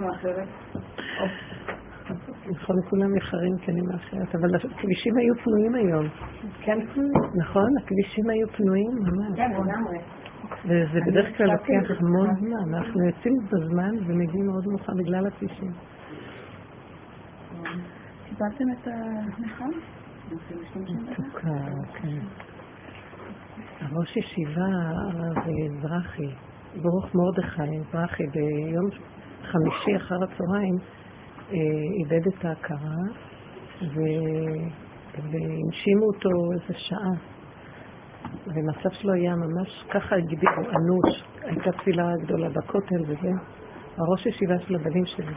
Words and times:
מאחרת. 0.00 0.48
נכון, 2.50 2.76
כולם 2.90 3.14
איחרים 3.14 3.56
כי 3.58 3.70
אני 3.70 3.80
מאחרת, 3.80 4.34
אבל 4.34 4.54
הכבישים 4.56 5.16
היו 5.16 5.34
פנויים 5.44 5.74
היום. 5.74 6.06
כן, 6.60 6.78
פנויים. 6.92 7.12
נכון, 7.40 7.68
הכבישים 7.82 8.30
היו 8.30 8.48
פנויים 8.48 8.90
ממש. 8.90 9.36
כן, 9.36 9.50
לגמרי. 9.50 9.98
וזה 10.64 11.00
בדרך 11.06 11.36
כלל 11.36 11.46
לוקח 11.46 12.00
המון 12.00 12.34
זמן. 12.34 12.74
אנחנו 12.74 13.06
יוצאים 13.06 13.34
בזמן 13.52 13.94
ומגיעים 14.06 14.46
מאוד 14.46 14.64
מאוחר 14.68 14.92
בגלל 14.98 15.26
הכבישים. 15.26 15.72
קיבלתם 18.28 18.64
את 18.72 18.88
ה... 18.88 18.90
נכון? 19.38 19.70
מתוקה, 21.10 21.48
כן. 21.94 22.18
הראש 23.80 24.16
ישיבה, 24.16 24.66
הרב 24.66 25.44
זרחי, 25.82 26.34
ברוך 26.82 27.14
מרדכי 27.14 27.80
זרחי, 27.92 28.24
ביום 28.26 28.88
חמישי 29.50 29.96
אחר 29.96 30.14
הצהריים, 30.14 30.76
אה, 31.52 31.56
איבד 32.00 32.26
את 32.26 32.44
ההכרה, 32.44 33.02
והנשימו 35.12 36.06
אותו 36.06 36.30
איזה 36.52 36.78
שעה. 36.78 37.40
והמצב 38.46 38.90
שלו 38.90 39.12
היה 39.12 39.34
ממש 39.36 39.84
ככה 39.90 40.16
הגדירו, 40.16 40.62
אנוש. 40.62 41.24
הייתה 41.42 41.72
תפילה 41.72 42.12
גדולה 42.22 42.48
בכותל 42.48 43.02
וזה. 43.02 43.30
הראש 43.96 44.26
ישיבה 44.26 44.58
של 44.58 44.74
הבנים 44.74 45.06
שלי. 45.06 45.34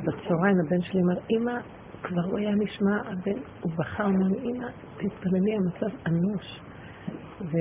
בצהריים 0.00 0.56
הבן 0.66 0.82
שלי 0.82 1.00
אמר, 1.00 1.20
אמא, 1.30 1.60
כבר 2.02 2.22
הוא 2.30 2.38
היה 2.38 2.50
נשמע, 2.50 2.96
הבן, 3.00 3.40
הוא 3.60 3.72
בחר, 3.78 4.04
הוא 4.04 4.12
אמר, 4.12 4.38
אמא, 4.42 4.66
תתפללי, 4.96 5.56
המצב 5.56 5.96
אנוש. 6.06 6.60
ו... 7.40 7.56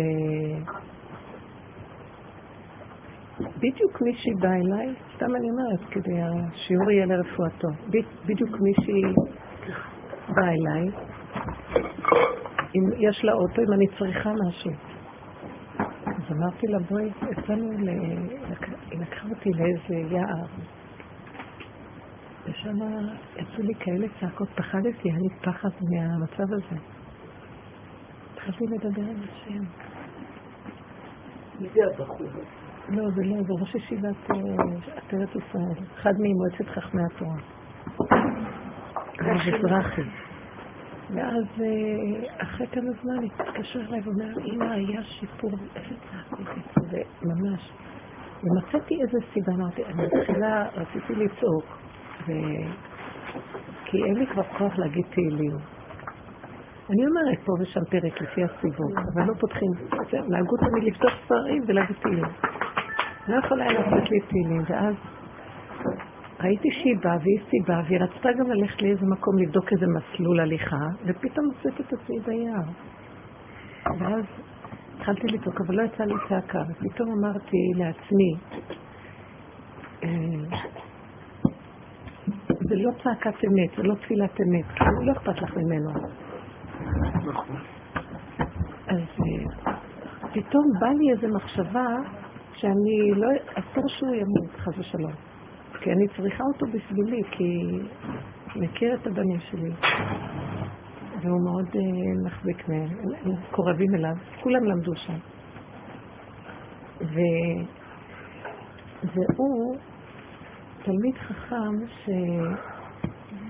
בדיוק 3.39 4.01
מישהי 4.01 4.33
באה 4.39 4.55
אליי, 4.55 4.95
סתם 5.15 5.35
אני 5.35 5.47
אומרת, 5.49 5.89
כדי 5.91 6.21
השיעור 6.21 6.91
יהיה 6.91 7.05
לרפואתו. 7.05 7.67
בדיוק 8.25 8.57
מישהי 8.59 9.01
באה 10.35 10.49
אליי, 10.49 10.87
אם 12.75 13.09
יש 13.09 13.23
לה 13.23 13.33
אוטו, 13.33 13.61
אם 13.61 13.73
אני 13.73 13.87
צריכה 13.99 14.31
משהו. 14.47 14.71
אז 16.05 16.31
אמרתי 16.31 16.67
לה, 16.67 16.79
בואי, 16.89 17.09
יצאנו, 17.31 17.71
היא 18.91 18.99
לקחה 18.99 19.27
אותי 19.29 19.49
לאיזה 19.49 20.15
יער. 20.15 20.45
ושם 22.45 22.75
יצאו 23.35 23.63
לי 23.63 23.73
כאלה 23.79 24.07
צעקות, 24.19 24.49
פחדתי, 24.55 25.09
היה 25.09 25.17
לי 25.17 25.29
פחד 25.41 25.69
מהמצב 25.89 26.53
הזה. 26.53 26.81
התחלתי 28.33 28.63
לדבר 28.67 29.01
עם 29.01 29.17
השם. 29.23 29.63
מי 31.59 31.67
זה 31.73 31.81
הבחור? 31.93 32.27
לא, 32.91 33.09
זה 33.15 33.21
לא, 33.23 33.35
זה 33.43 33.53
ראש 33.61 33.75
ישיבת 33.75 34.29
עטרת 34.95 35.29
ישראל, 35.35 35.85
אחד 35.99 36.13
ממועצת 36.19 36.67
חכמי 36.67 37.01
התורה. 37.03 37.37
מזרחי. 39.21 40.01
ואז 41.13 41.45
אחרי 42.37 42.67
כמה 42.67 42.91
זמן 43.01 43.23
התקשר 43.25 43.79
אליי 43.79 44.01
ואומר, 44.03 44.33
אמא, 44.45 44.63
היה 44.63 45.03
שיפור, 45.03 45.51
איזה 45.75 45.95
צעקות 46.11 46.47
וממש. 47.23 47.71
ומצאתי 48.43 48.95
איזה 49.01 49.17
סיבה, 49.33 49.53
אמרתי, 49.53 49.85
אני 49.85 50.03
מתחילה, 50.03 50.69
רציתי 50.75 51.15
לצעוק. 51.15 51.65
כי 53.85 54.03
אין 54.03 54.15
לי 54.15 54.27
כבר 54.27 54.43
כוח 54.43 54.77
להגיד 54.77 55.05
תהילים. 55.09 55.78
אני 56.89 57.07
אומרת 57.07 57.39
פה 57.45 57.53
ושם 57.59 57.85
פרק 57.89 58.21
לפי 58.21 58.43
הסיבוב, 58.43 58.91
אבל 58.97 59.27
לא 59.27 59.33
פותחים, 59.39 59.71
נהגו 60.27 60.57
תמיד 60.57 60.83
לפתוח 60.83 61.13
ספרים 61.25 61.63
ולהגיד 61.67 61.95
תהילים. 62.01 62.25
לא 63.27 63.45
יכולה 63.45 63.71
לעשות 63.71 64.09
לי 64.09 64.19
תהילים, 64.19 64.61
ואז 64.69 64.95
ראיתי 66.39 66.69
שהיא 66.71 66.97
באה 67.03 67.17
והיא 67.17 67.39
סיבה, 67.49 67.81
והיא 67.85 67.99
רצתה 67.99 68.29
גם 68.39 68.51
ללכת 68.51 68.81
לאיזה 68.81 69.05
מקום 69.05 69.37
לבדוק 69.37 69.73
איזה 69.73 69.85
מסלול 69.87 70.39
הליכה, 70.39 70.85
ופתאום 71.05 71.45
מוצאת 71.45 71.79
את 71.79 71.93
עצמי 71.93 72.19
ביער. 72.19 72.67
ואז 73.99 74.25
התחלתי 74.95 75.27
לצעוק, 75.27 75.61
אבל 75.61 75.75
לא 75.75 75.81
יצא 75.81 76.03
לי 76.03 76.13
צעקה, 76.29 76.61
ופתאום 76.69 77.09
אמרתי 77.11 77.57
לעצמי, 77.75 78.33
אה, 80.03 80.59
זה 82.69 82.75
לא 82.75 82.91
צעקת 83.03 83.45
אמת, 83.45 83.69
זה 83.77 83.83
לא 83.83 83.95
תפילת 83.95 84.41
אמת, 84.41 84.65
לא 85.01 85.11
אכפת 85.11 85.41
לך 85.41 85.57
ממנו. 85.57 85.89
אז 88.87 88.97
אה, 88.97 89.73
פתאום 90.33 90.63
בא 90.79 90.87
לי 90.87 91.11
איזו 91.11 91.27
מחשבה 91.35 91.87
שאני 92.53 93.11
לא, 93.15 93.27
אסור 93.53 93.83
שהוא 93.87 94.15
ימות, 94.15 94.55
חס 94.55 94.79
ושלום. 94.79 95.11
כי 95.81 95.91
אני 95.91 96.07
צריכה 96.07 96.43
אותו 96.43 96.65
בשבילי, 96.65 97.21
כי 97.31 97.79
מכיר 98.55 98.95
את 98.95 99.07
הבנים 99.07 99.39
שלי. 99.39 99.71
והוא 101.21 101.43
מאוד 101.45 101.67
uh, 101.67 102.25
מחזיק 102.25 102.69
מהם, 102.69 102.87
הם 103.25 103.31
קורבים 103.51 103.95
אליו, 103.95 104.15
כולם 104.43 104.63
למדו 104.63 104.95
שם. 104.95 105.17
ו... 107.01 107.19
והוא 109.03 109.75
תלמיד 110.83 111.17
חכם 111.17 111.87
ש... 111.87 112.09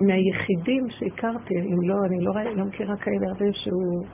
מהיחידים 0.02 0.90
שהכרתי, 0.90 1.54
אם 1.56 1.90
לא, 1.90 1.96
אני 2.06 2.26
לא, 2.26 2.54
לא 2.56 2.66
מכירה 2.66 2.98
כאלה 2.98 3.28
הרבה, 3.28 3.46
שהוא 3.54 4.06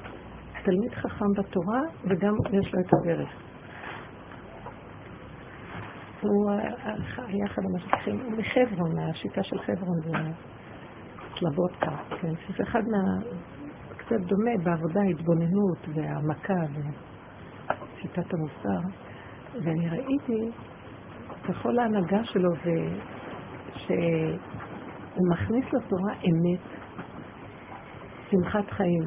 תלמיד 0.63 0.93
חכם 0.93 1.31
בתורה 1.37 1.81
וגם 2.03 2.33
יש 2.53 2.73
לו 2.73 2.79
את 2.79 2.93
הדרך. 2.93 3.29
הוא 6.21 6.51
היה 7.27 7.45
אחד 7.45 7.61
המשגיחים, 7.65 8.19
הוא 8.19 8.31
מחברון, 8.37 8.95
מהשיטה 8.95 9.43
של 9.43 9.59
חברון, 9.59 9.99
זה 10.03 10.11
סלבודקה, 11.39 11.91
כן, 12.21 12.33
שזה 12.47 12.63
אחד 12.63 12.81
מה... 12.91 13.23
קצת 13.97 14.19
דומה 14.19 14.51
בעבודה, 14.63 15.01
התבוננות 15.01 15.77
והעמקה 15.93 16.53
ושיטת 16.73 18.33
המוסר. 18.33 18.87
ואני 19.63 19.89
ראיתי 19.89 20.51
בכל 21.49 21.79
ההנהגה 21.79 22.23
שלו, 22.23 22.49
שהוא 25.15 25.29
מכניס 25.31 25.65
לתורה 25.73 26.13
אמת, 26.13 26.59
שמחת 28.29 28.71
חיים. 28.71 29.03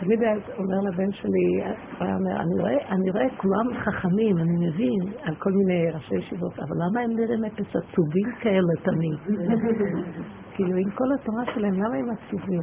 תמיד 0.00 0.22
היה 0.22 0.34
אומר 0.34 0.80
לבן 0.90 1.12
שלי, 1.12 1.72
אומר, 2.00 2.40
אני 2.40 2.60
רואה, 2.60 2.88
אני 2.88 3.10
רואה 3.10 3.36
כולם 3.36 3.82
חכמים, 3.84 4.38
אני 4.38 4.68
מבין, 4.68 5.22
על 5.22 5.34
כל 5.34 5.50
מיני 5.50 5.90
ראשי 5.90 6.14
ישיבות, 6.14 6.58
אבל 6.58 6.76
למה 6.76 7.00
הם 7.00 7.10
נראים 7.10 7.44
אפס 7.44 7.76
עצובים 7.76 8.28
כאלה 8.40 8.72
תמיד? 8.82 9.40
כאילו, 10.54 10.76
עם 10.76 10.90
כל 10.90 11.04
התורה 11.14 11.44
שלהם, 11.54 11.74
למה 11.74 11.96
הם 11.96 12.06
עצובים? 12.10 12.62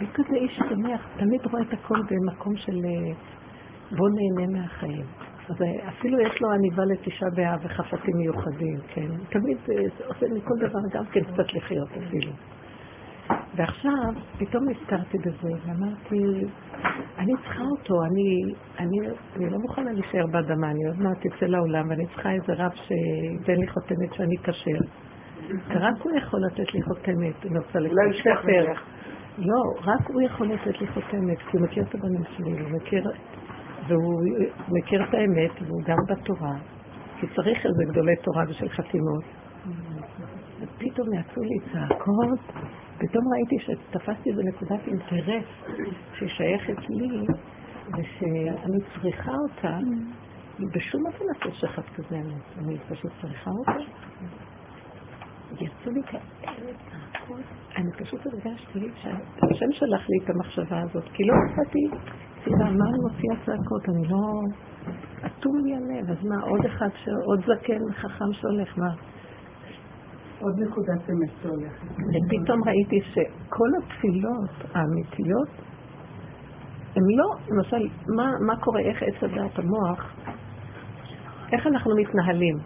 הוא 0.00 0.08
כזה 0.14 0.36
איש 0.36 0.56
שמח, 0.56 1.08
תמיד 1.18 1.40
רואה 1.50 1.62
את 1.62 1.72
הכל 1.72 1.98
במקום 2.10 2.56
של 2.56 2.76
אה, 2.84 3.14
בוא 3.96 4.08
נהנה 4.08 4.58
מהחיים. 4.60 5.04
אז 5.48 5.62
אה, 5.62 5.88
אפילו 5.88 6.20
יש 6.20 6.40
לו 6.40 6.52
עניבה 6.52 6.84
לתשעה 6.84 7.30
באב 7.30 7.60
וחפצים 7.62 8.16
מיוחדים, 8.16 8.78
כן? 8.88 9.08
תמיד 9.30 9.58
אה, 9.70 10.06
עושה 10.06 10.26
מכל 10.34 10.54
דבר 10.58 10.78
גם 10.92 11.04
כן 11.06 11.20
קצת 11.20 11.54
לחיות 11.54 11.88
אפילו. 11.90 12.32
ועכשיו, 13.56 14.12
פתאום 14.38 14.68
נזכרתי 14.68 15.18
בזה, 15.18 15.48
ואמרתי, 15.66 16.44
אני 17.18 17.32
צריכה 17.42 17.62
אותו, 17.62 17.94
אני, 18.04 18.54
אני, 18.78 19.08
אני 19.36 19.50
לא 19.50 19.58
מוכנה 19.58 19.92
להישאר 19.92 20.26
באדמה, 20.26 20.70
אני 20.70 20.86
עוד 20.86 20.98
מעט 20.98 21.26
אצא 21.26 21.46
לעולם, 21.46 21.88
ואני 21.90 22.06
צריכה 22.06 22.30
איזה 22.30 22.52
רב 22.52 22.72
שייתן 22.74 23.60
לי 23.60 23.68
חותמת 23.68 24.14
שאני 24.14 24.36
כשר. 24.44 24.78
רק 25.70 26.02
הוא 26.02 26.12
יכול 26.18 26.40
לתת 26.46 26.74
לי 26.74 26.82
חותמת, 26.82 27.46
אני 27.46 27.58
רוצה 27.58 27.78
לקרוא 27.78 28.12
ספר. 28.20 28.72
לא, 29.38 29.62
רק 29.84 30.08
הוא 30.08 30.22
יכול 30.22 30.46
לתת 30.46 30.80
לי 30.80 30.86
חותמת, 30.86 31.38
כי 31.38 31.56
הוא 31.56 31.66
מכיר 31.66 31.84
את 31.88 31.94
הבנים 31.94 32.22
שלי, 32.36 32.50
הוא 32.50 32.70
מכיר, 32.70 33.04
והוא 33.88 34.22
מכיר 34.68 35.04
את 35.04 35.14
האמת, 35.14 35.62
והוא 35.62 35.82
גם 35.86 35.96
בתורה, 36.08 36.56
כי 37.20 37.26
צריך 37.26 37.66
איזה 37.66 37.92
גדולי 37.92 38.16
תורה 38.16 38.44
ושל 38.48 38.68
חתימות. 38.68 39.24
ופתאום 40.60 41.08
יצאו 41.14 41.42
לי 41.42 41.58
צעקות, 41.72 42.40
פתאום 42.98 43.24
ראיתי 43.32 43.56
שתפסתי 43.58 44.30
איזו 44.30 44.42
נקודת 44.44 44.80
אינטרס 44.86 45.44
שהיא 46.12 46.28
שייכת 46.28 46.88
לי, 46.88 47.26
ושאני 47.86 48.78
צריכה 48.94 49.32
אותה, 49.32 49.78
בשום 50.74 51.06
אופן 51.06 51.24
אסור 51.36 51.52
שאחד 51.52 51.82
כזה 51.82 52.16
אני 52.58 52.78
פשוט 52.88 53.12
צריכה 53.20 53.50
אותה. 53.50 53.72
יצאו 55.60 55.92
לי 55.92 56.02
כאלה 56.02 56.72
צעקות, 56.90 57.40
אני 57.76 57.92
פשוט 57.92 58.20
הרגשתי 58.26 58.80
שהשם 59.02 59.72
שלח 59.72 60.06
לי 60.08 60.24
את 60.24 60.30
המחשבה 60.30 60.80
הזאת, 60.80 61.04
כי 61.12 61.22
לא 61.24 61.34
מצאתי 61.34 62.12
סיבה, 62.46 62.64
מה 62.64 62.84
אני 62.88 62.98
מוציאה 62.98 63.36
צעקות, 63.46 63.88
אני 63.88 64.08
לא... 64.08 64.42
אטום 65.26 65.56
לי 65.64 65.74
הלב, 65.76 66.10
אז 66.10 66.24
מה, 66.24 66.42
עוד 66.42 66.64
אחד, 66.66 66.88
עוד 67.24 67.40
זקן 67.40 67.92
חכם 67.92 68.32
שהולך, 68.32 68.78
מה? 68.78 68.90
עוד 70.40 70.54
נקודת 70.60 71.10
אמת 71.10 71.30
שהולכת. 71.42 71.84
ופתאום 71.84 72.60
ראיתי 72.66 73.00
שכל 73.00 73.68
התפילות 73.78 74.50
האמיתיות, 74.74 75.48
הן 76.96 77.02
לא, 77.16 77.30
למשל, 77.50 77.88
מה, 78.16 78.30
מה 78.46 78.56
קורה, 78.60 78.80
איך 78.80 79.02
עץ 79.02 79.22
הדעת 79.22 79.58
המוח, 79.58 80.14
איך 81.52 81.66
אנחנו 81.66 81.96
מתנהלים. 81.96 82.56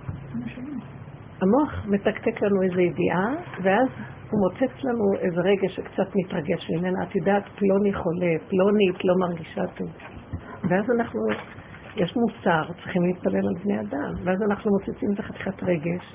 המוח 1.43 1.87
מתקתק 1.87 2.43
לנו 2.43 2.63
איזו 2.63 2.81
ידיעה, 2.81 3.27
ואז 3.63 3.89
הוא 4.31 4.41
מוצץ 4.41 4.85
לנו 4.85 5.05
איזה 5.21 5.41
רגע 5.41 5.69
שקצת 5.69 6.09
מתרגש 6.15 6.71
ממנה. 6.71 7.03
את 7.03 7.17
יודעת, 7.17 7.43
פלוני 7.59 7.93
חולה, 7.95 8.33
פלונית 8.49 9.05
לא 9.05 9.15
מרגישה 9.21 9.67
טוב. 9.67 9.89
ואז 10.69 10.85
אנחנו, 10.91 11.21
יש 11.97 12.17
מוסר, 12.17 12.73
צריכים 12.73 13.03
להתפלל 13.03 13.49
על 13.49 13.55
בני 13.65 13.81
אדם. 13.81 14.13
ואז 14.25 14.43
אנחנו 14.51 14.71
מוצצים 14.71 15.13
את 15.15 15.19
החתיכת 15.19 15.63
רגש. 15.63 16.15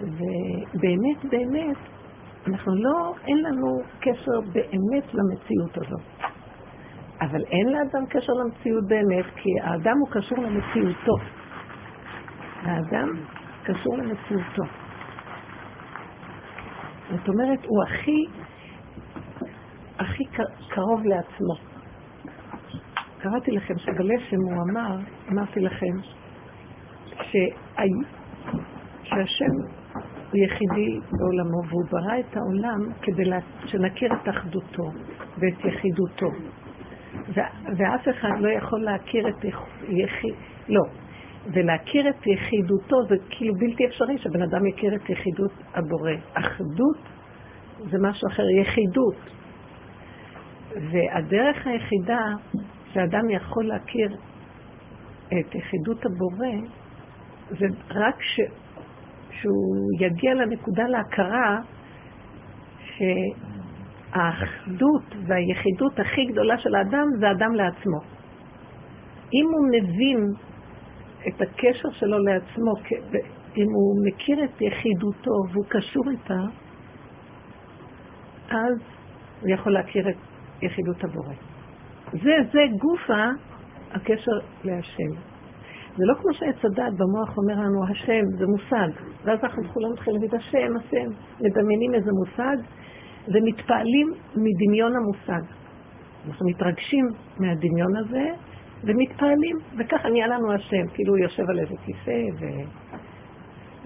ובאמת, 0.00 1.24
באמת, 1.30 1.76
אנחנו 2.46 2.74
לא, 2.74 3.14
אין 3.28 3.38
לנו 3.38 3.78
קשר 4.00 4.40
באמת 4.52 5.14
למציאות 5.14 5.76
הזאת. 5.76 6.32
אבל 7.20 7.44
אין 7.50 7.68
לאדם 7.68 8.06
קשר 8.08 8.32
למציאות 8.32 8.84
באמת, 8.88 9.24
כי 9.36 9.50
האדם 9.62 9.96
הוא 9.98 10.08
קשור 10.10 10.38
למציאותו. 10.38 11.16
האדם 12.62 13.08
קשור 13.62 13.96
למציאותו. 13.96 14.83
זאת 17.10 17.28
אומרת, 17.28 17.64
הוא 17.64 17.82
הכי, 17.84 18.26
הכי 19.98 20.24
קרוב 20.68 21.04
לעצמו. 21.04 21.54
קראתי 23.18 23.50
לכם 23.50 23.74
שבלשם 23.78 24.36
הוא 24.36 24.62
אמר, 24.62 24.96
אמרתי 25.32 25.60
לכם, 25.60 25.94
שהשם 29.02 29.54
הוא 30.30 30.40
יחידי 30.44 31.00
בעולמו, 31.12 31.68
והוא 31.68 31.84
ברא 31.90 32.18
את 32.20 32.36
העולם 32.36 32.92
כדי 33.02 33.30
שנכיר 33.66 34.12
את 34.12 34.28
אחדותו 34.28 34.84
ואת 35.38 35.64
יחידותו. 35.64 36.28
ואף 37.76 38.08
אחד 38.08 38.40
לא 38.40 38.48
יכול 38.48 38.80
להכיר 38.80 39.28
את 39.28 39.44
יחיד... 39.88 40.34
לא. 40.68 40.82
ולהכיר 41.52 42.08
את 42.08 42.26
יחידותו 42.26 42.96
זה 43.08 43.14
כאילו 43.30 43.54
בלתי 43.54 43.86
אפשרי 43.86 44.18
שבן 44.18 44.42
אדם 44.42 44.66
יכיר 44.66 44.94
את 44.94 45.10
יחידות 45.10 45.52
הבורא. 45.74 46.12
אחדות 46.34 46.98
זה 47.90 47.98
משהו 48.00 48.28
אחר, 48.28 48.42
יחידות. 48.60 49.16
והדרך 50.70 51.66
היחידה 51.66 52.26
שאדם 52.92 53.30
יכול 53.30 53.64
להכיר 53.64 54.16
את 55.26 55.54
יחידות 55.54 56.06
הבורא 56.06 56.68
זה 57.50 57.66
רק 57.90 58.22
ש... 58.22 58.40
שהוא 59.30 59.88
יגיע 60.00 60.34
לנקודה 60.34 60.82
להכרה 60.82 61.60
ש... 62.84 63.02
האחדות 64.14 65.14
והיחידות 65.26 66.00
הכי 66.00 66.24
גדולה 66.24 66.58
של 66.58 66.74
האדם 66.74 67.06
זה 67.18 67.30
אדם 67.30 67.54
לעצמו. 67.54 67.98
אם 69.32 69.46
הוא 69.52 69.68
מבין 69.72 70.18
את 71.28 71.40
הקשר 71.42 71.90
שלו 71.90 72.18
לעצמו, 72.18 72.72
אם 73.56 73.66
הוא 73.74 73.96
מכיר 74.06 74.44
את 74.44 74.60
יחידותו 74.60 75.30
והוא 75.52 75.64
קשור 75.68 76.02
איתה, 76.10 76.40
אז 78.50 78.78
הוא 79.40 79.50
יכול 79.50 79.72
להכיר 79.72 80.08
את 80.08 80.16
יחידות 80.62 81.04
הבורא. 81.04 81.34
זה, 82.12 82.32
זה 82.52 82.60
גופה 82.80 83.24
הקשר 83.90 84.32
להשם. 84.64 85.34
זה 85.96 86.04
לא 86.06 86.14
כמו 86.14 86.32
שעץ 86.34 86.64
הדת 86.64 86.92
במוח 86.98 87.38
אומר 87.38 87.54
לנו, 87.54 87.84
השם 87.90 88.24
זה 88.38 88.46
מושג, 88.46 89.00
ואז 89.24 89.38
אנחנו 89.42 89.62
כולם 89.64 89.92
מתחילים 89.92 90.22
להגיד, 90.22 90.34
השם, 90.34 90.76
השם, 90.76 91.10
מדמיינים 91.40 91.94
איזה 91.94 92.10
מושג, 92.12 92.56
ומתפעלים 93.28 94.12
מדמיון 94.36 94.92
המושג. 94.96 95.42
אנחנו 96.26 96.46
מתרגשים 96.48 97.06
מהדמיון 97.40 97.96
הזה 97.96 98.53
ומתפעלים, 98.86 99.56
וככה 99.78 100.08
נהיה 100.08 100.26
לנו 100.26 100.52
השם, 100.52 100.86
כאילו 100.94 101.14
הוא 101.14 101.18
יושב 101.18 101.42
על 101.48 101.58
איזה 101.58 101.74
כיסא, 101.84 102.20
ו... 102.40 102.44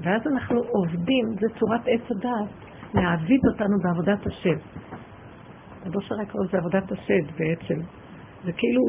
ואז 0.02 0.22
אנחנו 0.26 0.60
עובדים, 0.60 1.24
זה 1.40 1.46
צורת 1.58 1.80
עץ 1.86 2.10
הדעת, 2.10 2.48
להעביד 2.94 3.40
אותנו 3.52 3.76
בעבודת 3.84 4.26
השם. 4.26 4.58
רבו 5.86 6.00
שרה 6.00 6.26
קורא 6.26 6.44
לזה 6.44 6.58
עבודת 6.58 6.92
השד 6.92 7.24
בעצם. 7.38 7.80
זה 8.44 8.52
כאילו, 8.52 8.82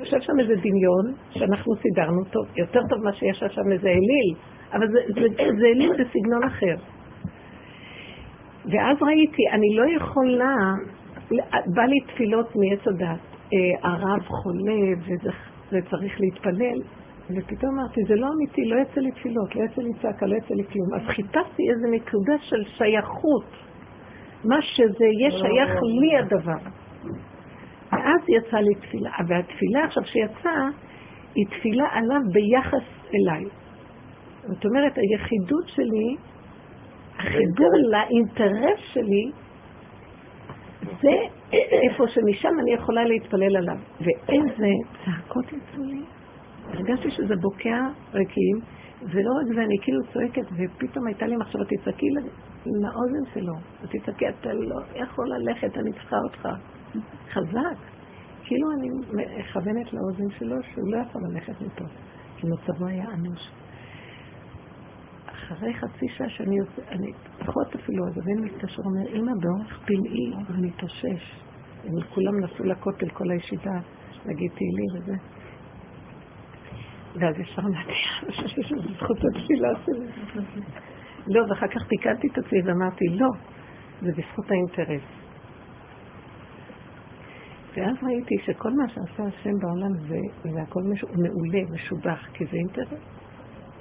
יושב 0.00 0.20
שם 0.20 0.32
איזה 0.40 0.54
דמיון 0.54 1.14
שאנחנו 1.30 1.74
סידרנו 1.82 2.24
טוב, 2.24 2.46
יותר 2.56 2.80
טוב 2.90 3.04
מה 3.04 3.12
שישב 3.12 3.48
שם 3.48 3.72
איזה 3.72 3.88
אליל, 3.88 4.34
אבל 4.72 4.86
זה, 4.88 4.98
זה, 5.14 5.44
זה 5.60 5.66
אליל 5.66 5.92
בסגנון 5.92 6.44
אחר. 6.44 6.76
ואז 8.64 8.96
ראיתי, 9.02 9.42
אני 9.52 9.76
לא 9.76 9.84
יכולה, 9.96 10.54
בא 11.74 11.82
לי 11.82 12.00
תפילות 12.06 12.46
מעץ 12.56 12.86
הדת, 12.86 13.20
אה, 13.52 13.90
הרב 13.90 14.22
חולה 14.22 14.94
וצריך 15.72 16.20
להתפלל, 16.20 16.80
ופתאום 17.30 17.78
אמרתי, 17.78 18.00
זה 18.08 18.14
לא 18.14 18.26
אמיתי, 18.36 18.64
לא 18.64 18.76
יצא 18.82 19.00
לי 19.00 19.10
תפילות, 19.10 19.56
לא 19.56 19.62
יצא 19.64 19.82
לי 19.82 19.90
צעקה, 20.02 20.26
לא 20.26 20.36
יצא 20.36 20.54
לי 20.54 20.64
כלום. 20.64 20.94
אז 20.94 21.02
חיפשתי 21.06 21.62
איזו 21.70 21.86
נקודה 21.90 22.38
של 22.40 22.64
שייכות, 22.64 23.50
מה 24.44 24.62
שזה 24.62 25.04
יהיה 25.04 25.30
שייך 25.30 25.70
לי 26.00 26.18
הדבר. 26.18 26.70
ואז 27.92 28.20
יצא 28.28 28.56
לי 28.56 28.74
תפילה, 28.74 29.10
והתפילה 29.28 29.84
עכשיו 29.84 30.04
שיצאה, 30.04 30.68
היא 31.34 31.46
תפילה 31.46 31.84
עליו 31.92 32.20
ביחס 32.32 32.86
אליי. 33.14 33.44
זאת 34.42 34.64
אומרת, 34.64 34.92
היחידות 34.96 35.68
שלי 35.68 36.16
החיבור 37.18 37.72
לאינטרס 37.90 38.78
שלי, 38.92 39.30
זה 40.82 41.10
איפה 41.90 42.04
שמשם 42.08 42.48
אני 42.62 42.72
יכולה 42.72 43.04
להתפלל 43.04 43.56
עליו. 43.56 43.78
ואיזה 44.00 44.68
צעקות 45.04 45.44
יצאו 45.44 45.82
לי. 45.84 46.02
הרגשתי 46.72 47.10
שזה 47.10 47.34
בוקע 47.40 47.86
ריקים, 48.14 48.56
ולא 49.02 49.30
רק 49.40 49.54
זה, 49.54 49.62
אני 49.62 49.76
כאילו 49.82 50.00
צועקת, 50.12 50.46
ופתאום 50.52 51.06
הייתה 51.06 51.26
לי 51.26 51.36
מחשבה, 51.36 51.64
תצעקי 51.64 52.06
לאוזן 52.66 53.32
שלו, 53.34 53.54
ותצעקי, 53.82 54.28
אתה 54.28 54.52
לא 54.52 54.80
יכול 54.94 55.26
ללכת, 55.34 55.78
אני 55.78 55.92
צריכה 55.92 56.16
אותך. 56.24 56.48
חזק. 57.32 57.78
כאילו 58.44 58.68
אני 58.78 58.88
מכוונת 59.12 59.92
לאוזן 59.92 60.30
שלו 60.38 60.56
שהוא 60.62 60.92
לא 60.92 60.96
יכול 60.96 61.22
ללכת 61.30 61.60
מפה, 61.60 61.84
כי 62.36 62.46
מצבו 62.46 62.86
היה 62.86 63.04
אנוש. 63.04 63.50
אחרי 65.44 65.74
חצי 65.74 66.06
שעה 66.08 66.28
שאני 66.28 66.56
יוצא, 66.58 66.82
אני 66.88 67.12
פחות 67.38 67.74
אפילו, 67.74 68.06
אז 68.06 68.18
הבן 68.18 68.44
מתקשר, 68.44 68.82
אומר, 68.84 69.08
אמא, 69.12 69.32
באורך 69.40 69.80
פלאי, 69.86 70.54
אני 70.54 70.66
מתאושש. 70.66 71.42
הם 71.84 71.92
כולם 72.14 72.40
נסעו 72.44 72.64
לכותל, 72.64 73.08
כל 73.08 73.30
הישיבה, 73.30 73.78
להגיד 74.26 74.50
תהילים 74.54 74.90
וזה. 74.94 75.14
ואז 77.20 77.38
ישר 77.38 77.62
נעתי, 77.62 77.92
בזכות 78.90 79.16
התפילה 79.16 79.68
שלי. 79.84 80.60
לא, 81.26 81.42
ואחר 81.48 81.66
כך 81.68 81.88
תיקנתי 81.88 82.28
את 82.32 82.38
עצמי 82.38 82.58
ואמרתי, 82.64 83.04
לא, 83.10 83.28
זה 84.02 84.12
בזכות 84.16 84.50
האינטרס. 84.50 85.02
ואז 87.76 87.96
ראיתי 88.02 88.34
שכל 88.44 88.70
מה 88.70 88.88
שעשה 88.88 89.22
השם 89.22 89.50
בעולם 89.60 90.08
זה, 90.08 90.18
זה 90.42 90.62
הכל 90.62 90.80
מעולה, 90.82 91.60
משובח, 91.74 92.26
כי 92.32 92.44
זה 92.44 92.56
אינטרס. 92.56 93.00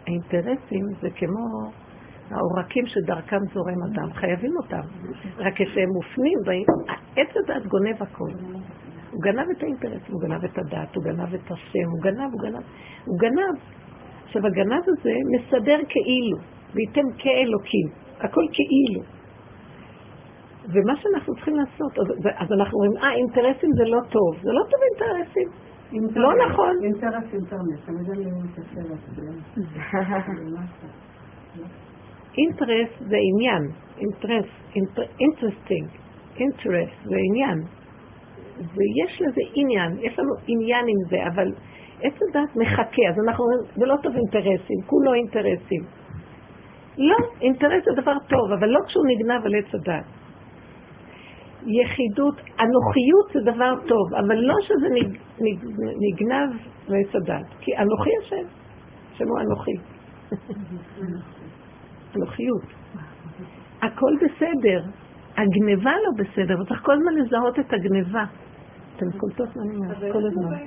האינטרסים 0.07 0.85
זה 1.01 1.09
כמו 1.15 1.71
העורקים 2.31 2.85
שדרכם 2.85 3.37
זורם 3.53 3.83
אדם, 3.83 4.13
חייבים 4.13 4.51
אותם. 4.63 4.87
רק 5.37 5.53
כשהם 5.55 5.89
מופנים, 5.89 6.37
עץ 7.15 7.29
הדת 7.35 7.65
גונב 7.65 8.03
הכל. 8.03 8.29
הוא 9.11 9.21
גנב 9.21 9.45
את 9.57 9.63
האינטרס, 9.63 10.01
הוא 10.09 10.21
גנב 10.21 10.43
את 10.43 10.57
הדת, 10.57 10.95
הוא 10.95 11.03
גנב 11.03 11.33
את 11.33 11.51
השם, 11.51 11.87
הוא 11.91 12.01
גנב, 12.01 12.33
הוא 12.33 12.41
גנב, 12.41 12.63
הוא 13.05 13.19
גנב. 13.19 13.55
עכשיו, 14.25 14.45
הגנב 14.45 14.83
הזה 14.87 15.13
מסדר 15.35 15.77
כאילו, 15.89 16.37
וייתן 16.73 17.07
כאלוקים, 17.17 17.87
הכל 18.19 18.45
כאילו. 18.51 19.01
ומה 20.73 20.93
שאנחנו 20.95 21.35
צריכים 21.35 21.55
לעשות, 21.55 21.91
אז 22.37 22.51
אנחנו 22.51 22.77
אומרים, 22.77 23.03
אה, 23.03 23.13
אינטרסים 23.13 23.69
זה 23.77 23.83
לא 23.83 23.99
טוב. 24.09 24.43
זה 24.43 24.51
לא 24.51 24.61
טוב 24.71 24.79
אינטרסים. 24.89 25.49
לא 25.93 26.33
נכון. 26.45 26.73
אינטרס 26.83 27.33
אינטרנט, 27.33 27.89
אני 27.89 28.09
יודע 28.09 28.29
מתקשר 28.43 28.93
אינטרס 32.37 32.89
זה 32.99 33.15
עניין, 33.33 33.63
אינטרס, 33.97 34.45
אינטרסטינג, 35.19 35.87
אינטרס 36.39 36.89
זה 37.03 37.15
עניין. 37.29 37.59
ויש 38.57 39.21
לזה 39.21 39.41
עניין, 39.53 39.97
יש 39.99 40.19
לנו 40.19 40.33
עניין 40.47 40.85
עם 40.87 41.09
זה, 41.09 41.27
אבל 41.27 41.51
עץ 42.01 42.13
הדת 42.29 42.55
מחכה, 42.55 43.01
אז 43.09 43.19
אנחנו 43.27 43.43
אומרים, 43.43 43.71
זה 43.75 43.85
לא 43.85 43.95
טוב 44.03 44.15
אינטרסים, 44.15 44.79
כולו 44.85 45.13
אינטרסים. 45.13 45.83
לא, 46.97 47.17
אינטרס 47.41 47.83
זה 47.85 48.01
דבר 48.01 48.17
טוב, 48.29 48.51
אבל 48.59 48.67
לא 48.67 48.79
כשהוא 48.87 49.03
נגנב 49.07 49.45
על 49.45 49.55
עץ 49.55 49.75
הדת. 49.75 50.24
יחידות, 51.65 52.35
אנוכיות 52.59 53.27
זה 53.33 53.51
דבר 53.51 53.73
טוב, 53.87 54.13
אבל 54.13 54.35
לא 54.35 54.55
שזה 54.61 54.87
נג, 54.89 55.17
נג, 55.39 55.65
נגנב 55.99 56.49
מעץ 56.89 57.15
הדת. 57.15 57.45
כי 57.59 57.77
אנוכי 57.77 58.09
השם, 58.21 58.47
השם 59.11 59.25
הוא 59.27 59.39
אנוכי. 59.39 59.71
אנוכיות. 62.15 62.61
הכל 63.81 64.11
בסדר, 64.21 64.83
הגניבה 65.37 65.91
לא 65.91 66.23
בסדר, 66.23 66.61
וצריך 66.61 66.81
כל 66.81 66.93
הזמן 66.93 67.13
לזהות 67.13 67.59
את 67.59 67.73
הגניבה. 67.73 68.23
אתם 68.95 69.05
קולטות 69.17 69.55
מה 69.55 69.63
אני 69.63 69.75
אומרת? 69.75 69.97
כל 70.11 70.27
הזמן. 70.27 70.57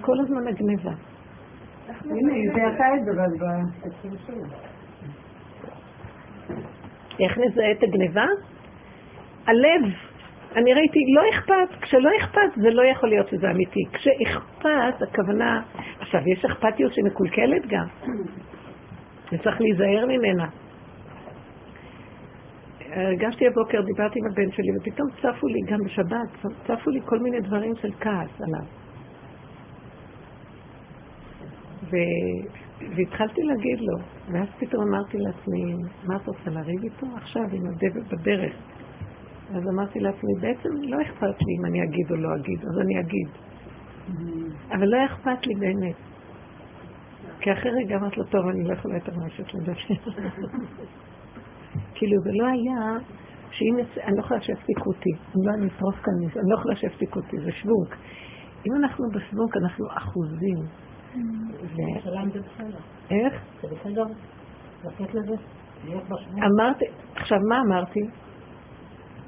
כל 0.00 0.20
הזמן 0.20 0.46
הגניבה. 0.46 0.92
הנה, 2.04 2.32
היא 2.32 2.50
זיהתה 2.54 2.84
את 2.98 3.04
זה 3.04 3.10
שלה. 4.26 4.46
איך 7.20 7.38
נזהה 7.38 7.72
את 7.72 7.82
הגניבה? 7.82 8.24
הלב. 9.46 9.92
אני 10.56 10.74
ראיתי, 10.74 10.98
לא 11.14 11.22
אכפת, 11.34 11.80
כשלא 11.82 12.10
אכפת 12.20 12.60
זה 12.62 12.70
לא 12.70 12.82
יכול 12.82 13.08
להיות 13.08 13.28
שזה 13.28 13.50
אמיתי. 13.50 13.84
כשאכפת, 13.92 15.02
הכוונה, 15.02 15.62
עכשיו 16.00 16.20
יש 16.32 16.44
אכפתיות 16.44 16.92
שמקולקלת 16.94 17.66
גם, 17.66 17.86
וצריך 19.32 19.60
להיזהר 19.60 20.06
ממנה. 20.06 20.46
הרגשתי 22.92 23.46
הבוקר, 23.46 23.82
דיברתי 23.82 24.18
עם 24.18 24.26
הבן 24.32 24.52
שלי, 24.52 24.68
ופתאום 24.76 25.08
צפו 25.10 25.46
לי, 25.46 25.60
גם 25.66 25.78
בשבת, 25.84 26.52
צפו 26.66 26.90
לי 26.90 27.00
כל 27.04 27.18
מיני 27.18 27.40
דברים 27.40 27.72
של 27.82 27.90
כעס 28.00 28.40
עליו. 28.40 28.66
ו... 31.82 31.96
והתחלתי 32.96 33.42
להגיד 33.42 33.80
לו, 33.80 33.98
ואז 34.32 34.48
פתאום 34.58 34.88
אמרתי 34.88 35.18
לעצמי, 35.18 35.74
מה 36.04 36.16
את 36.16 36.26
רוצה 36.26 36.50
לריב 36.50 36.82
איתו 36.82 37.06
עכשיו 37.16 37.42
עם 37.52 37.62
הדבק 37.66 38.12
בדרך? 38.12 38.52
אז 39.54 39.68
אמרתי 39.68 40.00
לעצמי, 40.00 40.32
בעצם 40.40 40.68
לא 40.82 41.02
אכפת 41.02 41.42
לי 41.42 41.56
אם 41.58 41.66
אני 41.66 41.84
אגיד 41.84 42.10
או 42.10 42.16
לא 42.16 42.28
אגיד, 42.36 42.60
אז 42.60 42.78
אני 42.80 43.00
אגיד. 43.00 43.28
אבל 44.70 44.86
לא 44.86 45.06
אכפת 45.06 45.46
לי 45.46 45.54
באמת. 45.54 45.96
כי 47.40 47.52
אחרי 47.52 47.70
רגע 47.84 47.96
אמרתי 47.96 48.16
לו, 48.16 48.24
טוב, 48.24 48.48
אני 48.48 48.68
לא 48.68 48.72
יכולה 48.72 48.94
יותר 48.94 49.12
להמשיך 49.16 49.54
לדבר. 49.54 49.72
כאילו, 51.94 52.22
זה 52.22 52.30
לא 52.32 52.46
היה, 52.46 52.98
שאם, 53.50 53.76
אני 54.04 54.16
לא 54.16 54.20
יכולה 54.20 54.40
שיפסיקו 54.40 54.90
אותי, 54.90 55.10
אם 55.10 55.46
לא 55.46 55.52
אני 55.54 55.66
אשרוף 55.66 55.94
כאן, 55.94 56.12
אני 56.36 56.50
לא 56.50 56.54
יכולה 56.58 56.76
שיפסיקו 56.76 57.20
אותי, 57.20 57.36
זה 57.44 57.52
שוונק. 57.52 57.96
אם 58.66 58.72
אנחנו 58.76 59.04
בשוונק, 59.14 59.56
אנחנו 59.56 59.86
אחוזים. 59.96 60.58
איך? 63.10 63.42
זה 63.62 63.68
בסדר? 63.68 64.04
לתת 64.84 65.14
לזה? 65.14 65.34
אמרתי, 66.38 66.84
עכשיו 67.16 67.38
מה 67.48 67.60
אמרתי? 67.60 68.00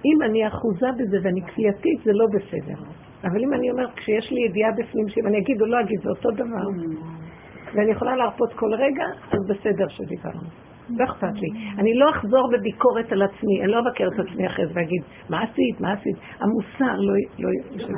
אם 0.05 0.23
אני 0.23 0.49
אחוזה 0.49 0.87
בזה 0.99 1.17
ואני 1.23 1.43
כפייתית, 1.43 1.99
זה 2.05 2.13
לא 2.13 2.27
בסדר. 2.35 2.79
אבל 3.25 3.45
אם 3.45 3.53
אני 3.55 3.71
אומרת, 3.71 3.95
כשיש 3.95 4.33
לי 4.33 4.41
ידיעה 4.49 4.71
בפנים, 4.73 5.09
שאם 5.09 5.27
אני 5.27 5.39
אגיד 5.39 5.61
או 5.61 5.67
לא 5.67 5.81
אגיד, 5.81 6.01
זה 6.03 6.11
אותו 6.11 6.31
דבר, 6.31 6.67
ואני 7.75 7.91
יכולה 7.91 8.17
להרפות 8.17 8.53
כל 8.53 8.75
רגע, 8.75 9.05
אז 9.33 9.39
בסדר 9.49 9.89
שדיברנו. 9.89 10.49
לא 10.91 11.05
אכפת 11.05 11.35
לי. 11.35 11.49
אני 11.79 11.95
לא 11.95 12.11
אחזור 12.11 12.51
בביקורת 12.53 13.13
על 13.13 13.23
עצמי, 13.23 13.63
אני 13.63 13.73
לא 13.73 13.79
אבקר 13.81 14.09
את 14.15 14.19
עצמי 14.29 14.47
אחרי 14.47 14.67
זה 14.67 14.73
ואגיד, 14.75 15.03
מה 15.31 15.43
עשית, 15.43 15.81
מה 15.81 15.93
עשית? 15.93 16.17
המוסר 16.41 17.01
לא... 17.01 17.15
לא 17.39 17.49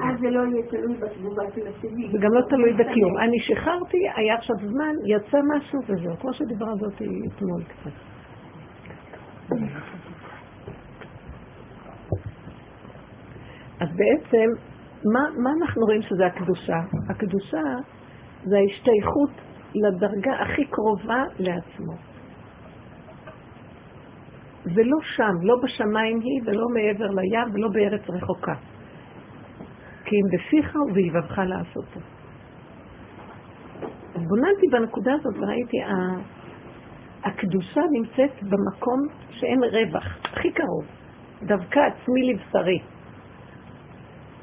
אז 0.09 0.21
זה 0.21 0.31
לא 0.31 0.41
יהיה 0.41 0.67
תלוי 0.71 0.95
בתגובה 0.95 1.43
של 1.55 1.67
השני. 1.67 2.09
זה 2.13 2.19
גם 2.19 2.33
לא 2.33 2.41
תלוי 2.49 2.73
בכלום. 2.73 3.19
אני 3.19 3.41
שחררתי, 3.41 3.99
היה 4.15 4.35
עכשיו 4.35 4.57
זמן, 4.61 4.95
יצא 5.07 5.39
משהו 5.57 5.81
וזהו. 5.89 6.17
כמו 6.21 6.33
שדיברה 6.33 6.73
הזאת 6.73 6.95
אתמול 6.95 7.63
קצת. 7.63 7.91
אז 13.85 13.89
בעצם, 13.97 14.49
מה, 15.13 15.21
מה 15.43 15.51
אנחנו 15.61 15.83
רואים 15.83 16.03
שזה 16.03 16.27
הקדושה? 16.27 16.77
הקדושה 17.11 17.63
זה 18.45 18.57
ההשתייכות 18.57 19.31
לדרגה 19.75 20.33
הכי 20.43 20.65
קרובה 20.65 21.25
לעצמו. 21.39 21.93
ולא 24.75 24.97
שם, 25.03 25.35
לא 25.43 25.55
בשמיים 25.63 26.21
היא 26.21 26.41
ולא 26.45 26.67
מעבר 26.75 27.07
לים 27.07 27.55
ולא 27.55 27.69
בארץ 27.69 28.03
רחוקה. 28.09 28.55
כי 30.05 30.17
אם 30.17 30.27
בפיך 30.33 30.77
ובלבבך 30.77 31.39
לעשותו. 31.39 32.01
בוננתי 34.15 34.67
בנקודה 34.73 35.13
הזאת 35.13 35.35
וראיתי, 35.37 35.77
הקדושה 37.25 37.81
נמצאת 37.93 38.43
במקום 38.43 39.01
שאין 39.31 39.65
רווח, 39.65 40.19
הכי 40.25 40.53
קרוב, 40.53 40.85
דווקא 41.43 41.81
עצמי 41.81 42.33
לבשרי. 42.33 42.94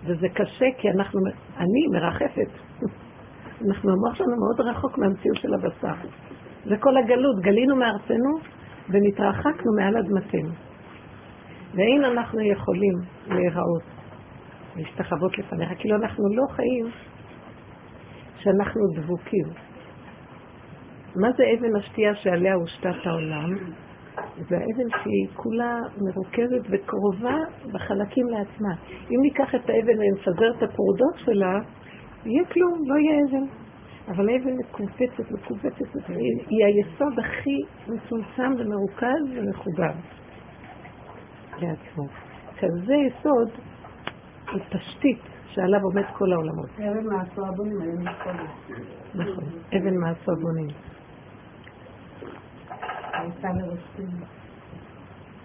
וזה 0.05 0.27
קשה 0.33 0.65
כי 0.77 0.89
אנחנו, 0.89 1.19
אני 1.57 1.87
מרחפת. 1.93 2.51
אנחנו, 3.67 3.91
המוח 3.91 4.15
שלנו 4.15 4.35
מאוד 4.39 4.67
רחוק 4.67 4.97
מהמציאות 4.97 5.37
של 5.37 5.53
הבשר. 5.53 6.07
זה 6.65 6.75
כל 6.79 6.97
הגלות, 6.97 7.39
גלינו 7.41 7.75
מארצנו 7.75 8.39
ונתרחקנו 8.89 9.71
מעל 9.79 9.97
אדמתנו. 9.97 10.51
ואין 11.75 12.05
אנחנו 12.05 12.41
יכולים 12.41 12.93
להיראות, 13.27 13.83
להשתחוות 14.75 15.37
לפניך, 15.37 15.69
כאילו 15.79 15.95
אנחנו 15.95 16.23
לא 16.35 16.43
חיים 16.55 16.85
שאנחנו 18.37 18.81
דבוקים. 18.95 19.45
מה 21.15 21.27
זה 21.37 21.43
אבן 21.57 21.75
השתייה 21.75 22.15
שעליה 22.15 22.53
הושתת 22.53 23.05
העולם? 23.05 23.55
זה 24.49 24.57
האבן 24.57 24.89
שהיא 25.03 25.27
כולה 25.35 25.79
מרוכזת 25.97 26.67
וקרובה 26.69 27.37
בחלקים 27.71 28.27
לעצמה. 28.27 28.73
אם 29.11 29.21
ניקח 29.21 29.55
את 29.55 29.69
האבן 29.69 29.99
ונפזר 29.99 30.51
את 30.57 30.63
הפרודות 30.63 31.15
שלה, 31.17 31.59
יהיה 32.25 32.45
כלום, 32.45 32.73
לא 32.85 32.95
יהיה 32.95 33.17
אבן. 33.29 33.45
אבל 34.07 34.29
האבן 34.29 34.53
מקופצת, 34.59 35.31
מקופצת, 35.31 36.09
היא 36.49 36.65
היסוד 36.65 37.19
הכי 37.19 37.57
מצומצם 37.87 38.51
ומרוכז 38.57 39.23
ומחובר 39.35 39.91
לעצמו. 41.61 42.03
כזה 42.59 42.93
יסוד 42.93 43.49
הוא 44.51 44.59
תשתית 44.69 45.19
שעליו 45.49 45.79
עומד 45.83 46.03
כל 46.17 46.31
העולמות. 46.31 46.69
אבן 46.79 47.05
מעשו 47.05 47.45
הבונים 47.45 47.79
מקודם. 47.99 48.45
נכון, 49.15 49.43
אבן 49.77 49.95
מעשו 49.95 50.31
הבונים. 50.31 50.67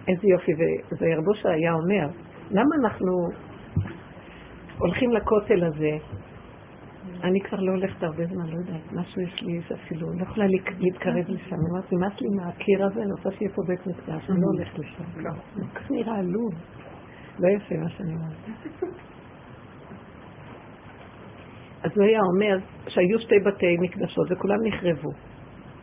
איזה 0.08 0.26
יופי, 0.32 0.52
וזה 0.92 1.06
ירבושה 1.06 1.48
היה 1.48 1.72
אומר, 1.72 2.08
למה 2.50 2.74
אנחנו 2.82 3.12
הולכים 4.78 5.12
לכותל 5.12 5.64
הזה 5.64 5.98
אני 7.22 7.40
כבר 7.40 7.58
לא 7.60 7.72
הולכת 7.72 8.02
הרבה 8.02 8.26
זמן, 8.26 8.46
לא 8.46 8.56
יודעת, 8.58 8.92
משהו 8.92 9.22
יש 9.22 9.42
לי 9.42 9.60
אפילו, 9.74 10.12
לא 10.12 10.22
יכולה 10.22 10.46
להתקרב 10.78 11.24
לשם. 11.28 11.56
אמרתי, 11.70 11.96
נמאס 11.96 12.20
לי 12.20 12.28
מהקיר 12.36 12.86
הזה, 12.86 13.02
אני 13.02 13.12
רוצה 13.12 13.30
שיהיה 13.38 13.50
פה 13.54 13.62
בית 13.66 13.86
מקדש, 13.86 14.30
אני 14.30 14.40
לא 14.40 14.46
הולכת 14.46 14.78
לשם. 14.78 15.04
לא. 15.16 15.30
כך 15.74 15.90
נראה 15.90 16.18
עלוב. 16.18 16.52
לא 17.38 17.48
יפה 17.48 17.74
מה 17.74 17.88
שאני 17.88 18.14
אומרת. 18.14 18.36
אז 21.82 21.90
הוא 21.96 22.04
היה 22.04 22.20
אומר 22.34 22.58
שהיו 22.88 23.20
שתי 23.20 23.34
בתי 23.46 23.76
מקדשות 23.80 24.26
וכולם 24.30 24.58
נחרבו. 24.66 25.10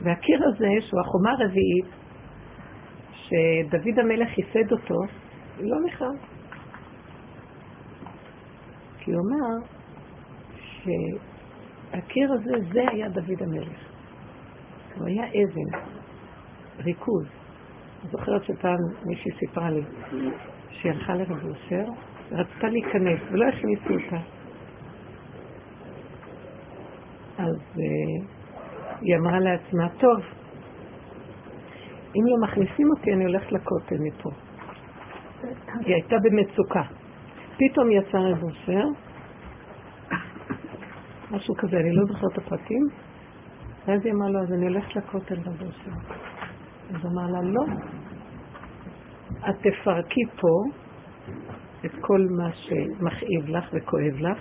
והקיר 0.04 0.40
הזה, 0.48 0.68
שהוא 0.80 1.02
החומה 1.02 1.32
הרביעית, 1.32 1.86
שדוד 3.14 4.00
המלך 4.00 4.38
ייסד 4.38 4.72
אותו, 4.72 5.00
לא 5.60 5.78
נחרב. 5.86 6.16
כי 9.00 9.12
הוא 9.12 9.22
אמר, 9.22 9.68
שהקיר 11.92 12.34
הזה, 12.34 12.54
זה 12.74 12.82
היה 12.92 13.10
דוד 13.10 13.42
המלך. 13.42 13.80
הוא 14.96 15.08
היה 15.08 15.24
אבן, 15.26 15.80
ריכוז. 16.80 17.26
אני 18.02 18.12
זוכרת 18.12 18.44
שפעם 18.44 18.80
מישהי 19.06 19.32
סיפרה 19.40 19.70
לי 19.70 19.82
שהיא 20.70 20.92
הלכה 20.92 21.16
לרב 21.16 21.46
אושר, 21.46 21.86
רצתה 22.32 22.68
להיכנס 22.68 23.20
ולא 23.32 23.46
הכניסו 23.46 23.94
אותה. 23.94 24.18
אז 27.38 27.56
uh, 27.76 28.33
היא 29.02 29.16
אמרה 29.16 29.40
לעצמה, 29.40 29.90
טוב, 29.90 30.20
אם 32.16 32.22
לא 32.26 32.48
מכניסים 32.48 32.88
אותי, 32.98 33.14
אני 33.14 33.26
הולכת 33.26 33.52
לכותל 33.52 33.96
מפה. 34.00 34.30
היא 35.80 35.94
הייתה 35.94 36.16
במצוקה. 36.24 36.84
פתאום 37.58 37.92
יצא 37.92 38.18
רב 38.18 38.44
אושר, 38.44 38.84
משהו 41.32 41.56
כזה, 41.56 41.78
אני 41.78 41.92
לא 41.96 42.06
זוכרת 42.06 42.32
את 42.32 42.38
הפרטים. 42.38 42.88
ואז 43.88 44.06
היא 44.06 44.14
אמרה 44.14 44.30
לו, 44.30 44.40
אז 44.42 44.54
אני 44.54 44.68
הולכת 44.68 44.96
לכותל 44.96 45.36
בבוקר. 45.36 45.92
אז 46.90 47.06
אמר 47.06 47.32
לה, 47.32 47.42
לא. 47.42 47.64
את 49.50 49.56
תפרקי 49.56 50.26
פה 50.42 50.64
את 51.86 51.92
כל 52.02 52.28
מה 52.38 52.52
שמכאיב 52.54 53.48
לך 53.48 53.70
וכואב 53.74 54.20
לך. 54.20 54.38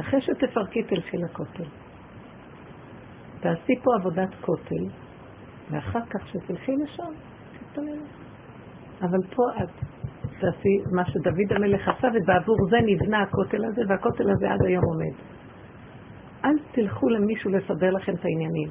אחרי 0.00 0.20
שתפרקי, 0.20 0.82
תלכי 0.82 1.16
לכותל. 1.16 1.68
תעשי 3.40 3.72
פה 3.82 3.90
עבודת 4.00 4.34
כותל, 4.40 4.84
ואחר 5.70 6.00
כך 6.10 6.28
שתלכי 6.28 6.72
לשם, 6.76 7.12
תתפללי. 7.58 8.00
אבל 9.02 9.18
פה 9.34 9.42
את 9.62 9.70
תעשי 10.40 10.76
מה 10.92 11.04
שדוד 11.06 11.52
המלך 11.56 11.88
עשה, 11.88 12.08
ובעבור 12.14 12.56
זה 12.70 12.76
נבנה 12.86 13.22
הכותל 13.22 13.64
הזה, 13.64 13.82
והכותל 13.88 14.30
הזה 14.30 14.50
עד 14.50 14.62
היום 14.66 14.84
עומד. 14.84 15.16
אל 16.44 16.58
תלכו 16.72 17.08
למישהו 17.08 17.50
לסדר 17.50 17.90
לכם 17.90 18.12
את 18.14 18.24
העניינים. 18.24 18.68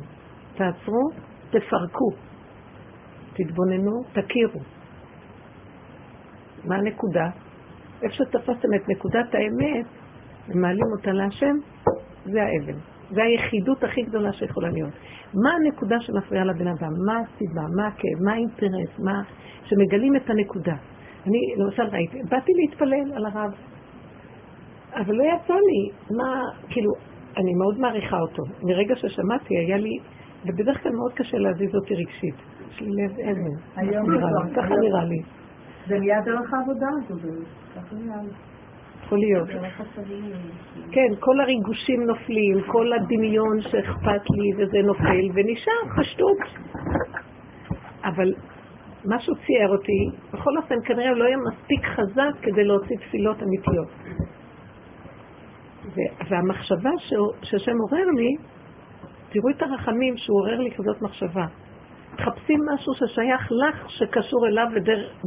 תעצרו, 0.55 1.09
תפרקו, 1.49 2.09
תתבוננו, 3.33 4.03
תכירו. 4.13 4.59
מה 6.65 6.75
הנקודה? 6.75 7.29
איפה 8.01 8.13
שתפסתם 8.13 8.73
את 8.75 8.89
נקודת 8.89 9.35
האמת 9.35 9.85
ומעלים 10.49 10.87
אותה 10.97 11.11
להשם, 11.11 11.55
זה 12.25 12.39
האבן. 12.43 12.94
זה 13.09 13.23
היחידות 13.23 13.83
הכי 13.83 14.01
גדולה 14.01 14.33
שיכולה 14.33 14.69
להיות. 14.69 14.93
מה 15.33 15.49
הנקודה 15.55 15.99
שמפריעה 15.99 16.45
לבן 16.45 16.67
אדם? 16.67 16.91
מה 17.05 17.19
הסיבה? 17.19 17.61
מה 17.75 17.87
הכאב? 17.87 18.23
מה 18.25 18.33
האינטרס? 18.33 18.99
מה... 18.99 19.21
שמגלים 19.65 20.15
את 20.15 20.29
הנקודה. 20.29 20.75
אני, 21.27 21.39
למשל, 21.57 21.83
ראיתי, 21.83 22.17
באתי 22.29 22.51
להתפלל 22.55 23.13
על 23.15 23.25
הרב, 23.25 23.51
אבל 24.95 25.15
לא 25.15 25.23
יצא 25.23 25.53
לי. 25.53 26.15
מה, 26.17 26.41
כאילו, 26.69 26.91
אני 27.37 27.53
מאוד 27.53 27.79
מעריכה 27.79 28.19
אותו. 28.19 28.43
מרגע 28.63 28.95
ששמעתי, 28.95 29.57
היה 29.57 29.77
לי, 29.77 29.97
ובדרך 30.45 30.83
כלל 30.83 30.91
מאוד 30.91 31.13
קשה 31.13 31.37
להזיז 31.37 31.75
אותי 31.75 31.95
רגשית. 31.95 32.35
יש 32.69 32.81
לי 32.81 32.87
לב 32.87 33.11
אבן. 33.19 33.55
היום 33.75 34.11
נראה 34.11 34.29
לי, 34.45 34.55
ככה. 34.55 34.75
נראה 34.75 35.05
לי. 35.05 35.21
זה 35.87 35.99
מיד 35.99 36.23
דרך 36.25 36.53
העבודה 36.53 36.87
הזו, 36.97 37.15
זה 37.15 37.29
ככה 37.75 37.95
נראה 37.95 38.21
לי. 38.21 38.54
יכול 39.05 39.19
להיות. 39.19 39.47
דרך 39.47 39.81
השרים. 39.81 40.31
כן, 40.91 41.15
כל 41.19 41.39
הריגושים 41.41 42.03
נופלים, 42.03 42.61
כל 42.67 42.93
הדמיון 42.93 43.61
שאכפת 43.61 44.21
לי 44.29 44.51
וזה 44.57 44.77
נופל, 44.83 45.25
ונשאר 45.33 45.89
חשטות. 45.99 46.37
אבל 48.03 48.33
משהו 49.05 49.35
צייר 49.35 49.69
אותי, 49.69 50.17
בכל 50.33 50.57
אופן 50.57 50.75
כנראה 50.85 51.13
לא 51.13 51.25
היה 51.25 51.37
מספיק 51.37 51.85
חזק 51.85 52.41
כדי 52.41 52.63
להוציא 52.63 52.95
תפילות 52.97 53.37
אמיתיות. 53.43 53.87
והמחשבה 56.29 56.89
שהשם 57.41 57.75
עורר 57.89 58.05
לי, 58.17 58.35
תראו 59.29 59.49
את 59.49 59.61
הרחמים 59.61 60.17
שהוא 60.17 60.39
עורר 60.39 60.59
לי 60.59 60.71
כזאת 60.71 61.01
מחשבה. 61.01 61.45
תחפשי 62.17 62.53
משהו 62.73 62.93
ששייך 62.93 63.51
לך, 63.51 63.89
שקשור 63.89 64.47
אליו. 64.47 64.67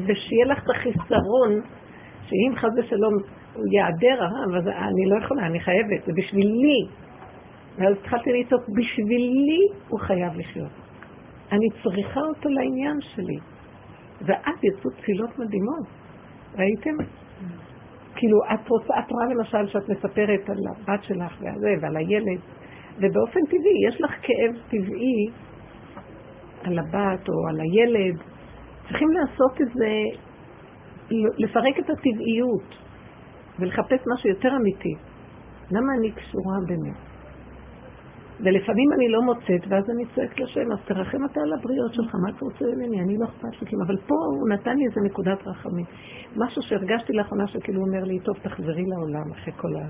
ושיהיה 0.06 0.46
לך 0.46 0.58
את 0.58 0.70
החיסרון, 0.76 1.52
שאם 2.22 2.56
חס 2.56 2.70
ושלום 2.78 3.14
הוא 3.58 3.66
ייעדר, 3.72 4.22
אה, 4.22 4.58
אז 4.58 4.68
אני 4.68 5.06
לא 5.06 5.24
יכולה, 5.24 5.46
אני 5.46 5.60
חייבת, 5.60 6.04
זה 6.06 6.12
בשבילי. 6.16 6.86
ואז 7.78 7.96
התחלתי 8.00 8.30
לצעוק, 8.32 8.62
בשבילי 8.76 9.62
הוא 9.88 10.00
חייב 10.00 10.32
לחיות. 10.36 10.70
אני 11.52 11.66
צריכה 11.82 12.20
אותו 12.20 12.48
לעניין 12.48 13.00
שלי. 13.00 13.38
ואז 14.20 14.54
יצאו 14.62 14.90
תפילות 14.90 15.38
מדהימות. 15.38 15.86
ראיתם? 16.58 16.96
כאילו, 18.14 18.38
את 18.54 18.68
רוצה, 18.68 18.94
את 18.98 19.10
רואה 19.10 19.26
למשל 19.34 19.66
שאת 19.72 19.88
מספרת 19.88 20.50
על 20.50 20.58
הבת 20.70 21.04
שלך 21.04 21.40
ועל 21.40 21.58
ועל 21.82 21.96
הילד, 21.96 22.40
ובאופן 22.96 23.40
טבעי, 23.46 23.88
יש 23.88 24.00
לך 24.00 24.10
כאב 24.22 24.56
טבעי 24.68 25.26
על 26.64 26.78
הבת 26.78 27.28
או 27.28 27.48
על 27.48 27.60
הילד. 27.60 28.18
צריכים 28.88 29.08
לעשות 29.10 29.60
את 29.62 29.68
זה, 29.74 29.90
לפרק 31.38 31.78
את 31.78 31.90
הטבעיות 31.90 32.87
ולחפש 33.58 34.00
משהו 34.12 34.30
יותר 34.30 34.48
אמיתי. 34.56 34.94
למה 35.70 35.94
אני 35.98 36.12
קשורה 36.12 36.56
באמת? 36.68 36.96
ולפעמים 38.40 38.92
אני 38.92 39.08
לא 39.08 39.22
מוצאת, 39.22 39.62
ואז 39.68 39.84
אני 39.90 40.04
צועקת 40.14 40.40
לשם, 40.40 40.72
אז 40.72 40.78
תרחם 40.84 41.24
אתה 41.24 41.40
על 41.40 41.52
הבריות 41.52 41.94
שלך, 41.94 42.14
מה 42.22 42.28
אתה 42.30 42.44
רוצה 42.44 42.64
ממני? 42.64 43.00
אני 43.00 43.18
לא 43.18 43.24
אכפת 43.24 43.62
לי 43.62 43.68
כלום. 43.68 43.82
אבל 43.86 43.96
פה 43.96 44.14
הוא 44.14 44.48
נתן 44.48 44.76
לי 44.76 44.84
איזה 44.86 45.00
נקודת 45.04 45.46
רחמים. 45.46 45.86
משהו 46.36 46.62
שהרגשתי 46.62 47.12
לאחרונה 47.12 47.46
שכאילו 47.46 47.80
אומר 47.80 48.04
לי, 48.04 48.18
טוב, 48.18 48.36
תחזרי 48.42 48.84
לעולם 48.86 49.32
אחרי 49.32 49.52
כל 49.56 49.76
ה... 49.76 49.86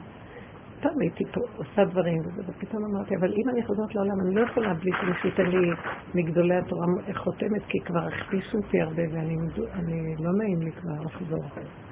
פעם 0.81 1.01
הייתי 1.01 1.25
פה, 1.33 1.41
עושה 1.57 1.85
דברים, 1.85 2.19
וזה, 2.27 2.43
ופתאום 2.47 2.83
אמרתי, 2.85 3.17
אבל 3.17 3.33
אם 3.33 3.49
אני 3.49 3.63
חוזרת 3.67 3.95
לעולם, 3.95 4.21
אני 4.27 4.35
לא 4.35 4.41
יכולה 4.41 4.75
בלי 4.75 4.91
שמישהו 5.01 5.29
ייתן 5.29 5.47
לי 5.47 5.71
מגדולי 6.15 6.57
התורה 6.57 6.87
חותמת, 7.15 7.63
כי 7.69 7.79
כבר 7.85 8.05
הכפישו 8.07 8.59
אותי 8.59 8.81
הרבה, 8.81 9.03
ואני 9.13 9.37
אני, 9.75 10.15
לא 10.25 10.31
נעים 10.39 10.61
לי 10.61 10.73
כבר 10.73 11.01
לחזור. 11.07 11.45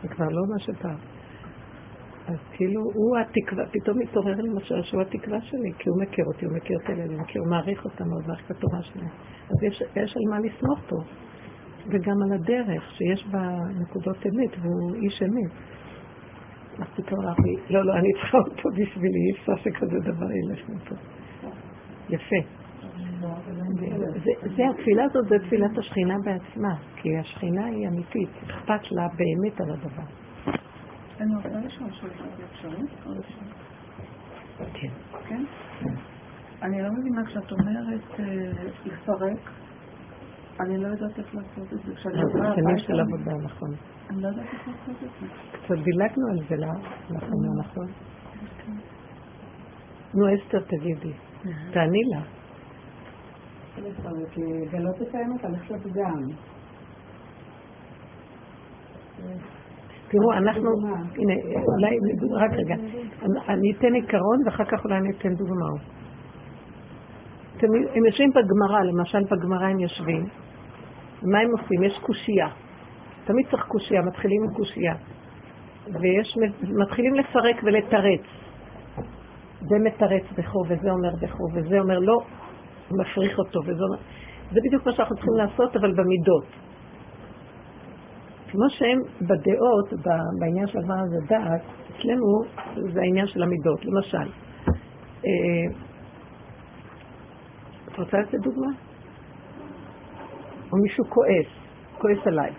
זה 0.03 0.09
כבר 0.09 0.29
לא 0.31 0.43
מה 0.53 0.59
שפעם. 0.59 0.99
אז 2.27 2.37
כאילו, 2.53 2.81
הוא 2.95 3.19
התקווה, 3.19 3.65
פתאום 3.73 3.99
מתעורר 3.99 4.35
לי 4.35 4.49
משהו 4.57 4.77
שהוא 4.83 5.03
התקווה 5.03 5.41
שלי, 5.41 5.73
כי 5.79 5.89
הוא 5.89 6.03
מכיר 6.03 6.25
אותי, 6.25 6.45
הוא 6.47 6.55
מכיר 6.57 6.79
את 6.85 6.89
הילדים, 6.89 7.25
כי 7.25 7.39
הוא 7.39 7.47
מעריך 7.51 7.85
אותם 7.85 8.05
מאוד, 8.09 8.27
מעריך 8.27 8.45
את 8.47 8.51
התורה 8.51 8.83
שלהם. 8.83 9.09
אז 9.51 9.63
יש, 9.63 9.83
יש 9.97 10.17
על 10.17 10.23
מה 10.31 10.39
לסמוך 10.39 10.81
פה, 10.89 10.97
וגם 11.87 12.17
על 12.27 12.33
הדרך, 12.33 12.93
שיש 12.93 13.27
בה 13.31 13.59
נקודות 13.81 14.27
אמת, 14.27 14.51
והוא 14.63 14.95
איש 14.95 15.23
אמת. 15.23 15.53
אז 16.79 16.87
פתאום 16.97 17.21
אמרתי, 17.25 17.55
לא, 17.71 17.85
לא, 17.85 17.93
אני 17.93 18.13
צריכה 18.13 18.39
אותו 18.39 18.69
בשבילי, 18.69 19.19
אי 19.27 19.33
אפשר 19.33 19.57
שכזה 19.57 19.99
דבר 19.99 20.27
ילך 20.33 20.69
מפה. 20.69 20.95
יפה. 22.09 22.49
זה 24.57 24.63
התפילה 24.71 25.05
הזאת, 25.05 25.29
זה 25.29 25.37
תפילת 25.47 25.79
השכינה 25.79 26.15
בעצמה, 26.25 26.75
כי 26.97 27.17
השכינה 27.19 27.65
היא 27.65 27.89
אמיתית, 27.89 28.29
אכפת 28.47 28.93
לה 28.93 29.09
באמת 29.17 29.61
על 29.61 29.71
הדבר. 29.71 30.26
אני 31.21 31.35
רוצה 31.35 31.49
לשאול 31.49 31.91
שאלה 31.93 32.13
אפשרית? 32.53 32.91
כן. 34.59 34.89
כן? 35.29 35.45
אני 36.63 36.83
לא 36.83 36.89
מבינה 36.93 37.27
כשאת 37.27 37.53
אומרת 37.53 38.21
אה, 38.21 38.63
לפרק, 38.85 39.51
אני 40.61 40.79
לא 40.79 40.87
יודעת 40.89 41.19
איך 41.19 41.35
לעשות 41.35 41.73
את 41.73 41.79
זה. 41.87 41.95
כשאני 41.95 42.15
זה 42.15 42.21
עוברת 42.23 42.55
שנים 42.55 42.69
הביתה, 42.69 42.83
של 42.83 43.01
עבודה, 43.01 43.33
נכון. 43.45 43.71
אני 44.11 44.23
לא 44.23 44.29
יודעת 44.29 44.47
איך 44.53 44.69
לעשות 44.69 45.03
את 45.03 45.11
זה. 45.21 45.27
קצת 45.53 45.85
דילגנו 45.85 46.29
על 46.31 46.39
זה, 46.49 46.57
לא? 46.57 46.73
נכון, 47.11 47.47
לא 47.47 47.65
נכון. 47.65 47.87
נו, 50.15 50.35
אסתר, 50.35 50.61
תגידי. 50.61 51.13
תעני 51.73 52.03
לה. 52.13 52.21
לגלות 53.79 55.03
את 55.03 55.15
האמת, 55.15 55.45
ללכת 55.45 55.71
לפגם. 55.71 56.23
תראו, 60.09 60.33
אנחנו, 60.33 60.71
הנה, 61.19 61.35
אולי, 61.75 61.97
רק 62.33 62.51
רגע, 62.53 62.75
אני 63.49 63.73
אתן 63.73 63.95
עיקרון 63.95 64.39
ואחר 64.45 64.65
כך 64.65 64.85
אולי 64.85 64.97
אני 64.97 65.11
אתן 65.11 65.35
דוגמאות. 65.35 65.81
הם 67.95 68.05
יושבים 68.07 68.31
בגמרא, 68.31 68.83
למשל 68.85 69.23
בגמרא 69.31 69.67
הם 69.67 69.79
יושבים, 69.81 70.25
מה 71.23 71.39
הם 71.39 71.51
עושים? 71.51 71.83
יש 71.83 71.99
קושייה. 72.03 72.49
תמיד 73.25 73.47
צריך 73.51 73.65
קושייה, 73.69 74.03
מתחילים 74.03 74.43
עם 74.43 74.55
קושייה. 74.55 74.95
ויש, 76.01 76.39
מתחילים 76.63 77.15
לפרק 77.15 77.57
ולתרץ. 77.65 78.21
זה 79.61 79.77
מתרץ 79.85 80.23
בכו, 80.39 80.59
וזה 80.69 80.91
אומר 80.91 81.11
בכו, 81.23 81.45
וזה 81.55 81.79
אומר 81.79 81.99
לא, 81.99 82.19
מפריך 82.91 83.39
אותו, 83.39 83.61
וזה 83.63 83.83
אומר... 83.85 83.99
זה 84.53 84.61
בדיוק 84.67 84.87
מה 84.87 84.93
שאנחנו 84.93 85.17
צריכים 85.17 85.35
לעשות, 85.35 85.77
אבל 85.77 85.93
במידות. 85.93 86.45
כמו 88.57 88.71
שהם 88.71 89.01
בדעות, 89.21 90.07
בעניין 90.39 90.67
של 90.67 90.79
הדבר 90.79 90.95
הזה 90.95 91.17
דעת, 91.29 91.63
אצלנו 91.91 92.43
זה 92.93 93.01
העניין 93.01 93.27
של 93.27 93.43
המידות. 93.43 93.85
למשל, 93.85 94.31
אה, 95.25 95.77
את 97.89 97.99
רוצה 97.99 98.19
לתת 98.19 98.39
דוגמה? 98.39 98.73
או 100.73 100.77
מישהו 100.83 101.05
כועס, 101.05 101.47
כועס 101.99 102.27
עליי. 102.27 102.53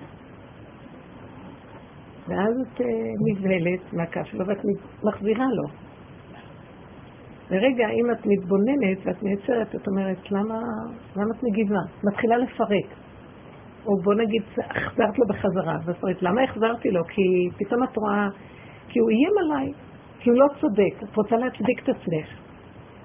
ואז 2.27 2.53
את 2.61 2.81
אה, 2.81 2.87
נבהלת 3.27 3.93
מהכעס 3.93 4.27
שלו 4.27 4.47
ואת 4.47 4.57
מחזירה 5.03 5.45
לו. 5.45 5.67
ורגע, 7.49 7.89
אם 7.89 8.11
את 8.11 8.25
מתבוננת 8.25 8.97
ואת 9.05 9.23
נעצרת, 9.23 9.75
את 9.75 9.87
אומרת, 9.87 10.31
למה, 10.31 10.59
למה 11.15 11.35
את 11.37 11.43
מגיבה? 11.43 11.79
מתחילה 12.03 12.37
לפרק. 12.37 13.06
או 13.87 13.97
בוא 14.03 14.13
נגיד, 14.13 14.41
החזרת 14.57 15.19
לו 15.19 15.25
בחזרה, 15.27 15.77
ופרט, 15.85 16.21
למה 16.21 16.43
החזרתי 16.43 16.91
לו? 16.91 17.03
כי 17.03 17.21
פתאום 17.57 17.83
את 17.83 17.97
רואה, 17.97 18.27
כי 18.89 18.99
הוא 18.99 19.09
איים 19.09 19.33
עליי, 19.39 19.73
כי 20.19 20.29
הוא 20.29 20.39
לא 20.39 20.47
צודק, 20.61 21.03
את 21.03 21.15
רוצה 21.15 21.35
להצדיק 21.35 21.83
את 21.83 21.89
עצמך. 21.89 22.27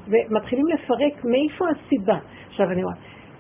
ומתחילים 0.06 0.66
לפרק 0.66 1.24
מאיפה 1.24 1.64
הסיבה. 1.70 2.18
עכשיו 2.48 2.70
אני 2.70 2.84
רואה, 2.84 2.94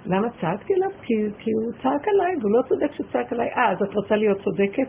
למה 0.06 0.28
צעקתי 0.40 0.74
עליו? 0.74 0.90
כי, 1.02 1.14
כי 1.38 1.50
הוא 1.50 1.72
צעק 1.82 2.08
עליי, 2.08 2.36
והוא 2.40 2.52
לא 2.52 2.62
צודק 2.68 2.92
שצעק 2.92 3.32
עליי. 3.32 3.48
אה, 3.48 3.70
אז 3.70 3.82
את 3.82 3.94
רוצה 3.94 4.16
להיות 4.16 4.38
צודקת? 4.44 4.88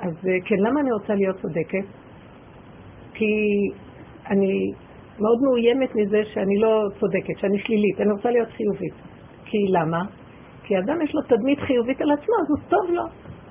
אז 0.00 0.28
אה, 0.28 0.36
כן, 0.44 0.56
למה 0.58 0.80
אני 0.80 0.92
רוצה 0.92 1.14
להיות 1.14 1.36
צודקת? 1.36 1.86
כי 3.14 3.26
אני 4.30 4.72
מאוד 5.18 5.38
מאוימת 5.42 5.94
מזה 5.94 6.22
שאני 6.24 6.58
לא 6.58 6.88
צודקת, 7.00 7.38
שאני 7.38 7.58
שלילית, 7.58 8.00
אני 8.00 8.12
רוצה 8.12 8.30
להיות 8.30 8.48
חיובית. 8.48 8.94
כי 9.44 9.58
למה? 9.68 10.02
כי 10.64 10.78
אדם 10.78 11.02
יש 11.02 11.14
לו 11.14 11.22
תדמית 11.22 11.58
חיובית 11.58 12.00
על 12.00 12.10
עצמו, 12.10 12.34
אז 12.42 12.50
הוא 12.50 12.68
טוב 12.68 12.90
לו. 12.90 13.02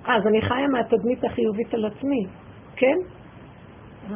אה, 0.08 0.15
אז 0.17 0.28
אני 0.28 0.41
חיה 0.41 0.67
מהתדמית 0.67 1.23
החיובית 1.23 1.73
על 1.73 1.86
עצמי, 1.86 2.26
כן? 2.76 2.97
אה, 4.12 4.15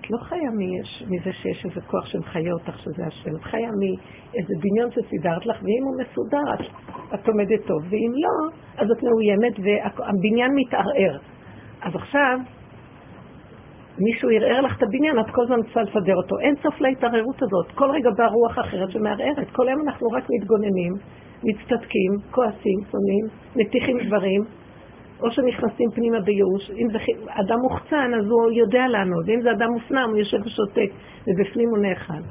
את 0.00 0.10
לא 0.10 0.18
חיה 0.18 0.50
מיש, 0.50 1.04
מזה 1.10 1.32
שיש 1.32 1.64
איזה 1.64 1.80
כוח 1.80 2.06
שמחיה 2.06 2.52
אותך 2.52 2.78
שזה 2.78 3.06
השם, 3.06 3.36
את 3.36 3.42
חיה 3.42 3.70
מאיזה 3.80 4.54
דמיון 4.60 4.90
שסידרת 4.90 5.46
לך, 5.46 5.56
ואם 5.62 5.84
הוא 5.84 5.96
מסודר, 6.00 6.54
את, 6.54 6.60
את 7.14 7.28
עומדת 7.28 7.66
טוב, 7.66 7.82
ואם 7.90 8.12
לא, 8.14 8.56
אז 8.76 8.90
את 8.90 9.02
מאוימת 9.02 9.54
והבניין 9.64 10.50
מתערער. 10.54 11.18
אז 11.82 11.94
עכשיו, 11.94 12.38
מישהו 13.98 14.28
ערער 14.30 14.60
לך 14.60 14.76
את 14.76 14.82
הבניין, 14.82 15.18
את 15.18 15.30
כל 15.30 15.42
הזמן 15.42 15.62
צריכה 15.62 15.82
לסדר 15.82 16.16
אותו. 16.16 16.38
אין 16.38 16.54
סוף 16.62 16.80
להתערערות 16.80 17.42
הזאת. 17.42 17.66
כל 17.74 17.90
רגע 17.90 18.10
באה 18.10 18.26
רוח 18.26 18.58
אחרת 18.58 18.90
שמערערת. 18.90 19.50
כל 19.52 19.68
היום 19.68 19.80
אנחנו 19.88 20.06
רק 20.08 20.24
מתגוננים, 20.30 20.92
מצטדקים, 21.44 22.12
כועסים, 22.30 22.78
שונאים, 22.90 23.26
מטיחים 23.56 23.98
דברים, 24.06 24.44
או 25.22 25.30
שנכנסים 25.30 25.90
פנימה 25.94 26.20
בייאוש. 26.20 26.70
אם 26.70 26.88
זה 26.92 26.98
אדם 27.28 27.56
מוחצן, 27.62 28.10
אז 28.18 28.24
הוא 28.30 28.52
יודע 28.52 28.86
לענות, 28.88 29.24
ואם 29.26 29.40
זה 29.42 29.50
אדם 29.50 29.70
מופנם, 29.72 30.08
הוא 30.10 30.18
יושב 30.18 30.38
ושותק, 30.44 30.90
ובפנים 31.26 31.68
הוא 31.68 31.78
נאכל. 31.78 32.22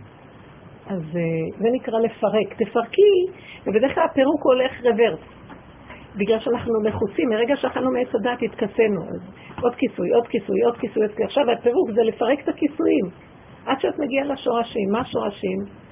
אז 0.87 1.01
אה, 1.15 1.57
זה 1.57 1.67
נקרא 1.71 1.99
לפרק. 1.99 2.53
תפרקי, 2.57 3.25
ובדרך 3.65 3.95
כלל 3.95 4.03
הפירוק 4.11 4.43
הולך 4.43 4.71
רוורס. 4.83 5.19
בגלל 6.15 6.39
שאנחנו 6.39 6.73
לחוצים, 6.83 7.29
מרגע 7.29 7.55
שאכלנו 7.55 7.91
מעץ 7.91 8.15
הדת 8.15 8.41
התכסינו. 8.41 9.01
אז 9.01 9.19
עוד 9.61 9.75
כיסוי, 9.75 10.09
עוד 10.09 10.27
כיסוי, 10.27 10.61
עוד 10.61 10.77
כיסוי. 10.77 11.03
עכשיו 11.23 11.51
הפירוק 11.51 11.91
זה 11.91 12.03
לפרק 12.03 12.39
את 12.43 12.49
הכיסויים. 12.49 13.05
עד 13.65 13.79
שאת 13.79 13.99
מגיעה 13.99 14.25
לשורשים. 14.25 14.89
מה 14.91 14.99
השורשים? 14.99 15.86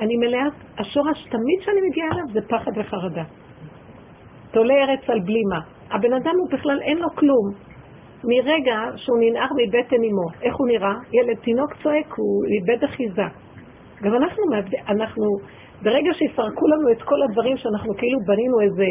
אני 0.00 0.16
מלאה, 0.16 0.46
השורש 0.78 1.24
תמיד 1.24 1.58
שאני 1.60 1.80
מגיעה 1.88 2.08
אליו 2.12 2.24
זה 2.32 2.40
פחד 2.48 2.72
וחרדה. 2.76 3.24
תולה 4.50 4.74
ארץ 4.74 5.00
על 5.08 5.20
בלימה. 5.20 5.60
הבן 5.90 6.12
אדם 6.12 6.34
הוא 6.40 6.58
בכלל 6.58 6.80
אין 6.82 6.98
לו 6.98 7.08
כלום. 7.14 7.50
מרגע 8.24 8.76
שהוא 8.96 9.18
ננער 9.20 9.48
מבטן 9.58 9.96
אמו, 9.96 10.28
איך 10.42 10.56
הוא 10.56 10.68
נראה? 10.68 10.94
ילד 11.12 11.36
תינוק 11.36 11.74
צועק, 11.82 12.14
הוא 12.16 12.44
איבד 12.54 12.84
אחיזה. 12.84 13.28
גם 14.02 14.14
אנחנו, 14.14 14.42
אנחנו, 14.88 15.24
ברגע 15.82 16.10
שיפרקו 16.12 16.66
לנו 16.66 16.92
את 16.92 17.02
כל 17.02 17.22
הדברים 17.22 17.56
שאנחנו 17.56 17.94
כאילו 17.98 18.18
בנינו 18.26 18.60
איזה 18.60 18.86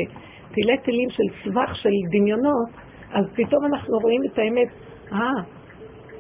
תילי 0.54 0.78
תילים 0.78 1.10
של 1.10 1.24
סבך 1.44 1.76
של 1.76 1.90
דמיונות, 2.12 2.70
אז 3.14 3.26
פתאום 3.36 3.66
אנחנו 3.66 3.98
רואים 3.98 4.22
את 4.26 4.40
האמת, 4.40 4.68
אה, 5.12 5.42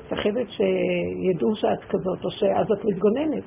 מפחדת 0.05 0.47
שידעו 0.49 1.55
שאת 1.55 1.83
כזאת, 1.89 2.25
או 2.25 2.31
שאז 2.31 2.67
את 2.71 2.85
מתגוננת. 2.85 3.43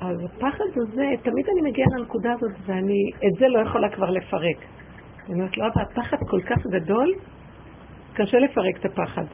אז 0.00 0.16
הפחד 0.24 0.64
הזה, 0.76 1.04
תמיד 1.22 1.46
אני 1.52 1.70
מגיעה 1.70 1.88
לנקודה 1.98 2.32
הזאת, 2.32 2.52
ואני 2.66 3.10
את 3.16 3.38
זה 3.38 3.48
לא 3.48 3.68
יכולה 3.68 3.88
כבר 3.90 4.10
לפרק. 4.10 4.64
אני 5.26 5.34
אומרת, 5.34 5.58
לא, 5.58 5.66
הפחד 5.66 6.16
כל 6.30 6.40
כך 6.42 6.66
גדול, 6.66 7.14
קשה 8.14 8.38
לפרק 8.38 8.76
את 8.80 8.84
הפחד. 8.84 9.24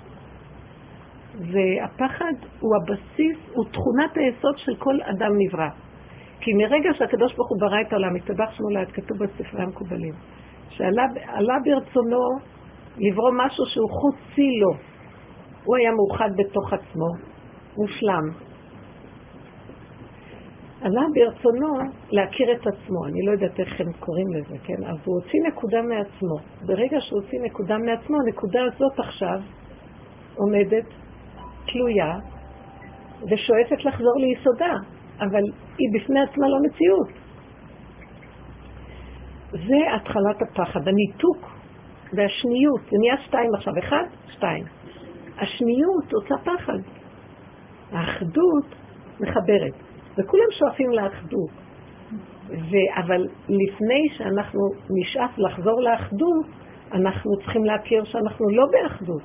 והפחד 1.38 2.32
הוא 2.60 2.70
הבסיס, 2.76 3.38
הוא 3.54 3.64
תכונת 3.64 4.16
היסוד 4.16 4.58
של 4.58 4.76
כל 4.76 4.98
אדם 5.02 5.32
נברא. 5.38 5.68
כי 6.40 6.50
מרגע 6.54 6.90
שהקדוש 6.94 7.34
ברוך 7.34 7.50
הוא 7.50 7.60
ברא 7.60 7.80
את 7.80 7.92
העולם, 7.92 8.16
התבח 8.16 8.50
שמו 8.52 8.68
לעד, 8.70 8.90
כתוב 8.90 9.18
בספרי 9.18 9.62
המקובלים, 9.62 10.14
שעלה 10.68 11.56
ברצונו 11.64 12.24
לברוא 12.98 13.30
משהו 13.46 13.64
שהוא 13.66 13.90
חוצי 13.90 14.48
לו. 14.60 14.70
הוא 15.64 15.76
היה 15.76 15.90
מאוחד 15.90 16.30
בתוך 16.36 16.72
עצמו, 16.72 17.08
מושלם. 17.78 18.49
עלה 20.80 21.02
ברצונו 21.14 21.78
להכיר 22.10 22.52
את 22.52 22.66
עצמו, 22.66 23.06
אני 23.06 23.26
לא 23.26 23.32
יודעת 23.32 23.60
איך 23.60 23.80
הם 23.80 23.92
קוראים 23.92 24.26
לזה, 24.32 24.58
כן? 24.64 24.84
אז 24.86 24.96
הוא 25.04 25.14
הוציא 25.14 25.40
נקודה 25.48 25.82
מעצמו. 25.82 26.36
ברגע 26.66 27.00
שהוא 27.00 27.20
הוציא 27.22 27.38
נקודה 27.42 27.78
מעצמו, 27.78 28.16
הנקודה 28.26 28.60
הזאת 28.64 28.98
עכשיו 28.98 29.40
עומדת 30.36 30.84
תלויה 31.66 32.18
ושואפת 33.30 33.84
לחזור 33.84 34.14
ליסודה, 34.20 34.74
אבל 35.20 35.42
היא 35.78 35.88
בפני 35.94 36.20
עצמה 36.20 36.48
לא 36.48 36.58
מציאות. 36.66 37.08
זה 39.50 39.94
התחלת 39.96 40.42
הפחד, 40.42 40.80
הניתוק 40.88 41.50
והשניות. 42.12 42.80
זה 42.90 42.96
נהיה 43.00 43.16
שתיים 43.26 43.50
עכשיו, 43.54 43.72
אחד, 43.78 44.04
שתיים. 44.28 44.64
השניות 45.38 46.12
עושה 46.12 46.34
פחד. 46.44 46.78
האחדות 47.92 48.64
מחברת. 49.20 49.89
וכולם 50.20 50.50
שואפים 50.58 50.90
לאחדות. 50.90 51.50
ו- 52.50 53.00
אבל 53.04 53.26
לפני 53.48 54.08
שאנחנו 54.16 54.60
נשאף 55.00 55.38
לחזור 55.38 55.80
לאחדות, 55.80 56.46
אנחנו 56.92 57.30
צריכים 57.36 57.64
להכיר 57.64 58.04
שאנחנו 58.04 58.50
לא 58.50 58.64
באחדות. 58.72 59.22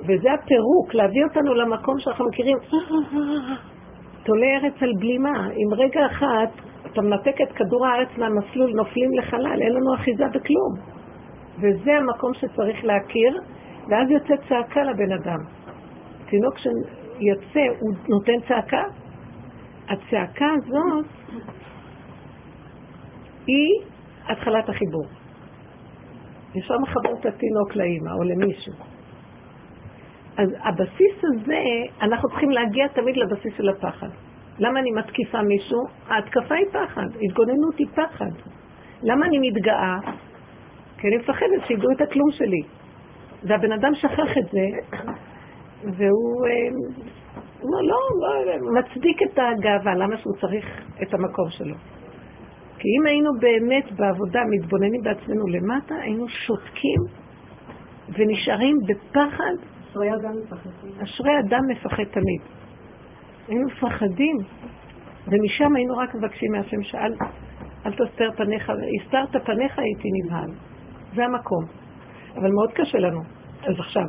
וזה 0.00 0.32
הפירוק, 0.32 0.94
להביא 0.94 1.24
אותנו 1.24 1.54
למקום 1.54 1.98
שאנחנו 1.98 2.26
מכירים, 2.28 2.56
תולה 4.24 4.46
ארץ 4.46 4.82
על 4.82 4.92
בלימה. 4.98 5.48
עם 5.56 5.74
רגע 5.74 6.06
אחת 6.06 6.72
אתה 6.92 7.00
מנתק 7.00 7.40
את 7.42 7.52
כדור 7.52 7.86
הארץ 7.86 8.08
מהמסלול, 8.18 8.72
נופלים 8.74 9.10
לחלל, 9.14 9.62
אין 9.62 9.72
לנו 9.72 9.94
אחיזה 9.94 10.24
בכלום. 10.34 10.92
וזה 11.58 11.90
המקום 11.92 12.34
שצריך 12.34 12.84
להכיר, 12.84 13.40
ואז 13.88 14.10
יוצא 14.10 14.34
צעקה 14.48 14.82
לבן 14.82 15.12
אדם. 15.12 15.38
תינוק 16.30 16.58
שיוצא, 17.18 17.60
הוא 17.80 17.92
נותן 18.08 18.48
צעקה. 18.48 18.82
הצעקה 19.88 20.46
הזאת 20.56 21.06
היא 23.46 23.84
התחלת 24.28 24.68
החיבור. 24.68 25.06
ישר 26.54 26.74
מחבר 26.78 27.12
את 27.20 27.26
התינוק 27.26 27.76
לאימא 27.76 28.10
או 28.18 28.22
למישהו. 28.22 28.72
אז 30.36 30.48
הבסיס 30.62 31.24
הזה, 31.24 31.62
אנחנו 32.02 32.28
צריכים 32.28 32.50
להגיע 32.50 32.88
תמיד 32.88 33.16
לבסיס 33.16 33.52
של 33.56 33.68
הפחד. 33.68 34.08
למה 34.58 34.80
אני 34.80 34.90
מתקיפה 34.90 35.42
מישהו? 35.42 35.78
ההתקפה 36.08 36.54
היא 36.54 36.66
פחד, 36.72 37.06
התגוננות 37.22 37.78
היא 37.78 37.86
פחד. 37.94 38.30
למה 39.02 39.26
אני 39.26 39.38
מתגאה? 39.38 39.96
כי 40.98 41.08
אני 41.08 41.16
מפחדת 41.16 41.66
שידעו 41.66 41.90
את 41.96 42.00
הכלום 42.00 42.30
שלי. 42.30 42.62
והבן 43.42 43.72
אדם 43.72 43.94
שכח 43.94 44.38
את 44.38 44.50
זה, 44.52 44.96
והוא 45.84 46.46
אה, 46.46 46.68
לא, 47.62 47.78
לא, 47.82 47.98
לא, 48.46 48.80
מצדיק 48.80 49.22
את 49.22 49.38
הגאווה, 49.38 49.94
למה 49.94 50.16
שהוא 50.16 50.34
צריך 50.40 50.64
את 51.02 51.14
המקום 51.14 51.50
שלו. 51.50 51.74
כי 52.78 52.88
אם 52.98 53.06
היינו 53.06 53.30
באמת 53.40 53.92
בעבודה 53.92 54.40
מתבוננים 54.50 55.00
בעצמנו 55.02 55.46
למטה, 55.46 55.94
היינו 55.94 56.28
שותקים 56.28 57.00
ונשארים 58.08 58.76
בפחד. 58.88 59.54
אשרי 59.90 60.14
אדם 60.14 60.32
מפחד. 60.42 60.70
אשרי 61.02 61.38
אדם 61.38 61.60
מפחד 61.68 62.04
תמיד. 62.04 62.40
היינו 63.48 63.66
מפחדים, 63.66 64.36
ומשם 65.26 65.76
היינו 65.76 65.96
רק 65.96 66.14
מבקשים 66.14 66.52
מהשם 66.52 66.82
שאל, 66.82 67.12
אל 67.86 67.92
תסתר 67.92 68.30
פניך, 68.36 68.72
הסתרת 69.00 69.46
פניך 69.46 69.78
הייתי 69.78 70.08
נבהל. 70.24 70.50
זה 71.14 71.24
המקום. 71.24 71.64
אבל 72.36 72.50
מאוד 72.50 72.72
קשה 72.72 72.98
לנו. 72.98 73.20
אז 73.62 73.74
עכשיו, 73.78 74.04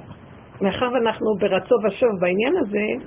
מאחר 0.64 0.86
ואנחנו 0.94 1.28
ברצו 1.40 1.76
ושוב 1.84 2.10
בעניין 2.20 2.54
הזה, 2.58 3.06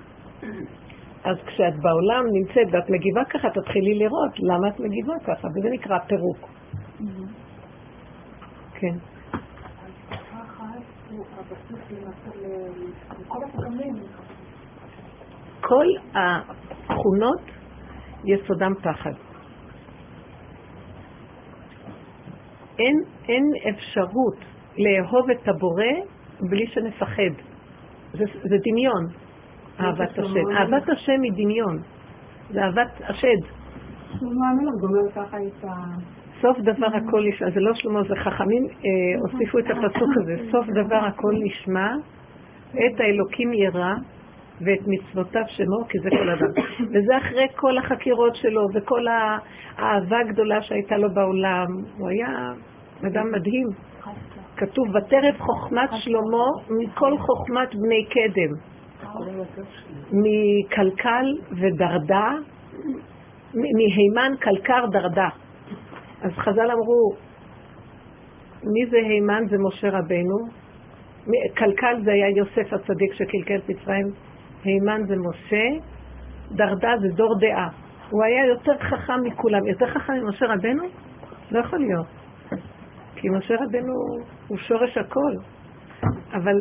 אז 1.25 1.37
כשאת 1.47 1.75
בעולם 1.83 2.25
נמצאת 2.33 2.75
ואת 2.75 2.91
מגיבה 2.91 3.25
ככה, 3.25 3.51
תתחילי 3.51 3.95
לראות 3.95 4.39
למה 4.39 4.69
את 4.69 4.81
מגיבה 4.81 5.15
ככה, 5.27 5.49
וזה 5.49 5.69
נקרא 5.71 5.99
פירוק. 5.99 6.39
כן. 8.75 8.97
כל 15.61 15.87
התכונות 16.15 17.41
יסודם 18.25 18.73
פחד. 18.83 19.13
אין, 22.79 22.97
אין 23.29 23.45
אפשרות 23.69 24.37
לאהוב 24.79 25.31
את 25.31 25.49
הבורא 25.49 25.93
בלי 26.41 26.67
שנפחד. 26.67 27.46
זה, 28.19 28.25
זה 28.43 28.57
דמיון, 28.65 29.07
אהבת 29.81 30.19
השם. 30.19 30.51
אהבת 30.57 30.89
השם 30.89 31.23
היא 31.23 31.33
דמיון. 31.33 31.79
זה 32.51 32.65
אהבת 32.65 33.01
השד. 33.01 33.41
שלמה 34.19 34.51
המלך 34.51 34.75
גומר 34.81 35.11
ככה 35.15 35.37
את 35.37 35.65
ה... 35.65 35.69
סוף 36.41 36.59
דבר 36.59 36.87
הכל 36.87 37.25
נשמע, 37.29 37.51
זה 37.51 37.61
לא 37.61 37.75
שלמה, 37.75 38.03
זה 38.03 38.15
חכמים 38.17 38.67
אה, 38.67 39.21
הוסיפו 39.21 39.59
את 39.59 39.65
הפסוק 39.65 40.11
הזה, 40.23 40.37
סוף 40.51 40.67
דבר 40.67 40.97
הכל 40.97 41.35
נשמע, 41.43 41.95
את 42.71 43.01
האלוקים 43.01 43.53
ירא 43.53 43.95
ואת 44.61 44.81
מצוותיו 44.87 45.43
שמו, 45.49 45.89
כי 45.89 45.99
זה 45.99 46.11
כל 46.11 46.31
אדם. 46.31 46.51
וזה 46.93 47.19
אחרי 47.19 47.47
כל 47.57 47.79
החקירות 47.79 48.35
שלו 48.35 48.67
וכל 48.75 49.05
האהבה 49.09 50.19
הגדולה 50.19 50.63
שהייתה 50.63 50.97
לו 50.97 51.15
בעולם. 51.15 51.67
הוא 51.99 52.09
היה 52.09 52.53
אדם 53.07 53.33
מדהים. 53.33 53.67
כתוב, 54.57 54.87
ותרב 54.89 55.35
חוכמת 55.39 55.91
שלמה 55.95 56.47
מכל 56.71 57.19
חוכמת 57.19 57.75
בני 57.75 58.07
קדם. 58.11 58.53
מקלקל 60.13 61.27
ודרדה, 61.51 62.31
מהימן 63.55 64.37
קלקר 64.41 64.87
דרדה. 64.93 65.29
אז 66.23 66.33
חז"ל 66.33 66.71
אמרו, 66.71 67.13
מי 68.65 68.87
זה 68.91 68.97
הימן? 68.97 69.43
זה 69.51 69.57
משה 69.59 69.89
רבנו. 69.89 70.67
קלקל 71.55 72.03
זה 72.05 72.13
היה 72.13 72.29
יוסף 72.29 72.73
הצדיק 72.73 73.13
שקלקל 73.13 73.57
את 73.57 73.69
מצרים. 73.69 74.07
הימן 74.65 75.01
זה 75.07 75.15
משה, 75.17 75.87
דרדה 76.51 76.93
זה 77.01 77.09
דור 77.09 77.39
דעה. 77.41 77.69
הוא 78.11 78.25
היה 78.25 78.47
יותר 78.47 78.79
חכם 78.79 79.23
מכולם. 79.23 79.67
יותר 79.67 79.87
חכם 79.87 80.13
ממשה 80.13 80.47
רבנו? 80.47 80.83
לא 81.51 81.61
יכול 81.61 81.79
להיות. 81.79 82.07
כי 83.17 83.29
משה 83.29 83.55
רבנו 83.55 83.95
הוא 84.49 84.59
שורש 84.59 84.99
הכל. 84.99 85.33
אבל 86.33 86.55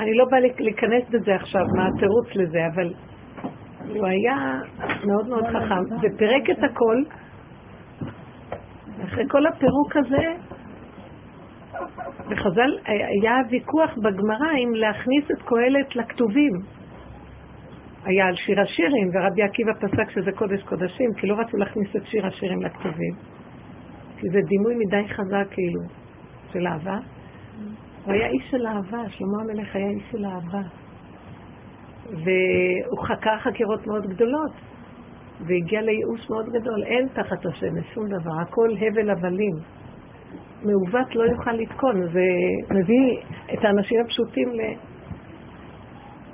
אני 0.00 0.14
לא 0.14 0.24
באה 0.30 0.40
להיכנס 0.40 1.08
בזה 1.10 1.34
עכשיו, 1.34 1.66
מה 1.76 1.86
התירוץ 1.86 2.26
לזה, 2.34 2.66
אבל 2.74 2.94
הוא 3.88 4.06
היה 4.06 4.60
מאוד 5.06 5.28
מאוד 5.28 5.44
חכם, 5.46 5.94
ופירק 6.02 6.50
את 6.50 6.64
הכל. 6.70 7.02
אחרי 9.04 9.24
כל 9.28 9.46
הפירוק 9.46 9.96
הזה, 9.96 10.32
וחז"ל, 12.30 12.78
היה 13.20 13.36
ויכוח 13.50 13.90
בגמרא 13.98 14.50
אם 14.64 14.74
להכניס 14.74 15.30
את 15.30 15.42
קהלת 15.42 15.96
לכתובים. 15.96 16.52
היה 18.04 18.26
על 18.26 18.36
שיר 18.36 18.60
השירים, 18.60 19.08
ורבי 19.14 19.42
עקיבא 19.42 19.72
פסק 19.72 20.10
שזה 20.10 20.32
קודש 20.32 20.62
קודשים, 20.62 21.10
כי 21.16 21.26
לא 21.26 21.34
רצו 21.34 21.56
להכניס 21.56 21.96
את 21.96 22.06
שיר 22.06 22.26
השירים 22.26 22.62
לכתובים. 22.62 23.14
כי 24.22 24.28
זה 24.28 24.38
דימוי 24.48 24.74
מדי 24.74 25.08
חזק 25.08 25.46
כאילו, 25.50 25.80
של 26.52 26.66
אהבה. 26.66 26.98
הוא 28.04 28.12
היה 28.12 28.26
איש 28.26 28.50
של 28.50 28.66
אהבה, 28.66 29.08
שלמה 29.08 29.42
המלך 29.42 29.76
היה 29.76 29.88
איש 29.88 30.02
של 30.10 30.24
אהבה. 30.24 30.62
והוא 32.10 33.06
חקר 33.06 33.38
חקירות 33.38 33.86
מאוד 33.86 34.06
גדולות, 34.06 34.52
והגיע 35.46 35.80
לייאוש 35.80 36.30
מאוד 36.30 36.46
גדול. 36.46 36.82
אין 36.84 37.08
תחת 37.08 37.46
השמש 37.46 37.94
שום 37.94 38.08
דבר, 38.08 38.40
הכל 38.40 38.68
הבל 38.80 39.10
הבלים. 39.10 39.54
מעוות 40.64 41.14
לא 41.14 41.22
יוכל 41.22 41.52
לתקון, 41.52 42.02
זה 42.12 42.26
מביא 42.70 43.20
את 43.54 43.64
האנשים 43.64 44.00
הפשוטים 44.00 44.48
ל... 44.48 44.60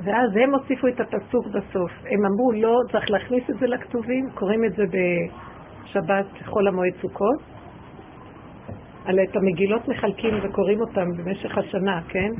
ואז 0.05 0.37
הם 0.37 0.55
הוסיפו 0.55 0.89
את 0.89 1.01
הפסוק 1.01 1.47
בסוף. 1.47 1.91
הם 2.11 2.27
אמרו, 2.27 2.53
לא, 2.55 2.79
צריך 2.93 3.11
להכניס 3.11 3.51
את 3.51 3.59
זה 3.59 3.67
לכתובים, 3.67 4.31
קוראים 4.35 4.65
את 4.65 4.73
זה 4.77 4.83
בשבת 4.85 6.27
חול 6.45 6.69
המועד 6.69 6.93
סוכות. 7.01 7.58
על 9.09 9.19
את 9.31 9.37
המגילות 9.37 9.89
מחלקים 9.89 10.35
וקוראים 10.43 10.81
אותם 10.81 11.07
במשך 11.17 11.59
השנה, 11.59 12.01
כן? 12.09 12.33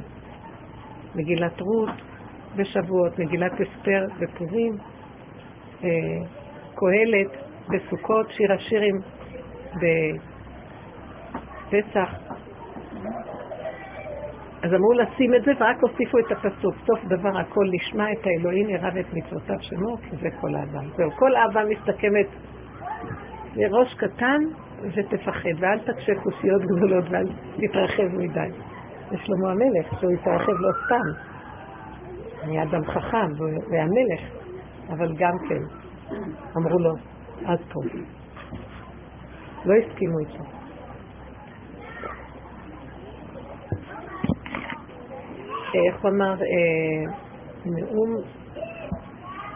מגילת 1.15 1.61
רות 1.61 1.91
בשבועות, 2.57 3.19
מגילת 3.19 3.53
אסתר 3.53 4.07
בפורים, 4.19 4.73
אה, 5.85 5.89
קהלת 6.75 7.31
בסוכות, 7.69 8.31
שיר 8.31 8.53
השירים 8.53 8.95
בפסח. 11.69 12.15
אז 14.63 14.75
אמרו 14.75 14.93
לשים 14.93 15.35
את 15.35 15.45
זה 15.45 15.53
ורק 15.61 15.77
הוסיפו 15.81 16.19
את 16.19 16.33
הפסוק, 16.33 16.75
סוף 16.87 17.05
דבר 17.05 17.39
הכל 17.39 17.65
נשמע 17.73 18.13
את 18.13 18.27
האלוהים 18.27 18.71
ירב 18.71 18.97
את 18.97 19.15
מצוותיו 19.15 19.57
שמו, 19.61 19.97
כי 19.97 20.17
זה 20.17 20.29
כל 20.41 20.55
אהבה. 20.55 20.81
זהו, 20.97 21.11
כל 21.11 21.37
אהבה 21.37 21.61
מסתכמת 21.65 22.27
לראש 23.57 23.95
קטן 23.95 24.39
ותפחד, 24.83 25.51
ואל 25.59 25.79
תקשה 25.79 26.13
כוסיות 26.23 26.63
גדולות 26.63 27.05
ואל 27.11 27.27
תתרחב 27.57 28.17
מדי. 28.19 28.51
ושלמה 29.11 29.51
המלך, 29.51 30.01
שהוא 30.01 30.13
התרחב 30.13 30.53
לא 30.53 30.71
סתם, 30.85 31.29
היה 32.43 32.63
אדם 32.63 32.85
חכם 32.85 33.29
והמלך, 33.71 34.21
אבל 34.89 35.15
גם 35.17 35.33
כן, 35.49 35.63
אמרו 36.57 36.79
לו, 36.79 36.95
עד 37.45 37.59
פה. 37.73 37.81
לא 39.65 39.75
הסכימו 39.75 40.19
איתו. 40.19 40.45
איך 45.87 46.03
הוא 46.03 46.11
אמר, 46.11 46.35
אה, 46.43 47.13
נאום, 47.67 48.11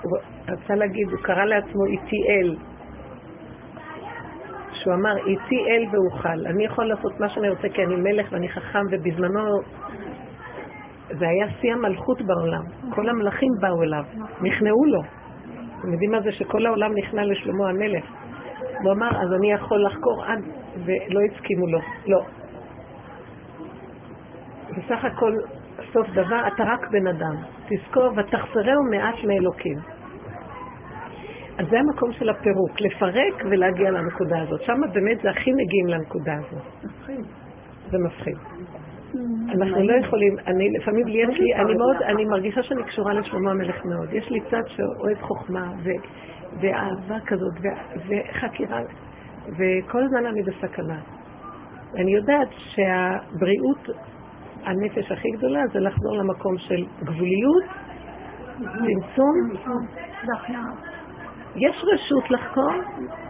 הוא 0.03 0.19
רצה 0.49 0.75
להגיד, 0.75 1.09
הוא 1.11 1.19
קרא 1.23 1.45
לעצמו 1.45 1.85
איתי 1.87 2.17
אל, 2.29 2.57
שהוא 4.83 4.95
אמר, 4.95 5.17
איתי 5.27 5.57
אל 5.71 5.85
ואוכל, 5.93 6.47
אני 6.47 6.65
יכול 6.65 6.85
לעשות 6.85 7.21
מה 7.21 7.29
שאני 7.29 7.49
רוצה 7.49 7.69
כי 7.69 7.83
אני 7.85 7.97
מלך 7.97 8.33
ואני 8.33 8.49
חכם, 8.49 8.85
ובזמנו 8.91 9.61
זה 11.09 11.29
היה 11.29 11.47
שיא 11.61 11.73
המלכות 11.73 12.23
בעולם. 12.23 12.63
כל 12.91 13.09
המלכים 13.09 13.53
באו 13.61 13.83
אליו, 13.83 14.05
נכנעו 14.41 14.85
לו. 14.85 15.01
אתם 15.79 15.93
יודעים 15.93 16.11
מה 16.11 16.21
זה 16.21 16.33
שכל 16.33 16.67
העולם 16.67 16.93
נכנע 16.95 17.25
לשלמה 17.25 17.69
המלך? 17.69 18.05
הוא 18.83 18.93
אמר, 18.93 19.23
אז 19.23 19.33
אני 19.39 19.53
יכול 19.53 19.85
לחקור 19.85 20.25
עד, 20.25 20.45
ולא 20.85 21.21
הסכימו 21.21 21.67
לו. 21.67 21.79
לא. 22.07 22.23
בסך 24.71 25.05
הכל, 25.05 25.33
סוף 25.93 26.09
דבר, 26.09 26.47
אתה 26.55 26.65
רק 26.65 26.91
בן 26.91 27.07
אדם. 27.07 27.37
תזכור, 27.69 28.11
ותחסרהו 28.17 28.83
מעט 28.91 29.25
מאלוקים. 29.25 29.79
אז 31.59 31.67
זה 31.71 31.79
המקום 31.79 32.13
של 32.13 32.29
הפירוק, 32.29 32.81
לפרק 32.81 33.45
ולהגיע 33.51 33.91
לנקודה 33.91 34.43
הזאת. 34.43 34.63
שם 34.63 34.81
באמת 34.93 35.19
זה 35.23 35.31
הכי 35.31 35.53
מגיעים 35.53 35.87
לנקודה 35.87 36.33
הזאת. 36.35 36.63
זה 37.91 37.99
מפחיד. 37.99 38.37
אנחנו 39.55 39.83
לא 39.89 40.07
יכולים, 40.07 40.37
אני 40.47 40.69
לפעמים 40.81 41.09
יש 41.09 41.39
לי, 41.39 41.55
אני 41.55 41.75
מאוד, 41.75 41.97
אני 42.03 42.25
מרגישה 42.25 42.63
שאני 42.63 42.83
קשורה 42.83 43.15
לשלמה 43.15 43.51
המלך 43.51 43.85
מאוד. 43.85 44.13
יש 44.13 44.31
לי 44.31 44.41
צד 44.41 44.63
שאוהב 44.67 45.19
חוכמה 45.21 45.73
ואהבה 46.61 47.21
כזאת 47.27 47.55
וחקירה, 48.09 48.81
וכל 49.49 50.03
הזמן 50.03 50.27
אני 50.27 50.43
בסכנה. 50.43 51.01
אני 51.97 52.15
יודעת 52.15 52.49
שהבריאות, 52.53 53.89
הנפש 54.65 55.13
הכי 55.13 55.29
גדולה 55.31 55.61
זה 55.73 55.81
לחזור 55.81 56.17
למקום 56.17 56.59
של 56.59 56.85
גבוליות, 57.05 57.65
צמצום. 58.59 59.53
יש 61.57 61.85
רשות 61.95 62.31
לחקור, 62.31 62.73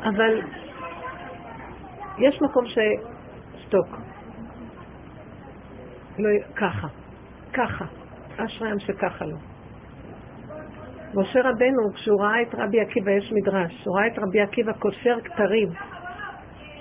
אבל 0.03 0.41
יש 2.19 2.43
מקום 2.43 2.65
ששתוק. 2.67 3.87
לא, 6.19 6.29
ככה, 6.57 6.89
ככה. 7.53 7.85
אשריים 8.37 8.79
שככה 8.79 9.25
לא. 9.25 9.37
משה 11.15 11.41
רבנו, 11.41 11.93
כשהוא 11.95 12.23
ראה 12.23 12.43
את 12.43 12.55
רבי 12.55 12.81
עקיבא, 12.81 13.11
יש 13.11 13.33
מדרש, 13.33 13.87
הוא 13.87 13.99
ראה 13.99 14.07
את 14.07 14.19
רבי 14.19 14.41
עקיבא 14.41 14.73
קושר 14.73 15.17
כתרים. 15.25 15.69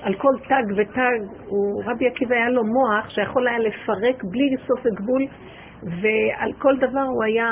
על 0.02 0.14
כל 0.14 0.34
תג 0.44 0.72
ותג, 0.78 1.20
הוא, 1.48 1.84
רבי 1.86 2.08
עקיבא 2.08 2.36
היה 2.36 2.50
לו 2.50 2.64
מוח 2.64 3.10
שיכול 3.10 3.48
היה 3.48 3.60
לפרק 3.60 4.24
בלי 4.24 4.56
סוף 4.68 4.80
וגבול, 4.86 5.26
ועל 5.84 6.54
כל 6.58 6.78
דבר 6.78 7.02
הוא 7.02 7.24
היה 7.24 7.50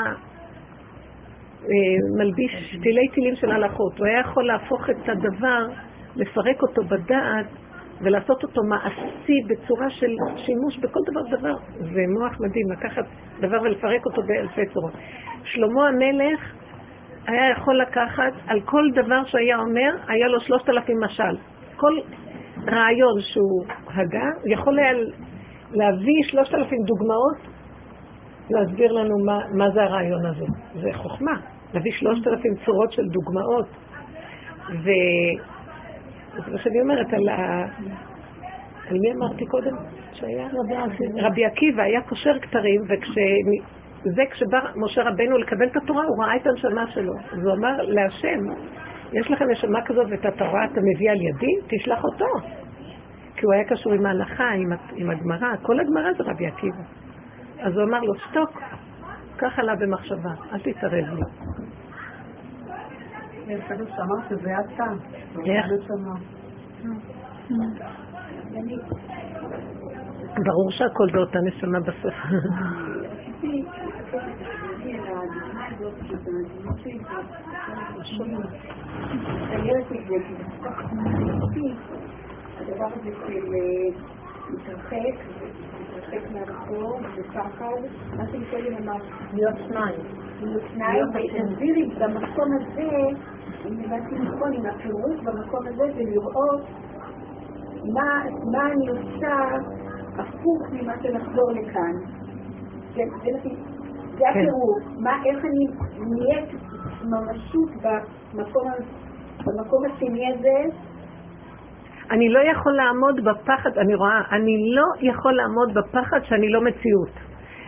מלביש 2.18 2.76
תילי 2.82 3.08
תילים 3.08 3.34
של 3.34 3.50
הלכות. 3.50 3.98
הוא 3.98 4.06
היה 4.06 4.20
יכול 4.20 4.46
להפוך 4.46 4.90
את 4.90 5.08
הדבר, 5.08 5.66
לפרק 6.16 6.62
אותו 6.62 6.82
בדעת, 6.82 7.46
ולעשות 8.00 8.42
אותו 8.42 8.62
מעשי 8.62 9.38
בצורה 9.48 9.90
של 9.90 10.10
שימוש 10.36 10.78
בכל 10.78 11.00
דבר 11.10 11.36
דבר. 11.36 11.54
זה 11.78 12.00
מוח 12.18 12.40
מדהים, 12.40 12.70
לקחת 12.70 13.04
דבר 13.40 13.62
ולפרק 13.62 14.06
אותו 14.06 14.22
באלפי 14.22 14.66
צורות. 14.72 14.92
שלמה 15.44 15.88
המלך 15.88 16.40
היה 17.26 17.50
יכול 17.50 17.80
לקחת 17.80 18.32
על 18.46 18.60
כל 18.60 18.88
דבר 18.94 19.24
שהיה 19.24 19.58
אומר, 19.58 19.90
היה 20.08 20.28
לו 20.28 20.40
שלושת 20.40 20.68
אלפים 20.68 20.96
משל. 21.04 21.36
כל 21.76 21.98
רעיון 22.66 23.20
שהוא 23.20 23.64
הגה, 23.94 24.26
יכול 24.46 24.78
היה 24.78 24.92
להביא 25.72 26.22
שלושת 26.22 26.54
אלפים 26.54 26.78
דוגמאות 26.86 27.49
להסביר 28.50 28.92
לנו 28.92 29.18
מה, 29.24 29.38
מה 29.54 29.70
זה 29.70 29.82
הרעיון 29.82 30.26
הזה. 30.26 30.44
זה 30.74 30.88
חוכמה, 30.92 31.32
להביא 31.74 31.92
שלושת 31.92 32.26
אלפים 32.26 32.54
צורות 32.64 32.92
של 32.92 33.02
דוגמאות. 33.02 33.66
ו... 34.70 34.90
זה 36.34 36.52
מה 36.52 36.58
שאני 36.58 36.80
אומרת 36.80 37.12
על 37.12 37.28
ה... 37.28 37.64
על 38.90 38.98
מי 39.00 39.12
אמרתי 39.12 39.46
קודם 39.46 39.76
שהיה? 40.12 40.48
רבי 41.16 41.44
עקיבא 41.44 41.82
היה 41.82 42.00
קושר 42.02 42.38
כתרים, 42.42 42.80
וזה 42.82 44.22
כשבא 44.30 44.58
משה 44.76 45.02
רבנו 45.02 45.38
לקבל 45.38 45.66
את 45.66 45.76
התורה, 45.76 46.04
הוא 46.04 46.24
ראה 46.24 46.36
את 46.36 46.46
הנשמה 46.46 46.86
שלו. 46.90 47.12
אז 47.32 47.38
הוא 47.44 47.52
אמר 47.52 47.82
להשם, 47.82 48.38
יש 49.12 49.30
לכם 49.30 49.44
נשמה 49.50 49.78
כזאת 49.86 50.06
ואת 50.10 50.24
התורה 50.24 50.64
אתה 50.64 50.80
מביא 50.80 51.10
על 51.10 51.16
ידי? 51.16 51.76
תשלח 51.76 52.04
אותו. 52.04 52.26
כי 53.36 53.46
הוא 53.46 53.54
היה 53.54 53.64
קשור 53.64 53.92
עם 53.92 54.06
ההלכה, 54.06 54.50
עם, 54.50 54.72
עם 54.96 55.10
הגמרא, 55.10 55.56
כל 55.62 55.80
הגמרא 55.80 56.12
זה 56.18 56.24
רבי 56.30 56.46
עקיבא. 56.46 56.99
אז 57.62 57.76
הוא 57.76 57.84
אמר 57.84 58.00
לו, 58.00 58.14
שתוק, 58.14 58.50
קח 59.36 59.58
עליו 59.58 59.74
במחשבה, 59.80 60.30
אל 60.52 60.58
תתערב 60.58 61.14
לי. 61.14 61.22
ברור 70.44 70.70
שהכל 70.70 71.06
זה 71.12 71.18
אותה 71.18 71.38
נשמה 71.40 71.80
בסוף. 71.80 72.14
הדבר 82.60 82.86
הזה 82.86 83.10
של 83.26 83.44
להתרחק, 84.50 85.24
להתרחק 85.94 86.30
מהרחוב, 86.32 87.02
בפחד, 87.18 87.80
מה 88.16 88.24
שקודם 88.26 88.74
אמר, 88.82 88.96
להיות 89.34 89.54
שניים. 89.68 90.00
להיות 90.42 90.62
שניים, 90.74 91.04
ותסבירי 91.08 91.90
במקום 91.98 92.48
הזה, 92.54 92.88
אם 93.68 93.80
הבנתי 93.84 94.14
נכון, 94.14 94.52
עם 94.52 94.66
הפירוש 94.66 95.20
במקום 95.24 95.66
הזה, 95.66 95.84
זה 95.96 96.02
לראות 96.10 96.60
מה, 98.52 98.66
אני 98.72 98.88
עושה 98.88 99.36
הפוך 100.14 100.62
ממה 100.72 100.92
שנחזור 101.02 101.52
לכאן. 101.52 101.92
כן, 102.94 103.08
זה, 103.22 103.50
כן. 104.18 104.28
הפירוש. 104.30 104.82
איך 105.26 105.44
אני 105.44 105.66
נהיית 105.98 106.48
ממשות 107.04 107.70
במקום 109.44 109.84
השני 109.84 110.32
הזה, 110.32 110.76
אני 112.10 112.28
לא 112.28 112.38
יכול 112.38 112.72
לעמוד 112.72 113.24
בפחד, 113.24 113.78
אני 113.78 113.94
רואה, 113.94 114.22
אני 114.32 114.74
לא 114.74 114.84
יכול 115.00 115.32
לעמוד 115.32 115.74
בפחד 115.74 116.20
שאני 116.24 116.48
לא 116.48 116.60
מציאות. 116.60 117.14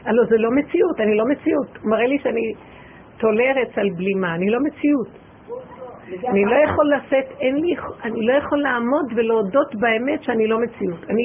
הלוא 0.05 0.25
זה 0.25 0.37
לא 0.39 0.51
מציאות, 0.51 1.01
אני 1.01 1.17
לא 1.17 1.25
מציאות. 1.25 1.77
הוא 1.83 1.91
מראה 1.91 2.07
לי 2.07 2.19
שאני 2.19 2.53
תולה 3.19 3.45
ארץ 3.45 3.79
על 3.79 3.91
בלימה, 3.97 4.35
אני 4.35 4.51
לא 4.51 4.59
מציאות. 4.61 5.23
אני 6.29 6.45
לא 6.45 6.57
יכול 6.57 6.93
לשאת, 6.95 7.25
אין 7.41 7.57
לי, 7.57 7.75
אני 8.05 8.27
לא 8.27 8.33
יכול 8.33 8.63
לעמוד 8.63 9.05
ולהודות 9.17 9.75
באמת 9.75 10.23
שאני 10.23 10.47
לא 10.47 10.59
מציאות. 10.59 11.11
אני, 11.11 11.23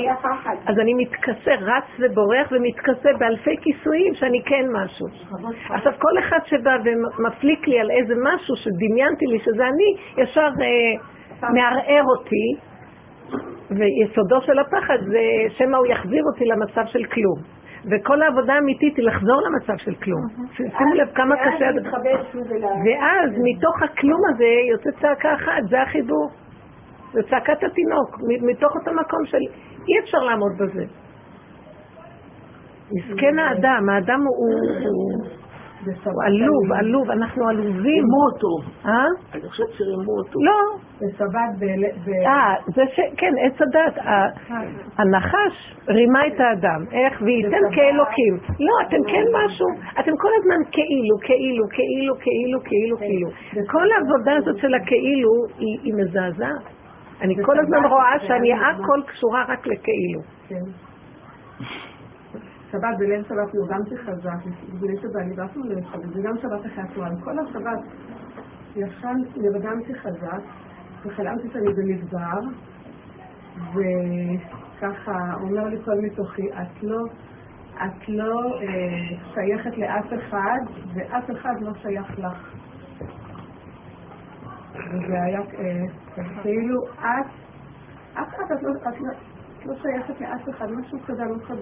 אז 0.65 0.79
אני 0.79 0.93
מתכסה, 0.93 1.51
רץ 1.61 1.83
ובורח 1.99 2.47
ומתכסה 2.51 3.09
באלפי 3.19 3.55
כיסויים 3.61 4.13
שאני 4.13 4.41
כן 4.45 4.65
משהו. 4.71 5.07
עכשיו 5.69 5.93
כל 5.99 6.19
אחד 6.19 6.39
שבא 6.45 6.77
ומפליק 6.85 7.67
לי 7.67 7.79
על 7.79 7.91
איזה 7.91 8.13
משהו 8.23 8.55
שדמיינתי 8.55 9.25
לי 9.25 9.39
שזה 9.39 9.63
אני, 9.67 10.23
ישר 10.23 10.49
אה, 10.61 11.49
מערער 11.53 12.03
אותי, 12.17 12.55
ויסודו 13.69 14.41
של 14.41 14.59
הפחד 14.59 14.97
זה 15.05 15.19
שמא 15.57 15.77
הוא 15.77 15.87
יחזיר 15.87 16.23
אותי 16.33 16.45
למצב 16.45 16.85
של 16.85 17.03
כלום. 17.03 17.57
וכל 17.91 18.21
העבודה 18.21 18.53
האמיתית 18.53 18.97
היא 18.97 19.05
לחזור 19.05 19.41
למצב 19.41 19.77
של 19.77 19.95
כלום. 19.95 20.21
שימו 20.55 20.93
לב 20.93 21.07
כמה 21.15 21.35
קשה... 21.35 21.65
ואז 22.85 23.29
מתוך 23.43 23.83
הכלום 23.83 24.21
הזה 24.29 24.51
יוצאת 24.71 24.93
צעקה 25.01 25.33
אחת, 25.33 25.69
זה 25.69 25.81
החיבור. 25.81 26.29
זה 27.13 27.21
צעקת 27.29 27.63
התינוק, 27.63 28.17
מתוך 28.41 28.75
אותו 28.75 28.91
מקום 28.93 29.25
של 29.25 29.41
אי 29.87 29.99
אפשר 30.03 30.17
לעמוד 30.17 30.51
בזה. 30.59 30.83
מסכן 32.91 33.39
האדם, 33.39 33.89
האדם 33.89 34.19
הוא... 34.21 34.49
עלוב, 36.25 36.73
עלוב, 36.79 37.11
אנחנו 37.11 37.47
עלובים. 37.49 37.81
רימו 37.81 38.19
אותו. 38.31 38.71
אה? 38.85 39.05
אני 39.33 39.49
חושבת 39.49 39.71
שרימו 39.77 40.11
אותו. 40.17 40.39
לא. 40.39 40.59
בשבת 41.01 41.51
ב... 41.59 41.63
אה, 42.25 42.55
זה 42.75 42.83
ש... 42.95 42.99
כן, 43.17 43.33
עץ 43.41 43.61
הדת. 43.61 44.05
הנחש 44.97 45.75
רימה 45.87 46.27
את 46.27 46.39
האדם. 46.39 46.85
איך? 46.91 47.21
וייתן 47.21 47.75
כאלוקים. 47.75 48.33
לא, 48.59 48.73
אתם 48.87 48.97
כן 49.11 49.25
משהו. 49.33 49.67
אתם 49.99 50.11
כל 50.17 50.31
הזמן 50.39 50.71
כאילו, 50.71 51.15
כאילו, 51.21 51.63
כאילו, 51.69 52.13
כאילו, 52.19 52.59
כאילו, 52.63 52.97
כאילו. 52.97 53.29
כל 53.67 53.87
העבודה 53.91 54.35
הזאת 54.35 54.57
של 54.57 54.73
הכאילו 54.73 55.31
היא 55.59 55.93
מזעזעת. 55.93 56.77
אני 57.21 57.35
כל 57.45 57.59
הזמן 57.59 57.85
רואה 57.89 58.13
שאני 58.27 58.53
הכל 58.53 59.01
קשורה 59.07 59.45
רק 59.47 59.67
לכאילו. 59.67 60.21
שבת 62.71 62.97
בליל 62.99 63.23
שבת 63.23 63.55
נרדמתי 63.55 63.97
חזק, 63.97 64.39
בליל 64.79 65.01
שבת 65.01 65.15
נרדמנו 65.15 65.63
ליל 65.63 65.83
שבת, 65.91 66.05
וגם 66.13 66.37
שבת 66.37 66.65
אחרי 66.65 66.83
הצהריים. 66.83 67.21
כל 67.21 67.39
השבת 67.39 67.79
ישן, 68.75 69.17
נרדמתי 69.35 69.95
חזק, 69.95 70.41
וחלמתי 71.05 71.49
שאני 71.53 71.73
במדבר, 71.73 72.39
וככה 73.73 75.33
אומר 75.41 75.63
לי 75.63 75.77
כל 75.85 75.99
מתוכי, 76.01 76.51
את 76.51 76.83
לא, 76.83 77.03
את 77.75 78.09
לא 78.09 78.59
אה, 78.61 79.17
שייכת 79.33 79.77
לאף 79.77 80.13
אחד, 80.13 80.59
ואף 80.93 81.31
אחד 81.31 81.53
לא 81.61 81.71
שייך 81.73 82.19
לך. 82.19 82.53
וזה 84.73 85.23
היה 85.23 85.39
אה, 85.39 85.83
כאילו 86.41 86.87
את, 86.99 87.27
אף 88.13 88.27
אחד 88.35 88.51
את 88.51 88.63
לא, 88.63 88.69
את 88.89 89.01
לא 89.01 89.36
לא 89.67 89.73
שייכת 89.81 90.21
לאף 90.21 90.49
אחד, 90.49 90.71
משהו 90.71 90.99
כזה, 91.05 91.23
לא 91.23 91.35
אחד 91.43 91.55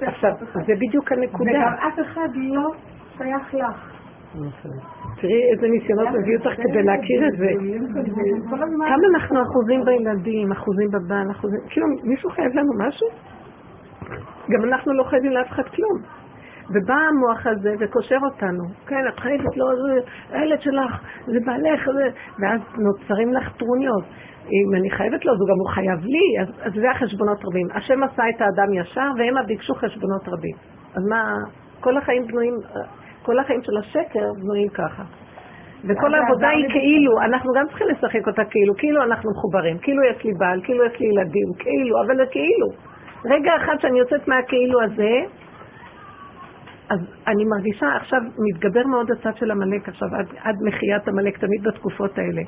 כן, 0.00 0.06
עכשיו, 0.06 0.30
זה 0.66 0.74
בדיוק 0.74 1.12
הנקודה. 1.12 1.50
וגם 1.50 1.72
אף 1.88 2.00
אחד 2.00 2.28
לא 2.34 2.70
שייך 3.18 3.54
לך. 3.54 3.92
תראי 5.20 5.42
איזה 5.52 5.66
ניסיונות 5.68 6.08
מביא 6.08 6.36
אותך 6.36 6.56
כדי 6.56 6.82
להכיר 6.82 7.28
את 7.28 7.38
זה. 7.38 7.46
כמה 8.50 9.06
אנחנו 9.14 9.42
אחוזים 9.42 9.84
בילדים, 9.84 10.52
אחוזים 10.52 10.88
בבן, 10.90 11.30
אחוזים... 11.30 11.60
כאילו, 11.68 11.86
מישהו 12.02 12.30
חייב 12.30 12.52
לנו 12.54 12.72
משהו? 12.86 13.08
גם 14.50 14.64
אנחנו 14.64 14.92
לא 14.92 15.04
חייבים 15.04 15.32
לאף 15.32 15.48
אחד 15.48 15.62
כלום. 15.62 16.21
ובא 16.72 16.94
המוח 16.94 17.46
הזה 17.46 17.74
וקושר 17.80 18.18
אותנו. 18.24 18.64
כן, 18.86 19.08
את 19.08 19.20
חייבת 19.20 19.56
לו, 19.56 19.66
זה 19.76 20.00
הילד 20.30 20.60
שלך, 20.60 21.00
זה 21.26 21.38
בעלך, 21.46 21.88
ואז 22.40 22.60
נוצרים 22.78 23.32
לך 23.32 23.56
טרוניות. 23.56 24.04
אם 24.46 24.74
אני 24.74 24.90
חייבת 24.90 25.24
לו, 25.24 25.32
אז 25.32 25.38
גם 25.38 25.58
הוא 25.58 25.70
חייב 25.74 26.04
לי, 26.04 26.40
אז, 26.40 26.48
אז 26.66 26.72
זה 26.74 26.90
החשבונות 26.90 27.38
רבים. 27.44 27.66
השם 27.74 28.02
עשה 28.02 28.22
את 28.28 28.40
האדם 28.40 28.74
ישר, 28.74 29.10
והם 29.18 29.46
ביקשו 29.46 29.74
חשבונות 29.74 30.28
רבים. 30.28 30.56
אז 30.94 31.02
מה, 31.08 31.34
כל 31.80 31.96
החיים 31.96 32.26
בנויים, 32.26 32.54
כל 33.22 33.38
החיים 33.38 33.62
של 33.62 33.76
השקר 33.76 34.32
בנויים 34.42 34.68
ככה. 34.68 35.02
וכל 35.84 36.14
העבודה 36.14 36.48
היא 36.48 36.68
כאילו, 36.68 37.20
אנחנו 37.20 37.52
גם 37.52 37.66
צריכים 37.68 37.86
לשחק 37.88 38.26
אותה 38.26 38.44
כאילו, 38.44 38.74
כאילו 38.76 39.02
אנחנו 39.02 39.30
מחוברים, 39.30 39.78
כאילו 39.78 40.02
יש 40.02 40.24
לי 40.24 40.32
בעל, 40.38 40.60
כאילו 40.64 40.84
יש 40.84 41.00
לי 41.00 41.06
ילדים, 41.06 41.48
כאילו, 41.58 42.02
אבל 42.02 42.16
זה 42.16 42.26
כאילו. 42.30 42.68
רגע 43.24 43.52
אחד 43.56 43.76
שאני 43.80 43.98
יוצאת 43.98 44.28
מהכאילו 44.28 44.82
הזה, 44.82 45.14
אז 46.92 47.00
אני 47.26 47.44
מרגישה 47.44 47.96
עכשיו, 47.96 48.20
מתגבר 48.38 48.86
מאוד 48.86 49.10
הצד 49.10 49.36
של 49.36 49.50
עמלק 49.50 49.88
עכשיו, 49.88 50.08
עד, 50.18 50.26
עד 50.42 50.56
מחיית 50.62 51.08
עמלק, 51.08 51.38
תמיד 51.38 51.62
בתקופות 51.62 52.18
האלה. 52.18 52.42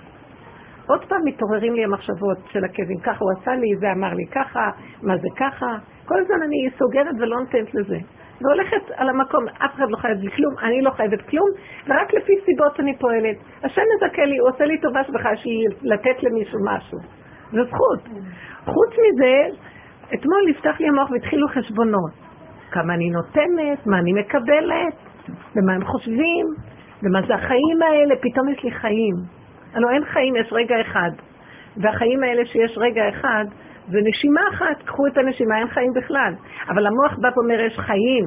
עוד 0.86 1.04
פעם 1.04 1.20
מתעוררים 1.24 1.74
לי 1.74 1.84
המחשבות 1.84 2.38
של 2.52 2.64
הכאבים, 2.64 2.98
ככה 2.98 3.18
הוא 3.20 3.32
עשה 3.40 3.50
לי, 3.54 3.76
זה 3.80 3.92
אמר 3.92 4.14
לי 4.14 4.26
ככה, 4.26 4.70
מה 5.02 5.16
זה 5.16 5.28
ככה, 5.36 5.66
כל 6.04 6.14
הזמן 6.20 6.42
אני 6.42 6.68
סוגרת 6.78 7.14
ולא 7.20 7.40
נותנת 7.40 7.74
לזה. 7.74 7.98
והולכת 8.40 8.90
על 8.96 9.08
המקום, 9.08 9.48
אף 9.48 9.74
אחד 9.74 9.90
לא 9.90 9.96
חייב 9.96 10.18
לי 10.18 10.30
כלום, 10.30 10.54
אני 10.62 10.82
לא 10.82 10.90
חייבת 10.90 11.22
כלום, 11.28 11.48
ורק 11.86 12.14
לפי 12.14 12.32
סיבות 12.44 12.80
אני 12.80 12.98
פועלת. 12.98 13.36
השם 13.62 13.82
מזכה 13.96 14.24
לי, 14.24 14.38
הוא 14.38 14.48
עושה 14.48 14.64
לי 14.64 14.80
טובה 14.80 15.04
שבכלל 15.04 15.36
שהיא 15.36 15.68
לתת 15.82 16.22
למישהו 16.22 16.58
משהו. 16.64 16.98
זו 17.52 17.64
זכות. 17.64 18.00
חוץ 18.64 18.90
מזה, 18.90 19.34
אתמול 20.14 20.42
נפתח 20.48 20.80
לי 20.80 20.88
המוח 20.88 21.10
והתחילו 21.10 21.48
חשבונות. 21.48 22.23
כמה 22.70 22.94
אני 22.94 23.10
נותנת, 23.10 23.86
מה 23.86 23.98
אני 23.98 24.12
מקבלת, 24.12 24.94
ומה 25.56 25.72
הם 25.74 25.84
חושבים, 25.84 26.46
ומה 27.02 27.20
זה 27.26 27.34
החיים 27.34 27.82
האלה, 27.82 28.14
פתאום 28.22 28.48
יש 28.48 28.64
לי 28.64 28.70
חיים. 28.70 29.14
הלוא 29.74 29.90
אין 29.90 30.04
חיים, 30.04 30.36
יש 30.36 30.52
רגע 30.52 30.80
אחד. 30.80 31.10
והחיים 31.76 32.22
האלה 32.22 32.46
שיש 32.46 32.78
רגע 32.78 33.08
אחד, 33.08 33.44
זה 33.88 33.98
נשימה 34.04 34.40
אחת, 34.52 34.82
קחו 34.84 35.06
את 35.06 35.18
הנשימה, 35.18 35.58
אין 35.58 35.68
חיים 35.68 35.92
בכלל. 35.94 36.32
אבל 36.68 36.86
המוח 36.86 37.18
בא 37.18 37.28
ואומר, 37.36 37.60
יש 37.60 37.78
חיים. 37.78 38.24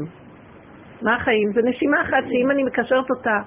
מה 1.02 1.16
החיים? 1.16 1.52
זה 1.54 1.62
נשימה 1.64 2.02
אחת 2.02 2.24
שאם 2.30 2.52
אני 2.52 2.64
מקשרת 2.64 3.10
אותה, 3.10 3.38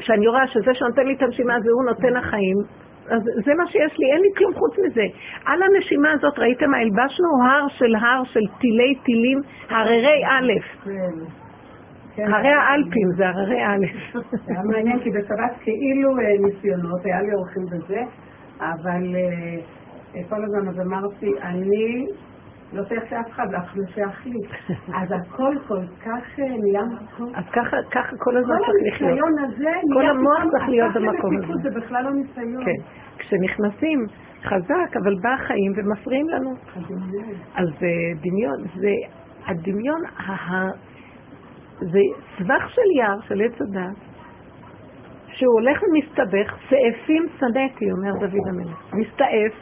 שאני 0.00 0.26
רואה 0.26 0.46
שזה 0.46 0.74
שנותן 0.74 1.06
לי 1.06 1.14
את 1.14 1.22
הנשימה 1.22 1.54
הזה, 1.54 1.70
הוא 1.70 1.84
נותן 1.84 2.16
החיים, 2.16 2.56
אז 3.08 3.22
זה 3.44 3.54
מה 3.54 3.66
שיש 3.66 3.98
לי, 3.98 4.12
אין 4.12 4.20
לי 4.20 4.28
כלום 4.36 4.54
חוץ 4.54 4.78
מזה. 4.78 5.06
על 5.44 5.62
הנשימה 5.62 6.12
הזאת, 6.12 6.38
ראיתם 6.38 6.70
מה 6.70 6.78
הלבשנו? 6.78 7.28
הר 7.44 7.68
של 7.68 7.94
הר 7.94 8.24
של 8.24 8.40
טילי 8.60 8.94
טילים, 9.04 9.40
הררי 9.70 10.24
א'. 10.26 10.52
כן. 10.84 10.90
כן. 12.16 12.32
הרי 12.32 12.48
האלפים 12.48 13.08
זה 13.16 13.28
הררי 13.28 13.64
א'. 13.64 13.86
זה 14.12 14.38
היה 14.52 14.62
מעניין, 14.62 15.00
כי 15.00 15.10
בשבת 15.10 15.52
כאילו 15.60 16.18
אה, 16.18 16.24
ניסיונות, 16.46 17.04
היה 17.04 17.22
לי 17.22 17.34
אורחים 17.34 17.66
בזה, 17.66 18.00
אבל 18.60 19.16
אה, 19.16 20.20
כל 20.28 20.44
הזמן 20.44 20.68
אז 20.68 20.80
אמרתי, 20.80 21.30
אני 21.42 22.06
לא 22.74 22.84
שייך 22.84 23.12
לאף 23.12 23.30
אחד, 23.30 23.54
אף 23.54 23.76
לא 23.76 23.86
שייך 23.94 24.26
לי. 24.26 24.40
אז 24.98 25.08
הכל 25.12 25.54
כל 25.68 25.80
כך 26.04 26.38
נהיה 26.38 26.82
מקום. 26.84 27.32
אז 27.34 27.44
ככה 27.90 28.16
כל 28.18 28.36
הזמן 28.36 28.56
צריך 28.56 28.94
לחיות. 28.94 28.98
כל 28.98 29.04
הניסיון 29.06 29.38
הזה 29.38 29.70
כל 29.94 30.06
המוח 30.06 30.42
צריך 30.50 30.68
להיות 30.68 30.94
במקום 30.94 31.36
הזה. 31.36 31.52
זה 31.62 31.80
בכלל 31.80 32.04
לא 32.04 32.10
ניסיון. 32.10 32.64
כן. 32.64 32.82
כשנכנסים 33.18 34.06
חזק, 34.44 34.96
אבל 35.02 35.14
בא 35.22 35.28
החיים 35.28 35.72
ומפריעים 35.76 36.28
לנו. 36.28 36.50
אז 37.54 37.68
דמיון, 38.22 38.58
זה 38.74 38.92
הדמיון 39.46 40.00
זה 41.80 42.00
סבך 42.38 42.68
של 42.68 42.90
יער, 42.96 43.20
של 43.28 43.42
עץ 43.42 43.60
הדת, 43.60 43.96
שהוא 45.28 45.52
הולך 45.52 45.82
ומסתבך, 45.82 46.56
צאפים 46.70 47.26
שנאתי, 47.38 47.92
אומר 47.92 48.12
דוד 48.12 48.48
המלך. 48.48 48.92
מסתעף, 48.92 49.52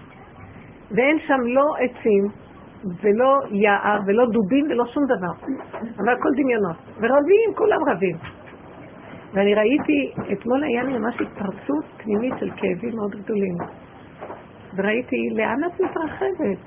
ואין 0.90 1.18
שם 1.26 1.40
לא 1.44 1.64
עצים, 1.80 2.41
ולא 3.02 3.38
יער, 3.50 4.00
ולא 4.06 4.24
דובים, 4.26 4.64
ולא 4.70 4.86
שום 4.86 5.04
דבר. 5.04 5.32
אבל 5.98 6.12
הכל 6.12 6.28
דמיונות. 6.36 6.76
ורבים, 6.96 7.54
כולם 7.54 7.78
רבים. 7.88 8.16
ואני 9.34 9.54
ראיתי, 9.54 10.12
אתמול 10.32 10.64
היה 10.64 10.82
לי 10.82 10.98
ממש 10.98 11.14
התפרצות 11.20 11.84
פנימית 11.96 12.34
של 12.40 12.50
כאבים 12.50 12.96
מאוד 12.96 13.10
גדולים. 13.10 13.54
וראיתי, 14.76 15.30
לאן 15.32 15.64
את 15.64 15.80
מתרחבת? 15.80 16.58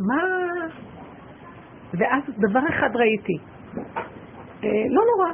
מה... 0.00 0.22
ואז 1.98 2.22
דבר 2.38 2.60
אחד 2.68 2.96
ראיתי, 2.96 3.38
אה, 4.64 4.68
לא 4.90 5.02
נורא. 5.16 5.32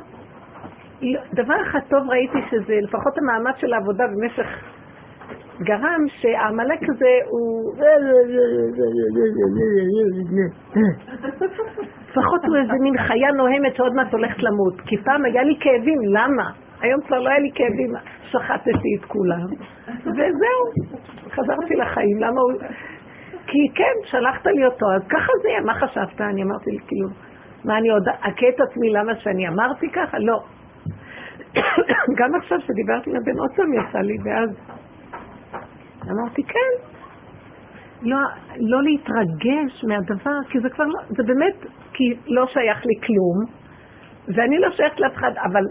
דבר 1.35 1.55
אחד 1.63 1.81
טוב 1.89 2.11
ראיתי 2.11 2.39
שזה 2.51 2.75
לפחות 2.83 3.19
המאמץ 3.19 3.57
של 3.57 3.73
העבודה 3.73 4.05
במשך 4.07 4.47
גרם 5.61 6.05
שהעמלק 6.09 6.81
הזה 6.83 7.13
הוא... 7.31 7.73
לפחות 12.09 12.45
הוא 12.45 12.57
איזה 12.57 12.73
מין 12.83 12.99
חיה 12.99 13.33
נוהמת 13.33 13.77
שעוד 13.77 13.95
מעט 13.95 14.13
הולכת 14.13 14.43
למות. 14.43 14.81
כי 14.81 14.97
פעם 14.97 15.25
היה 15.25 15.43
לי 15.43 15.57
כאבים, 15.61 15.99
למה? 16.05 16.51
היום 16.81 17.01
כבר 17.01 17.21
לא 17.21 17.29
היה 17.29 17.39
לי 17.39 17.51
כאבים, 17.55 17.93
שחטתי 18.23 18.97
את 19.01 19.05
כולם. 19.05 19.47
וזהו, 20.05 20.63
חזרתי 21.31 21.75
לחיים. 21.77 22.19
למה 22.21 22.41
הוא... 22.41 22.53
כי 23.47 23.59
כן, 23.75 23.95
שלחת 24.05 24.47
לי 24.47 24.65
אותו, 24.65 24.87
אז 24.97 25.03
ככה 25.09 25.33
זה 25.43 25.49
יהיה, 25.49 25.61
מה 25.61 25.75
חשבת? 25.75 26.21
אני 26.21 26.43
אמרתי 26.43 26.71
לי, 26.71 26.79
כאילו, 26.87 27.09
מה 27.65 27.79
אני 27.79 27.91
עוד 27.91 28.09
אכה 28.09 28.49
את 28.49 28.61
עצמי 28.61 28.91
למה 28.91 29.15
שאני 29.15 29.49
אמרתי 29.49 29.91
ככה? 29.91 30.19
לא. 30.19 30.39
גם 32.19 32.35
עכשיו 32.35 32.61
שדיברתי 32.61 33.11
עם 33.11 33.17
הבן 33.17 33.39
עוד 33.39 33.51
פעם 33.57 33.73
יצא 33.75 33.99
לי, 33.99 34.17
ואז 34.25 34.76
אמרתי, 36.11 36.43
כן. 36.43 36.97
לא, 38.03 38.19
לא 38.57 38.83
להתרגש 38.83 39.85
מהדבר, 39.89 40.39
כי 40.49 40.61
זה 40.61 40.69
כבר 40.71 40.85
לא, 40.85 41.01
זה 41.09 41.23
באמת, 41.23 41.67
כי 41.93 42.05
לא 42.27 42.47
שייך 42.47 42.87
לי 42.87 42.95
כלום, 43.07 43.45
ואני 44.37 44.59
לא 44.59 44.71
שייכת 44.71 45.01
לאף 45.01 45.13
אחד, 45.15 45.33
אבל 45.45 45.65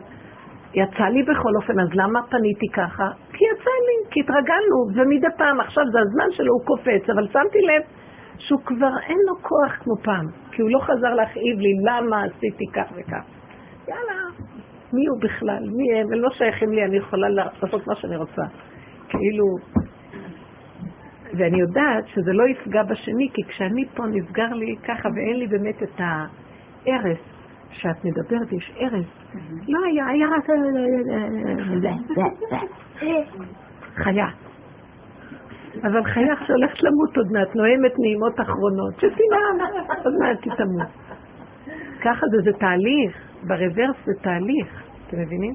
יצא 0.73 1.03
לי 1.03 1.23
בכל 1.23 1.55
אופן, 1.55 1.79
אז 1.79 1.89
למה 1.93 2.19
פניתי 2.29 2.67
ככה? 2.73 3.07
כי 3.33 3.43
יצא 3.53 3.75
לי, 3.87 4.11
כי 4.11 4.19
התרגלנו, 4.19 4.77
ומדי 4.95 5.27
פעם, 5.37 5.59
עכשיו 5.59 5.83
זה 5.91 5.99
הזמן 5.99 6.31
שלו, 6.31 6.53
הוא 6.53 6.65
קופץ, 6.65 7.09
אבל 7.09 7.27
שמתי 7.27 7.61
לב 7.61 7.81
שהוא 8.37 8.61
כבר 8.65 8.91
אין 9.09 9.17
לו 9.27 9.35
כוח 9.41 9.71
כמו 9.83 9.93
פעם, 10.03 10.25
כי 10.51 10.61
הוא 10.61 10.69
לא 10.71 10.79
חזר 10.79 11.13
להכאיב 11.13 11.59
לי 11.59 11.73
למה 11.87 12.23
עשיתי 12.23 12.65
כך 12.73 12.91
וכך. 12.95 13.25
יאללה, 13.87 14.13
מי 14.93 15.07
הוא 15.07 15.21
בכלל? 15.21 15.63
מי 15.77 15.99
הם? 15.99 16.07
הם 16.13 16.21
לא 16.21 16.29
שייכים 16.29 16.71
לי, 16.71 16.85
אני 16.85 16.97
יכולה 16.97 17.29
לעשות 17.29 17.87
מה 17.87 17.95
שאני 17.95 18.15
רוצה. 18.15 18.41
כאילו... 19.09 19.45
ואני 21.33 21.59
יודעת 21.59 22.07
שזה 22.07 22.33
לא 22.33 22.43
יפגע 22.47 22.83
בשני, 22.83 23.29
כי 23.33 23.43
כשאני 23.43 23.85
פה 23.95 24.03
נסגר 24.05 24.53
לי 24.53 24.75
ככה 24.83 25.09
ואין 25.15 25.39
לי 25.39 25.47
באמת 25.47 25.83
את 25.83 25.99
ההרס 25.99 27.17
שאת 27.69 28.05
מדברת, 28.05 28.53
יש 28.53 28.71
הרס. 28.79 29.05
לא 29.67 29.79
היה, 29.85 30.07
היה 30.07 30.27
רק... 30.27 30.45
חיה. 33.95 34.27
אבל 35.83 36.03
חיה 36.03 36.35
שהולכת 36.47 36.83
למות 36.83 37.17
עוד 37.17 37.31
מעט, 37.31 37.55
נואמת 37.55 37.99
נעימות 37.99 38.39
אחרונות, 38.41 38.95
שתנאם, 38.95 39.67
עוד 40.03 40.13
מעט 40.19 40.43
היא 40.43 40.53
תמות. 40.53 40.87
ככה 42.01 42.25
זה, 42.31 42.51
זה 42.51 42.57
תהליך, 42.59 43.21
ברוורס 43.43 43.95
זה 44.05 44.11
תהליך, 44.21 44.83
אתם 45.07 45.17
מבינים? 45.21 45.53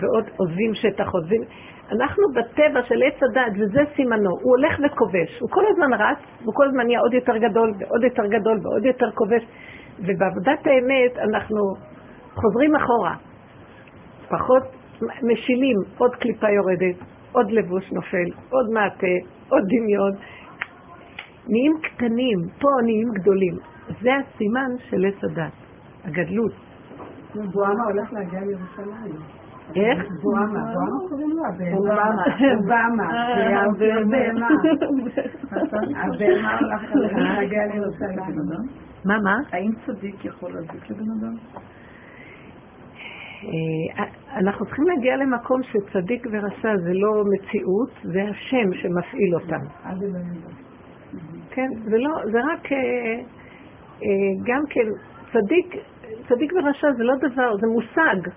ועוד 0.00 0.24
עוזבים 0.36 0.74
שטח, 0.74 1.08
עוזבים... 1.12 1.42
אנחנו 1.90 2.24
בטבע 2.34 2.82
של 2.82 3.02
עץ 3.02 3.22
הדת, 3.22 3.52
וזה 3.58 3.80
סימנו, 3.96 4.30
הוא 4.30 4.56
הולך 4.56 4.78
וכובש, 4.84 5.40
הוא 5.40 5.50
כל 5.50 5.64
הזמן 5.70 5.92
רץ, 5.92 6.18
הוא 6.44 6.54
כל 6.54 6.68
הזמן 6.68 6.86
נהיה 6.86 7.00
עוד 7.00 7.14
יותר 7.14 7.36
גדול, 7.36 7.72
ועוד 7.78 8.04
יותר 8.04 8.26
גדול, 8.26 8.58
ועוד 8.62 8.84
יותר 8.84 9.10
כובש, 9.14 9.42
ובעבודת 9.98 10.66
האמת 10.66 11.18
אנחנו 11.18 11.60
חוזרים 12.34 12.76
אחורה, 12.76 13.14
פחות 14.28 14.62
משילים, 15.22 15.76
עוד 15.98 16.14
קליפה 16.14 16.50
יורדת, 16.50 16.96
עוד 17.32 17.50
לבוש 17.50 17.92
נופל, 17.92 18.28
עוד 18.50 18.70
מעטה, 18.74 19.16
עוד 19.48 19.62
דמיון. 19.66 20.12
נהיים 21.48 21.72
קטנים, 21.82 22.38
פה 22.60 22.68
נהיים 22.84 23.08
גדולים. 23.14 23.54
זה 24.02 24.10
הסימן 24.14 24.70
של 24.90 25.04
עץ 25.04 25.24
הדת, 25.24 25.52
הגדלות. 26.04 26.52
בואמה 27.34 27.84
הולך 27.84 28.12
להגיע 28.12 28.40
לירושלים. 28.40 29.41
איך? 29.76 29.98
בואמה, 30.22 30.46
בואמה 30.74 31.08
קוראים 31.08 31.30
לו? 31.30 31.42
הבהמה. 31.44 32.22
הבהמה. 32.52 33.06
הבהמה. 33.60 34.48
הבהמה 35.96 36.58
הולך 36.58 37.12
להגיע 37.14 37.66
לירושלים. 37.66 38.36
מה, 39.04 39.18
מה? 39.18 39.36
האם 39.52 39.70
צדיק 39.86 40.24
יכול 40.24 40.52
להזיק 40.52 40.90
לבן 40.90 41.10
אדם? 41.20 41.34
אה, 43.44 44.04
אנחנו 44.38 44.66
צריכים 44.66 44.84
להגיע 44.84 45.16
למקום 45.16 45.60
שצדיק 45.62 46.26
ורשע 46.32 46.76
זה 46.76 46.92
לא 46.92 47.24
מציאות, 47.32 47.90
זה 48.02 48.22
השם 48.30 48.74
שמפעיל 48.74 49.34
אותם. 49.34 49.64
כן, 51.50 51.68
זה 51.84 51.98
לא, 51.98 52.10
זה 52.32 52.38
רק 52.52 52.72
אה, 52.72 52.78
אה, 54.02 54.08
גם 54.44 54.62
כן, 54.70 54.86
צדיק, 55.32 55.76
צדיק 56.28 56.52
ורשע 56.52 56.92
זה 56.96 57.04
לא 57.04 57.14
דבר, 57.16 57.56
זה 57.60 57.66
מושג. 57.66 58.30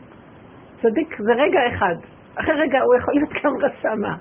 צדיק 0.85 1.17
זה 1.19 1.33
רגע 1.33 1.59
אחד, 1.67 1.95
אחרי 2.35 2.53
רגע 2.53 2.79
הוא 2.81 2.95
יכול 2.95 3.13
להיות 3.13 3.29
גם 3.43 3.51
רשע 3.61 3.95
מה. 3.95 4.15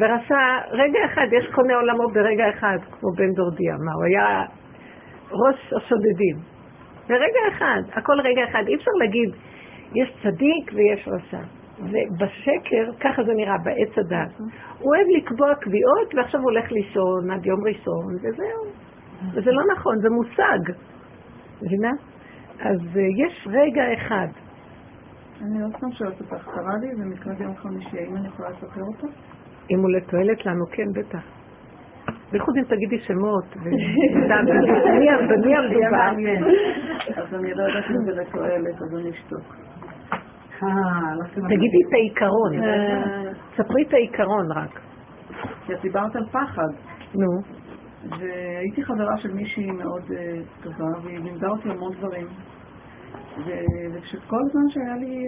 ורשע, 0.00 0.38
רגע 0.70 0.98
אחד, 1.04 1.26
יש 1.32 1.46
קונה 1.54 1.74
עולמו 1.74 2.08
ברגע 2.08 2.44
אחד, 2.50 2.78
כמו 2.90 3.10
בן 3.16 3.32
דורדיה, 3.32 3.74
מה, 3.84 3.92
הוא 3.94 4.04
היה 4.04 4.44
ראש 5.30 5.72
השודדים. 5.76 6.36
ברגע 7.08 7.40
אחד, 7.48 7.82
הכל 7.92 8.20
רגע 8.20 8.44
אחד, 8.50 8.62
אי 8.68 8.74
אפשר 8.74 8.90
להגיד, 8.98 9.30
יש 9.94 10.12
צדיק 10.22 10.72
ויש 10.74 11.08
רשע. 11.08 11.40
ובשקר, 11.78 12.90
ככה 13.00 13.22
זה 13.24 13.32
נראה, 13.34 13.58
בעץ 13.64 13.98
הדת. 13.98 14.38
הוא 14.78 14.94
אוהב 14.94 15.06
לקבוע 15.16 15.54
קביעות, 15.54 16.14
ועכשיו 16.14 16.40
הוא 16.40 16.50
הולך 16.50 16.72
לישון 16.72 17.30
עד 17.30 17.46
יום 17.46 17.60
ראשון, 17.66 18.14
וזהו. 18.14 18.64
וזה 19.34 19.50
לא 19.52 19.62
נכון, 19.72 20.00
זה 20.00 20.08
מושג. 20.10 20.72
מבינה? 21.62 21.90
אז 22.60 22.80
uh, 22.94 23.26
יש 23.26 23.48
רגע 23.50 23.82
אחד. 23.94 24.43
אני 25.42 25.62
עוד 25.62 25.72
פעם 25.80 25.92
שואלת 25.92 26.20
אותך, 26.20 26.44
קרה 26.44 26.76
לי 26.80 26.88
ומקרה 27.02 27.34
ביום 27.34 27.56
חמישי, 27.56 27.98
האם 27.98 28.16
אני 28.16 28.28
יכולה 28.28 28.50
לספר 28.50 28.80
אותו? 28.80 29.06
אם 29.70 29.78
הוא 29.78 29.90
לתועלת 29.90 30.46
לנו, 30.46 30.64
כן, 30.70 30.92
בטח. 30.94 31.22
בייחוד 32.32 32.56
אם 32.56 32.64
תגידי 32.64 32.98
שמות, 32.98 33.44
במי 33.56 35.52
המדובר. 35.56 36.10
אז 37.16 37.34
אני 37.34 37.54
לא 37.54 37.62
יודעת 37.62 37.84
אם 37.90 38.04
זה 38.04 38.20
לתועלת, 38.20 38.74
אז 38.74 38.98
אני 38.98 39.10
אשתוק. 39.10 39.56
תגידי 41.32 41.78
את 41.88 41.92
העיקרון. 41.92 42.52
ספרי 43.56 43.82
את 43.88 43.92
העיקרון 43.94 44.52
רק. 44.52 44.80
כי 45.66 45.74
את 45.74 45.80
דיברת 45.82 46.16
על 46.16 46.26
פחד. 46.26 46.68
נו. 47.14 47.40
והייתי 48.18 48.84
חברה 48.84 49.16
של 49.16 49.34
מישהי 49.34 49.70
מאוד 49.70 50.02
טובה, 50.62 50.98
והיא 51.02 51.18
לימדה 51.18 51.48
אותי 51.48 51.70
המון 51.70 51.92
דברים. 51.98 52.26
וכשכל 53.94 54.40
זמן 54.52 54.68
שהיה 54.68 54.96
לי 54.96 55.24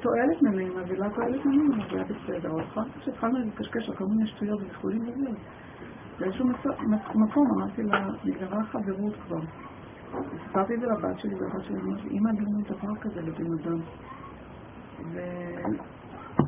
תועלת 0.00 0.42
ממנה, 0.42 0.82
ולא 0.88 1.08
תועלת 1.14 1.46
ממנה, 1.46 1.84
זה 1.90 1.96
היה 1.96 2.04
בסדר. 2.04 2.50
אבל 2.50 2.62
אחר 2.62 2.84
כך 2.84 3.02
שהתחלנו 3.04 3.38
לקשקש 3.38 3.88
על 3.88 3.96
כל 3.96 4.04
מיני 4.04 4.26
שטויות 4.26 4.60
וכולי 4.70 4.98
וזה. 4.98 5.30
באיזשהו 6.18 6.46
מקום 7.14 7.46
אמרתי 7.56 7.82
לה, 7.82 8.06
נגמרה 8.24 8.64
חברות 8.64 9.14
כבר. 9.26 9.40
סיפרתי 10.46 10.74
את 10.74 10.80
זה 10.80 10.86
לבת 10.86 11.18
שלי, 11.18 11.34
והבת 11.34 11.64
שלי 11.64 11.76
אמרתי, 11.80 12.08
אמא, 12.08 12.28
אין 12.28 12.62
דבר 12.68 12.96
כזה 13.00 13.20
לבן 13.20 13.46
אדם. 13.60 13.80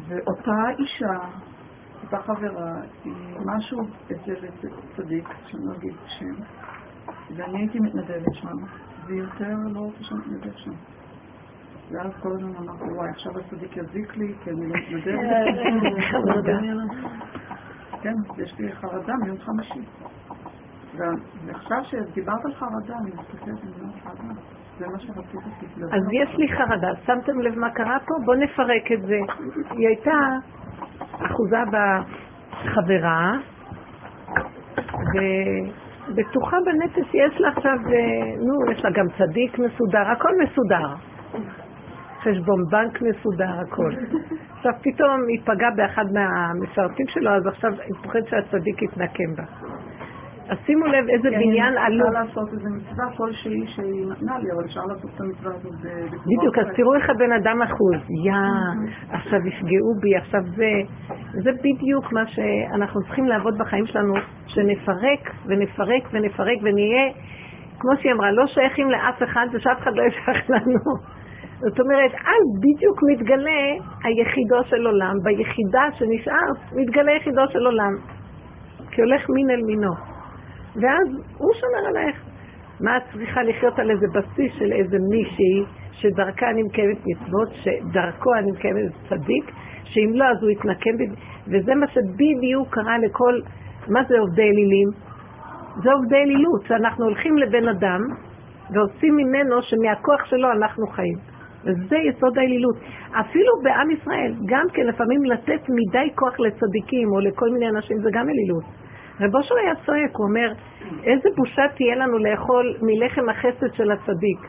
ואותה 0.09 0.53
אישה, 0.78 1.18
אותה 2.05 2.18
חברה, 2.22 2.81
היא 3.05 3.14
משהו 3.47 3.81
אצל 4.07 4.35
צדיק, 4.97 5.28
שאני 5.47 5.62
לא 5.66 5.72
אגיד 5.76 5.95
שם, 6.07 6.43
ואני 7.37 7.59
הייתי 7.59 7.78
מתנדבת 7.81 8.35
שם, 8.35 8.57
והיא 9.11 9.23
יותר 9.23 9.55
לא 9.75 9.81
רוצה 9.81 10.05
שאני 10.05 10.21
מתנדב 10.21 10.57
שם. 10.57 10.71
ואז 11.91 12.13
כל 12.23 12.33
הזמן 12.33 12.57
אמרתי, 12.57 12.85
וואי, 12.85 13.09
עכשיו 13.11 13.33
הצדיק 13.39 13.77
יזיק 13.77 14.17
לי, 14.17 14.35
כי 14.45 14.51
אני 14.51 14.69
לא 14.69 14.75
מתנדבת. 14.77 15.21
כן, 18.03 18.15
יש 18.39 18.59
לי 18.59 18.73
חרדה 18.73 19.15
מיום 19.23 19.39
חמישי. 19.39 19.81
ועכשיו 21.47 21.85
שדיברת 21.85 22.45
על 22.45 22.55
חרדה, 22.55 22.99
אני 22.99 23.11
מסתכלת 23.11 23.63
על 23.63 23.73
זה 23.77 23.85
חרדה. 24.05 24.41
זה 24.79 24.87
מה 24.87 24.99
שרציתי 24.99 25.67
אז 25.93 26.03
יש 26.13 26.37
לי 26.39 26.49
חרדה. 26.49 26.89
שמתם 27.07 27.41
לב 27.41 27.59
מה 27.59 27.71
קרה 27.71 27.99
פה? 28.07 28.15
בואו 28.25 28.37
נפרק 28.37 28.93
את 28.93 29.03
זה. 29.03 29.19
היא 29.71 29.89
הייתה 29.89 30.19
אחוזה 31.13 31.63
בחברה, 31.73 33.37
ובטוחה 36.09 36.57
בנפש 36.66 37.14
יש 37.14 37.40
לה 37.40 37.48
עכשיו, 37.48 37.76
נו, 38.46 38.72
יש 38.72 38.84
לה 38.84 38.90
גם 38.90 39.07
צדיק 39.18 39.59
מסודר, 39.59 40.11
הכל 40.12 40.30
מסודר. 40.42 40.94
חשבון 42.22 42.64
בנק 42.70 43.03
מסודר, 43.03 43.61
הכל. 43.61 43.92
עכשיו 44.57 44.72
פתאום 44.82 45.20
היא 45.28 45.40
פגעה 45.44 45.70
באחד 45.76 46.05
מהמשרתים 46.12 47.07
שלו, 47.09 47.30
אז 47.30 47.46
עכשיו 47.46 47.70
היא 47.72 47.94
פוחדת 48.03 48.26
שהצדיק 48.28 48.82
יתנקם 48.82 49.34
בה. 49.36 49.44
אז 50.51 50.59
שימו 50.66 50.86
לב 50.86 51.09
איזה 51.09 51.30
בניין 51.30 51.78
עלוב. 51.78 52.07
אפשר 52.07 52.20
לעשות 52.20 52.48
איזה 52.53 52.68
מצווה 52.76 53.16
כלשהי 53.16 53.66
שהיא 53.66 54.07
נתנה 54.11 54.38
לי, 54.38 54.53
אבל 54.53 54.64
אפשר 54.64 54.80
לעשות 54.80 55.11
את 55.14 55.20
המצווה 55.20 55.55
הזאת 55.55 55.72
בדיוק, 56.26 56.59
אז 56.59 56.66
תראו 56.76 56.94
איך 56.94 57.11
הבן 57.11 57.32
אדם 57.32 57.62
אחוז. 57.62 58.01
יא, 58.24 58.34
עכשיו 59.11 59.46
יפגעו 59.46 59.94
בי, 60.01 60.16
עכשיו 60.16 60.40
זה... 60.57 60.70
זה 61.32 61.51
בדיוק 61.53 62.12
מה 62.12 62.26
שאנחנו 62.26 63.01
צריכים 63.03 63.24
לעבוד 63.26 63.59
בחיים 63.59 63.86
שלנו, 63.86 64.14
שנפרק 64.46 65.34
ונפרק 65.46 66.03
ונפרק 66.12 66.59
ונהיה, 66.62 67.12
כמו 67.80 67.90
שהיא 67.96 68.12
אמרה, 68.12 68.32
לא 68.32 68.46
שייכים 68.46 68.90
לאף 68.90 69.22
אחד 69.22 69.46
ושאף 69.53 69.78
אחד 69.78 69.92
לא 69.94 70.03
ישייך 70.03 70.51
לנו. 70.51 70.80
זאת 71.61 71.80
אומרת, 71.80 72.12
אז 72.14 72.44
בדיוק 72.61 73.03
מתגלה 73.09 73.62
היחידו 74.05 74.64
של 74.64 74.86
עולם, 74.86 75.14
ביחידה 75.22 75.82
שנשארת, 75.92 76.72
מתגלה 76.76 77.12
יחידו 77.12 77.42
של 77.53 77.66
עולם. 77.66 77.92
כי 78.90 79.01
הולך 79.01 79.22
מין 79.30 79.51
אל 79.51 79.62
מינו. 79.66 80.10
ואז 80.77 81.09
הוא 81.39 81.51
שומר 81.55 81.89
עלייך. 81.89 82.16
מה 82.81 82.97
את 82.97 83.03
צריכה 83.12 83.43
לחיות 83.43 83.79
על 83.79 83.91
איזה 83.91 84.07
בסיס 84.14 84.53
של 84.59 84.73
איזה 84.73 84.97
מישהי 85.11 85.64
שדרכה 85.93 86.51
אני 86.51 86.62
מקיימת 86.62 86.99
מצוות, 87.07 87.49
שדרכו 87.53 88.35
אני 88.35 88.51
מקיימת 88.51 88.93
צדיק, 89.09 89.45
שאם 89.85 90.11
לא 90.14 90.25
אז 90.25 90.43
הוא 90.43 90.51
יתנקם 90.51 90.91
ב... 90.99 91.03
וזה 91.47 91.75
מה 91.75 91.87
שבדיוק 91.87 92.68
קרה 92.71 92.99
לכל 92.99 93.41
מה 93.89 94.01
זה 94.09 94.18
עובדי 94.18 94.43
אלילים? 94.43 94.89
זה 95.83 95.93
עובדי 95.93 96.16
אלילות, 96.16 96.62
שאנחנו 96.68 97.05
הולכים 97.05 97.39
לבן 97.39 97.68
אדם 97.68 98.01
ועושים 98.71 99.16
ממנו 99.16 99.62
שמהכוח 99.62 100.25
שלו 100.25 100.53
אנחנו 100.53 100.87
חיים. 100.87 101.18
וזה 101.64 101.97
יסוד 101.97 102.39
האלילות. 102.39 102.77
אפילו 103.21 103.53
בעם 103.62 103.91
ישראל, 103.91 104.35
גם 104.47 104.66
כן 104.73 104.87
לפעמים 104.87 105.25
לתת 105.25 105.68
מדי 105.68 106.09
כוח 106.14 106.41
לצדיקים 106.41 107.09
או 107.12 107.21
לכל 107.21 107.51
מיני 107.51 107.68
אנשים 107.68 107.97
זה 108.03 108.09
גם 108.12 108.29
אלילות. 108.29 108.64
רב 109.21 109.37
אושר 109.37 109.55
היה 109.55 109.75
צועק, 109.87 110.16
הוא 110.16 110.27
אומר, 110.27 110.53
איזה 111.05 111.29
בושה 111.37 111.62
תהיה 111.77 111.97
לנו 111.97 112.18
לאכול 112.18 112.75
מלחם 112.83 113.29
החסד 113.29 113.75
של 113.75 113.91
הצדיק. 113.91 114.41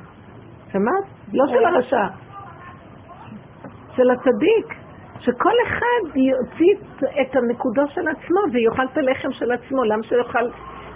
שמעת? 0.72 1.06
לא 1.34 1.46
של 1.48 1.66
הרשע. 1.66 2.08
של 3.96 4.12
הצדיק. 4.12 4.82
שכל 5.20 5.54
אחד 5.68 6.18
יוציא 6.18 6.74
את 7.22 7.36
הנקודו 7.36 7.88
של 7.88 8.08
עצמו 8.08 8.40
ויאכל 8.54 8.86
את 8.92 8.98
הלחם 8.98 9.32
של 9.32 9.52
עצמו. 9.52 9.84
למה 9.84 10.04
שיאכל... 10.04 10.50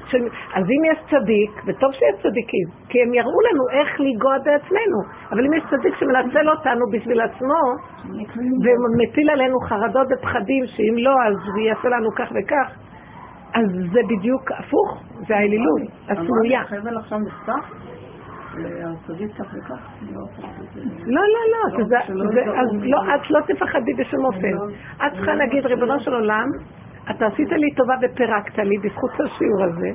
של... 0.08 0.18
אז 0.54 0.64
אם 0.64 0.82
יש 0.92 1.00
צדיק, 1.12 1.52
וטוב 1.66 1.92
שיש 1.92 2.16
צדיקים, 2.24 2.68
כי 2.90 3.02
הם 3.02 3.14
יראו 3.14 3.40
לנו 3.48 3.64
איך 3.80 4.00
לנגוע 4.00 4.38
בעצמנו, 4.38 5.00
אבל 5.32 5.46
אם 5.46 5.54
יש 5.54 5.64
צדיק 5.70 5.96
שמנצל 5.96 6.50
אותנו 6.50 6.86
בשביל 6.94 7.22
עצמו, 7.22 7.62
ומטיל 8.64 9.30
עלינו 9.30 9.60
חרדות 9.60 10.08
ופחדים, 10.12 10.64
שאם 10.66 10.98
לא, 10.98 11.16
אז 11.28 11.36
הוא 11.54 11.62
יעשה 11.62 11.88
לנו 11.90 12.10
כך 12.16 12.30
וכך, 12.36 12.68
אז 13.56 13.68
זה 13.94 14.00
בדיוק 14.10 14.52
הפוך, 14.52 15.04
זה 15.28 15.36
האלילות, 15.36 15.82
הסמויה. 16.10 16.64
חבל 16.64 16.98
עכשיו 16.98 17.20
נחתך? 17.20 17.52
לא, 21.06 21.22
לא, 21.22 21.42
לא, 21.54 21.84
אז 22.60 22.68
לא, 22.82 23.16
את 23.16 23.32
לא 23.32 23.40
תפחדי 23.48 23.94
בשום 23.94 24.26
אופן. 24.26 24.74
את 24.96 25.14
צריכה 25.16 25.34
להגיד, 25.36 25.66
ריבונו 25.66 26.00
של 26.00 26.14
עולם, 26.14 26.46
אתה 27.12 27.26
עשית 27.26 27.52
לי 27.52 27.74
טובה 27.76 27.94
ופירקת 28.02 28.58
לי 28.58 28.78
בזכות 28.78 29.12
השיעור 29.12 29.64
הזה, 29.64 29.90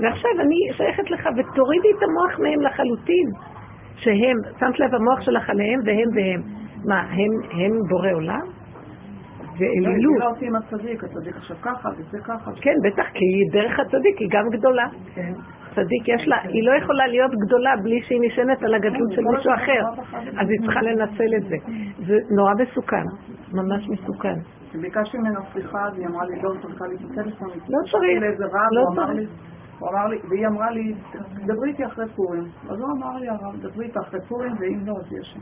ועכשיו 0.00 0.30
אני 0.40 0.56
שייכת 0.76 1.10
לך 1.10 1.28
ותורידי 1.36 1.88
את 1.98 2.02
המוח 2.02 2.40
מהם 2.40 2.60
לחלוטין. 2.60 3.28
שהם, 3.96 4.36
שמת 4.60 4.80
לב, 4.80 4.94
המוח 4.94 5.20
שלך 5.20 5.50
עליהם 5.50 5.80
והם 5.84 6.08
והם. 6.14 6.42
מה, 6.88 7.00
הם 7.52 7.72
בורא 7.88 8.10
עולם? 8.12 8.55
ואלילות. 9.58 10.18
לא 10.18 10.30
עושים 10.30 10.56
הצדיק, 10.56 11.04
הצדיק 11.04 11.36
עכשיו 11.36 11.56
ככה 11.62 11.88
וזה 11.98 12.18
ככה. 12.24 12.50
כן, 12.60 12.76
בטח, 12.84 13.06
כי 13.12 13.26
דרך 13.52 13.80
הצדיק 13.80 14.18
היא 14.18 14.28
גם 14.30 14.44
גדולה. 14.50 14.86
כן. 15.14 15.32
צדיק 15.76 16.08
יש 16.08 16.28
לה, 16.28 16.36
היא 16.42 16.62
לא 16.62 16.72
יכולה 16.82 17.06
להיות 17.06 17.30
גדולה 17.46 17.70
בלי 17.82 18.02
שהיא 18.02 18.20
נשענת 18.22 18.62
על 18.62 18.74
הגדלות 18.74 19.12
של 19.12 19.22
מישהו 19.36 19.52
אחר, 19.54 19.82
אז 20.40 20.46
היא 20.50 20.60
צריכה 20.60 20.82
לנצל 20.82 21.30
את 21.36 21.42
זה. 21.42 21.56
זה 22.06 22.16
נורא 22.36 22.52
מסוכן, 22.62 23.06
ממש 23.52 23.88
מסוכן. 23.88 24.34
כשביקשתי 24.70 25.18
ממנו 25.18 25.40
סליחה, 25.52 25.88
והיא 25.94 26.06
אמרה 26.06 26.24
לי, 26.24 26.42
לא, 26.42 26.50
צריכה 26.62 26.86
לי 26.86 26.94
את 26.94 27.00
הטלפון, 27.10 27.48
לא 27.48 27.78
צריך, 27.90 28.22
לא 28.72 28.82
צריך. 28.94 29.30
הוא 29.78 29.88
אמר 29.90 30.06
לי, 30.06 30.18
והיא 30.28 30.46
אמרה 30.46 30.70
לי, 30.70 30.94
דברי 31.46 31.68
איתי 31.68 31.86
אחרי 31.86 32.08
פורים. 32.16 32.44
אז 32.70 32.80
הוא 32.80 32.88
אמר 32.98 33.18
לי, 33.20 33.28
הרב, 33.28 33.56
דברי 33.60 33.84
איתי 33.84 33.98
אחרי 33.98 34.20
פורים, 34.28 34.52
ואם 34.60 34.86
לא, 34.86 34.92
אז 35.00 35.12
יש 35.20 35.26
שם. 35.26 35.40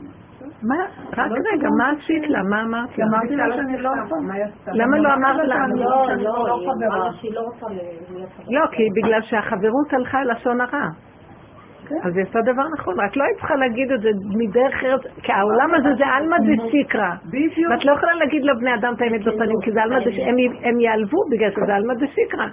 מה? 0.63 0.77
רק 1.17 1.31
רגע, 1.53 1.69
מה 1.79 1.91
עשית 1.91 2.29
לה? 2.29 2.43
מה 2.43 2.63
אמרת 2.63 2.99
לה? 2.99 3.07
אמרתי 3.07 3.37
לה 3.37 3.45
שאני 3.57 3.79
לא 3.79 3.91
עושה. 4.03 4.17
למה 4.73 4.99
לא 4.99 5.15
אמרת 5.15 5.47
לה? 5.47 5.67
לא, 5.69 6.17
לא, 6.19 6.61
היא 6.81 6.87
אמרה 6.87 7.13
שהיא 7.13 7.35
לא 7.35 7.41
רוצה 7.41 7.67
לא, 8.51 8.67
כי 8.73 8.83
בגלל 8.97 9.23
שהחברות 9.23 9.93
הלכה 9.93 10.25
לשון 10.25 10.61
הרע. 10.61 10.89
אז 12.05 12.17
היא 12.17 12.25
עושה 12.25 12.41
דבר 12.41 12.63
נכון, 12.79 13.01
רק 13.01 13.17
לא 13.17 13.25
היית 13.25 13.37
צריכה 13.39 13.55
להגיד 13.55 13.93
את 13.93 14.01
זה 14.01 14.11
מדרך 14.39 14.85
ארץ, 14.85 15.01
כי 15.23 15.33
העולם 15.33 15.75
הזה 15.75 15.89
זה 15.99 16.07
עלמא 16.07 16.37
דסיקרא. 16.39 17.11
בדיוק. 17.25 17.71
ואת 17.71 17.85
לא 17.85 17.93
יכולה 17.93 18.15
להגיד 18.15 18.45
לבני 18.45 18.75
אדם 18.75 18.95
את 18.97 19.01
האמת 19.03 19.21
בפנים, 19.21 19.61
כי 19.63 19.73
זה 19.73 19.83
עלמא 19.83 20.01
דסיקרא, 20.01 20.29
הם 20.69 20.81
יעלבו 20.81 21.19
בגלל 21.31 21.51
שזה 21.51 21.75
עלמא 21.75 21.95
דסיקרא. 21.95 22.47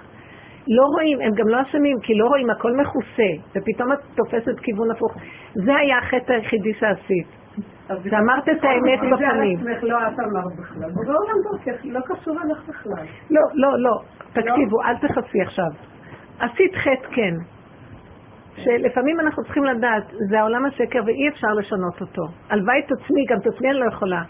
לא 0.68 0.84
רואים, 0.94 1.20
הם 1.20 1.32
גם 1.34 1.48
לא 1.48 1.62
אשמים, 1.62 1.96
כי 2.02 2.14
לא 2.14 2.26
רואים, 2.26 2.50
הכל 2.50 2.72
מכוסה, 2.76 3.30
ופתאום 3.56 3.92
את 3.92 3.98
תופסת 4.14 4.60
כיוון 4.62 4.90
הפוך. 4.90 5.14
זה 5.54 5.76
היה 5.76 5.98
החטא 5.98 6.32
היחידי 6.32 6.74
שעשית. 6.74 7.26
שאמרת 7.88 8.48
את 8.48 8.64
האמת 8.64 9.00
בפנים. 9.12 9.58
לא 9.82 9.98
את 10.08 10.18
אמרת 10.20 10.56
בכלל. 10.58 10.90
לא 11.84 12.00
קשור 12.00 12.36
אליך 12.44 12.68
בכלל. 12.68 13.06
לא, 13.30 13.40
לא, 13.54 13.78
לא. 13.78 14.00
תקשיבו, 14.32 14.82
אל 14.82 14.96
תחפשי 14.96 15.40
עכשיו. 15.40 15.70
עשית 16.38 16.74
חטא 16.74 17.14
כן. 17.14 17.34
שלפעמים 18.56 19.20
אנחנו 19.20 19.44
צריכים 19.44 19.64
לדעת, 19.64 20.04
זה 20.30 20.40
העולם 20.40 20.64
השקר 20.64 21.00
ואי 21.06 21.28
אפשר 21.28 21.48
לשנות 21.58 22.00
אותו. 22.00 22.22
הלוואי 22.50 22.82
תעצמי, 22.82 23.24
גם 23.28 23.38
תעצמי 23.38 23.70
אני 23.70 23.78
לא 23.78 23.84
יכולה. 23.84 24.22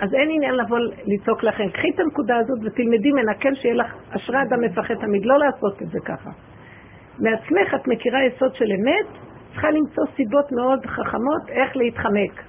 אז 0.00 0.14
אין 0.14 0.28
עניין 0.30 0.54
לבוא 0.54 0.78
לצעוק 1.06 1.42
לכם. 1.42 1.68
קחי 1.70 1.90
את 1.94 2.00
הנקודה 2.00 2.36
הזאת 2.36 2.58
ותלמדי 2.64 3.10
ממנה, 3.12 3.34
כן 3.34 3.54
שיהיה 3.54 3.74
לך 3.74 3.94
אשרי 4.10 4.42
אדם 4.42 4.60
מפחד 4.60 4.94
תמיד, 4.94 5.24
לא 5.24 5.38
לעשות 5.38 5.82
את 5.82 5.88
זה 5.88 5.98
ככה. 6.04 6.30
מעצמך 7.18 7.74
את 7.74 7.88
מכירה 7.88 8.24
יסוד 8.24 8.54
של 8.54 8.64
אמת, 8.64 9.06
צריכה 9.52 9.70
למצוא 9.70 10.04
סיבות 10.16 10.52
מאוד 10.52 10.86
חכמות 10.86 11.48
איך 11.48 11.76
להתחמק. 11.76 12.42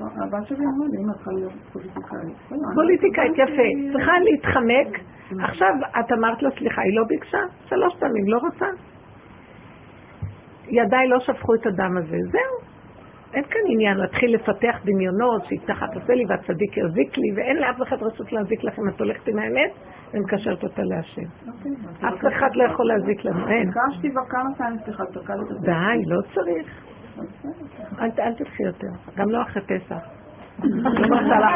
הבת 0.00 0.46
שלי 0.46 0.64
אמרה 0.64 0.88
לי, 0.90 0.98
אמא 1.04 1.12
צריכה 1.12 1.30
להיות 1.32 1.52
פוליטיקאית. 1.72 2.36
פוליטיקאית, 2.74 3.32
יפה. 3.32 3.92
צריכה 3.92 4.12
להתחמק. 4.18 5.00
עכשיו 5.44 5.68
את 6.00 6.12
אמרת 6.12 6.42
לה, 6.42 6.50
סליחה, 6.58 6.82
היא 6.82 6.96
לא 6.96 7.04
ביקשה? 7.08 7.38
שלוש 7.68 7.94
פעמים, 7.98 8.24
לא 8.28 8.38
רוצה? 8.38 8.66
ידיי 10.68 11.08
לא 11.08 11.20
שפכו 11.20 11.54
את 11.54 11.66
הדם 11.66 11.96
הזה. 11.96 12.16
זהו. 12.32 12.75
אין 13.34 13.44
כאן 13.44 13.60
עניין 13.68 13.96
להתחיל 13.98 14.34
לפתח 14.34 14.76
דמיונות 14.84 15.44
שהיא 15.44 15.60
תחת 15.66 15.94
עושה 15.94 16.14
לי 16.14 16.24
והצדיק 16.28 16.76
יזיק 16.76 17.18
לי, 17.18 17.32
ואין 17.36 17.56
לאף 17.56 17.82
אחד 17.82 18.02
רשות 18.02 18.32
להזיק 18.32 18.64
לכם. 18.64 18.82
את 18.88 19.00
הולכת 19.00 19.28
עם 19.28 19.38
האמת 19.38 19.70
ומקשרת 20.14 20.62
אותה 20.62 20.82
להשם. 20.82 21.22
אוקיי, 21.48 21.72
אף 22.08 22.34
אחד 22.36 22.50
לא 22.54 22.64
יכול 22.64 22.86
להזיק 22.86 23.24
לנו, 23.24 23.48
אין. 23.48 23.70
ביקשתי 23.70 24.10
כבר 24.10 24.24
כמה 24.28 24.54
פעמים 24.58 24.78
סליחה, 24.84 25.04
לי 25.12 25.42
את 25.42 25.48
זה. 25.48 25.54
די, 25.60 26.02
לא 26.06 26.20
צריך. 26.34 26.86
אל 28.00 28.10
אל 28.18 28.34
תלכי 28.34 28.62
יותר, 28.62 28.92
גם 29.16 29.30
לא 29.30 29.42
אחרי 29.42 29.62
פסח. 29.62 29.96
לא. 30.64 31.46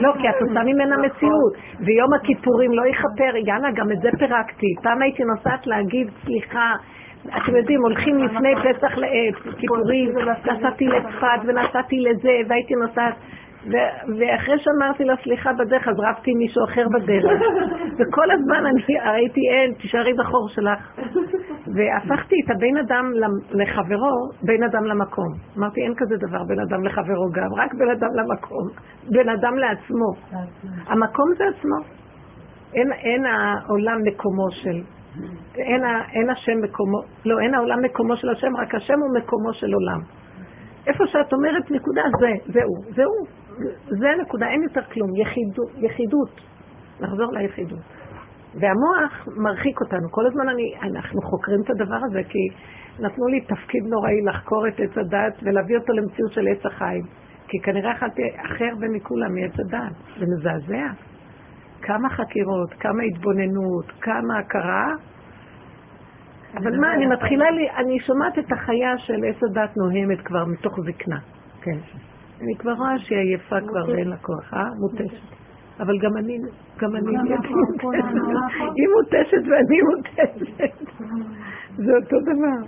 לא, 0.00 0.12
כי 0.20 0.28
את 0.28 0.34
עושה 0.40 0.60
ממנה 0.64 0.96
מציאות. 0.96 1.52
ויום 1.80 2.14
הכיפורים 2.14 2.72
לא 2.72 2.82
יכפר, 2.86 3.36
יאללה, 3.46 3.68
גם 3.74 3.92
את 3.92 4.00
זה 4.02 4.08
פירקתי. 4.18 4.74
פעם 4.82 5.02
הייתי 5.02 5.22
נוסעת 5.24 5.66
להגיד, 5.66 6.08
סליחה, 6.24 6.74
אתם 7.26 7.56
יודעים, 7.56 7.80
הולכים 7.82 8.18
לפני 8.18 8.54
פסח 8.56 8.92
לכיפורים, 8.98 10.10
נסעתי 10.18 10.86
לצפת 10.86 11.40
ונסעתי 11.46 11.96
לזה, 12.00 12.30
והייתי 12.48 12.74
נוסעת, 12.74 13.14
ואחרי 14.18 14.58
שאמרתי 14.58 15.04
לה 15.04 15.14
סליחה 15.22 15.52
בדרך, 15.52 15.88
אז 15.88 15.94
רבתי 15.98 16.34
מישהו 16.34 16.64
אחר 16.64 16.86
בדרך. 16.94 17.40
וכל 17.98 18.30
הזמן 18.30 18.66
אני 18.66 18.98
ראיתי, 19.12 19.40
אין, 19.50 19.74
תישארי 19.74 20.12
בחור 20.12 20.48
שלך. 20.48 20.98
והפכתי 21.74 22.34
את 22.44 22.50
הבן 22.50 22.76
אדם 22.76 23.12
לחברו, 23.50 24.14
בן 24.42 24.62
אדם 24.62 24.84
למקום. 24.84 25.28
אמרתי, 25.58 25.80
אין 25.80 25.94
כזה 25.96 26.14
דבר 26.16 26.44
בין 26.48 26.60
אדם 26.60 26.84
לחברו 26.84 27.30
גם, 27.32 27.54
רק 27.56 27.74
בן 27.74 27.90
אדם 27.90 28.08
למקום. 28.14 28.68
בן 29.10 29.28
אדם 29.28 29.54
לעצמו. 29.58 30.12
המקום 30.86 31.26
זה 31.38 31.44
עצמו. 31.44 32.00
אין, 32.74 32.92
אין 32.92 33.26
העולם 33.26 33.98
מקומו 34.04 34.50
של 34.50 34.99
אין, 35.56 35.82
אין 36.12 36.30
השם 36.30 36.60
מקומו, 36.62 36.98
לא, 37.24 37.40
אין 37.40 37.54
העולם 37.54 37.78
מקומו 37.84 38.16
של 38.16 38.28
השם, 38.28 38.56
רק 38.56 38.74
השם 38.74 38.94
הוא 39.00 39.18
מקומו 39.18 39.52
של 39.52 39.74
עולם. 39.74 40.00
איפה 40.86 41.04
שאת 41.06 41.32
אומרת 41.32 41.70
נקודה, 41.70 42.02
זה, 42.20 42.52
זהו, 42.52 42.94
זהו, 42.96 43.12
זה 43.86 44.10
הנקודה, 44.10 44.46
אין 44.46 44.62
יותר 44.62 44.82
כלום, 44.82 45.10
יחידו, 45.16 45.86
יחידות, 45.86 46.40
נחזור 47.00 47.32
ליחידות. 47.32 47.78
והמוח 48.54 49.28
מרחיק 49.36 49.80
אותנו, 49.80 50.10
כל 50.10 50.26
הזמן 50.26 50.48
אני, 50.48 50.74
אנחנו 50.82 51.20
חוקרים 51.22 51.60
את 51.64 51.70
הדבר 51.70 51.98
הזה, 52.10 52.20
כי 52.28 52.48
נתנו 53.00 53.26
לי 53.26 53.40
תפקיד 53.40 53.82
נוראי 53.86 54.20
לחקור 54.28 54.68
את 54.68 54.80
עץ 54.80 54.98
הדת 54.98 55.42
ולהביא 55.42 55.76
אותו 55.78 55.92
למציאות 55.92 56.32
של 56.32 56.48
עץ 56.48 56.66
החיים. 56.66 57.02
כי 57.48 57.58
כנראה 57.60 57.92
אכלתי 57.92 58.22
הכי 58.38 58.64
הרבה 58.64 58.88
מכולם 58.88 59.34
מעץ 59.34 59.60
הדת, 59.60 59.92
זה 60.18 60.26
מזעזע. 60.26 61.09
כמה 61.82 62.10
חקירות, 62.10 62.74
כמה 62.80 63.02
התבוננות, 63.02 63.92
כמה 64.00 64.38
הכרה, 64.38 64.94
אבל 66.56 66.80
מה, 66.80 66.94
אני 66.94 67.06
מתחילה 67.06 67.50
לי, 67.50 67.70
אני 67.70 68.00
שומעת 68.00 68.38
את 68.38 68.52
החיה 68.52 68.98
של 68.98 69.24
עץ 69.28 69.42
הדת 69.50 69.76
נוהמת 69.76 70.20
כבר 70.20 70.44
מתוך 70.44 70.80
זקנה. 70.80 71.18
כן. 71.62 71.78
אני 72.40 72.54
כבר 72.58 72.72
רואה 72.72 72.98
שהיא 72.98 73.18
עייפה 73.18 73.56
כבר 73.60 73.88
ואין 73.88 74.08
לה 74.08 74.16
כוח, 74.16 74.54
אה? 74.54 74.64
מותשת. 74.80 75.40
אבל 75.80 75.98
גם 75.98 76.16
אני, 76.16 76.38
גם 76.78 76.96
אני, 76.96 77.18
היא 78.76 78.88
מותשת 78.96 79.42
ואני 79.48 79.80
מותשת. 79.90 80.92
זה 81.76 81.92
אותו 82.02 82.16
דבר. 82.20 82.66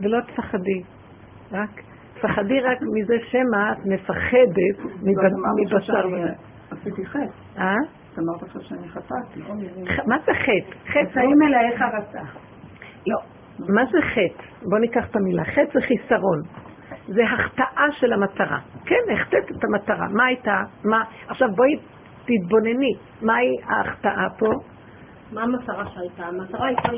ולא 0.00 0.20
תפחדי, 0.20 0.82
רק, 1.52 1.82
תפחדי 2.14 2.60
רק 2.60 2.78
מזה 2.82 3.14
שמא 3.30 3.72
את 3.72 3.86
מפחדת 3.86 4.92
מבשר. 5.56 6.06
עשיתי 6.70 7.06
חטא. 7.06 7.41
אה? 7.58 7.74
את 8.12 8.18
אמרת 8.18 8.42
עכשיו 8.42 8.62
שאני 8.62 8.88
חטאתי. 8.88 9.40
מה 10.06 10.16
זה 10.18 10.32
חטא? 10.34 10.90
חטא 10.90 11.12
חיים 11.12 11.42
אלייך 11.42 11.82
רצה. 11.82 12.20
לא. 13.06 13.18
מה 13.58 13.84
זה 13.92 13.98
חטא? 14.02 14.68
בוא 14.70 14.78
ניקח 14.78 15.10
את 15.10 15.16
המילה. 15.16 15.44
חטא 15.44 15.72
זה 15.74 15.80
חיסרון. 15.80 16.42
זה 17.08 17.24
החטאה 17.24 17.86
של 17.92 18.12
המטרה. 18.12 18.58
כן, 18.84 19.12
החטאת 19.12 19.56
את 19.58 19.64
המטרה. 19.64 20.08
מה 20.08 20.24
הייתה? 20.24 20.62
מה? 20.84 21.04
עכשיו 21.28 21.48
בואי 21.56 21.76
תתבונני. 22.24 22.92
מהי 23.22 23.56
ההחטאה 23.64 24.26
פה? 24.38 24.50
מה 25.32 25.42
המטרה 25.42 25.84
שהייתה? 25.94 26.22
המטרה 26.22 26.66
הייתה 26.66 26.88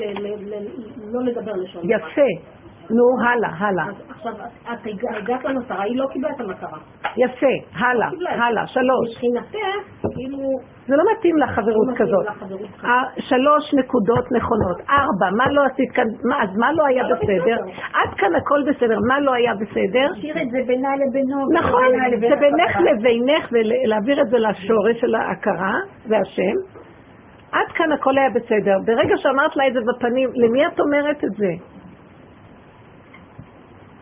לא 1.13 1.23
לדבר 1.25 1.53
לשון. 1.53 1.83
יפה. 1.85 2.55
נו, 2.91 3.05
הלאה, 3.29 3.49
הלאה. 3.59 3.85
עכשיו, 4.11 4.33
את 4.73 4.79
הגע- 4.87 5.17
הגעת 5.17 5.45
למטרה, 5.45 5.83
היא 5.83 5.97
לא 5.99 6.07
קיבלה 6.13 6.31
את 6.31 6.41
המטרה. 6.41 6.79
יפה, 7.17 7.47
הלאה, 7.87 8.09
זה. 8.11 8.43
הלאה, 8.45 8.67
שלוש. 8.67 9.09
מבחינתך, 9.11 9.57
כאילו... 10.15 10.39
זה 10.87 10.97
לא 10.97 11.05
מתאים 11.13 11.37
לך 11.37 11.51
חברות 11.51 11.89
לא 11.89 11.95
כזאת. 11.97 12.27
אה, 12.85 13.03
שלוש 13.19 13.75
נקודות 13.75 14.25
נכונות. 14.33 14.81
ארבע, 14.91 15.29
מה 15.37 15.51
לא 15.53 15.63
עשית 15.65 15.91
כאן? 15.93 16.05
אז 16.43 16.57
מה 16.57 16.73
לא 16.73 16.87
היה 16.87 17.03
לא 17.03 17.17
בסדר? 17.17 17.57
עד 17.95 18.15
כאן 18.17 18.35
הכל 18.35 18.63
בסדר, 18.71 18.99
מה 19.09 19.21
לא 19.21 19.33
היה 19.35 19.53
בסדר? 19.55 20.07
תשאיר 20.13 20.43
את 20.43 20.51
זה 20.51 20.59
בינה 20.67 20.89
לבינו. 20.97 21.37
נכון, 21.53 21.89
זה 22.21 22.37
בינך. 22.41 22.77
לבינך 22.81 23.49
ולהעביר 23.53 24.21
את 24.21 24.29
זה 24.29 24.39
לשורש 24.39 25.01
של 25.01 25.15
ההכרה, 25.15 25.75
זה 26.07 26.17
השם. 26.19 26.57
עד 27.53 27.67
כאן 27.75 27.93
הכל 27.93 28.19
היה 28.19 28.31
בסדר. 28.35 28.77
ברגע 28.87 29.17
שאמרת 29.17 29.57
לה 29.57 29.67
את 29.69 29.73
זה 29.73 29.81
בפנים, 29.81 30.29
למי 30.35 30.67
את 30.67 30.81
אומרת 30.81 31.25
את 31.25 31.31
זה? 31.31 31.51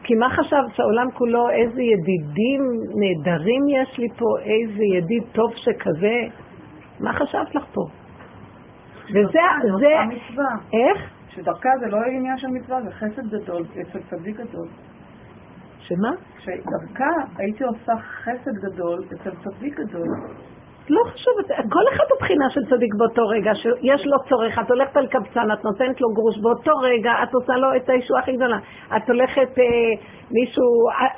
כי 0.04 0.14
מה 0.14 0.30
חשבת 0.30 0.74
שהעולם 0.74 1.10
כולו, 1.14 1.50
איזה 1.50 1.82
ידידים 1.82 2.62
נהדרים 3.00 3.62
יש 3.68 3.98
לי 3.98 4.08
פה, 4.08 4.26
איזה 4.40 4.84
ידיד 4.96 5.22
טוב 5.32 5.52
שכזה? 5.54 6.16
מה 7.00 7.12
חשבת 7.12 7.54
לך 7.54 7.64
פה? 7.72 7.80
וזה, 9.10 9.20
זה 9.62 9.68
זה, 9.78 9.86
אותה 9.86 10.14
מצווה. 10.14 10.54
איך? 10.72 11.10
שדרכה 11.28 11.68
זה 11.80 11.86
לא 11.86 11.96
עניין 11.96 12.38
של 12.38 12.46
מצווה, 12.46 12.82
זה 12.82 12.90
חסד 12.90 13.28
גדול 13.30 13.62
אצל 13.82 13.98
צדיק 14.10 14.36
גדול. 14.36 14.68
שמה? 15.78 16.10
שדרכה 16.38 17.10
הייתי 17.38 17.64
עושה 17.64 17.92
חסד 17.96 18.54
גדול 18.54 19.04
אצל 19.14 19.30
צדיק 19.44 19.80
גדול. 19.80 20.08
לא 20.90 21.02
חושבת, 21.12 21.46
כל 21.48 21.84
אחד 21.94 22.04
הוא 22.10 22.18
בחינה 22.20 22.50
של 22.50 22.60
צדיק 22.70 22.94
באותו 22.94 23.28
רגע, 23.28 23.54
שיש 23.54 24.06
לו 24.06 24.18
צורך, 24.28 24.58
את 24.58 24.70
הולכת 24.70 24.96
על 24.96 25.06
קבצן, 25.06 25.52
את 25.52 25.64
נותנת 25.64 26.00
לו 26.00 26.08
גרוש, 26.08 26.38
באותו 26.38 26.72
רגע 26.82 27.12
את 27.22 27.34
עושה 27.34 27.56
לו 27.56 27.76
את 27.76 27.88
הישועה 27.88 28.20
הכי 28.20 28.32
גדולה. 28.32 28.58
את 28.96 29.08
הולכת, 29.08 29.58
אה, 29.58 29.64
מישהו, 30.30 30.68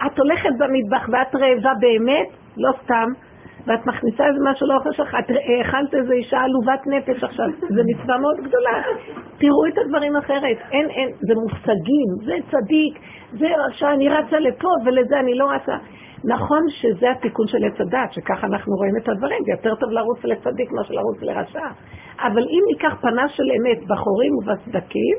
את 0.06 0.18
הולכת 0.18 0.50
במטבח 0.58 1.08
ואת 1.12 1.34
רעבה 1.34 1.72
באמת, 1.80 2.28
לא 2.56 2.70
סתם, 2.82 3.08
ואת 3.66 3.86
מכניסה 3.86 4.26
איזה 4.26 4.38
משהו 4.50 4.66
לאוכל 4.66 4.92
שלך, 4.92 5.16
את 5.18 5.30
האכלת 5.30 5.94
איזה 5.94 6.14
אישה 6.14 6.38
עלובת 6.40 6.80
נפש 6.86 7.24
עכשיו, 7.24 7.46
זו 7.60 7.82
מצווה 7.86 8.18
מאוד 8.18 8.36
גדולה. 8.36 8.82
תראו 9.38 9.66
את 9.68 9.78
הדברים 9.78 10.16
אחרת, 10.16 10.56
אין, 10.72 10.90
אין, 10.90 11.08
זה 11.20 11.34
מושגים, 11.34 12.08
זה 12.24 12.34
צדיק, 12.50 12.98
זה 13.32 13.46
רשע, 13.66 13.92
אני 13.92 14.08
רצה 14.08 14.38
לפה 14.38 14.68
ולזה 14.84 15.20
אני 15.20 15.34
לא 15.34 15.50
רצה. 15.50 15.76
נכון 16.26 16.62
שזה 16.68 17.10
התיקון 17.10 17.46
של 17.46 17.64
עץ 17.64 17.80
הדת, 17.80 18.12
שככה 18.12 18.46
אנחנו 18.46 18.76
רואים 18.76 18.96
את 18.96 19.08
הדברים, 19.08 19.38
זה 19.44 19.50
יותר 19.50 19.74
טוב 19.74 19.90
לרוץ 19.90 20.24
לצדיק 20.24 20.72
מאשר 20.72 20.94
לרוץ 20.94 21.22
לרשע. 21.22 21.68
אבל 22.18 22.42
אם 22.42 22.62
ניקח 22.72 22.94
פנה 23.00 23.28
של 23.28 23.42
אמת 23.56 23.86
בחורים 23.88 24.32
ובסדקים, 24.36 25.16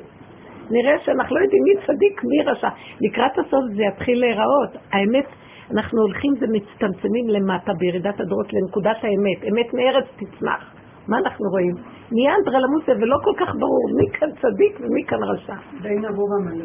נראה 0.71 0.99
שאנחנו 0.99 1.35
לא 1.35 1.41
יודעים 1.41 1.63
מי 1.63 1.73
צדיק, 1.87 2.23
מי 2.23 2.51
רשע. 2.51 2.69
לקראת 3.01 3.31
הסוף 3.39 3.63
זה 3.75 3.83
יתחיל 3.83 4.19
להיראות. 4.19 4.71
האמת, 4.91 5.25
אנחנו 5.71 6.01
הולכים 6.01 6.33
ומצטמצמים 6.39 7.29
למטה 7.29 7.71
בירידת 7.79 8.19
הדורות 8.19 8.53
לנקודת 8.53 8.97
האמת. 9.03 9.39
אמת 9.51 9.73
מארץ 9.73 10.05
תצמח. 10.15 10.73
מה 11.07 11.17
אנחנו 11.17 11.45
רואים? 11.51 11.75
נהיה 12.11 12.35
אנדרלמוסיה 12.35 12.93
ולא 12.95 13.17
כל 13.23 13.33
כך 13.39 13.49
ברור 13.59 13.85
מי 13.97 14.17
כאן 14.17 14.29
צדיק 14.41 14.79
ומי 14.79 15.03
כאן 15.07 15.23
רשע. 15.23 15.53
בין 15.81 16.05
אבור 16.05 16.27
המן 16.35 16.57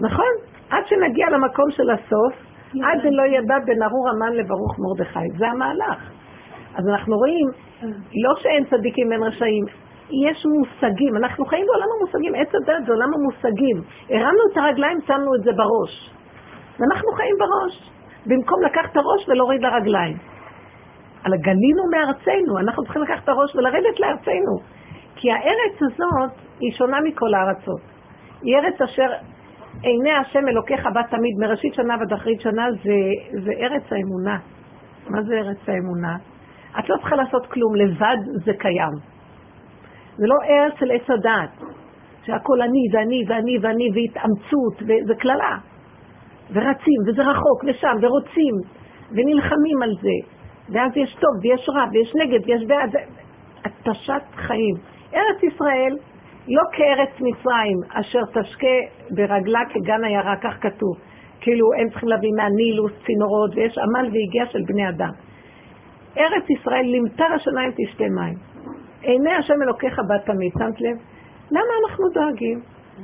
נכון? 0.00 0.32
עד 0.70 0.84
שנגיע 0.86 1.26
למקום 1.30 1.70
של 1.70 1.90
הסוף, 1.90 2.47
עד 2.74 2.98
דלא 3.02 3.22
ידע 3.36 3.58
בין 3.66 3.82
ארור 3.82 4.08
המן 4.08 4.32
לברוך 4.36 4.76
מרדכי. 4.78 5.38
זה 5.38 5.46
המהלך. 5.48 6.10
אז 6.74 6.88
אנחנו 6.88 7.16
רואים, 7.16 7.46
לא 8.24 8.34
שאין 8.42 8.64
צדיקים 8.64 9.12
אין 9.12 9.22
רשעים, 9.22 9.64
יש 10.26 10.46
מושגים, 10.46 11.16
אנחנו 11.16 11.44
חיים 11.44 11.66
בעולם 11.66 11.86
המושגים, 11.96 12.34
עץ 12.34 12.54
הדת 12.54 12.86
זה 12.86 12.92
עולם 12.92 13.10
המושגים. 13.14 13.76
הרמנו 14.10 14.42
את 14.52 14.56
הרגליים, 14.56 14.98
שמנו 15.06 15.34
את 15.34 15.42
זה 15.44 15.52
בראש. 15.52 16.14
ואנחנו 16.78 17.12
חיים 17.12 17.36
בראש, 17.38 17.90
במקום 18.26 18.62
לקחת 18.62 18.92
את 18.92 18.96
הראש 18.96 19.28
ולהוריד 19.28 19.62
לרגליים. 19.62 20.16
על 21.24 21.32
גלינו 21.36 21.82
מארצנו, 21.92 22.58
אנחנו 22.58 22.82
צריכים 22.82 23.02
לקחת 23.02 23.24
את 23.24 23.28
הראש 23.28 23.56
ולרדת 23.56 24.00
לארצנו. 24.00 24.54
כי 25.16 25.32
הארץ 25.32 25.76
הזאת 25.82 26.30
היא 26.60 26.72
שונה 26.72 27.00
מכל 27.00 27.34
הארצות. 27.34 27.80
היא 28.42 28.56
ארץ 28.56 28.80
אשר 28.80 29.06
עיני 29.82 30.12
השם 30.12 30.48
אלוקיך 30.48 30.86
בה 30.94 31.00
תמיד, 31.10 31.34
מראשית 31.38 31.74
שנה 31.74 31.94
ועד 32.00 32.12
אחרית 32.12 32.40
שנה, 32.40 32.66
זה, 32.84 32.96
זה 33.44 33.52
ארץ 33.52 33.82
האמונה. 33.92 34.38
מה 35.10 35.22
זה 35.22 35.34
ארץ 35.34 35.68
האמונה? 35.68 36.16
את 36.78 36.88
לא 36.88 36.96
צריכה 36.96 37.16
לעשות 37.16 37.46
כלום, 37.46 37.74
לבד 37.74 38.16
זה 38.44 38.52
קיים. 38.58 38.94
זה 40.16 40.26
לא 40.26 40.34
ארץ 40.48 40.72
של 40.78 40.90
עץ 40.90 41.10
הדעת, 41.10 41.50
שהכל 42.22 42.62
אני 42.62 42.80
ואני 42.92 43.24
ואני 43.28 43.58
ואני 43.62 43.88
והתאמצות, 43.94 44.82
וזה 44.82 45.14
קללה. 45.18 45.56
ורצים, 46.52 47.00
וזה 47.06 47.22
רחוק, 47.22 47.64
ושם, 47.66 47.96
ורוצים, 48.02 48.54
ונלחמים 49.10 49.82
על 49.82 49.92
זה. 50.00 50.38
ואז 50.72 50.96
יש 50.96 51.14
טוב, 51.14 51.32
ויש 51.42 51.68
רע, 51.68 51.84
ויש 51.92 52.12
נגד, 52.16 52.46
ויש 52.46 52.64
בעד. 52.66 52.96
התשת 53.64 54.22
חיים. 54.34 54.74
ארץ 55.14 55.42
ישראל 55.42 55.96
לא 56.48 56.62
כארץ 56.72 57.10
מצרים, 57.20 57.78
אשר 57.92 58.20
תשקה 58.40 58.76
ברגלה 59.10 59.60
כגן 59.72 60.04
עיירה, 60.04 60.34
כך 60.42 60.54
כתוב. 60.60 60.96
כאילו 61.40 61.66
הם 61.80 61.88
צריכים 61.90 62.08
להביא 62.08 62.30
מהנילוס 62.36 62.92
צינורות, 63.06 63.50
ויש 63.54 63.78
עמל 63.78 64.06
והגיע 64.12 64.46
של 64.52 64.62
בני 64.66 64.88
אדם. 64.88 65.12
ארץ 66.18 66.50
ישראל 66.50 66.82
לימטר 66.82 67.32
השמיים 67.34 67.70
תשתה 67.76 68.04
מים. 68.04 68.34
עיני 69.02 69.32
השם 69.32 69.54
אלוקיך 69.62 69.98
בה 70.08 70.18
תמיד, 70.18 70.52
שמת 70.52 70.80
לב? 70.80 70.96
למה 71.50 71.72
אנחנו 71.82 72.04
דואגים? 72.14 72.60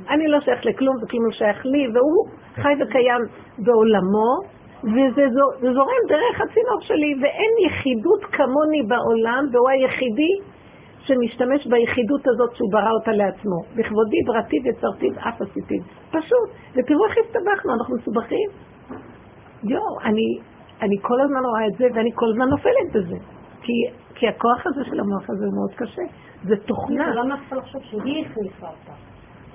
אני 0.09 0.27
לא 0.27 0.39
שייך 0.39 0.65
לכלום 0.65 0.95
וכלום 1.03 1.25
לא 1.25 1.31
שייך 1.31 1.65
לי, 1.65 1.87
והוא 1.93 2.27
חי 2.55 2.73
וקיים 2.81 3.21
בעולמו, 3.59 4.31
וזה 4.83 5.25
זו- 5.35 5.59
זה 5.61 5.73
זורם 5.73 6.01
דרך 6.09 6.41
הצינור 6.41 6.81
שלי, 6.81 7.13
ואין 7.21 7.51
יחידות 7.65 8.21
כמוני 8.31 8.81
בעולם, 8.87 9.43
והוא 9.51 9.69
היחידי 9.69 10.33
שמשתמש 11.07 11.67
ביחידות 11.67 12.27
הזאת 12.27 12.55
שהוא 12.55 12.71
ברא 12.71 12.91
אותה 12.99 13.11
לעצמו. 13.11 13.59
בכבודי 13.75 14.17
בראתי 14.27 14.57
ויצרתי 14.63 15.07
ואף 15.15 15.41
עשיתי. 15.41 15.79
פשוט. 16.09 16.47
ותראו 16.75 17.05
איך 17.05 17.15
הסתבכנו, 17.25 17.73
אנחנו 17.73 17.95
מסובכים. 17.95 18.49
יואו, 19.63 19.99
אני, 20.03 20.27
אני 20.81 20.95
כל 21.01 21.21
הזמן 21.21 21.45
רואה 21.45 21.67
את 21.67 21.73
זה, 21.77 21.85
ואני 21.93 22.09
כל 22.15 22.25
הזמן 22.31 22.47
נופלת 22.49 22.87
בזה. 22.93 23.17
כי, 23.61 23.73
כי 24.15 24.27
הכוח 24.27 24.67
הזה 24.67 24.81
של 24.89 24.99
המוח 24.99 25.29
הזה 25.29 25.45
הוא 25.45 25.53
מאוד 25.53 25.73
קשה. 25.75 26.01
זה 26.43 26.55
תוכנה. 26.57 27.15
למה 27.15 27.35
את 27.35 27.39
צריכה 27.39 27.55
לחשוב 27.55 27.81
שהיא 27.83 28.25
החליפה 28.25 28.67
אותה? 28.67 28.91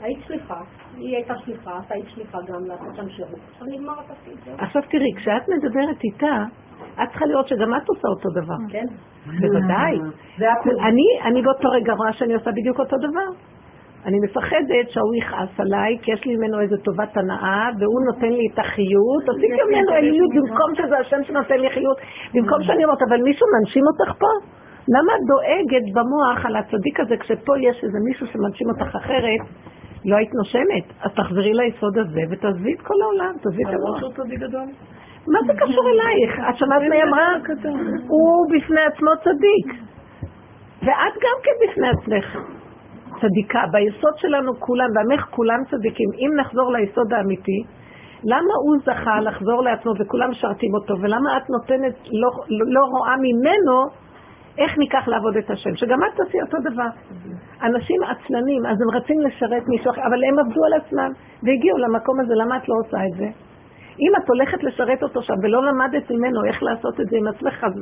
היית 0.00 0.18
שליחה, 0.26 0.60
היא 0.96 1.16
הייתה 1.16 1.34
שליחה, 1.44 1.78
את 1.86 1.92
היית 1.92 2.06
שליחה 2.08 2.38
גם 2.48 2.64
לעשות 2.64 2.96
שם 2.96 3.08
שירות. 3.08 3.40
עכשיו 3.52 3.66
נגמר 3.66 4.00
התפקיד. 4.00 4.54
עכשיו 4.58 4.82
תראי, 4.90 5.12
כשאת 5.16 5.48
מדברת 5.48 6.04
איתה, 6.04 6.44
את 7.02 7.08
צריכה 7.08 7.26
לראות 7.26 7.48
שגם 7.48 7.74
את 7.74 7.88
עושה 7.88 8.08
אותו 8.08 8.28
דבר. 8.40 8.60
כן? 8.68 8.86
בוודאי. 9.26 9.98
זה 10.38 10.52
הכול. 10.52 10.72
אני, 10.80 11.06
אני 11.24 11.42
באותו 11.42 11.68
רגע 11.68 11.92
רואה 11.92 12.12
שאני 12.12 12.34
עושה 12.34 12.50
בדיוק 12.50 12.80
אותו 12.80 12.96
דבר. 12.96 13.28
אני 14.06 14.18
מפחדת 14.24 14.86
שהוא 14.90 15.14
יכעס 15.14 15.60
עליי, 15.60 15.98
כי 16.02 16.12
יש 16.12 16.24
לי 16.26 16.36
ממנו 16.36 16.60
איזו 16.60 16.76
טובת 16.76 17.16
הנאה, 17.16 17.68
והוא 17.78 18.00
נותן 18.06 18.32
לי 18.38 18.46
את 18.52 18.58
החיות, 18.58 19.22
עשיתי 19.28 19.62
ממנו 19.68 19.92
אליות 19.92 20.30
במקום 20.36 20.74
שזה 20.74 20.98
השם 20.98 21.24
שנותן 21.24 21.58
לי 21.60 21.70
חיות, 21.70 21.98
במקום 22.34 22.62
שאני 22.62 22.84
אומרת, 22.84 23.02
אבל 23.08 23.22
מישהו 23.22 23.46
מנשים 23.54 23.84
אותך 23.90 24.18
פה? 24.18 24.30
למה 24.94 25.12
את 25.16 25.22
דואגת 25.30 25.86
במוח 25.94 26.46
על 26.46 26.56
הצדיק 26.56 27.00
הזה, 27.00 27.16
כשפה 27.16 27.52
יש 27.58 27.84
איזה 27.84 27.98
מישהו 28.08 28.26
שמנשים 28.26 28.68
אותך 28.68 28.96
אחרת, 28.96 29.42
לא 30.04 30.16
היית 30.16 30.30
נושמת? 30.34 30.86
אז 31.04 31.10
תחזרי 31.14 31.52
ליסוד 31.54 31.98
הזה 31.98 32.20
ותעזבי 32.30 32.72
את 32.74 32.80
כל 32.80 32.94
העולם, 33.02 33.32
תעזבי 33.42 33.62
את 33.62 33.68
המוח. 33.68 34.00
מה 35.28 35.38
זה 35.46 35.52
קשור 35.60 35.84
אלייך? 35.90 36.40
את 36.50 36.56
שמעת 36.56 36.82
מה 36.88 36.94
היא 36.94 37.02
אמרה? 37.02 37.28
הוא 38.08 38.46
בפני 38.52 38.80
עצמו 38.80 39.10
צדיק. 39.24 39.82
ואת 40.82 41.14
גם 41.24 41.36
כן 41.42 41.56
בפני 41.62 41.88
עצמך 41.88 42.38
צדיקה. 43.20 43.62
ביסוד 43.72 44.16
שלנו 44.16 44.52
כולם, 44.58 44.88
בעמך 44.94 45.24
כולם 45.30 45.64
צדיקים. 45.70 46.08
אם 46.18 46.40
נחזור 46.40 46.72
ליסוד 46.72 47.12
האמיתי, 47.12 47.62
למה 48.24 48.54
הוא 48.64 48.76
זכה 48.84 49.20
לחזור 49.20 49.62
לעצמו 49.62 49.92
וכולם 49.98 50.30
משרתים 50.30 50.74
אותו, 50.74 50.94
ולמה 51.00 51.36
את 51.36 51.50
נותנת, 51.50 51.94
לא, 52.12 52.30
לא 52.48 52.80
רואה 52.80 53.16
ממנו 53.16 53.76
איך 54.58 54.78
ניקח 54.78 55.08
לעבוד 55.08 55.36
את 55.36 55.50
השם? 55.50 55.76
שגם 55.76 55.98
את 56.04 56.16
תעשי 56.16 56.38
אותו 56.42 56.70
דבר. 56.70 56.90
אנשים 57.62 58.02
עצלנים, 58.02 58.66
אז 58.66 58.76
הם 58.82 58.96
רצים 58.96 59.20
לשרת 59.20 59.68
מישהו 59.68 59.90
אחר, 59.90 60.02
אבל 60.06 60.24
הם 60.24 60.38
עבדו 60.38 60.64
על 60.64 60.72
עצמם 60.80 61.10
והגיעו 61.42 61.78
למקום 61.78 62.20
הזה, 62.20 62.34
למה 62.34 62.56
את 62.56 62.68
לא 62.68 62.74
עושה 62.84 62.98
את 63.06 63.18
זה? 63.18 63.49
אם 64.00 64.12
את 64.22 64.28
הולכת 64.28 64.62
לשרת 64.62 65.02
אותו 65.02 65.22
שם 65.22 65.34
ולא 65.42 65.64
למדת 65.64 66.10
ממנו 66.10 66.44
איך 66.44 66.62
לעשות 66.62 67.00
את 67.00 67.06
זה 67.10 67.16
עם 67.16 67.28
עצמך, 67.28 67.64
אז 67.64 67.72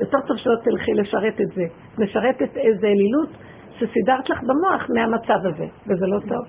יותר 0.00 0.18
טוב 0.26 0.36
שלא 0.36 0.54
תלכי 0.64 0.92
לשרת 0.94 1.40
את 1.40 1.48
זה. 1.54 1.62
משרתת 1.98 2.56
איזה 2.56 2.86
אלילות 2.86 3.28
שסידרת 3.70 4.30
לך 4.30 4.40
במוח 4.42 4.90
מהמצב 4.94 5.46
הזה, 5.46 5.66
וזה 5.86 6.06
לא 6.06 6.18
טוב. 6.20 6.44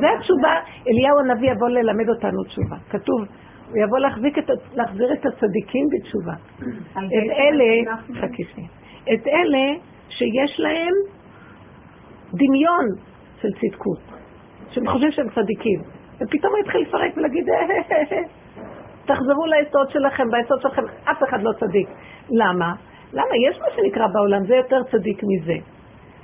זה 0.00 0.06
התשובה, 0.16 0.54
אליהו 0.88 1.18
הנביא 1.18 1.50
יבוא 1.50 1.68
ללמד 1.68 2.08
אותנו 2.08 2.44
תשובה. 2.44 2.76
כתוב, 2.90 3.20
הוא 3.70 3.78
יבוא 3.84 3.98
להחזיק 3.98 4.38
את, 4.38 4.50
להחזיר 4.74 5.12
את 5.12 5.26
הצדיקים 5.26 5.86
בתשובה. 5.92 6.32
את 7.16 7.30
אלה, 7.38 7.96
חכי 8.20 8.44
שנייה, 8.44 8.68
את 9.02 9.26
אלה 9.26 9.80
שיש 10.08 10.60
להם 10.60 10.94
דמיון 12.34 12.86
של 13.40 13.48
צדקות, 13.60 14.00
שהם 14.70 14.88
חושבים 14.88 15.10
שהם 15.10 15.28
צדיקים, 15.28 15.80
ופתאום 16.20 16.52
הוא 16.52 16.60
התחיל 16.64 16.80
לפרק 16.80 17.16
ולהגיד, 17.16 17.48
אה, 17.48 17.54
אה, 17.54 17.96
אה, 18.12 18.22
תחזרו 19.06 19.46
ליסוד 19.46 19.90
שלכם, 19.90 20.30
ביסוד 20.30 20.60
שלכם 20.60 20.82
אף 21.04 21.22
אחד 21.28 21.42
לא 21.42 21.52
צדיק. 21.60 21.88
למה? 22.30 22.74
למה? 23.12 23.34
יש 23.48 23.60
מה 23.60 23.66
שנקרא 23.76 24.06
בעולם, 24.06 24.44
זה 24.46 24.54
יותר 24.56 24.82
צדיק 24.90 25.22
מזה. 25.22 25.58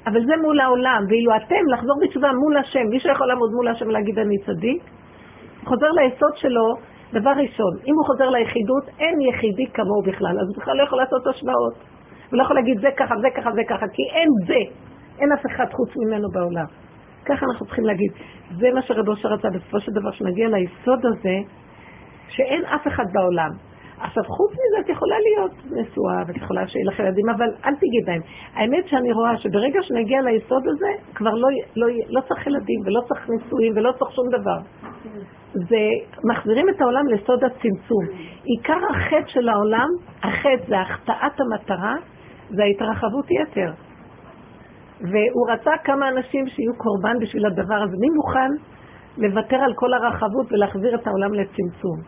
אבל 0.06 0.26
זה 0.26 0.36
מול 0.42 0.60
העולם, 0.60 1.04
ואילו 1.08 1.36
אתם, 1.36 1.64
לחזור 1.72 1.96
בתשובה 2.02 2.32
מול 2.32 2.56
השם, 2.56 2.86
מישהו 2.90 3.10
יכול 3.10 3.26
לעמוד 3.26 3.50
מול 3.52 3.68
השם 3.68 3.86
ולהגיד 3.88 4.18
אני 4.18 4.38
צדיק? 4.38 4.82
חוזר 5.64 5.90
ליסוד 5.90 6.36
שלו, 6.36 6.74
דבר 7.12 7.30
ראשון, 7.30 7.72
אם 7.86 7.94
הוא 7.94 8.06
חוזר 8.06 8.28
ליחידות, 8.28 8.84
אין 8.98 9.20
יחידי 9.20 9.66
כמוהו 9.66 10.02
בכלל, 10.02 10.40
אז 10.40 10.46
הוא 10.48 10.56
בכלל 10.62 10.76
לא 10.76 10.82
יכול 10.82 10.98
לעשות 10.98 11.26
השוואות. 11.26 11.74
הוא 12.30 12.38
לא 12.38 12.42
יכול 12.42 12.56
להגיד 12.56 12.80
זה 12.80 12.88
ככה, 12.96 13.14
זה 13.20 13.28
ככה, 13.36 13.50
זה 13.52 13.62
ככה, 13.68 13.86
כי 13.92 14.02
אין 14.14 14.28
זה, 14.46 14.60
אין 15.20 15.32
אף 15.32 15.46
אחד 15.46 15.66
חוץ 15.72 15.90
ממנו 15.96 16.28
בעולם. 16.30 16.89
ככה 17.24 17.46
אנחנו 17.46 17.66
צריכים 17.66 17.84
להגיד. 17.84 18.12
זה 18.58 18.66
מה 18.74 18.82
שרב 18.82 19.08
אושר 19.08 19.28
רצה 19.28 19.48
בסופו 19.50 19.80
של 19.80 19.92
דבר, 19.92 20.10
שנגיע 20.10 20.48
ליסוד 20.48 21.06
הזה, 21.06 21.36
שאין 22.28 22.64
אף 22.64 22.86
אחד 22.86 23.04
בעולם. 23.12 23.50
עכשיו, 24.00 24.24
חוץ 24.24 24.52
מזה, 24.52 24.80
את 24.80 24.88
יכולה 24.88 25.16
להיות 25.18 25.52
נשואה, 25.64 26.22
ואת 26.26 26.36
יכולה 26.36 26.68
שיהיה 26.68 26.86
לך 26.86 26.98
ילדים, 26.98 27.28
אבל 27.36 27.46
אל 27.64 27.74
תגידי 27.74 28.06
להם. 28.06 28.20
האמת 28.54 28.88
שאני 28.88 29.12
רואה 29.12 29.36
שברגע 29.38 29.82
שנגיע 29.82 30.20
ליסוד 30.22 30.62
הזה, 30.68 30.86
כבר 31.14 31.34
לא, 31.34 31.48
לא, 31.76 31.86
לא 32.08 32.20
צריך 32.20 32.46
ילדים, 32.46 32.80
ולא 32.84 33.00
צריך 33.08 33.28
נישואים, 33.28 33.72
ולא 33.76 33.92
צריך 33.92 34.10
שום 34.10 34.28
דבר. 34.28 34.58
זה, 35.52 35.84
מחזירים 36.24 36.68
את 36.68 36.80
העולם 36.80 37.06
לסוד 37.08 37.44
הצמצום. 37.44 38.04
עיקר 38.44 38.78
החטא 38.90 39.26
של 39.26 39.48
העולם, 39.48 39.88
החטא 40.22 40.64
זה 40.68 40.80
החטאת 40.80 41.40
המטרה, 41.40 41.94
זה 42.50 42.62
ההתרחבות 42.62 43.26
יתר. 43.30 43.72
והוא 45.00 45.50
רצה 45.50 45.70
כמה 45.84 46.08
אנשים 46.08 46.46
שיהיו 46.46 46.74
קורבן 46.76 47.18
בשביל 47.20 47.46
הדבר 47.46 47.74
הזה. 47.74 47.96
מי 48.00 48.08
מוכן 48.16 48.50
לוותר 49.18 49.56
על 49.56 49.74
כל 49.74 49.94
הרחבות 49.94 50.52
ולהחזיר 50.52 50.94
את 50.94 51.06
העולם 51.06 51.34
לצמצום? 51.34 51.98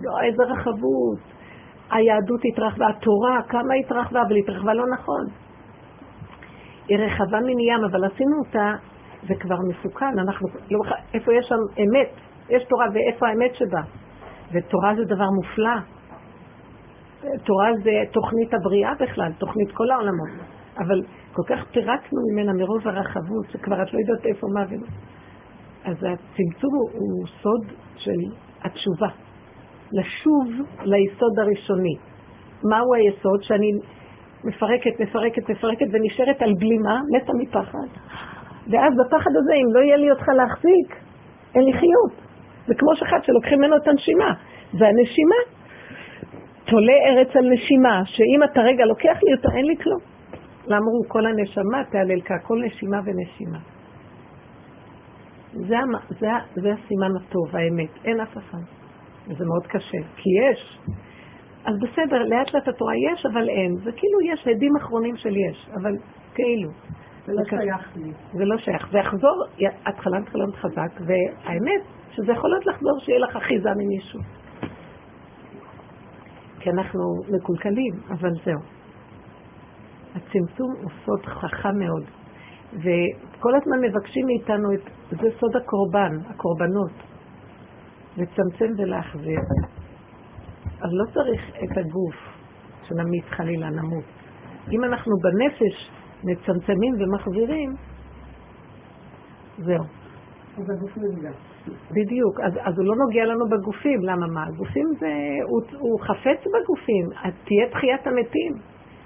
לא, 0.00 0.20
איזה 0.20 0.42
רחבות. 0.42 1.18
היהדות 1.90 2.40
התרחבה, 2.44 2.88
התורה, 2.88 3.42
כמה 3.48 3.74
התרחבה, 3.80 4.22
אבל 4.22 4.36
התרחבה 4.36 4.74
לא 4.74 4.84
נכון. 4.92 5.26
היא 6.88 6.98
רחבה 6.98 7.40
מן 7.40 7.60
ים, 7.60 7.84
אבל 7.90 8.04
עשינו 8.04 8.38
אותה, 8.46 8.72
זה 9.28 9.34
כבר 9.40 9.56
מסוכן, 9.68 10.18
אנחנו, 10.18 10.48
לא, 10.70 10.78
איפה 11.14 11.34
יש 11.34 11.46
שם 11.46 11.82
אמת? 11.82 12.10
יש 12.50 12.64
תורה 12.64 12.86
ואיפה 12.92 13.28
האמת 13.28 13.54
שבה? 13.54 13.80
ותורה 14.52 14.94
זה 14.96 15.04
דבר 15.04 15.26
מופלא. 15.30 15.76
תורה 17.44 17.68
זה 17.82 17.90
תוכנית 18.12 18.54
הבריאה 18.54 18.92
בכלל, 19.00 19.32
תוכנית 19.38 19.72
כל 19.72 19.90
העולמות. 19.90 20.28
אבל 20.78 21.02
כל 21.38 21.54
כך 21.54 21.64
פירקנו 21.72 22.20
ממנה 22.32 22.52
מרוב 22.52 22.88
הרחבות, 22.88 23.46
שכבר 23.50 23.82
את 23.82 23.94
לא 23.94 23.98
יודעת 23.98 24.26
איפה 24.26 24.46
מה 24.54 24.64
ולא. 24.68 24.86
אז 25.84 25.96
הצמצום 25.96 26.72
הוא, 26.74 26.90
הוא 26.92 27.26
סוד 27.26 27.76
של 27.96 28.20
התשובה. 28.64 29.08
לשוב 29.92 30.66
ליסוד 30.82 31.38
הראשוני. 31.38 31.96
מהו 32.70 32.94
היסוד? 32.94 33.42
שאני 33.42 33.70
מפרקת, 34.44 35.00
מפרקת, 35.00 35.50
מפרקת 35.50 35.86
ונשארת 35.92 36.42
על 36.42 36.52
בלימה, 36.58 37.00
מתה 37.12 37.32
מפחד. 37.38 37.88
ואז 38.70 38.92
בפחד 39.00 39.30
הזה, 39.30 39.52
אם 39.54 39.74
לא 39.74 39.80
יהיה 39.80 39.96
לי 39.96 40.10
אותך 40.10 40.28
להחזיק, 40.28 40.88
אין 41.54 41.64
לי 41.64 41.72
חיות. 41.72 42.14
זה 42.66 42.74
כמו 42.74 42.96
שאחד 42.96 43.18
שלוקחים 43.22 43.58
ממנו 43.58 43.76
את 43.76 43.88
הנשימה. 43.88 44.32
והנשימה 44.78 45.40
תולה 46.64 46.92
ארץ 47.08 47.36
על 47.36 47.50
נשימה, 47.50 48.02
שאם 48.04 48.42
אתה 48.44 48.60
רגע 48.60 48.84
לוקח 48.84 49.18
לי 49.22 49.34
אותה, 49.36 49.48
אין 49.56 49.66
לי 49.66 49.76
כלום. 49.76 50.17
לאמרו 50.68 51.02
כל 51.08 51.26
הנשמה 51.26 51.84
תהלל 51.90 52.20
כה, 52.20 52.38
כל 52.38 52.58
נשימה 52.66 53.00
ונשימה. 53.04 53.58
זה, 55.52 55.76
זה, 56.08 56.26
זה 56.54 56.72
הסימן 56.72 57.16
הטוב, 57.16 57.56
האמת. 57.56 57.90
אין 58.04 58.20
אף 58.20 58.38
אחד. 58.38 58.62
וזה 59.28 59.44
מאוד 59.44 59.66
קשה, 59.66 59.98
כי 60.16 60.30
יש. 60.50 60.78
אז 61.64 61.74
בסדר, 61.82 62.22
לאט 62.24 62.54
לאט 62.54 62.68
התורה 62.68 62.92
יש, 63.12 63.26
אבל 63.26 63.48
אין. 63.48 63.76
זה 63.76 63.92
כאילו 63.92 64.18
יש 64.32 64.48
עדים 64.48 64.76
אחרונים 64.76 65.16
של 65.16 65.36
יש, 65.36 65.68
אבל 65.74 65.96
כאילו. 66.34 66.70
זה 67.26 67.32
לא 67.32 67.42
שייך 67.44 67.96
לי. 67.96 68.12
זה 68.32 68.44
לא 68.44 68.58
שייך. 68.58 68.88
זה 68.92 68.98
יחזור, 68.98 69.44
התחלה 69.86 70.18
התחלה 70.18 70.44
חזק, 70.54 71.00
והאמת 71.06 71.82
שזה 72.10 72.32
יכול 72.32 72.50
להיות 72.50 72.66
לחזור 72.66 72.98
שיהיה 73.00 73.18
לך 73.18 73.36
אחיזה 73.36 73.70
ממישהו. 73.76 74.20
כי 76.60 76.70
אנחנו 76.70 77.00
מקולקלים, 77.36 77.94
אבל 78.10 78.30
זהו. 78.44 78.77
הצמצום 80.18 80.74
הוא 80.82 80.90
סוד 81.04 81.26
חכם 81.26 81.78
מאוד. 81.78 82.04
וכל 82.72 83.54
הזמן 83.54 83.80
מבקשים 83.82 84.26
מאיתנו 84.26 84.72
את, 84.74 84.80
זה 85.10 85.28
סוד 85.40 85.56
הקורבן, 85.56 86.16
הקורבנות. 86.30 86.92
לצמצם 88.18 88.72
ולהחזיר. 88.76 89.40
אז 90.80 90.90
לא 90.92 91.04
צריך 91.14 91.50
את 91.64 91.76
הגוף 91.78 92.16
שנמית 92.82 93.24
חלילה, 93.24 93.70
נמות. 93.70 94.04
אם 94.72 94.84
אנחנו 94.84 95.12
בנפש 95.22 95.90
מצמצמים 96.24 96.94
ומחזירים, 96.98 97.70
זהו. 99.58 99.84
אז 100.58 100.70
הגוף 100.70 100.96
נפגע. 100.96 101.30
בדיוק, 101.90 102.40
אז, 102.40 102.52
אז 102.62 102.78
הוא 102.78 102.86
לא 102.86 102.94
נוגע 102.96 103.24
לנו 103.24 103.44
בגופים, 103.48 104.00
למה 104.02 104.26
מה? 104.26 104.46
הגופים 104.46 104.86
זה, 105.00 105.06
הוא, 105.48 105.62
הוא 105.78 106.00
חפץ 106.00 106.40
בגופים, 106.46 107.06
תהיה 107.44 107.70
תחיית 107.70 108.06
המתים. 108.06 108.52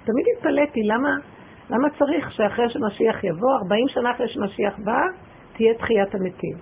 תמיד 0.05 0.25
התפלאתי, 0.37 0.79
למה, 0.83 1.09
למה 1.69 1.89
צריך 1.89 2.31
שאחרי 2.31 2.69
שמשיח 2.69 3.23
יבוא, 3.23 3.57
40 3.63 3.87
שנה 3.87 4.11
אחרי 4.11 4.27
שמשיח 4.27 4.79
בא, 4.79 5.01
תהיה 5.53 5.73
תחיית 5.73 6.15
המתים? 6.15 6.57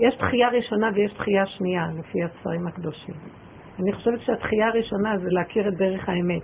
יש 0.00 0.16
תחייה 0.16 0.48
ראשונה 0.48 0.90
ויש 0.94 1.12
תחייה 1.12 1.46
שנייה, 1.46 1.86
לפי 1.98 2.18
הספרים 2.24 2.66
הקדושים. 2.66 3.14
אני 3.78 3.92
חושבת 3.92 4.20
שהתחייה 4.20 4.66
הראשונה 4.68 5.18
זה 5.18 5.28
להכיר 5.30 5.68
את 5.68 5.74
דרך 5.74 6.08
האמת. 6.08 6.42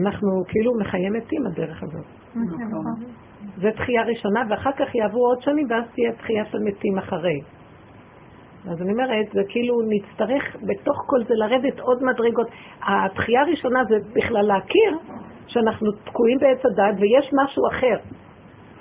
אנחנו 0.00 0.30
כאילו 0.48 0.72
מחיי 0.80 1.10
מתים 1.10 1.46
הדרך 1.46 1.82
הזאת. 1.82 2.06
זה 3.56 3.70
תחייה 3.76 4.02
ראשונה, 4.02 4.40
ואחר 4.50 4.72
כך 4.72 4.94
יעברו 4.94 5.26
עוד 5.26 5.42
שנים, 5.42 5.66
ואז 5.70 5.84
תהיה 5.94 6.12
תחיית 6.12 6.54
המתים 6.54 6.98
אחרי. 6.98 7.40
אז 8.70 8.82
אני 8.82 8.92
אומרת, 8.92 9.26
זה 9.32 9.40
כאילו 9.48 9.74
נצטרך 9.88 10.56
בתוך 10.62 10.96
כל 11.06 11.24
זה 11.28 11.34
לרדת 11.34 11.80
עוד 11.80 12.02
מדרגות. 12.02 12.46
התחייה 12.82 13.40
הראשונה 13.40 13.84
זה 13.88 13.96
בכלל 14.14 14.42
להכיר 14.42 14.98
שאנחנו 15.46 15.92
תקועים 16.04 16.38
בעץ 16.38 16.66
הדת 16.66 17.00
ויש 17.00 17.30
משהו 17.42 17.62
אחר. 17.72 17.96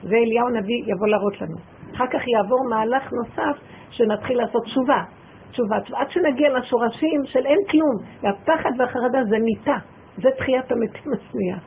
ואליהו 0.03 0.47
הנביא 0.47 0.83
יבוא 0.87 1.07
להראות 1.07 1.41
לנו. 1.41 1.57
אחר 1.95 2.07
כך 2.07 2.27
יעבור 2.27 2.69
מהלך 2.69 3.13
נוסף 3.13 3.61
שנתחיל 3.89 4.37
לעשות 4.37 4.63
תשובה. 4.63 5.03
תשובה, 5.51 5.75
עד 5.75 6.09
שנגיע 6.09 6.49
לשורשים 6.49 7.21
של 7.25 7.45
אין 7.45 7.59
כלום, 7.71 7.95
והפחד 8.23 8.71
והחרדה 8.77 9.23
זה 9.29 9.37
מיטה, 9.39 9.77
זה 10.17 10.29
תחיית 10.37 10.71
המתים 10.71 11.11
השנייה. 11.13 11.57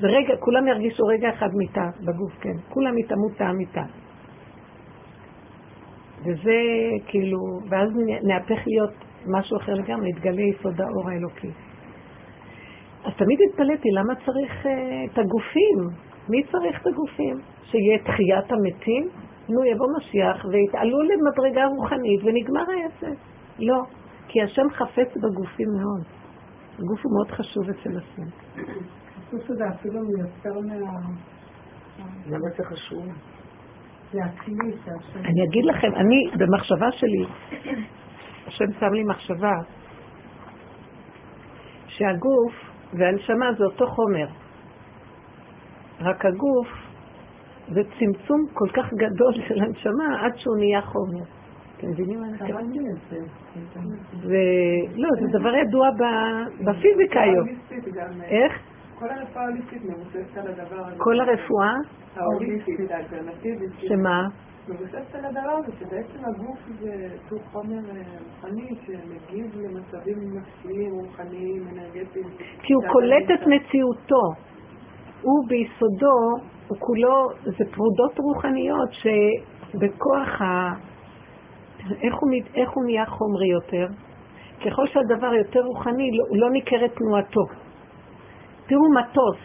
זה 0.00 0.06
רגע, 0.06 0.36
כולם 0.40 0.66
ירגישו 0.66 1.04
רגע 1.04 1.28
אחד 1.30 1.48
מיטה 1.54 1.90
בגוף, 2.00 2.32
כן. 2.40 2.56
כולם 2.68 2.98
יטמאו 2.98 3.28
תא 3.38 3.52
מיטה. 3.52 3.82
וזה 6.26 6.58
כאילו, 7.06 7.38
ואז 7.68 7.90
נהפך 8.22 8.66
להיות 8.66 8.94
משהו 9.26 9.56
אחר 9.56 9.74
לגמרי, 9.74 10.10
יתגלה 10.10 10.42
יסוד 10.42 10.80
האור 10.80 11.10
האלוקי. 11.10 11.50
אז 13.04 13.12
תמיד 13.16 13.38
התפלאתי, 13.50 13.88
למה 13.90 14.14
צריך 14.14 14.66
uh, 14.66 14.68
את 15.12 15.18
הגופים? 15.18 15.78
מי 16.28 16.42
צריך 16.42 16.80
את 16.80 16.86
הגופים? 16.86 17.36
שיהיה 17.62 17.98
תחיית 17.98 18.52
המתים? 18.52 19.08
נו, 19.48 19.64
יבוא 19.64 19.86
משיח 19.96 20.44
ויתעלו 20.44 20.98
למדרגה 21.02 21.66
רוחנית 21.66 22.20
ונגמר 22.24 22.64
העסק. 22.70 23.18
לא, 23.58 23.82
כי 24.28 24.42
השם 24.42 24.70
חפץ 24.70 25.16
בגופים 25.16 25.68
מאוד. 25.68 26.02
הגוף 26.78 27.00
הוא 27.04 27.12
מאוד 27.14 27.30
חשוב 27.30 27.62
אצל 27.70 27.98
השם. 27.98 28.28
חשוב 29.26 29.40
שזה 29.40 29.68
אפילו 29.68 30.00
מיותר 30.00 30.60
מה... 30.66 30.74
למה 32.26 32.48
זה 32.56 32.64
חשוב? 32.64 33.06
זה. 34.12 34.20
אני 35.24 35.44
אגיד 35.44 35.64
לכם, 35.64 35.94
אני, 35.96 36.30
במחשבה 36.38 36.92
שלי, 36.92 37.24
השם 38.46 38.72
שם 38.80 38.92
לי 38.92 39.04
מחשבה, 39.04 39.52
שהגוף 41.86 42.52
והנשמה 42.92 43.46
זה 43.58 43.64
אותו 43.64 43.86
חומר. 43.86 44.26
רק 46.00 46.24
הגוף 46.24 46.68
זה 47.68 47.80
צמצום 47.98 48.46
כל 48.52 48.68
כך 48.74 48.92
גדול 48.92 49.34
של 49.48 49.62
הנשמה 49.62 50.24
עד 50.24 50.36
שהוא 50.36 50.56
נהיה 50.56 50.82
חומר. 50.82 51.24
אתם 51.76 51.88
מבינים 51.88 52.20
מה 52.20 52.26
אני 52.26 52.32
מתכוונת? 52.32 52.76
לא, 54.96 55.08
זה 55.20 55.38
דבר 55.38 55.54
ידוע 55.54 55.88
בפיזיקה 56.64 57.20
היום. 57.20 57.48
איך? 58.24 58.75
כל 58.98 59.10
הרפואה 59.10 59.44
ההוליסטית 59.44 59.82
מבוססת 59.84 60.36
על 60.36 60.48
הדבר 60.48 60.86
הזה. 60.86 60.96
כל 60.98 61.20
הרפואה? 61.20 61.74
ההוליסטית, 62.16 62.90
האלטרנטיבית. 62.90 63.70
שמה? 63.78 64.28
מבוססת 64.68 65.14
על 65.14 65.24
הדבר 65.24 65.50
הזה, 65.50 65.72
שבעצם 65.78 66.24
הגוף 66.24 66.58
זה 66.80 67.08
סוג 67.28 67.40
חומר 67.52 67.78
רוחני 68.24 68.68
שמגיב 68.86 69.56
למצבים 69.56 70.18
נפשיים, 70.36 70.92
רוחניים, 70.92 71.68
אנרגטיים. 71.68 72.26
כי 72.62 72.72
הוא 72.72 72.82
קולט 72.92 73.30
את 73.34 73.46
מציאותו. 73.46 74.22
הוא 75.22 75.48
ביסודו, 75.48 76.18
הוא 76.68 76.78
כולו, 76.78 77.28
זה 77.44 77.64
פרודות 77.74 78.18
רוחניות 78.18 78.88
שבכוח 78.92 80.42
ה... 80.42 80.72
איך 82.02 82.14
הוא, 82.14 82.30
איך 82.54 82.70
הוא 82.70 82.84
נהיה 82.84 83.06
חומרי 83.06 83.48
יותר? 83.48 83.86
ככל 84.66 84.86
שהדבר 84.86 85.34
יותר 85.34 85.60
רוחני, 85.60 86.10
לא, 86.12 86.24
לא 86.38 86.50
ניכרת 86.50 86.90
תנועתו. 86.94 87.65
תראו 88.66 88.92
מטוס, 88.92 89.38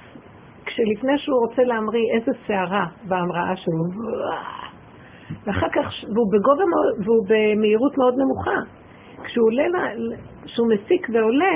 כשלפני 0.66 1.18
שהוא 1.18 1.40
רוצה 1.48 1.64
להמריא 1.64 2.14
איזה 2.16 2.32
שערה 2.48 2.86
בהמראה 3.08 3.56
שלו, 3.56 4.04
ואחר 5.46 5.68
כך, 5.74 5.86
והוא 6.16 6.32
בגובה 6.32 6.66
מאוד, 6.66 7.08
והוא 7.08 7.26
במהירות 7.30 7.98
מאוד 7.98 8.14
נמוכה. 8.18 8.60
כשהוא 9.24 9.46
עולה, 9.48 9.64
כשהוא 10.46 10.68
מסיק 10.74 11.08
ועולה, 11.14 11.56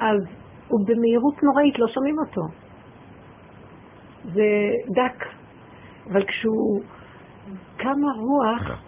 אז 0.00 0.18
הוא 0.68 0.80
במהירות 0.86 1.42
נוראית, 1.42 1.78
לא 1.78 1.86
שומעים 1.88 2.16
אותו. 2.18 2.42
זה 4.24 4.70
דק. 4.94 5.24
אבל 6.12 6.26
כשהוא 6.26 6.80
כמה 7.78 8.12
רוח, 8.16 8.85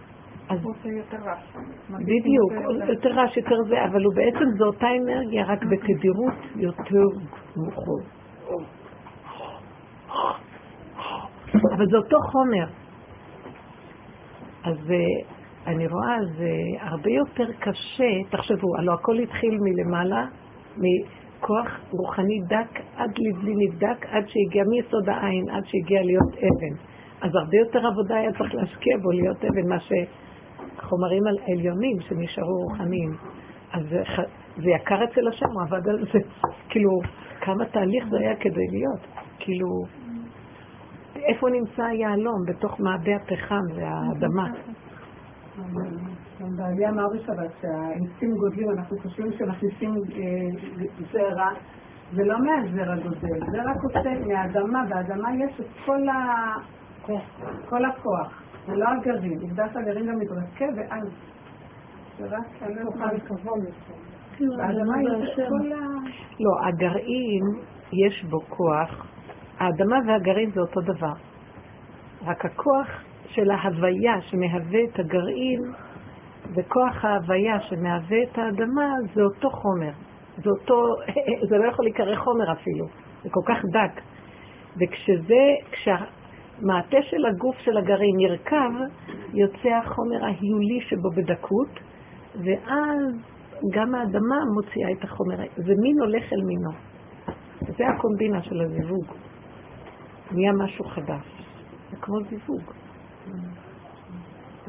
אז 0.49 0.65
הוא 0.65 0.73
עושה 0.73 0.89
יותר 0.89 1.17
רעש. 1.17 1.43
בדיוק, 1.91 2.53
יותר 2.89 3.09
רעש, 3.09 3.37
יותר 3.37 3.57
זה, 3.69 3.85
אבל 3.85 4.05
הוא 4.05 4.15
בעצם 4.15 4.45
זו 4.59 4.67
אותה 4.67 4.87
אנרגיה, 5.03 5.45
רק 5.45 5.65
בתדירות 5.65 6.35
יותר 6.57 7.05
נוחות. 7.57 8.03
אבל 11.77 11.87
זה 11.91 11.97
אותו 11.97 12.17
חומר. 12.21 12.67
אז 14.65 14.91
אה, 14.91 14.97
אני 15.67 15.87
רואה, 15.87 16.17
זה 16.37 16.51
הרבה 16.81 17.11
יותר 17.11 17.53
קשה, 17.61 18.11
תחשבו, 18.31 18.77
הלוא 18.79 18.95
הכל 18.95 19.19
התחיל 19.19 19.59
מלמעלה, 19.61 20.27
מכוח 20.77 21.81
רוחני 21.91 22.41
דק 22.49 22.81
עד 22.97 23.11
לבלי 23.19 23.55
נבדק, 23.57 24.07
עד 24.07 24.25
שהגיע 24.29 24.65
מיסוד 24.65 25.09
העין, 25.09 25.51
עד 25.51 25.63
שהגיע 25.67 26.03
להיות 26.03 26.33
אבן. 26.35 26.75
אז 27.21 27.31
הרבה 27.35 27.57
יותר 27.57 27.87
עבודה 27.87 28.17
היה 28.17 28.33
צריך 28.33 28.55
להשקיע 28.55 28.97
בו 29.03 29.11
להיות 29.11 29.45
אבן, 29.45 29.69
מה 29.69 29.81
שחומרים 30.89 31.23
עליונים 31.27 32.01
שנשארו 32.01 32.57
רוחניים. 32.63 33.11
אז 33.73 33.83
זה, 33.91 34.03
זה 34.57 34.71
יקר 34.71 35.05
אצל 35.05 35.29
השם, 35.29 35.47
הוא 35.47 35.63
עבד 35.63 35.89
על 35.89 35.99
זה, 36.13 36.19
כאילו, 36.71 36.91
כמה 37.41 37.65
תהליך 37.65 38.05
זה 38.11 38.17
היה 38.19 38.37
כדי 38.37 38.67
להיות, 38.71 39.01
כאילו, 39.39 39.67
איפה 41.17 41.47
נמצא 41.51 41.83
היהלום? 41.83 42.45
בתוך 42.47 42.81
מעדי 42.81 43.15
הפחם 43.15 43.65
והאדמה. 43.75 44.49
גם 46.41 46.57
בעלי 46.57 46.89
אמר 46.89 47.05
בשבת 47.15 47.51
שהעצים 47.61 48.31
גודלים, 48.37 48.71
אנחנו 48.71 48.97
חושבים 48.99 49.33
שמכניסים 49.33 49.91
אה, 49.91 50.49
זרע, 51.13 51.49
זה 52.13 52.25
לא 52.25 52.37
מהזרע 52.39 52.97
גודל, 52.97 53.41
זה 53.51 53.59
רק 53.63 53.77
עושה 53.85 54.27
מהאדמה, 54.27 54.85
באדמה 54.89 55.29
יש 55.45 55.61
את 55.61 55.67
כל 57.69 57.85
הכוח, 57.85 58.48
זה 58.69 58.77
לא 58.77 58.89
הגרעין, 58.89 59.41
עובדה 59.41 59.65
שהגרעין 59.73 60.07
גם 60.07 60.19
מתרקב 60.19 60.73
ואז 60.77 61.09
זה 62.19 62.27
רק 62.27 62.47
כוחה 62.85 63.07
וכבוד 63.17 63.65
באדמה 64.41 65.03
יש 65.03 65.39
את 65.39 65.49
כל 65.49 65.73
ה... 65.73 65.79
לא, 66.41 66.69
הגרעין 66.69 67.43
יש 67.93 68.25
בו 68.25 68.41
כוח, 68.41 69.07
האדמה 69.59 69.97
והגרעין 70.07 70.51
זה 70.51 70.61
אותו 70.61 70.81
דבר. 70.81 71.13
רק 72.25 72.45
הכוח 72.45 73.03
של 73.29 73.51
ההוויה 73.51 74.21
שמהווה 74.21 74.85
את 74.85 74.99
הגרעין 74.99 75.61
וכוח 76.55 77.05
ההוויה 77.05 77.61
שמהווה 77.61 78.23
את 78.23 78.39
האדמה 78.39 78.93
זה 79.15 79.23
אותו 79.23 79.51
חומר. 79.51 79.93
זה 80.37 80.51
אותו, 80.51 80.95
זה 81.49 81.59
לא 81.59 81.69
יכול 81.69 81.85
להיקרא 81.85 82.17
חומר 82.17 82.53
אפילו, 82.53 82.87
זה 83.23 83.29
כל 83.31 83.43
כך 83.47 83.59
דק. 83.65 84.03
וכשזה, 84.77 85.45
כשהמעטה 86.59 86.97
של 87.03 87.27
הגוף 87.27 87.57
של 87.59 87.77
הגרעין 87.77 88.17
נרקב, 88.17 88.73
יוצא 89.35 89.69
החומר 89.69 90.25
ההיולי 90.25 90.81
שבו 90.81 91.11
בדקות, 91.11 91.81
ואז 92.35 92.99
גם 93.73 93.95
האדמה 93.95 94.37
מוציאה 94.55 94.93
את 94.99 95.05
החומר, 95.05 95.37
זה 95.57 95.73
מין 95.83 96.01
הולך 96.01 96.33
אל 96.33 96.43
מינו. 96.47 96.71
זה 97.61 97.89
הקומבינה 97.89 98.43
של 98.43 98.61
הזיווג. 98.61 99.05
נהיה 100.33 100.53
משהו 100.53 100.85
חדש. 100.85 101.25
זה 101.91 101.97
כמו 101.97 102.17
זיווג. 102.31 102.63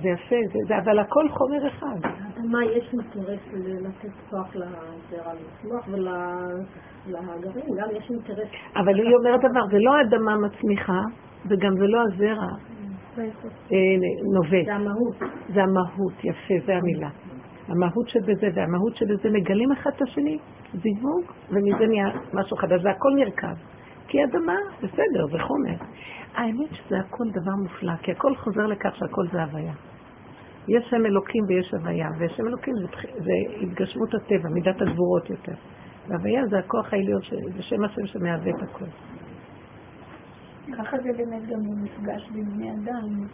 זה 0.02 0.10
יפה, 0.10 0.36
זה, 0.54 0.60
זה, 0.68 0.78
אבל 0.78 1.00
הכל 1.00 1.30
חומר 1.30 1.68
אחד. 1.68 2.10
מה, 2.46 2.66
יש 2.66 2.94
אינטרס 2.94 3.40
לתת 3.54 4.10
כוח 4.30 4.56
לזרע 4.56 5.34
לצמוח 5.34 5.88
ולגרעין, 5.88 7.76
גם 7.78 7.88
יש 7.98 8.10
אינטרס. 8.10 8.50
אבל 8.76 8.96
היא 8.96 9.16
אומרת 9.16 9.40
דבר, 9.40 9.68
זה 9.72 9.78
לא 9.80 9.92
האדמה 9.96 10.38
מצמיחה, 10.38 11.02
וגם 11.46 11.78
זה 11.78 11.88
לא 11.88 12.02
הזרע 12.02 12.48
אה, 13.18 13.78
נובט. 14.34 14.66
זה 14.66 14.76
המהות. 14.76 15.16
זה 15.54 15.64
המהות, 15.64 16.14
יפה, 16.24 16.54
זה 16.66 16.76
המילה. 16.76 17.10
המהות 17.68 18.10
שבזה 18.10 18.48
והמהות 18.54 18.96
שבזה 18.96 19.30
מגלים 19.30 19.72
אחד 19.72 19.90
את 19.96 20.02
השני, 20.02 20.38
זיווג, 20.74 21.24
ומזה 21.50 21.88
נהיה 21.88 22.08
משהו 22.34 22.58
חדש, 22.58 22.82
זה 22.82 22.90
הכל 22.90 23.10
נרקב. 23.16 23.56
כי 24.08 24.18
אדמה, 24.24 24.56
בסדר, 24.78 25.28
זה 25.32 25.38
חומר. 25.40 25.86
האמת 26.36 26.74
שזה 26.74 27.00
הכל 27.00 27.30
דבר 27.30 27.56
מופלא, 27.64 27.96
כי 27.96 28.12
הכל 28.12 28.36
חוזר 28.36 28.66
לכך 28.68 28.96
שהכל 28.96 29.28
זה 29.32 29.44
הוויה. 29.44 29.74
יש 30.68 30.84
שם 30.90 31.06
אלוקים 31.06 31.44
ויש 31.48 31.74
הוויה, 31.74 32.08
ושם 32.20 32.48
אלוקים 32.48 32.74
זה, 32.76 32.88
זה 33.18 33.32
התגשמות 33.62 34.14
הטבע, 34.14 34.50
מידת 34.54 34.82
הגבורות 34.82 35.30
יותר. 35.30 35.54
והוויה 36.08 36.48
זה 36.50 36.60
הכוח 36.60 36.94
העליון, 36.94 37.22
זה 37.56 37.64
שם 37.64 37.84
השם 37.84 38.06
שמהווה 38.06 38.52
את 38.52 38.62
הכל. 38.62 38.86
ככה 40.78 40.98
זה 40.98 41.10
באמת 41.18 41.48
גם 41.48 41.60
במפגש 41.64 42.30
בין 42.30 42.46
בני 42.46 42.72
אדם. 42.72 43.28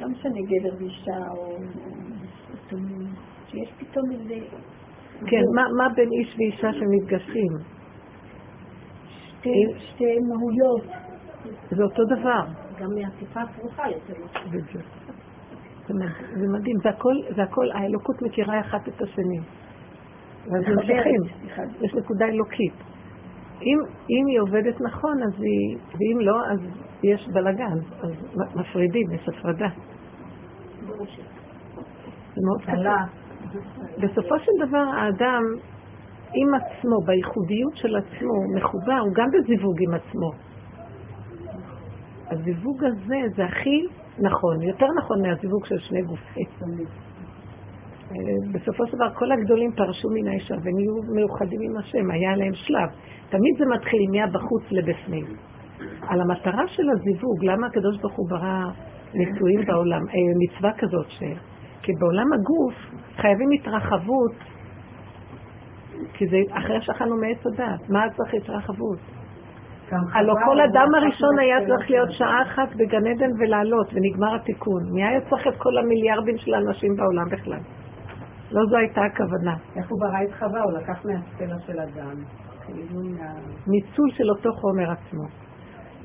לא 0.00 0.08
משנה 0.08 0.40
גבר 0.48 0.76
ואישה 0.78 1.28
או 1.36 1.56
סתומים, 2.66 3.06
שיש 3.46 3.72
פתאום 3.78 4.10
איזה... 4.10 4.34
כן, 5.26 5.42
מה, 5.54 5.62
מה 5.78 5.94
בין 5.94 6.08
איש 6.12 6.36
ואישה 6.38 6.72
שמתגשים? 6.72 7.52
שתי, 9.08 9.50
שתי 9.78 10.18
מהויות. 10.28 11.04
זה 11.70 11.82
אותו 11.82 12.02
דבר. 12.04 12.44
גם 12.80 12.88
מעטיפה 12.94 13.40
הפרוחה 13.40 13.90
יותר. 13.90 14.14
זה 16.38 16.48
מדהים, 16.48 16.76
זה 16.82 16.88
הכל, 16.88 17.14
זה 17.36 17.42
הכל, 17.42 17.70
האלוקות 17.74 18.22
מכירה 18.22 18.60
אחת 18.60 18.88
את 18.88 19.02
השני. 19.02 19.40
ואז 20.46 20.62
ממשיכים, 20.68 21.20
יש 21.80 21.94
נקודה 21.94 22.26
אלוקית. 22.26 22.93
אם, 23.64 23.78
אם 24.10 24.26
היא 24.26 24.40
עובדת 24.40 24.80
נכון, 24.80 25.22
אז 25.22 25.32
היא, 25.38 25.78
ואם 25.92 26.20
לא, 26.20 26.36
אז 26.52 26.58
יש 27.02 27.28
בלאגן, 27.28 27.78
אז 28.02 28.10
מפרידים, 28.54 29.12
יש 29.12 29.28
הפרדה. 29.28 29.68
זה 32.34 32.40
מאוד 32.46 32.64
קלה. 32.64 32.96
בסופו 33.98 34.38
של 34.38 34.66
דבר 34.66 34.84
האדם 34.96 35.42
עם 36.34 36.54
עצמו, 36.54 37.00
בייחודיות 37.06 37.76
של 37.76 37.96
עצמו, 37.96 38.34
מחובר, 38.56 38.98
הוא 38.98 39.14
גם 39.14 39.26
בזיווג 39.30 39.76
עם 39.80 39.94
עצמו. 39.94 40.30
הזיווג 42.30 42.84
הזה 42.84 43.16
זה 43.36 43.44
הכי 43.44 43.86
נכון, 44.18 44.62
יותר 44.62 44.86
נכון 44.98 45.22
מהזיווג 45.22 45.66
של 45.66 45.78
שני 45.78 46.02
גופים. 46.02 46.46
בסופו 48.52 48.86
של 48.86 48.96
דבר 48.96 49.14
כל 49.14 49.32
הגדולים 49.32 49.70
פרשו 49.76 50.08
מן 50.10 50.28
האישה 50.28 50.54
ונהיו 50.54 50.94
מאוחדים 51.16 51.60
עם 51.62 51.76
השם, 51.76 52.10
היה 52.10 52.36
להם 52.36 52.54
שלב. 52.54 52.88
תמיד 53.28 53.54
זה 53.58 53.64
מתחיל 53.74 54.00
מהבחוץ 54.12 54.62
לבפנים. 54.70 55.26
על 56.08 56.20
המטרה 56.20 56.68
של 56.68 56.90
הזיווג, 56.90 57.44
למה 57.44 57.66
הקדוש 57.66 58.00
ברוך 58.00 58.14
הוא 58.16 58.30
ברא 58.30 58.70
נישואים 59.14 59.60
בעולם, 59.66 60.02
אה, 60.08 60.14
מצווה 60.42 60.72
כזאת 60.78 61.06
ש... 61.08 61.22
כי 61.82 61.92
בעולם 62.00 62.32
הגוף 62.32 62.74
חייבים 63.16 63.48
התרחבות, 63.50 64.32
כי 66.12 66.26
זה 66.26 66.36
אחרי 66.50 66.82
שאכלנו 66.82 67.16
מעץ 67.16 67.46
הדת, 67.46 67.90
מה 67.90 68.04
צריך 68.16 68.34
התרחבות? 68.34 68.98
הלוא 70.12 70.34
כל 70.44 70.60
אדם 70.60 70.88
הראשון 70.94 71.38
היה 71.38 71.56
צריך 71.66 71.90
להיות 71.90 72.12
שעה 72.12 72.42
אחת 72.42 72.76
בגן 72.76 73.06
עדן 73.06 73.30
ולעלות, 73.38 73.86
ונגמר 73.92 74.34
התיקון. 74.34 74.82
מי 74.92 75.04
היה 75.04 75.20
צריך 75.20 75.46
את 75.46 75.54
כל 75.58 75.78
המיליארדים 75.78 76.38
של 76.38 76.54
האנשים 76.54 76.96
בעולם 76.96 77.28
בכלל? 77.30 77.83
לא 78.54 78.62
זו 78.70 78.76
הייתה 78.76 79.00
הכוונה. 79.04 79.56
איך 79.76 79.90
הוא 79.90 80.00
ברא 80.00 80.22
את 80.22 80.34
חווה? 80.38 80.62
הוא 80.62 80.72
לקח 80.72 81.04
מהסלע 81.04 81.58
של 81.66 81.80
אדם. 81.80 82.16
ניצול 83.66 84.10
של 84.10 84.30
אותו 84.30 84.52
חומר 84.52 84.90
עצמו. 84.90 85.24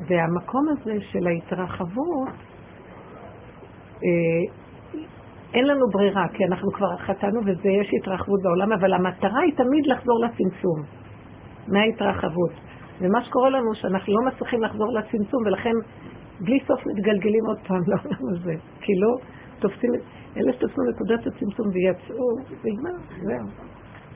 והמקום 0.07 0.65
הזה 0.69 0.93
של 1.01 1.27
ההתרחבות, 1.27 2.29
אה, 4.03 4.53
אין 5.53 5.67
לנו 5.67 5.85
ברירה, 5.91 6.27
כי 6.33 6.45
אנחנו 6.45 6.71
כבר 6.71 6.97
חטאנו 6.97 7.39
ויש 7.45 7.89
התרחבות 8.01 8.39
בעולם, 8.43 8.71
אבל 8.71 8.93
המטרה 8.93 9.41
היא 9.41 9.53
תמיד 9.55 9.85
לחזור 9.85 10.19
לצמצום, 10.25 10.79
מההתרחבות. 11.67 12.51
ומה 13.01 13.23
שקורה 13.23 13.49
לנו, 13.49 13.73
שאנחנו 13.73 14.13
לא 14.13 14.31
מצליחים 14.31 14.61
לחזור 14.63 14.93
לצמצום, 14.93 15.43
ולכן 15.45 15.73
בלי 16.39 16.59
סוף 16.67 16.79
מתגלגלים 16.85 17.45
עוד 17.47 17.59
פעם 17.67 17.81
לעולם 17.87 18.35
הזה. 18.35 18.53
כי 18.81 18.91
לא 18.95 19.15
תופסים, 19.59 19.91
אלה 20.37 20.53
שתפסו 20.53 20.81
נקודת 20.93 21.27
הצמצום 21.27 21.67
ויצאו, 21.73 22.25
נגמר, 22.63 22.97
זהו. 23.23 23.47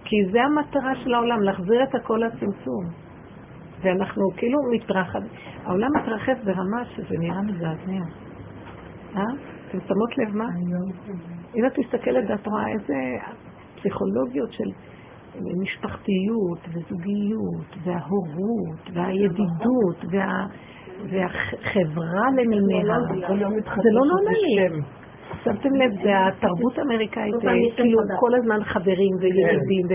כי 0.03 0.16
זה 0.32 0.43
המטרה 0.43 0.95
של 0.95 1.14
העולם, 1.14 1.41
להחזיר 1.41 1.84
את 1.84 1.95
הכל 1.95 2.22
לצמצום. 2.28 2.86
ואנחנו 3.82 4.24
כאילו 4.38 4.59
מתרחב, 4.72 5.20
העולם 5.64 5.89
מתרחב 5.97 6.34
ברמה 6.45 6.86
שזה 6.86 7.16
נראה 7.20 7.41
מזעזע. 7.41 8.05
אה? 9.16 9.22
אתם 9.70 9.80
שמות 9.88 10.18
לב 10.18 10.36
מה? 10.36 10.45
אם 11.55 11.66
את 11.66 11.80
מסתכלת 11.80 12.30
ואת 12.30 12.47
רואה 12.47 12.68
איזה 12.68 12.93
פסיכולוגיות 13.76 14.51
של 14.51 14.70
משפחתיות 15.61 16.59
וזוגיות 16.68 17.76
וההורות 17.84 18.89
והידידות 18.93 20.05
וה... 20.11 20.45
והחברה 21.09 22.26
למימיה, 22.38 22.99
זה 23.84 23.89
לא 23.91 24.05
נורמלי. 24.05 24.82
שמתם 25.43 25.75
לב, 25.75 25.91
זה 26.03 26.27
התרבות 26.27 26.77
האמריקאית, 26.77 27.35
כאילו 27.75 27.99
כל 28.19 28.35
הזמן 28.35 28.63
חברים 28.63 29.15
וידידים 29.19 29.85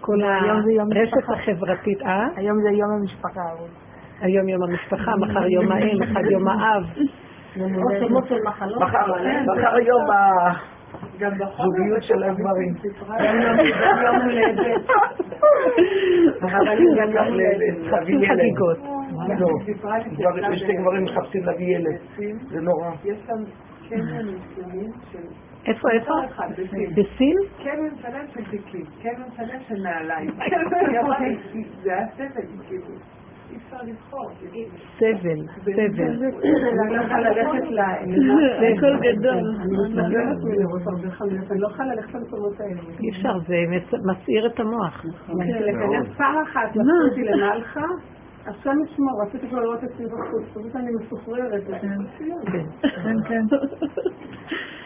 וכל 0.00 0.22
הרשת 0.22 1.28
החברתית, 1.34 2.02
אה? 2.02 2.26
היום 2.36 2.56
זה 2.62 2.70
יום 2.70 2.90
המשפחה. 2.90 3.42
היום 4.20 4.48
יום 4.48 4.62
המשפחה, 4.62 5.16
מחר 5.16 5.46
יום 5.48 5.72
האם, 5.72 5.98
מחר 6.00 6.30
יום 6.30 6.48
האב. 6.48 6.82
מחר 9.46 9.78
יום 9.78 10.02
הזוגיות 11.58 12.02
של 12.02 12.22
הגברים. 12.22 12.74
יום 14.04 14.16
הולדת. 14.24 14.86
מחפשים 17.82 18.20
חגיגות. 18.28 18.78
לא, 20.18 20.52
יש 20.52 20.60
שתי 20.60 20.72
גברים 20.72 21.04
מחפשים 21.04 21.44
להביא 21.44 21.76
ילד. 21.76 21.98
זה 22.50 22.60
נורא. 22.60 22.90
יש 23.90 24.00
שם 24.00 24.06
קניון 24.06 24.34
מסוימים 24.34 24.90
של... 25.12 25.18
איפה, 25.66 25.88
איפה? 25.90 26.12
בסין. 26.96 27.36
קניון 27.62 27.90
שלם 28.02 28.24
של 28.34 28.50
תיקים, 28.50 28.84
קניון 29.02 29.28
שלם 29.36 29.60
של 29.68 29.82
נעליים. 29.82 30.30
זה 31.82 31.92
היה 31.94 32.06
סבל, 32.16 32.46
כאילו. 32.68 32.84
אי 33.50 33.56
אפשר 33.56 33.76
לבחור. 33.86 34.30
סבל, 34.98 35.40
סבל. 35.64 35.80
אני 38.02 38.16
לא 38.16 39.84
מתנגדת 39.88 40.44
מלראות 40.44 40.82
הרבה 40.86 41.10
חנויות, 41.10 41.50
אני 41.52 41.60
לא 41.60 41.68
יכולה 41.68 41.94
ללכת 41.94 42.14
למקומות 42.14 42.60
האלה. 42.60 42.80
אי 43.00 43.10
אפשר, 43.10 43.38
זה 43.46 43.54
מס- 43.70 44.00
מסעיר 44.04 44.46
את 44.46 44.60
המוח. 44.60 45.04
להיכנס 45.38 46.16
פעם 46.16 46.34
אחת, 46.42 46.76
לקחו 46.76 47.08
אותי 47.10 47.22
למלחה, 47.24 47.80
השם 48.48 48.70
ישמור, 48.84 49.22
רציתי 49.22 49.48
כבר 49.48 49.60
לראות 49.60 49.84
אצלי 49.84 50.06
בחוץ, 50.06 50.44
פשוט 50.54 50.76
אני 50.76 50.90
מסוחררת. 51.00 51.62
כן. 51.80 51.98
כן, 53.04 53.16
כן. 53.28 53.44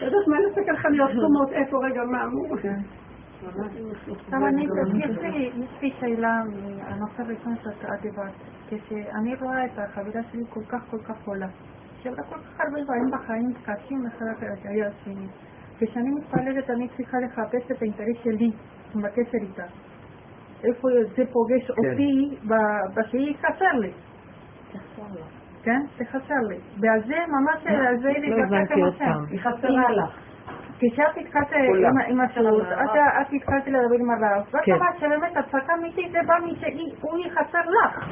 לא 0.01 0.05
יודעת 0.05 0.27
מה 0.27 0.39
לעשות 0.39 0.63
ככה 0.69 0.89
להיות 0.89 1.11
קומות, 1.21 1.51
איפה 1.51 1.77
רגע, 1.85 2.01
מה 2.03 2.23
אמרו? 2.23 2.55
עכשיו 4.09 4.47
אני, 4.47 4.65
יש 5.05 5.17
לי- 5.17 5.51
יש 5.55 5.81
לי 5.81 5.91
שאלה 5.99 6.41
מהנושא 6.45 7.21
הראשון 7.23 7.55
שאת 7.63 8.01
דיברת. 8.01 8.31
כשאני 8.69 9.35
רואה 9.35 9.65
את 9.65 9.71
החבילה 9.79 10.23
שלי 10.31 10.41
כל 10.49 10.63
כך 10.69 10.81
כל 10.91 10.97
כך 10.97 11.27
עולה, 11.27 11.47
שעברה 12.01 12.23
כל 12.23 12.35
כך 12.35 12.59
הרבה 12.59 12.83
דברים 12.83 13.05
בחיים 13.11 13.53
קשים 13.65 14.05
אחד 14.07 14.25
אחרי 14.37 14.85
השני. 14.85 15.27
כשאני 15.79 16.09
מתפללת 16.11 16.69
אני 16.69 16.87
צריכה 16.97 17.17
לחפש 17.19 17.71
את 17.71 17.81
האינטרס 17.81 18.17
שלי 18.23 18.51
בקשר 18.95 19.37
איתה. 19.41 19.63
איפה 20.63 20.87
זה 21.17 21.23
פוגש 21.33 21.69
אותי 21.69 22.35
ב- 22.47 22.99
בשהיא 22.99 23.33
חסר 23.41 23.77
לי. 23.79 23.91
כן? 25.63 25.79
זה 25.97 26.05
חסר 26.05 26.39
לי. 26.49 26.55
ועל 26.79 26.99
זה 27.07 27.15
ממש, 27.27 27.67
על 27.87 27.97
זה 27.97 28.11
לא 28.27 28.43
הבנתי 28.43 28.81
עוד 28.81 28.95
פעם. 28.97 29.25
היא 29.29 29.39
חסרה 29.39 29.91
לך. 29.91 30.19
כשאת 30.79 31.17
התחלת. 31.17 31.47
עם- 31.53 32.11
עם 32.11 32.21
השירות, 32.21 32.61
את 32.61 32.89
את 33.21 33.33
התחלת 33.33 33.67
לדבר 33.67 33.95
עם 33.99 34.09
הרב, 34.11 34.43
ואת 34.53 34.63
כן. 34.65 34.71
אמרת 34.73 34.97
שבאמת 34.99 35.37
הצעקה 35.37 35.73
אמיתית 35.79 36.11
זה 36.11 36.17
בא 36.27 36.33
משהוא 36.45 37.17
יחסר 37.25 37.59
לך 37.69 38.09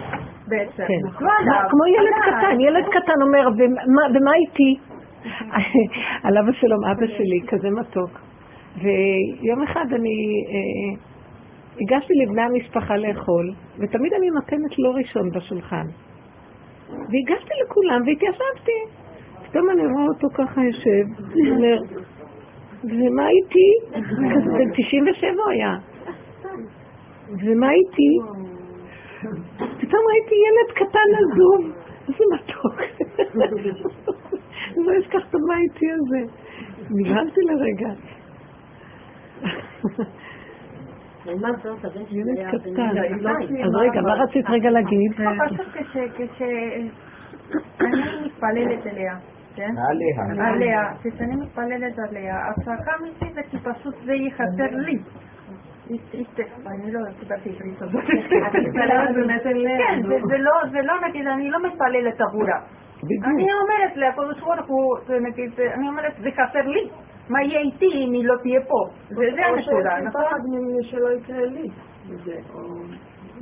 בעצם. 0.47 0.83
כן. 0.87 1.23
לא 1.25 1.31
עליו. 1.39 1.69
כמו 1.69 1.85
ילד. 1.85 2.13
קטן, 2.37 2.59
ילד 2.59 2.85
קטן 2.85 3.21
אומר, 3.21 3.49
"ומה- 3.57 4.19
ומה 4.19 4.31
איתי? 4.33 4.79
על 6.27 6.37
אבא 6.37 6.51
שלום, 6.51 6.85
אבא 6.91 7.07
שלי, 7.07 7.41
כזה 7.47 7.69
מתוק. 7.69 8.09
ויום 8.81 9.61
אחד 9.63 9.85
אני 9.93 10.15
הגשתי 11.79 12.13
לבני 12.13 12.41
המשפחה 12.41 12.97
לאכול, 12.97 13.53
ותמיד 13.77 14.13
אני 14.13 14.29
נותנת 14.29 14.79
לו 14.79 14.93
ראשון 14.93 15.29
בשולחן. 15.29 15.85
והגשתי 16.89 17.53
לכולם 17.65 18.01
והתיישבתי. 18.05 18.79
פתאום 19.43 19.69
אני 19.69 19.81
רואה 19.81 20.05
אותו 20.05 20.27
ככה 20.33 20.61
יושב, 20.63 21.23
אומר, 21.51 21.77
ומה 22.83 23.29
איתי? 23.29 23.99
בן 24.57 24.71
97 24.71 25.29
הוא 25.43 25.51
היה. 25.51 25.75
ומה 27.29 27.71
איתי? 27.71 28.11
פתאום 29.59 30.01
ראיתי 30.11 30.35
ילד 30.45 30.71
קטן 30.75 31.09
עזוב, 31.19 31.61
איזה 32.07 32.23
מתוק. 32.33 32.81
לא 34.77 34.99
אשכח 34.99 35.29
את 35.29 35.35
המה 35.35 35.57
איתי 35.57 35.85
הזה. 35.91 36.21
נבהלתי 36.89 37.41
לרגע. 37.41 37.93
לעומת 39.91 39.99
זאת, 39.99 40.07
הבן 40.07 40.07
שלי 40.07 41.10
ילד 41.25 41.55
קטן. 42.47 42.89
אז 43.65 43.75
רגע, 43.75 44.01
מה 44.01 44.13
רצית 44.13 44.45
רגע 44.49 44.69
להגיד? 44.69 45.11
לא, 45.19 45.31
פשוט 45.47 45.67
כש- 45.73 45.97
כשאני 46.17 46.89
מתפללת 48.25 48.87
אליה, 48.87 49.13
כן? 49.55 49.71
עליה. 49.89 50.49
עליה, 50.49 50.81
כשאני 51.03 51.35
מתפללת 51.35 51.99
עליה, 52.09 52.35
הצעקה 52.49 52.91
אמיתית 53.01 53.33
זה 53.33 53.41
כי 53.51 53.57
פשוט 53.57 53.95
זה 54.05 54.13
יחסר 54.13 54.75
לי. 54.77 54.97
אני 56.67 56.91
לא 56.91 56.99
קיבלתי 57.19 57.49
עברית 57.49 57.81
הזאת. 57.81 58.03
את 58.47 58.55
מתפללת 58.55 59.15
באמת 59.15 59.45
אליה. 59.45 59.77
כן, 59.87 60.01
זה- 60.07 60.19
זה 60.29 60.37
לא- 60.37 60.69
זה 60.71 60.81
לא 60.81 60.93
נגיד, 61.07 61.27
אני 61.27 61.49
לא 61.49 61.59
מתפללת 61.67 62.21
עבורה. 62.21 62.59
אני. 63.25 63.47
אומרת 63.53 63.95
לקדוש 63.95 64.39
ברוך 64.39 64.67
הוא, 64.67 64.97
נגיד, 65.21 65.51
אני 65.73 65.87
אומרת, 65.89 66.13
זה 66.23 66.29
חסר 66.31 66.67
לי. 66.67 66.89
מה 67.31 67.43
יהיה 67.43 67.59
איתי 67.59 67.89
אם 67.95 68.13
היא 68.13 68.25
לא 68.25 68.35
תהיה 68.41 68.61
פה? 68.67 68.79
זה 69.09 69.15
זה 69.35 69.45
הנקודה, 69.45 69.93
נכון? 70.07 70.23
שלא 70.81 71.09
יקרה 71.11 71.45
לי. 71.45 71.67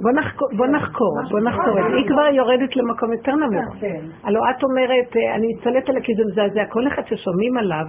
בוא 0.01 0.11
נחקור, 0.11 0.47
בוא 0.57 0.67
נחקור, 0.67 1.13
בוא 1.31 1.39
נחקור. 1.39 1.77
היא 1.97 2.07
כבר 2.07 2.27
יורדת 2.33 2.75
למקום 2.75 3.13
יותר 3.13 3.35
נמוך. 3.35 3.75
כן. 3.79 4.01
הלוא 4.23 4.41
את 4.49 4.63
אומרת, 4.63 5.17
אה, 5.17 5.35
אני 5.35 5.47
אצלט 5.53 5.89
עליה 5.89 6.01
כי 6.01 6.11
זה 6.15 6.23
מזעזע. 6.31 6.65
כל 6.69 6.87
אחד 6.87 7.01
ששומעים 7.05 7.57
עליו, 7.57 7.85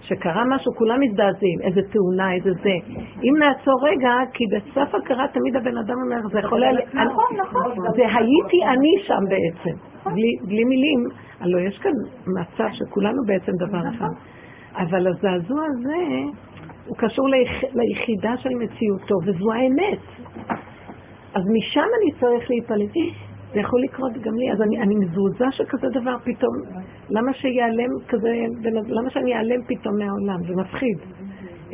שקרה 0.00 0.42
משהו, 0.48 0.72
כולם 0.74 1.00
מזדעזעים. 1.00 1.58
איזה 1.62 1.80
תאונה, 1.92 2.34
איזה 2.34 2.50
זה. 2.62 2.76
אם 3.24 3.34
נעצור 3.38 3.74
רגע, 3.82 4.10
כי 4.32 4.44
בסף 4.52 4.94
הכרה 4.94 5.26
תמיד 5.28 5.56
הבן 5.56 5.78
אדם 5.78 5.96
אומר, 6.04 6.28
זה 6.32 6.38
יכול 6.38 6.62
היה... 6.62 6.72
נכון, 6.94 7.36
נכון. 7.36 7.72
זה 7.96 8.02
הייתי 8.02 8.58
אני 8.72 8.92
שם 9.06 9.22
בעצם. 9.28 9.76
בלי, 10.04 10.30
בלי 10.48 10.64
מילים. 10.64 11.00
הלוא 11.40 11.60
יש 11.60 11.78
כאן 11.78 11.92
מצב 12.26 12.68
שכולנו 12.72 13.22
בעצם 13.26 13.52
דבר 13.52 13.82
אחד. 13.88 14.14
אבל 14.76 15.06
הזעזוע 15.06 15.64
הזה, 15.66 16.00
הוא 16.86 16.96
קשור 16.96 17.28
ליח, 17.28 17.50
ליחידה 17.74 18.36
של 18.36 18.48
מציאותו, 18.48 19.14
וזו 19.26 19.52
האמת. 19.52 19.98
אז 21.34 21.42
משם 21.52 21.88
אני 22.02 22.20
צריך 22.20 22.50
להתפלל. 22.50 22.80
אה, 22.80 23.34
זה 23.54 23.60
יכול 23.60 23.82
לקרות 23.82 24.12
גם 24.12 24.34
לי, 24.34 24.52
אז 24.52 24.62
אני, 24.62 24.82
אני 24.82 24.94
מזועזע 24.94 25.50
שכזה 25.50 25.86
דבר 26.00 26.16
פתאום, 26.24 26.54
למה 27.10 27.32
שיעלם 27.32 27.90
כזה, 28.08 28.28
למה 28.88 29.10
שאני 29.10 29.34
אעלם 29.34 29.60
פתאום 29.66 29.94
מהעולם? 29.98 30.46
זה 30.48 30.54
מפחיד. 30.56 30.98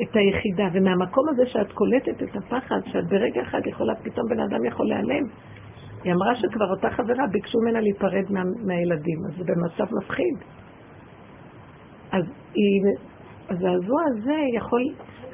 את 0.02 0.16
היחידה, 0.16 0.64
ומהמקום 0.72 1.28
הזה 1.28 1.46
שאת 1.46 1.72
קולטת 1.72 2.22
את 2.22 2.36
הפחד, 2.36 2.80
שאת 2.86 3.04
ברגע 3.08 3.42
אחד 3.42 3.60
יכולה, 3.66 3.94
פתאום 3.94 4.26
בן 4.30 4.40
אדם 4.40 4.64
יכול 4.64 4.88
להיעלם. 4.88 5.24
היא 6.04 6.12
אמרה 6.12 6.34
שכבר 6.34 6.70
אותה 6.70 6.90
חברה 6.90 7.26
ביקשו 7.32 7.58
ממנה 7.58 7.80
להיפרד 7.80 8.24
מה, 8.30 8.42
מהילדים, 8.66 9.18
אז 9.26 9.36
זה 9.38 9.44
במצב 9.44 9.94
מפחיד. 9.94 10.34
אז 12.12 12.24
הזעזוע 13.48 14.02
הזה 14.06 14.34
יכול, 14.56 14.82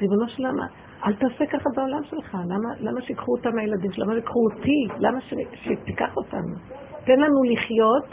ריבונו 0.01 0.27
של 0.27 0.45
עולם, 0.45 0.57
אל 1.05 1.13
תעשה 1.13 1.45
ככה 1.45 1.69
בעולם 1.75 2.03
שלך, 2.03 2.37
למה, 2.49 2.69
למה 2.79 3.01
שיקחו 3.01 3.31
אותם 3.37 3.55
מהילדים 3.55 3.91
שלהם? 3.91 4.09
למה 4.09 4.17
ייקחו 4.17 4.39
אותי? 4.51 4.87
למה 4.99 5.21
ש, 5.21 5.33
שתיקח 5.53 6.17
אותנו? 6.17 6.55
תן 7.05 7.19
לנו 7.19 7.43
לחיות 7.51 8.05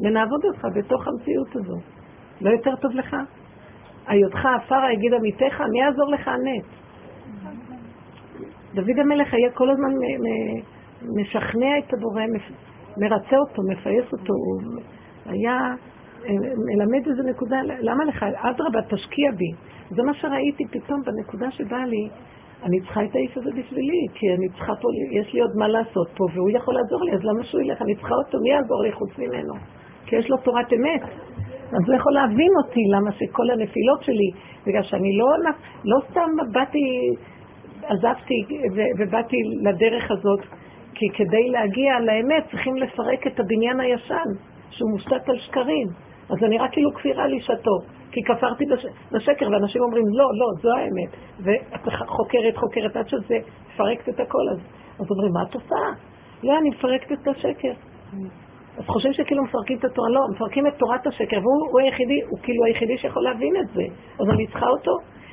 ונעבוד 0.00 0.44
אותך 0.44 0.64
בתוך 0.74 1.08
המציאות 1.08 1.56
הזו. 1.56 1.76
לא 2.40 2.50
יותר 2.50 2.76
טוב 2.76 2.92
לך? 2.92 3.16
היותך 4.06 4.46
עפרה 4.56 4.92
יגיד 4.92 5.14
עמיתך, 5.14 5.60
מי 5.72 5.80
יעזור 5.80 6.10
לך 6.10 6.28
הנץ? 6.28 6.64
דוד 8.74 8.98
המלך 8.98 9.34
היה 9.34 9.50
כל 9.54 9.70
הזמן 9.70 9.90
משכנע 11.16 11.78
את 11.78 11.94
הבורא, 11.94 12.22
מרצה 12.96 13.36
אותו, 13.36 13.62
מפייס 13.62 14.12
אותו, 14.12 14.32
הוא 14.32 14.82
היה 15.26 15.74
מלמד 16.66 17.06
איזה 17.06 17.22
נקודה, 17.22 17.56
למה 17.62 18.04
לך? 18.04 18.22
אדרבה, 18.22 18.80
תשקיע 18.82 19.30
בי. 19.36 19.50
זה 19.90 20.02
מה 20.02 20.14
שראיתי 20.14 20.64
פתאום 20.70 21.02
בנקודה 21.02 21.50
שבאה 21.50 21.86
לי, 21.86 22.08
אני 22.62 22.80
צריכה 22.80 23.04
את 23.04 23.14
האיש 23.14 23.36
הזה 23.36 23.50
בשבילי, 23.50 24.06
כי 24.14 24.26
אני 24.38 24.48
צריכה 24.48 24.72
פה, 24.80 24.88
יש 25.20 25.34
לי 25.34 25.40
עוד 25.40 25.50
מה 25.56 25.68
לעשות 25.68 26.08
פה, 26.16 26.24
והוא 26.34 26.50
יכול 26.50 26.74
לעזור 26.74 27.04
לי, 27.04 27.12
אז 27.12 27.24
למה 27.24 27.44
שהוא 27.44 27.60
ילך? 27.60 27.82
אני 27.82 27.94
צריכה 27.94 28.14
אותו, 28.14 28.38
מי 28.42 28.50
יעזור 28.50 28.82
לי 28.82 28.92
חוץ 28.92 29.18
ממנו? 29.18 29.54
כי 30.06 30.16
יש 30.16 30.30
לו 30.30 30.36
תורת 30.36 30.72
אמת. 30.72 31.02
אז 31.72 31.82
הוא 31.86 31.94
יכול 31.96 32.12
להבין 32.12 32.52
אותי, 32.64 32.80
למה 32.94 33.12
שכל 33.12 33.50
הנפילות 33.50 34.02
שלי, 34.02 34.30
בגלל 34.66 34.82
שאני 34.82 35.16
לא, 35.18 35.26
לא 35.84 36.00
סתם 36.10 36.30
באתי, 36.52 36.78
עזבתי 37.82 38.44
ובאתי 38.98 39.36
לדרך 39.62 40.10
הזאת, 40.10 40.40
כי 40.94 41.06
כדי 41.14 41.50
להגיע 41.50 42.00
לאמת 42.00 42.44
צריכים 42.50 42.76
לפרק 42.76 43.26
את 43.26 43.40
הבניין 43.40 43.80
הישן, 43.80 44.28
שהוא 44.70 44.90
מושתת 44.90 45.28
על 45.28 45.38
שקרים. 45.38 46.09
אז 46.30 46.36
זה 46.40 46.48
נראה 46.48 46.68
כאילו 46.68 46.94
כפירה 46.94 47.26
לשעתו, 47.26 47.78
כי 48.12 48.20
כפרתי 48.22 48.64
בש... 48.66 48.86
בשקר, 49.12 49.48
ואנשים 49.52 49.82
אומרים, 49.82 50.04
לא, 50.08 50.24
לא, 50.40 50.46
זו 50.62 50.68
האמת. 50.76 51.10
ואת 51.40 51.94
חוקרת, 52.06 52.56
חוקרת, 52.56 52.96
עד 52.96 53.08
שזה 53.08 53.38
מפרקת 53.66 54.08
את 54.08 54.20
הכל. 54.20 54.48
אז, 54.52 54.58
אז 55.00 55.06
אומרים, 55.10 55.32
מה 55.32 55.42
את 55.42 55.54
עושה? 55.54 55.76
לא, 56.42 56.58
אני 56.58 56.70
מפרקת 56.70 57.12
את 57.12 57.28
השקר. 57.28 57.72
אז 58.78 58.84
חושבים 58.86 59.12
שכאילו 59.12 59.44
מפרקים 59.44 59.78
את 59.78 59.84
התורה, 59.84 60.08
לא, 60.10 60.20
מפרקים 60.34 60.66
את 60.66 60.74
תורת 60.78 61.06
השקר, 61.06 61.38
והוא 61.38 61.80
היחידי, 61.80 62.20
הוא 62.28 62.38
כאילו 62.42 62.64
היחידי 62.64 62.98
שיכול 62.98 63.22
להבין 63.22 63.56
את 63.56 63.68
זה. 63.68 63.82
אז 64.20 64.28
אני 64.30 64.46
צריכה 64.46 64.66
אותו. 64.66 64.92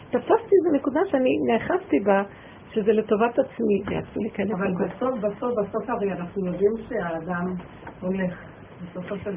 תפסתי 0.10 0.54
איזו 0.58 0.70
נקודה 0.76 1.00
שאני 1.12 1.30
נאחזתי 1.48 2.00
בה, 2.00 2.24
שזה 2.74 2.94
לטובת 2.94 3.40
עצמי. 3.40 3.82
אבל 4.54 4.74
בסוף, 4.74 5.20
בסוף, 5.20 5.52
בסוף 5.60 5.90
הרי 5.90 6.12
אנחנו 6.12 6.46
יודעים 6.46 6.72
שהאדם 6.90 7.46
הולך. 8.02 8.57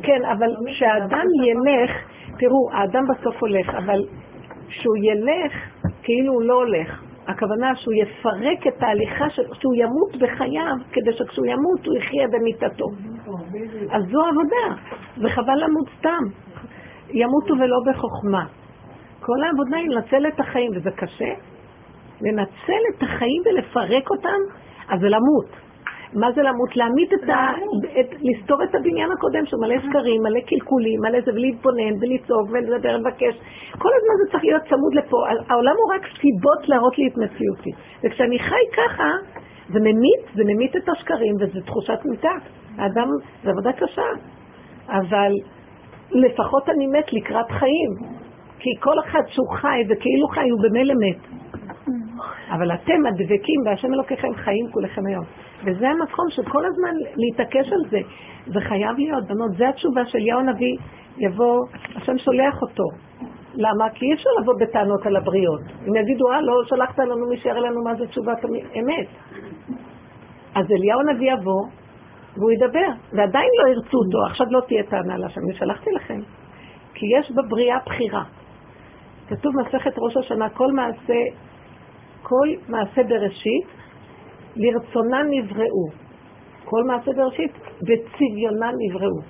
כן, 0.03 0.25
אבל 0.25 0.51
כשהאדם 0.67 1.27
ילך, 1.45 1.91
תראו, 2.39 2.71
האדם 2.73 3.03
בסוף 3.09 3.37
הולך, 3.41 3.69
אבל 3.69 4.01
כשהוא 4.69 4.97
ילך, 5.03 5.53
כאילו 6.03 6.33
הוא 6.33 6.43
לא 6.43 6.55
הולך. 6.55 7.03
הכוונה 7.27 7.77
שהוא 7.77 7.95
יפרק 7.95 8.67
את 8.67 8.83
ההליכה, 8.83 9.31
של, 9.31 9.43
שהוא 9.53 9.75
ימות 9.75 10.17
בחייו, 10.17 10.75
כדי 10.93 11.13
שכשהוא 11.13 11.47
ימות 11.47 11.87
הוא 11.87 11.97
יחיה 11.97 12.29
במיטתו. 12.33 12.87
אז 13.91 14.03
זו 14.11 14.21
עבודה, 14.21 14.83
וחבל 15.19 15.65
למות 15.65 15.89
סתם. 15.99 16.25
ימותו 17.11 17.55
ולא 17.55 17.77
בחוכמה. 17.87 18.45
כל 19.21 19.45
העבודה 19.45 19.77
היא 19.77 19.89
לנצל 19.89 20.29
את 20.29 20.41
החיים, 20.41 20.71
וזה 20.77 20.91
קשה. 20.91 21.33
לנצל 22.21 22.83
את 22.91 23.03
החיים 23.03 23.43
ולפרק 23.47 24.11
אותם, 24.11 24.41
אז 24.89 25.01
זה 25.01 25.09
למות. 25.09 25.70
מה 26.15 26.33
זה 26.33 26.43
למות? 26.43 26.77
להעמיד 26.77 27.09
את 27.13 27.29
ה... 27.29 27.53
את, 28.01 28.15
לסתור 28.21 28.63
את 28.65 28.75
הבניין 28.75 29.13
הקודם 29.13 29.47
שהוא 29.47 29.61
מלא 29.63 29.79
שקרים, 29.79 30.23
מלא 30.23 30.41
קלקולים, 30.41 31.01
מלא 31.01 31.21
זה, 31.21 31.31
ולהתבונן, 31.31 31.95
ולצעוק, 32.01 32.49
ולדבר, 32.51 32.95
ולבקש. 32.95 33.35
כל 33.79 33.89
הזמן 33.97 34.15
זה 34.21 34.33
צריך 34.33 34.45
להיות 34.45 34.63
צמוד 34.63 34.95
לפה. 34.95 35.17
העולם 35.49 35.75
הוא 35.81 35.95
רק 35.95 36.03
סיבות 36.21 36.69
להראות 36.69 36.99
לי 36.99 37.07
את 37.09 37.17
מציאותי. 37.17 37.71
וכשאני 38.05 38.39
חי 38.39 38.65
ככה, 38.73 39.11
זה 39.73 39.81
ממית, 39.81 40.25
זה 40.35 40.43
ממית 40.45 40.77
את 40.77 40.89
השקרים, 40.89 41.35
וזו 41.41 41.61
תחושת 41.61 41.99
מיתה. 42.05 42.35
האדם, 42.79 43.09
זו 43.45 43.51
עבודה 43.51 43.73
קשה. 43.73 44.09
אבל 44.89 45.33
לפחות 46.11 46.69
אני 46.69 46.87
מת 46.87 47.13
לקראת 47.13 47.51
חיים. 47.51 48.21
כי 48.59 48.71
כל 48.81 49.01
אחד 49.01 49.23
שהוא 49.27 49.49
חי 49.61 49.83
וכאילו 49.89 50.29
חי 50.29 50.49
הוא 50.51 50.61
במילא 50.63 50.95
מת. 50.95 51.41
אבל 52.51 52.73
אתם 52.75 53.07
הדבקים 53.09 53.61
בהשם 53.65 53.95
אלוקיכם 53.95 54.35
חיים 54.35 54.67
כולכם 54.73 55.07
היום. 55.07 55.25
וזה 55.65 55.89
המקום 55.89 56.27
של 56.31 56.43
כל 56.43 56.67
הזמן 56.67 56.95
להתעקש 57.17 57.73
על 57.73 57.91
זה. 57.91 57.99
זה 58.47 58.61
חייב 58.61 58.97
להיות, 58.99 59.25
בנות, 59.27 59.51
זה 59.57 59.69
התשובה 59.69 60.07
של 60.07 60.19
יאו 60.19 60.39
הנביא, 60.39 60.77
יבוא, 61.19 61.67
השם 61.97 62.19
שולח 62.19 62.63
אותו. 62.63 62.85
למה? 63.55 63.91
כי 63.95 64.07
אי 64.07 64.15
אפשר 64.15 64.31
לבוא 64.41 64.55
בטענות 64.61 65.07
על 65.07 65.17
הבריות. 65.17 65.61
אם 65.89 65.97
יגידו, 65.97 66.33
אה, 66.33 66.41
לא 66.41 66.53
שלחת 66.65 66.99
לנו 66.99 67.29
מי 67.29 67.37
שיראה 67.37 67.61
לנו 67.61 67.85
מה 67.85 67.95
זה 67.95 68.07
תשובת 68.07 68.45
אמת. 68.79 69.09
אז 70.55 70.67
אליהו 70.73 71.01
הנביא 71.01 71.33
יבוא, 71.33 71.63
והוא 72.37 72.53
ידבר, 72.53 72.91
ועדיין 73.13 73.49
לא 73.63 73.69
ירצו 73.69 73.99
אותו, 73.99 74.19
עכשיו 74.31 74.47
לא 74.51 74.61
תהיה 74.61 74.83
טענה 74.83 75.17
להשם, 75.17 75.41
אני 75.49 75.59
שלחתי 75.59 75.91
לכם. 75.91 76.21
כי 76.95 77.07
יש 77.19 77.33
בבריאה 77.33 77.79
בחירה. 77.87 78.25
כתוב 79.29 79.53
מסכת 79.61 79.93
ראש 79.99 80.17
השנה, 80.17 80.49
כל 80.49 80.73
מעשה, 80.73 81.21
כל 82.23 82.49
מעשה 82.69 83.03
בראשית, 83.03 83.67
לרצונן 84.57 85.27
נבראו. 85.31 85.87
כל 86.65 86.85
מעשה 86.85 87.11
בראשית, 87.13 87.53
בצביונן 87.83 88.75
נבראו. 88.79 89.21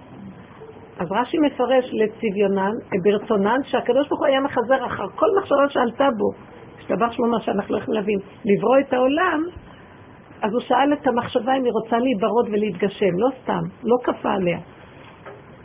אז 0.98 1.08
רש"י 1.10 1.38
מפרש 1.38 1.90
לצביונן, 1.92 2.72
ברצונן, 3.04 3.60
שהקדוש 3.64 4.08
ברוך 4.08 4.20
הוא 4.20 4.26
היה 4.26 4.40
מחזר 4.40 4.86
אחר 4.86 5.06
כל 5.14 5.26
מחשבה 5.38 5.68
שעלתה 5.68 6.08
בו. 6.18 6.30
השתבח 6.78 7.12
שמו 7.12 7.26
מה 7.26 7.40
שאנחנו 7.40 7.74
לא 7.74 7.80
יכולים 7.80 8.00
להבין, 8.00 8.18
לברוא 8.44 8.78
את 8.80 8.92
העולם, 8.92 9.42
אז 10.42 10.52
הוא 10.52 10.60
שאל 10.60 10.92
את 10.92 11.06
המחשבה 11.06 11.56
אם 11.56 11.64
היא 11.64 11.72
רוצה 11.72 11.98
להיברות 11.98 12.46
ולהתגשם, 12.46 13.18
לא 13.18 13.28
סתם, 13.42 13.62
לא 13.82 13.96
כפה 14.04 14.32
עליה. 14.32 14.58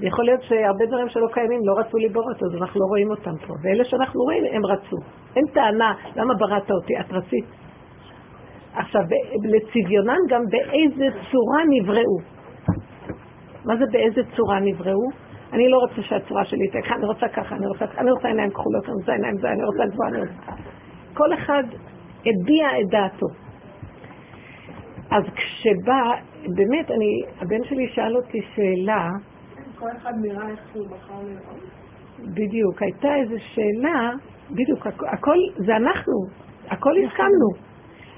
יכול 0.02 0.26
להיות 0.26 0.42
שהרבה 0.42 0.86
דברים 0.86 1.10
שלא 1.10 1.28
קיימים 1.34 1.60
לא 1.64 1.74
רצו 1.80 1.98
להיברות, 1.98 2.44
אז 2.44 2.62
אנחנו 2.62 2.80
לא 2.80 2.86
רואים 2.86 3.10
אותם 3.10 3.38
פה. 3.48 3.54
ואלה 3.64 3.84
שאנחנו 3.84 4.22
רואים, 4.22 4.44
הם 4.52 4.66
רצו. 4.66 4.98
אין 5.36 5.46
טענה, 5.54 5.94
למה 6.16 6.34
בראת 6.34 6.72
אותי? 6.72 6.94
את 7.00 7.14
רצית. 7.14 7.65
עכשיו, 8.76 9.02
לצביונן 9.44 10.20
גם 10.30 10.42
באיזה 10.50 11.06
צורה 11.32 11.62
נבראו. 11.70 12.18
מה 13.66 13.76
זה 13.78 13.86
באיזה 13.92 14.22
צורה 14.36 14.60
נבראו? 14.60 15.10
אני 15.54 15.70
לא 15.70 15.78
רוצה 15.78 16.02
שהצורה 16.02 16.46
שלי 16.46 16.68
תהיה 16.68 16.84
ככה, 16.84 16.96
אני 16.96 17.06
רוצה 17.06 17.28
ככה, 17.28 17.56
אני 17.56 17.68
רוצה, 17.68 17.86
אני 17.98 18.12
רוצה 18.12 18.28
עיניים 18.28 18.50
כחולות, 18.50 18.86
אני 18.86 18.94
רוצה 19.00 19.12
עיניים 19.12 19.38
זה, 19.38 19.48
אני 19.48 19.64
רוצה 19.64 19.84
גבוהה, 19.94 20.10
אני 20.10 20.20
רוצה... 20.20 20.52
כל 21.14 21.34
אחד 21.34 21.64
הביע 22.20 22.68
את 22.82 22.88
דעתו. 22.90 23.28
אז 25.12 25.24
כשבא, 25.36 26.02
באמת, 26.56 26.92
אני, 26.92 27.22
הבן 27.42 27.64
שלי 27.64 27.88
שאל 27.88 28.16
אותי 28.16 28.42
שאלה, 28.56 29.10
כל 29.80 29.90
אחד 29.98 30.14
נראה 30.22 30.50
איך 30.50 30.60
שהוא 30.74 30.88
בחר 30.88 31.22
לראות. 31.24 31.64
בדיוק, 32.20 32.82
הייתה 32.82 33.16
איזו 33.16 33.36
שאלה, 33.40 34.12
בדיוק, 34.52 34.88
הכל, 34.88 35.38
זה 35.56 35.76
אנחנו, 35.76 36.14
הכל 36.68 36.92
הסכמנו. 37.06 37.75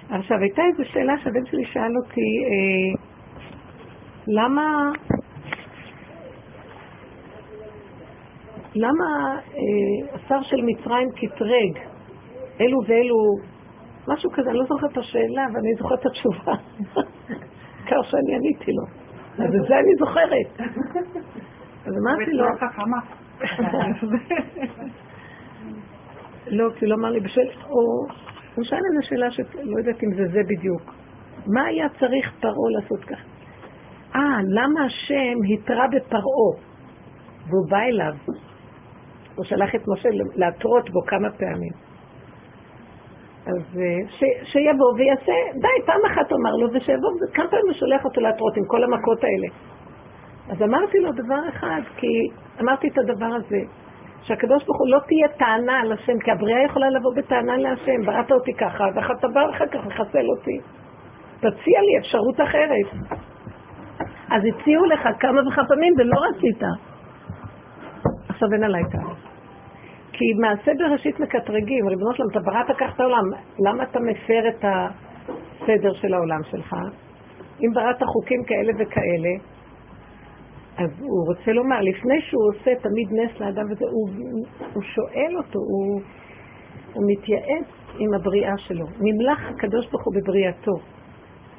עכשיו, 0.10 0.38
הייתה 0.38 0.62
איזו 0.72 0.84
שאלה 0.92 1.14
שהבן 1.24 1.46
שלי 1.46 1.66
שאל 1.66 1.98
אותי, 1.98 2.32
אה, 2.46 3.04
למה, 4.28 4.92
למה 8.76 9.40
אה, 9.56 10.16
השר 10.16 10.42
של 10.42 10.58
מצרים 10.66 11.10
קטרג, 11.12 11.84
אלו 12.62 12.80
ואלו, 12.88 13.18
משהו 14.08 14.32
כזה, 14.32 14.50
אני 14.50 14.58
לא 14.58 14.66
זוכרת 14.66 14.92
את 14.92 14.98
השאלה, 14.98 15.46
אבל 15.52 15.60
אני 15.60 15.76
זוכרת 15.78 16.00
את 16.00 16.06
התשובה. 16.06 16.54
כך 17.88 17.98
שאני 18.04 18.36
עניתי 18.36 18.72
לו. 18.72 18.84
אז 19.46 19.56
את 19.56 19.68
זה 19.68 19.80
אני 19.80 19.96
זוכרת. 20.00 20.70
אז 21.86 21.94
אמרתי 21.98 22.32
לו... 22.32 22.46
לא, 26.48 26.70
כי 26.80 26.86
לא 26.86 26.96
אמר 26.96 27.10
לי 27.10 27.20
בשביל... 27.20 27.48
הוא 28.58 28.66
שאל 28.66 28.80
איזו 28.92 29.08
שאלה 29.08 29.32
שלא 29.32 29.78
יודעת 29.78 30.04
אם 30.04 30.14
זה 30.14 30.24
זה 30.34 30.40
בדיוק. 30.50 30.82
מה 31.48 31.66
היה 31.66 31.90
צריך 31.90 32.32
פרעה 32.40 32.70
לעשות 32.76 33.04
ככה? 33.04 33.28
אה, 34.16 34.40
למה 34.48 34.86
השם 34.86 35.38
התרה 35.54 35.86
בפרעה 35.88 36.52
והוא 37.50 37.70
בא 37.70 37.80
אליו? 37.80 38.14
הוא 39.36 39.46
שלח 39.46 39.76
את 39.76 39.82
משה 39.88 40.10
להתרות 40.36 40.90
בו 40.90 41.02
כמה 41.08 41.30
פעמים. 41.32 41.74
אז 43.46 43.80
אה, 43.80 44.10
ש, 44.10 44.24
שיבוא 44.52 44.94
ויעשה, 44.98 45.38
די, 45.54 45.86
פעם 45.86 46.02
אחת 46.12 46.32
אמר 46.34 46.56
לו, 46.56 46.68
ושיבוא, 46.74 47.10
כמה 47.34 47.48
פעמים 47.48 47.66
הוא 47.66 47.74
שולח 47.74 48.06
אותו 48.06 48.22
להתרות 48.22 48.58
עם 48.58 48.64
כל 48.68 48.84
המכות 48.84 49.24
האלה. 49.24 49.48
אז 50.50 50.62
אמרתי 50.62 50.98
לו 50.98 51.12
דבר 51.12 51.50
אחד, 51.50 51.82
כי 51.98 52.08
אמרתי 52.62 52.88
את 52.88 52.98
הדבר 52.98 53.26
הזה, 53.26 53.62
שהקדוש 54.22 54.64
ברוך 54.66 54.80
הוא 54.80 54.90
לא 54.90 55.00
תהיה 55.08 55.28
טענה 55.38 55.80
על 55.80 55.92
השם, 55.92 56.20
כי 56.24 56.32
הבריאה 56.32 56.64
יכולה 56.64 56.90
לבוא 56.90 57.12
בטענה 57.16 57.58
להשם, 57.58 58.02
בראת 58.06 58.32
אותי 58.32 58.54
ככה, 58.54 58.84
ואתה 58.96 59.28
בא 59.28 59.42
אחר 59.50 59.68
כך 59.68 59.88
לחסל 59.88 60.26
אותי. 60.38 60.60
תציע 61.38 61.82
לי 61.82 61.98
אפשרות 62.00 62.42
אחרת. 62.42 63.18
אז 64.30 64.42
הציעו 64.46 64.86
לך 64.86 65.10
כמה 65.20 65.42
וכמה 65.48 65.88
ולא 65.98 66.16
רצית. 66.30 66.62
עכשיו 68.30 68.54
אין 68.54 68.64
עליי 68.64 68.84
טענה. 68.92 69.14
כי 70.12 70.26
מעשה 70.42 70.72
בראשית 70.78 71.20
מקטרגים, 71.20 71.88
ריבונו 71.88 72.14
שלום, 72.14 72.30
אתה 72.32 72.40
בראת 72.40 72.78
כך 72.78 72.96
את 72.96 73.00
העולם, 73.00 73.24
למה 73.66 73.84
אתה 73.84 74.00
מפר 74.00 74.50
את 74.50 74.66
הסדר 74.66 75.94
של 75.94 76.14
העולם 76.14 76.44
שלך? 76.44 76.76
אם 77.62 77.74
בראת 77.74 78.04
חוקים 78.04 78.44
כאלה 78.44 78.74
וכאלה, 78.74 79.57
אז 80.78 80.90
הוא 81.00 81.28
רוצה 81.28 81.52
לומר, 81.52 81.82
לפני 81.82 82.22
שהוא 82.22 82.44
עושה 82.50 82.72
תמיד 82.82 83.08
נס 83.12 83.40
לאדם 83.40 83.66
וזה, 83.72 83.86
הוא, 83.92 84.10
הוא 84.74 84.84
שואל 84.84 85.38
אותו, 85.38 85.60
הוא, 85.60 86.02
הוא 86.94 87.04
מתייעץ 87.08 87.68
עם 88.00 88.14
הבריאה 88.14 88.58
שלו. 88.58 88.86
נמלך 89.00 89.40
הקדוש 89.50 89.90
ברוך 89.92 90.06
הוא 90.06 90.14
בבריאתו, 90.16 90.72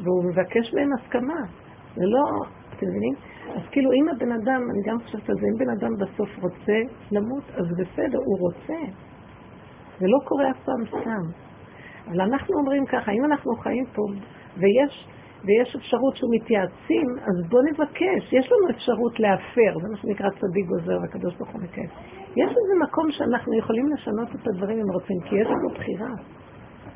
והוא 0.02 0.24
מבקש 0.24 0.74
מהם 0.74 0.88
הסכמה. 0.92 1.40
זה 1.94 2.04
לא, 2.06 2.24
אתם 2.76 2.86
מבינים? 2.86 3.14
אז 3.56 3.62
כאילו 3.70 3.90
אם 3.92 4.08
הבן 4.08 4.32
אדם, 4.32 4.62
אני 4.70 4.82
גם 4.84 4.98
חושבת 4.98 5.30
על 5.30 5.36
זה, 5.40 5.46
אם 5.46 5.58
בן 5.58 5.70
אדם 5.70 5.92
בסוף 6.00 6.28
רוצה 6.42 6.78
למות, 7.12 7.44
אז 7.54 7.66
בסדר, 7.78 8.18
הוא 8.18 8.38
רוצה. 8.40 8.92
זה 9.98 10.06
לא 10.06 10.18
קורה 10.24 10.50
אף 10.50 10.64
פעם 10.64 10.86
סתם. 10.86 11.48
אבל 12.08 12.20
אנחנו 12.20 12.54
אומרים 12.58 12.86
ככה, 12.86 13.12
אם 13.12 13.24
אנחנו 13.24 13.52
חיים 13.56 13.84
פה, 13.94 14.02
ויש 14.56 15.08
ויש 15.44 15.76
אפשרות 15.76 16.16
שהוא 16.16 16.30
מתייעצים, 16.34 17.08
אז 17.28 17.48
בואו 17.50 17.62
נבקש. 17.62 18.32
יש 18.32 18.52
לנו 18.52 18.70
אפשרות 18.70 19.20
להפר, 19.20 19.72
זה 19.82 19.88
מה 19.92 19.96
שנקרא 19.96 20.30
צדיק 20.30 20.66
גוזר 20.66 20.98
והקדוש 21.02 21.34
ברוך 21.36 21.50
הוא 21.50 21.62
מקיים. 21.62 21.88
יש 22.36 22.50
איזה 22.60 22.74
מקום 22.84 23.10
שאנחנו 23.10 23.58
יכולים 23.58 23.86
לשנות 23.92 24.28
את 24.34 24.46
הדברים 24.46 24.78
אם 24.78 24.90
רוצים, 24.94 25.16
כי 25.24 25.36
יש 25.36 25.46
לנו 25.46 25.68
בחירה. 25.74 26.12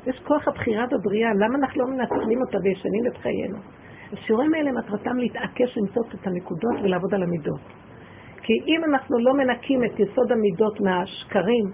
יש 0.07 0.19
כוח 0.27 0.47
הבחירה 0.47 0.85
בבריאה, 0.91 1.33
למה 1.33 1.55
אנחנו 1.55 1.81
לא 1.81 1.87
מנצלים 1.87 2.39
אותה 2.41 2.57
וישנים 2.63 3.05
את 3.07 3.17
חיינו? 3.17 3.57
השיעורים 4.13 4.53
האלה 4.53 4.71
מטרתם 4.71 5.17
להתעקש 5.17 5.77
למצוא 5.77 6.03
את 6.21 6.27
הנקודות 6.27 6.75
ולעבוד 6.83 7.13
על 7.13 7.23
המידות. 7.23 7.61
כי 8.43 8.53
אם 8.67 8.83
אנחנו 8.83 9.19
לא 9.19 9.33
מנקים 9.33 9.83
את 9.83 9.99
יסוד 9.99 10.31
המידות 10.31 10.81
מהשקרים, 10.81 11.65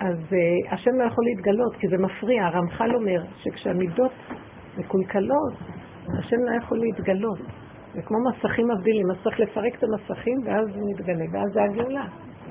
אז 0.00 0.16
uh, 0.16 0.74
השם 0.74 0.90
לא 0.90 1.04
יכול 1.04 1.24
להתגלות, 1.24 1.76
כי 1.76 1.88
זה 1.88 1.98
מפריע. 1.98 2.46
הרמח"ל 2.46 2.94
אומר 2.94 3.22
שכשהמידות 3.36 4.12
מקולקלות, 4.80 5.52
השם 6.18 6.36
לא 6.36 6.56
יכול 6.56 6.78
להתגלות. 6.78 7.38
זה 7.94 8.02
כמו 8.02 8.18
מסכים 8.30 8.68
מבדילים, 8.68 9.10
אז 9.10 9.16
צריך 9.24 9.40
לפרק 9.40 9.74
את 9.74 9.82
המסכים 9.82 10.38
ואז 10.44 10.66
זה 10.74 10.80
מתגלה, 10.90 11.24
ואז 11.32 11.52
זה 11.52 11.62
הגאולה. 11.62 12.04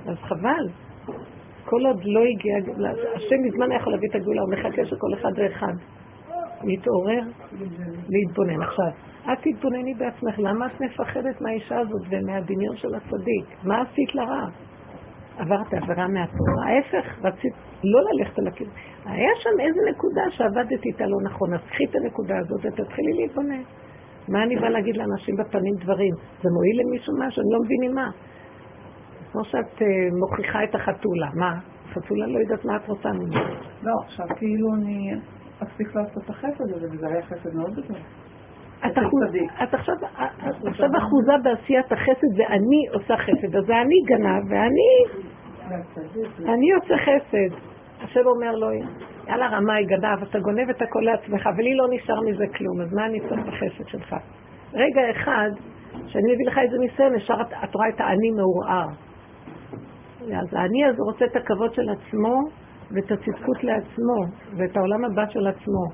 אז 0.07 0.17
חבל. 0.17 0.67
כל 1.65 1.85
עוד 1.85 2.03
לא 2.03 2.21
הגיע, 2.23 2.55
השם 3.15 3.35
מזמן 3.45 3.71
יכול 3.71 3.93
להביא 3.93 4.09
את 4.09 4.15
הגאולה, 4.15 4.41
הוא 4.41 4.49
מחכה 4.51 4.85
שכל 4.85 5.13
אחד 5.13 5.31
ואחד 5.35 5.73
להתעורר, 6.63 7.21
להתבונן. 8.09 8.61
עכשיו, 8.61 8.91
את 9.33 9.37
תתבונני 9.41 9.93
בעצמך, 9.93 10.39
למה 10.39 10.65
את 10.65 10.81
מפחדת 10.81 11.41
מהאישה 11.41 11.79
הזאת 11.79 12.01
ומהדמיון 12.09 12.75
של 12.75 12.95
הצדיק? 12.95 13.63
מה 13.63 13.81
עשית 13.81 14.15
לרע? 14.15 14.45
עברת 15.37 15.73
עבירה 15.73 16.07
מהתורה. 16.07 16.65
ההפך, 16.67 17.25
רצית 17.25 17.53
לא 17.83 17.99
ללכת 18.11 18.39
על 18.39 18.47
הכיוון. 18.47 18.73
היה 19.05 19.29
שם 19.39 19.59
איזה 19.59 19.79
נקודה 19.91 20.21
שעבדת 20.29 20.85
איתה 20.85 21.05
לא 21.05 21.17
נכון, 21.23 21.53
אז 21.53 21.59
קחי 21.69 21.85
את 21.85 21.95
הנקודה 21.95 22.37
הזאת 22.37 22.59
ותתחילי 22.63 23.13
להתבונן. 23.13 23.61
מה 24.29 24.43
אני 24.43 24.55
באה 24.55 24.69
להגיד 24.69 24.97
לאנשים 24.97 25.35
בפנים 25.35 25.73
דברים? 25.75 26.13
זה 26.41 26.49
מועיל 26.55 26.81
למישהו 26.81 27.13
משהו? 27.17 27.41
אני 27.41 27.51
לא 27.53 27.59
מבינים 27.65 27.95
מה. 27.95 28.09
כמו 29.31 29.43
שאת 29.43 29.77
uh, 29.77 29.83
מוכיחה 30.19 30.63
את 30.63 30.75
החתולה. 30.75 31.29
מה? 31.35 31.59
החתולה 31.85 32.27
לא 32.27 32.39
יודעת 32.39 32.65
מה 32.65 32.75
את 32.75 32.87
רוצה 32.87 33.09
ממנו. 33.09 33.53
לא, 33.83 33.93
עכשיו 34.05 34.25
כאילו 34.37 34.67
אני 34.75 35.11
אפסיק 35.63 35.95
לעשות 35.95 36.23
את 36.23 36.29
החסד 36.29 36.71
הזה, 36.75 36.87
וזה 36.91 37.07
היה 37.07 37.21
חסד 37.21 37.55
מאוד 37.55 37.71
גדול. 37.71 37.97
את, 38.85 38.97
את 39.63 39.73
עכשיו, 39.73 39.95
עכשיו 40.67 40.89
אחוזה 40.97 41.33
בעשיית 41.43 41.91
החסד 41.91 42.39
ואני 42.39 42.87
עושה 42.93 43.17
חסד, 43.17 43.55
אז 43.55 43.69
אני 43.69 43.95
גנב 44.05 44.51
ואני 44.51 44.91
אני 46.45 46.71
עושה 46.71 46.95
חסד. 46.97 47.68
השם 48.01 48.25
אומר 48.25 48.51
לו, 48.55 48.67
יאללה 49.27 49.47
רמאי 49.47 49.85
גנב, 49.85 50.23
אתה 50.29 50.39
גונב 50.39 50.69
את 50.69 50.81
הכל 50.81 50.99
לעצמך, 50.99 51.49
ולי 51.57 51.75
לא 51.75 51.85
נשאר 51.91 52.21
מזה 52.21 52.45
כלום, 52.57 52.81
אז 52.81 52.93
מה 52.93 53.05
אני 53.05 53.19
צריך 53.19 53.41
בחסד 53.47 53.87
שלך? 53.87 54.15
רגע 54.73 55.01
אחד, 55.11 55.49
שאני 56.07 56.33
מביא 56.33 56.45
לך 56.47 56.57
איזה 56.57 56.77
ניסיון, 56.77 57.15
ישר 57.15 57.41
את, 57.41 57.53
את 57.63 57.75
רואה 57.75 57.89
את 57.89 58.01
האני 58.01 58.31
מעורער. 58.31 58.87
אז 60.21 60.53
האני 60.53 60.85
הזה 60.85 61.01
רוצה 61.11 61.25
את 61.25 61.35
הכבוד 61.35 61.73
של 61.73 61.89
עצמו 61.89 62.35
ואת 62.91 63.11
הצדקות 63.11 63.63
לעצמו 63.63 64.19
ואת 64.57 64.77
העולם 64.77 65.05
הבא 65.05 65.25
של 65.29 65.47
עצמו. 65.47 65.85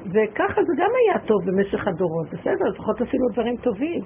וככה 0.00 0.62
זה 0.62 0.72
גם 0.78 0.90
היה 1.00 1.18
טוב 1.26 1.38
במשך 1.46 1.88
הדורות, 1.88 2.26
בסדר, 2.32 2.64
לפחות 2.74 3.00
עשינו 3.00 3.28
דברים 3.32 3.56
טובים. 3.56 4.00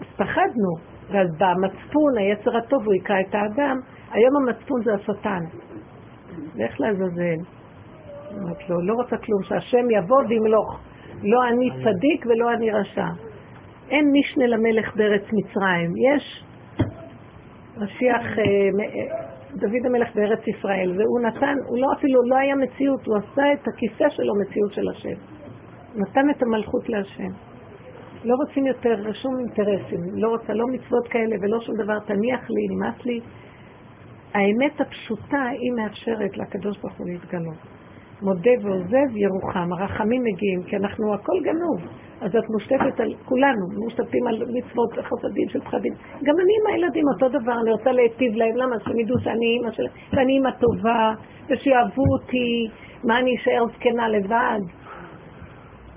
אז 0.00 0.06
פחדנו, 0.16 0.72
ואז 1.10 1.28
במצפון, 1.38 2.18
היצר 2.18 2.56
הטוב, 2.56 2.84
הוא 2.84 2.92
היכה 2.92 3.20
את 3.20 3.34
האדם, 3.34 3.76
היום 4.10 4.36
המצפון 4.36 4.82
זה 4.84 4.94
השטן. 4.94 5.40
לך 6.56 6.80
לעזאזל. 6.80 7.38
אמרת 8.32 8.68
לו, 8.68 8.80
לא 8.80 8.94
רוצה 8.94 9.16
כלום, 9.16 9.42
שהשם 9.42 9.90
יבוא 9.90 10.22
וימלוך. 10.28 10.80
לא 11.22 11.48
אני 11.48 11.70
צדיק 11.70 12.26
ולא 12.26 12.52
אני 12.52 12.70
רשע. 12.70 13.06
אין 13.90 14.12
משנה 14.12 14.46
למלך 14.46 14.96
בארץ 14.96 15.22
מצרים. 15.32 15.92
יש 15.96 16.44
משיח, 17.76 18.38
אה, 18.38 18.44
אה, 18.44 19.26
דוד 19.54 19.86
המלך 19.86 20.08
בארץ 20.14 20.46
ישראל, 20.46 20.90
והוא 20.90 21.20
נתן, 21.20 21.56
הוא 21.66 21.78
לא 21.78 21.86
אפילו, 21.98 22.20
לא 22.28 22.36
היה 22.36 22.54
מציאות, 22.56 23.06
הוא 23.06 23.16
עשה 23.16 23.52
את 23.52 23.68
הכיסא 23.68 24.08
שלו 24.10 24.32
מציאות 24.40 24.72
של 24.72 24.88
השם. 24.88 25.20
נתן 25.94 26.30
את 26.30 26.42
המלכות 26.42 26.88
להשם. 26.88 27.30
לא 28.24 28.34
רוצים 28.34 28.66
יותר 28.66 29.12
שום 29.12 29.38
אינטרסים, 29.38 30.00
לא 30.14 30.28
רוצה 30.28 30.52
לא 30.52 30.66
מצוות 30.66 31.08
כאלה 31.08 31.36
ולא 31.42 31.60
שום 31.60 31.74
דבר, 31.76 31.98
תניח 31.98 32.50
לי, 32.50 32.66
נמאס 32.70 33.04
לי. 33.04 33.20
האמת 34.36 34.80
הפשוטה 34.80 35.42
היא 35.60 35.72
מאפשרת 35.76 36.36
לקדוש 36.36 36.78
ברוך 36.78 36.94
הוא 36.98 37.06
להתגלות. 37.06 37.56
מודה 38.22 38.50
ועוזב 38.62 39.16
ירוחם, 39.16 39.72
הרחמים 39.72 40.22
מגיעים, 40.22 40.62
כי 40.62 40.76
אנחנו 40.76 41.14
הכל 41.14 41.38
גנוב. 41.42 41.78
אז 42.20 42.30
את 42.36 42.50
מושתתת 42.50 43.00
על 43.00 43.14
כולנו, 43.24 43.66
מושתתים 43.84 44.26
על 44.26 44.34
מצוות 44.34 44.92
חסדים 44.92 45.48
של 45.48 45.60
פחדים. 45.60 45.92
גם 46.24 46.34
אני 46.42 46.52
עם 46.60 46.74
הילדים 46.74 47.04
אותו 47.14 47.38
דבר, 47.38 47.52
אני 47.62 47.70
רוצה 47.70 47.92
להיטיב 47.92 48.34
להם, 48.34 48.56
למה? 48.56 48.76
שהם 48.84 48.98
ידעו 48.98 49.18
שאני 49.18 49.46
אימא 49.46 49.70
שלהם, 49.70 49.92
ואני 50.12 50.32
אימא 50.32 50.50
טובה, 50.50 51.12
ושיאהבו 51.50 52.04
אותי, 52.18 52.68
מה 53.04 53.18
אני 53.18 53.36
אשאר 53.36 53.64
זקנה 53.74 54.08
לבד? 54.08 54.60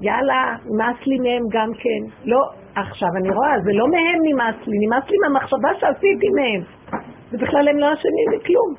יאללה, 0.01 0.55
נמאס 0.65 1.07
לי 1.07 1.17
מהם 1.17 1.43
גם 1.51 1.69
כן. 1.73 2.01
לא, 2.25 2.41
עכשיו 2.75 3.09
אני 3.19 3.29
רואה, 3.29 3.59
זה 3.63 3.71
לא 3.73 3.85
מהם 3.87 4.19
נמאס 4.23 4.67
לי, 4.67 4.77
נמאס 4.85 5.03
לי 5.09 5.17
מהמחשבה 5.23 5.69
שעשיתי 5.79 6.29
מהם. 6.35 6.63
ובכלל 7.31 7.67
הם 7.69 7.77
לא 7.77 7.87
אשמים 7.93 8.27
בכלום. 8.39 8.73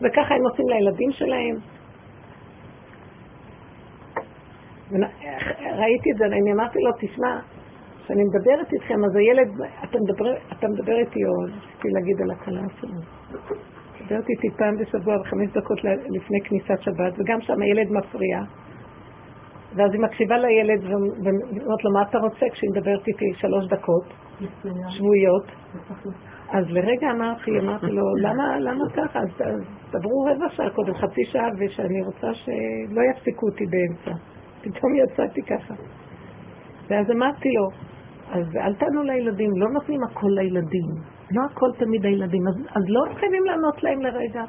וככה 0.00 0.34
הם 0.34 0.42
עושים 0.50 0.68
לילדים 0.68 1.10
שלהם. 1.12 1.56
ראיתי 5.78 6.10
את 6.12 6.18
זה, 6.18 6.24
אני 6.24 6.52
אמרתי 6.52 6.78
לו, 6.78 6.90
תשמע, 7.00 7.40
כשאני 8.04 8.22
מדברת 8.24 8.72
איתכם, 8.72 9.04
אז 9.04 9.16
הילד, 9.16 9.48
אתה 9.84 9.98
מדבר, 9.98 10.34
אתה 10.58 10.68
מדבר 10.68 10.98
איתי, 10.98 11.20
או 11.24 11.32
רציתי 11.42 11.88
להגיד 11.88 12.22
על 12.22 12.30
הכלה 12.30 12.62
שלנו. 12.80 13.00
מדברת 14.00 14.28
איתי 14.28 14.48
פעם 14.58 14.76
בשבוע 14.76 15.20
וחמש 15.20 15.48
דקות 15.52 15.78
לפני 15.84 16.38
כניסת 16.44 16.82
שבת, 16.82 17.12
וגם 17.18 17.40
שם 17.40 17.62
הילד 17.62 17.90
מפריע. 17.90 18.38
ואז 19.76 19.90
היא 19.92 20.00
מקשיבה 20.00 20.36
לילד 20.38 20.84
ואומרת 20.84 21.84
לו, 21.84 21.92
מה 21.94 22.02
אתה 22.10 22.18
רוצה 22.18 22.46
כשהיא 22.52 22.70
מדברת 22.70 23.08
איתי 23.08 23.24
שלוש 23.34 23.66
דקות 23.66 24.04
שבועיות? 24.88 25.46
אז 26.50 26.64
לרגע 26.68 27.10
אמרתי, 27.10 27.50
אמרתי 27.60 27.86
לו, 27.86 28.02
למה, 28.16 28.58
למה 28.60 28.84
ככה? 28.96 29.18
אז 29.18 29.28
דברו 29.90 30.24
רבע 30.24 30.48
שעה 30.48 30.70
קודם, 30.70 30.94
חצי 30.94 31.24
שעה, 31.24 31.48
ושאני 31.58 32.02
רוצה 32.02 32.34
שלא 32.34 33.02
יפסיקו 33.10 33.46
אותי 33.46 33.64
באמצע. 33.66 34.20
פתאום 34.62 34.94
יצאתי 34.94 35.42
ככה. 35.42 35.74
ואז 36.90 37.10
אמרתי 37.10 37.48
לו, 37.48 37.68
אז 38.30 38.56
אל 38.56 38.74
תענו 38.74 39.02
לילדים, 39.02 39.50
לא 39.56 39.68
נותנים 39.70 40.00
הכל 40.10 40.30
לילדים. 40.30 40.86
לא 41.30 41.42
הכל 41.50 41.70
תמיד 41.78 42.06
הילדים, 42.06 42.48
אז, 42.48 42.54
אז 42.76 42.82
לא 42.88 43.14
חייבים 43.14 43.44
לענות 43.44 43.82
להם 43.82 44.00
לרגע. 44.00 44.44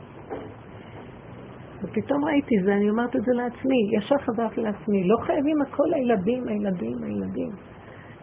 ופתאום 1.84 2.26
ראיתי 2.26 2.56
זה, 2.66 2.74
אני 2.74 2.90
אומרת 2.90 3.16
את 3.16 3.22
זה 3.22 3.32
לעצמי, 3.34 3.98
ישר 3.98 4.16
חזרתי 4.18 4.62
לעצמי, 4.62 5.08
לא 5.08 5.18
חייבים 5.26 5.62
הכל 5.62 5.84
לילדים, 5.88 6.48
הילדים, 6.48 7.04
הילדים. 7.04 7.50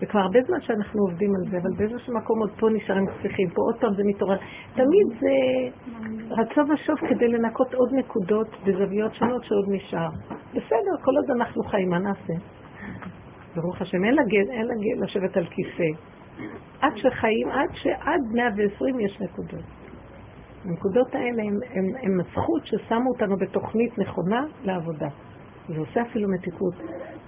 וכבר 0.02 0.20
הרבה 0.20 0.38
זמן 0.46 0.60
שאנחנו 0.60 1.00
עובדים 1.00 1.34
על 1.34 1.50
זה, 1.50 1.58
אבל 1.58 1.70
באיזשהו 1.76 2.14
מקום 2.14 2.40
עוד 2.40 2.50
פה 2.60 2.68
נשארים 2.70 3.06
צריכים, 3.22 3.48
פה 3.50 3.62
עוד 3.62 3.80
פעם 3.80 3.94
זה 3.94 4.02
מתעורר. 4.06 4.36
תמיד 4.74 5.06
זה 5.20 5.28
רצו 6.30 6.60
ושוב 6.72 6.96
כדי 6.96 7.28
לנקות 7.28 7.74
עוד 7.74 7.94
נקודות 7.94 8.48
בזוויות 8.64 9.14
שונות 9.14 9.44
שעוד 9.44 9.64
נשאר. 9.68 10.08
בסדר, 10.50 10.94
כל 11.04 11.16
עוד 11.16 11.30
אנחנו 11.30 11.62
חיים, 11.62 11.90
מה 11.90 11.98
נעשה? 11.98 12.34
ברוך 13.56 13.82
השם, 13.82 14.04
אין 14.04 14.14
לגן, 14.14 14.50
אין 14.50 14.66
לגן 14.66 15.04
לשבת 15.04 15.36
על 15.36 15.46
כיסא. 15.46 16.00
עד 16.80 16.92
שחיים, 16.96 17.48
עד 17.48 17.68
שעד 17.72 18.20
120 18.32 19.00
יש 19.00 19.20
נקודות. 19.20 19.64
הנקודות 20.64 21.14
האלה 21.14 21.42
הן 22.02 22.20
הזכות 22.20 22.66
ששמו 22.66 23.10
אותנו 23.10 23.36
בתוכנית 23.36 23.98
נכונה 23.98 24.44
לעבודה. 24.64 25.08
זה 25.68 25.78
עושה 25.78 26.02
אפילו 26.02 26.28
מתיקות 26.28 26.74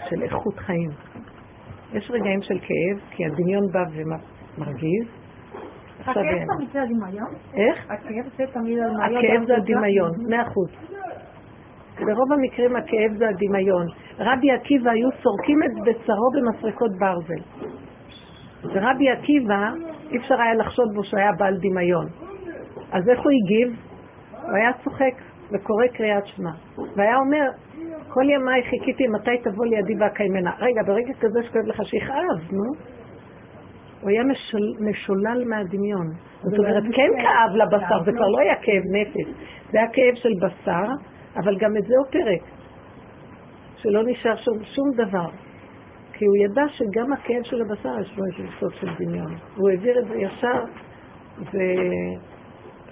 של 0.08 0.22
איכות 0.22 0.56
חיים. 0.56 0.90
יש 1.92 2.10
רגעים 2.10 2.42
של 2.42 2.58
כאב, 2.58 3.00
כי 3.10 3.24
הדמיון 3.26 3.66
בא 3.72 3.84
ומרגיז. 3.92 5.08
הכאב 6.00 6.14
תמיד 6.56 6.68
זה 6.72 6.82
הדמיון? 6.82 7.34
איך? 7.54 7.90
הכאב 7.90 9.46
זה 9.46 9.56
הדמיון, 9.56 10.10
מאה 10.28 10.42
אחוז. 10.42 10.70
ברוב 12.00 12.32
המקרים 12.32 12.76
הכאב 12.76 13.16
זה 13.18 13.28
הדמיון. 13.28 13.86
רבי 14.18 14.50
עקיבא 14.50 14.90
היו 14.90 15.08
סורקים 15.22 15.58
את 15.62 15.70
בשרו 15.82 16.30
במסרקות 16.34 16.90
ברזל. 16.98 17.42
ורבי 18.64 19.10
עקיבא, 19.10 19.70
אי 20.10 20.16
אפשר 20.18 20.40
היה 20.40 20.54
לחשוד 20.54 20.88
בו 20.94 21.04
שהיה 21.04 21.32
בעל 21.38 21.56
דמיון. 21.56 22.06
אז 22.92 23.08
איך 23.08 23.20
הוא 23.20 23.32
הגיב? 23.32 23.80
הוא 24.42 24.56
היה 24.56 24.70
צוחק 24.84 25.14
וקורא 25.52 25.86
קריאת 25.86 26.26
שמע. 26.26 26.50
והיה 26.96 27.16
אומר, 27.16 27.50
כל 28.08 28.30
ימיי 28.30 28.62
חיכיתי 28.70 29.06
מתי 29.06 29.38
תבוא 29.42 29.66
לידי 29.66 29.94
והקיימנה. 30.00 30.50
רגע, 30.58 30.82
ברגע 30.86 31.12
כזה 31.20 31.42
שכואב 31.42 31.64
לך 31.64 31.80
שיכאב, 31.84 32.52
נו. 32.52 32.72
הוא 34.00 34.10
היה 34.10 34.24
משול, 34.24 34.60
משולל 34.90 35.44
מהדמיון. 35.48 36.06
זאת 36.42 36.58
אומרת, 36.58 36.82
כן 36.82 37.10
כאב 37.22 37.56
לבשר, 37.56 38.04
זה 38.04 38.12
כבר 38.12 38.28
לא 38.28 38.38
היה 38.38 38.54
כאב 38.62 38.82
נפש, 38.92 39.28
זה 39.72 39.78
היה 39.78 39.88
כאב 39.92 40.14
של 40.14 40.32
בשר, 40.42 40.84
אבל 41.36 41.56
גם 41.58 41.76
את 41.76 41.82
זה 41.82 41.94
הוא 41.98 42.06
פירק. 42.10 42.42
שלא 43.76 44.02
נשאר 44.06 44.36
שום, 44.36 44.58
שום 44.64 44.90
דבר. 44.96 45.28
כי 46.12 46.24
הוא 46.24 46.36
ידע 46.36 46.62
שגם 46.68 47.12
הכאב 47.12 47.42
של 47.42 47.62
הבשר 47.62 48.00
יש 48.00 48.18
לו 48.18 48.24
איזה 48.24 48.48
סוף 48.60 48.74
של 48.74 48.88
דמיון. 48.98 49.34
הוא 49.56 49.70
העביר 49.70 49.98
את 49.98 50.04
זה 50.08 50.14
ישר, 50.14 50.64
ו... 51.38 51.58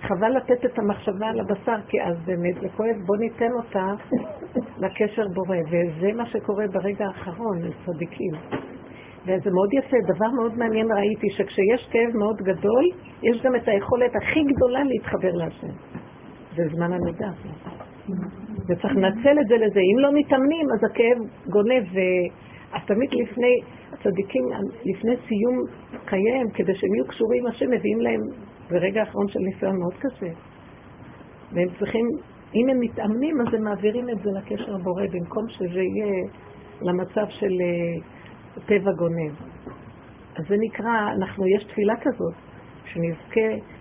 חבל 0.01 0.37
לתת 0.37 0.65
את 0.65 0.79
המחשבה 0.79 1.27
על 1.27 1.41
הבשר, 1.41 1.77
כי 1.89 2.03
אז 2.03 2.17
באמת 2.27 2.55
זה 2.61 2.69
כואב, 2.77 2.97
בוא 3.07 3.17
ניתן 3.17 3.53
אותה 3.53 3.95
לקשר 4.83 5.27
בורא, 5.35 5.57
וזה 5.71 6.13
מה 6.17 6.27
שקורה 6.27 6.65
ברגע 6.73 7.07
האחרון 7.07 7.59
לצדיקים. 7.63 8.33
וזה 9.23 9.51
מאוד 9.51 9.73
יפה, 9.73 9.97
דבר 10.15 10.31
מאוד 10.37 10.59
מעניין 10.59 10.87
ראיתי, 10.93 11.31
שכשיש 11.31 11.89
כאב 11.91 12.17
מאוד 12.17 12.37
גדול, 12.37 12.85
יש 13.23 13.43
גם 13.43 13.57
את 13.57 13.69
היכולת 13.69 14.17
הכי 14.17 14.41
גדולה 14.45 14.85
להתחבר 14.85 15.33
להשם. 15.33 15.75
זה 16.57 16.63
זמן 16.75 16.93
הנדע. 16.93 17.31
וצריך 18.69 18.97
לנצל 18.97 19.37
את 19.41 19.47
זה 19.49 19.55
לזה. 19.55 19.81
אם 19.81 19.99
לא 19.99 20.11
מתאמנים, 20.13 20.67
אז 20.75 20.91
הכאב 20.91 21.19
גונב. 21.49 21.85
אז 22.73 22.81
תמיד 22.87 23.11
לפני, 23.13 23.55
הצדיקים, 23.93 24.43
לפני 24.85 25.17
סיום 25.17 25.57
חייהם, 26.07 26.47
כדי 26.55 26.75
שהם 26.75 26.95
יהיו 26.95 27.07
קשורים, 27.07 27.47
השם 27.47 27.71
מביאים 27.71 28.01
להם 28.01 28.21
ברגע 28.71 29.01
האחרון 29.01 29.29
של 29.29 29.39
ניסיון 29.39 29.79
מאוד 29.79 29.95
קשה. 29.95 30.33
והם 31.53 31.69
צריכים, 31.79 32.07
אם 32.55 32.69
הם 32.69 32.81
מתאמנים, 32.81 33.41
אז 33.41 33.55
הם 33.55 33.65
מעבירים 33.65 34.11
את 34.11 34.19
זה 34.23 34.31
לקשר 34.31 34.75
הבורא, 34.75 35.03
במקום 35.13 35.49
שזה 35.49 35.81
יהיה 35.81 36.23
למצב 36.83 37.27
של 37.29 37.53
אה, 37.61 38.01
טבע 38.67 38.93
גונב. 38.93 39.35
אז 40.37 40.45
זה 40.49 40.55
נקרא, 40.59 41.13
אנחנו, 41.17 41.47
יש 41.47 41.65
תפילה 41.65 41.95
כזאת, 42.01 42.35
שנזכה 42.85 43.77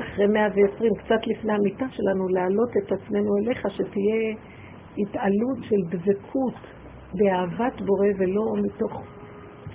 אחרי 0.00 0.26
120, 0.26 0.90
קצת 0.94 1.26
לפני 1.26 1.52
המיטה 1.52 1.86
שלנו, 1.90 2.28
להעלות 2.28 2.70
את 2.70 2.92
עצמנו 2.92 3.36
אליך, 3.38 3.66
שתהיה 3.70 4.34
התעלות 4.98 5.58
של 5.62 5.96
דבקות 5.96 6.54
באהבת 7.14 7.80
בורא 7.80 8.08
ולא 8.18 8.54
מתוך 8.62 9.02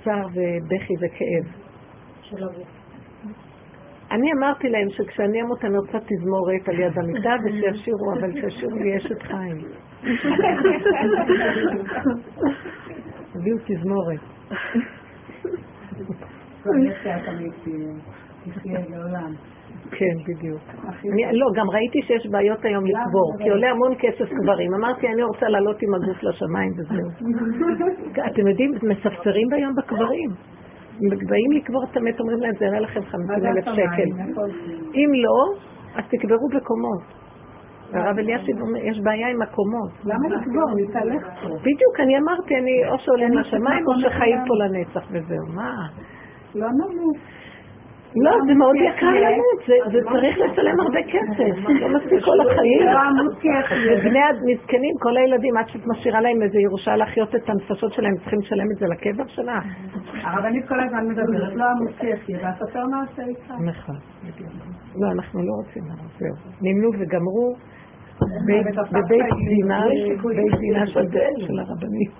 צער 0.04 0.28
ובכי 0.28 0.94
וכאב. 1.02 1.54
של 2.22 2.44
הגוף. 2.44 2.79
אני 4.12 4.34
אמרתי 4.38 4.70
להם 4.70 4.90
שכשאני 4.90 5.42
אמות 5.42 5.66
אני 5.66 5.78
רוצה 5.78 5.98
תזמורת 6.00 6.70
על 6.70 6.80
יד 6.80 7.00
המיטה 7.00 7.36
ושישירו, 7.46 8.14
אבל 8.20 8.32
שישירו 8.34 8.76
לי 8.76 8.98
אשת 8.98 9.22
חיים. 9.22 9.58
הביאו 13.36 13.58
תזמורת. 13.66 14.20
כן, 19.92 20.16
בדיוק. 20.28 20.62
לא, 21.32 21.48
גם 21.56 21.70
ראיתי 21.70 22.02
שיש 22.02 22.28
בעיות 22.32 22.66
היום 22.66 22.86
לקבור, 22.86 23.34
כי 23.44 23.50
עולה 23.50 23.70
המון 23.70 23.94
כסף 24.00 24.30
קברים. 24.42 24.74
אמרתי, 24.74 25.08
אני 25.08 25.24
רוצה 25.24 25.48
לעלות 25.48 25.82
עם 25.82 25.94
הגוף 25.94 26.24
לשמיים 26.24 26.72
וזהו. 26.78 27.10
אתם 28.32 28.48
יודעים, 28.48 28.72
מספסרים 28.84 29.48
ביום 29.50 29.74
בקברים. 29.76 30.30
באים 31.08 31.52
לקבור 31.52 31.84
את 31.92 31.98
המת, 31.98 32.20
אומרים 32.20 32.40
להם, 32.40 32.52
זה 32.60 32.66
יראה 32.66 32.80
לכם 32.80 33.02
50 33.02 33.46
אלף 33.46 33.66
שקל. 33.66 34.10
אם 34.96 35.10
לא, 35.24 35.60
אז 35.96 36.04
תקברו 36.10 36.48
בקומות. 36.56 37.02
והרב 37.92 38.18
אלישיב 38.18 38.62
אומר, 38.62 38.80
יש 38.80 39.00
בעיה 39.00 39.28
עם 39.30 39.42
הקומות. 39.42 39.92
למה 40.06 40.28
לקבור? 40.30 40.70
נתהלך 40.78 41.24
פה. 41.42 41.48
בדיוק, 41.48 42.00
אני 42.00 42.18
אמרתי, 42.18 42.56
אני 42.56 42.92
או 42.92 43.00
שעולה 43.00 43.28
מהשמיים 43.30 43.88
או 43.88 43.94
שחיים 44.00 44.38
פה 44.48 44.54
לנצח 44.56 45.08
וזהו. 45.12 45.56
מה? 45.56 45.72
לא 46.56 46.68
נמות. 46.68 47.18
לא, 48.16 48.32
זה 48.48 48.54
מאוד 48.54 48.76
יקר 48.76 49.12
למות, 49.26 49.60
זה 49.92 50.00
צריך 50.12 50.38
לשלם 50.38 50.80
הרבה 50.80 51.00
כסף, 51.04 51.70
לא 51.70 51.98
מספיק 51.98 52.24
כל 52.26 52.40
החיים. 52.42 52.82
ובני 53.92 54.20
המסכנים, 54.20 54.94
כל 55.00 55.18
הילדים, 55.18 55.58
עד 55.58 55.68
שאת 55.68 55.88
משאירה 55.88 56.22
להם 56.22 56.42
איזה 56.42 56.60
ירושה 56.60 56.96
להחיות 56.96 57.36
את 57.36 57.50
הנפשות 57.50 57.94
שלהם, 57.94 58.16
צריכים 58.18 58.40
לשלם 58.40 58.68
את 58.72 58.78
זה 58.80 58.86
לקבר 58.88 59.28
שלך. 59.28 59.64
הרבנית 60.24 60.68
כל 60.68 60.80
הזמן 60.80 61.08
מדברת, 61.08 61.56
לא 61.56 61.66
עמוד 61.66 61.92
כיפי, 62.00 62.34
והסופר 62.44 62.86
מה 62.92 63.02
עושה 63.10 63.22
איתך? 63.24 63.52
נכון, 63.52 63.96
לא, 65.02 65.12
אנחנו 65.12 65.40
לא 65.44 65.54
רוצים 65.62 65.84
זהו. 66.20 66.36
נמנו 66.62 66.90
וגמרו. 67.00 67.56
בבית 68.92 69.34
דינה, 69.50 69.86
בית 70.24 70.60
דינה 70.60 70.88
של 70.88 71.60
הרבנית. 71.60 72.12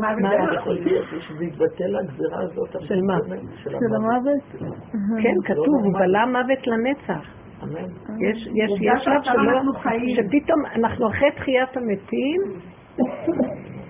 מה 0.00 0.34
יכול 0.54 0.74
להיות 0.74 1.06
שזה 1.20 1.44
יתבטל 1.44 1.96
הגזירה 1.96 2.40
הזאת? 2.42 2.76
של 2.80 3.00
מה? 3.02 3.18
של 3.62 3.94
המוות? 3.94 4.72
כן, 5.22 5.34
כתוב, 5.44 5.84
הוא 5.84 5.92
בלע 5.92 6.26
מוות 6.26 6.66
לנצח. 6.66 7.36
יש 8.20 8.48
שלב 9.04 9.22
שלא, 9.22 9.60
שפתאום 10.16 10.66
אנחנו 10.74 11.08
אחרי 11.08 11.30
תחיית 11.36 11.76
המתים, 11.76 12.40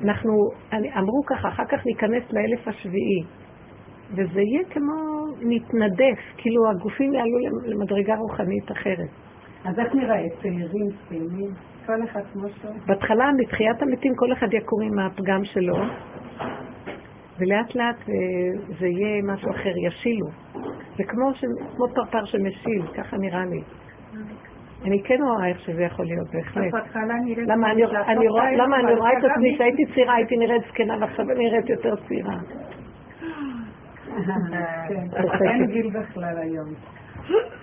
אנחנו, 0.05 0.33
אמרו 0.73 1.23
ככה, 1.27 1.49
אחר 1.49 1.65
כך 1.69 1.87
ניכנס 1.87 2.33
לאלף 2.33 2.69
השביעי. 2.69 3.23
וזה 4.11 4.41
יהיה 4.41 4.65
כמו 4.71 4.93
נתנדף, 5.41 6.19
כאילו 6.37 6.71
הגופים 6.71 7.15
יעלו 7.15 7.39
למדרגה 7.65 8.15
רוחנית 8.17 8.73
אחרת. 8.73 9.26
אז 9.67 9.79
איך 9.79 9.95
נראה? 9.95 10.23
צעירים, 10.43 10.89
צעירים? 11.09 11.51
כל 11.87 12.05
אחד 12.05 12.21
כמו 12.33 12.49
שהוא? 12.49 12.75
בהתחלה, 12.87 13.31
בתחיית 13.39 13.83
המתים, 13.83 14.13
כל 14.17 14.33
אחד 14.33 14.53
יקום 14.53 14.83
עם 14.83 14.99
הפגם 14.99 15.45
שלו, 15.45 15.77
ולאט 17.39 17.75
לאט 17.75 18.09
אה, 18.09 18.15
זה 18.79 18.87
יהיה 18.87 19.23
משהו 19.23 19.51
אחר, 19.51 19.73
ישילו. 19.87 20.27
זה 20.97 21.05
כמו, 21.05 21.35
ש... 21.35 21.45
כמו 21.77 21.89
פרפר 21.95 22.25
שמשיל, 22.25 22.83
ככה 22.97 23.17
נראה 23.17 23.45
לי. 23.45 23.63
אני 24.85 25.03
כן 25.03 25.19
רואה 25.23 25.49
איך 25.49 25.61
שזה 25.61 25.83
יכול 25.83 26.07
להיות, 26.07 26.29
בהחלט. 26.33 26.75
למה 27.47 27.73
אני, 27.73 27.85
רואה, 28.95 29.13
את 29.19 29.25
עצמי, 29.25 29.55
כשהייתי 29.55 29.83
צעירה 29.95 30.15
הייתי 30.15 30.37
נראית 30.37 30.63
זקנה 30.69 30.97
ועכשיו 31.01 31.25
אני 31.31 31.45
נראית 31.45 31.69
יותר 31.69 31.97
צעירה. 32.09 32.37
כן, 34.89 35.07
אין 35.51 35.67
גיל 35.67 35.91
בכלל 35.91 36.39
היום. 36.39 36.69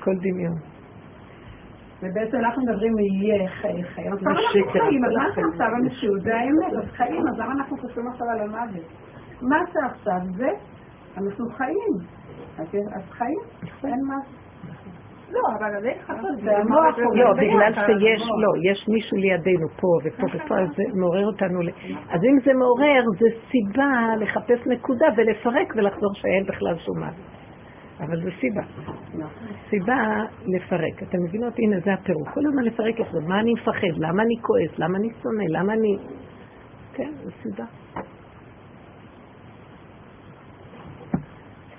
כל 0.03 0.15
דמיון. 0.15 0.72
ובעצם 2.03 2.37
אנחנו 2.37 2.61
מדברים 2.63 2.93
יהיה 2.99 3.49
חיים. 3.49 3.85
עכשיו 3.85 4.31
אנחנו 4.31 4.71
חיים, 4.71 5.05
אז 5.05 5.11
מה 5.17 5.25
זה 5.35 5.41
עכשיו 5.53 5.67
המציאות? 5.67 6.21
זה 6.21 6.35
האמת, 6.35 6.73
אז 6.83 6.91
חיים, 6.91 7.27
אז 7.27 7.39
למה 7.39 7.53
אנחנו 7.53 7.77
חושבים 7.77 8.07
עכשיו 8.07 8.27
על 8.29 8.39
המוות? 8.39 8.85
מה 9.41 9.59
זה 9.73 9.79
עכשיו? 9.85 10.19
זה, 10.37 10.49
אנחנו 11.17 11.49
חיים. 11.49 11.93
אז 12.59 13.03
חיים, 13.09 13.39
אין 13.83 13.99
מה. 14.07 14.15
לא, 15.31 15.41
אבל 15.57 15.81
זה 16.43 16.57
המוח. 16.57 16.97
לא, 17.13 17.33
בגלל 17.33 17.73
שיש, 17.73 18.21
לא, 18.21 18.71
יש 18.71 18.89
מישהו 18.89 19.17
לידינו 19.17 19.67
פה 19.69 19.87
ופה 20.03 20.25
ופה, 20.33 20.59
אז 20.59 20.67
זה 20.75 20.83
מעורר 20.93 21.25
אותנו. 21.25 21.59
אז 22.09 22.23
אם 22.23 22.39
זה 22.45 22.53
מעורר, 22.53 23.03
זה 23.19 23.25
סיבה 23.51 24.15
לחפש 24.19 24.67
נקודה 24.67 25.05
ולפרק 25.17 25.73
ולחזור 25.75 26.13
שאין 26.13 26.43
בכלל 26.43 26.77
שום 26.77 26.99
מוות. 26.99 27.42
אבל 28.03 28.23
זה 28.23 28.29
סיבה. 28.39 28.61
סיבה 29.69 30.25
לפרק. 30.45 31.03
אתם 31.03 31.17
מבינות? 31.23 31.53
הנה, 31.57 31.79
זה 31.85 31.93
הפירוק. 31.93 32.29
כל 32.29 32.41
הזמן 32.47 32.63
לפרק 32.63 33.01
את 33.01 33.05
זה. 33.11 33.19
מה 33.27 33.39
אני 33.39 33.53
מפחד? 33.53 33.97
למה 33.97 34.23
אני 34.23 34.35
כועס? 34.41 34.79
למה 34.79 34.97
אני 34.97 35.09
שונא? 35.23 35.43
למה 35.49 35.73
אני... 35.73 35.97
כן, 36.93 37.11
זו 37.23 37.31
סיבה. 37.43 37.65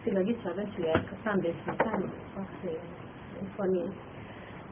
רציתי 0.05 0.11
להגיד 0.11 0.37
שהבן 0.43 0.71
שלי 0.77 0.87
היה 0.87 1.03
קטן 1.03 1.39
בשנתיים, 1.39 2.07
איפה 3.43 3.65
אני... 3.65 3.83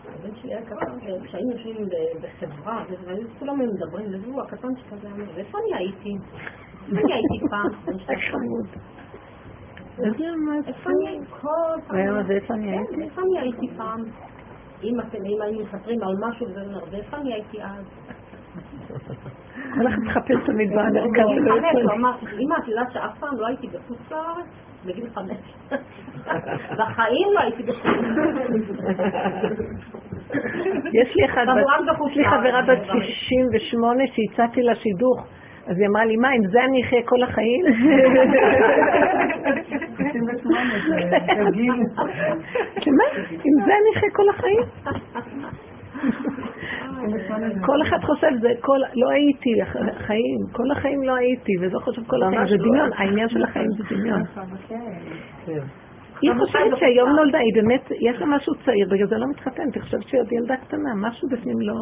הבן 0.08 0.34
שלי 0.34 0.54
היה 0.54 0.62
קטן, 0.66 0.98
כשהיינו 1.24 1.52
יושבים 1.52 1.88
בחברה, 2.20 2.84
וכולם 2.88 3.58
מדברים, 3.58 4.06
והוא 4.22 4.42
הקטן 4.42 4.68
שכזה 4.76 5.08
אמר, 5.08 5.24
ואיפה 5.34 5.58
אני 5.58 5.78
הייתי? 5.78 6.10
אני 6.92 7.12
הייתי 7.12 7.48
פעם? 7.50 7.96
איפה 9.98 10.90
אני 12.55 12.70
הייתי? 12.70 13.02
איפה 13.02 13.23
אני 13.23 13.39
הייתי 13.40 13.69
פעם? 13.77 14.01
אם 14.82 15.01
היינו 15.43 15.60
מספרים 15.62 16.02
על 16.02 16.14
משהו, 16.20 16.47
ואיפה 16.90 17.16
אני 17.16 17.35
הייתי 17.35 17.62
אז? 17.62 17.85
אחד 19.73 19.98
מחפש 20.02 20.47
תמיד 20.47 20.70
במרכז. 20.70 21.24
הוא 21.82 21.93
אמר, 21.93 22.16
אמא, 22.39 22.55
את 22.62 22.69
יודעת 22.69 22.93
שאף 22.93 23.19
פעם 23.19 23.36
לא 23.36 23.47
הייתי 23.47 23.66
בחוץ 23.66 24.10
לארץ? 24.10 24.47
בגיל 24.86 25.06
חמש. 25.14 25.55
בחיים 26.78 27.28
לא 27.35 27.40
הייתי 27.40 27.62
בחוץ 27.62 27.86
יש 30.93 31.16
לי 32.16 32.24
חברה 32.24 32.62
בת 32.62 32.78
68 33.02 34.02
שהצעתי 34.06 34.62
לה 34.62 34.74
שידוך. 34.74 35.27
אז 35.66 35.78
היא 35.78 35.86
אמרה 35.89 36.05
לי, 36.05 36.16
מה, 36.16 36.28
עם 36.28 36.47
זה 36.51 36.64
אני 36.64 36.82
אחיה 36.82 37.02
כל 37.05 37.22
החיים? 37.22 37.64
מה, 42.86 43.05
עם 43.44 43.64
זה 43.64 43.72
אני 43.72 43.90
אחיה 43.97 44.10
כל 44.12 44.28
החיים? 44.28 44.62
כל 47.66 47.82
אחד 47.82 47.98
חושב, 48.02 48.28
זה 48.40 48.48
כל, 48.60 48.78
לא 48.94 49.10
הייתי, 49.10 49.51
חיים, 50.06 50.39
כל 50.52 50.70
החיים 50.70 51.02
לא 51.02 51.14
הייתי, 51.14 51.52
וזה 51.60 51.78
חושב 51.78 52.02
כל 52.06 52.22
החיים, 52.22 52.47
זה 52.47 52.56
דמיון, 52.56 52.90
העניין 52.97 53.28
של 53.28 53.43
החיים 53.43 53.68
זה 53.78 53.84
דמיון. 53.94 54.22
היא 56.22 56.30
חושבת 56.39 56.78
שהיום 56.78 57.10
נולדה, 57.10 57.39
היא 57.39 57.55
באמת, 57.55 57.90
יש 57.90 58.20
לה 58.20 58.26
משהו 58.26 58.55
צעיר, 58.64 58.89
בגלל 58.90 59.06
זה 59.06 59.18
לא 59.18 59.26
מתחתנת, 59.30 59.74
היא 59.74 59.82
חושבת 59.82 60.02
שהיא 60.02 60.20
עוד 60.20 60.32
ילדה 60.32 60.56
קטנה, 60.56 60.94
משהו 60.97 61.28
בפנים 61.28 61.60
לא 61.60 61.74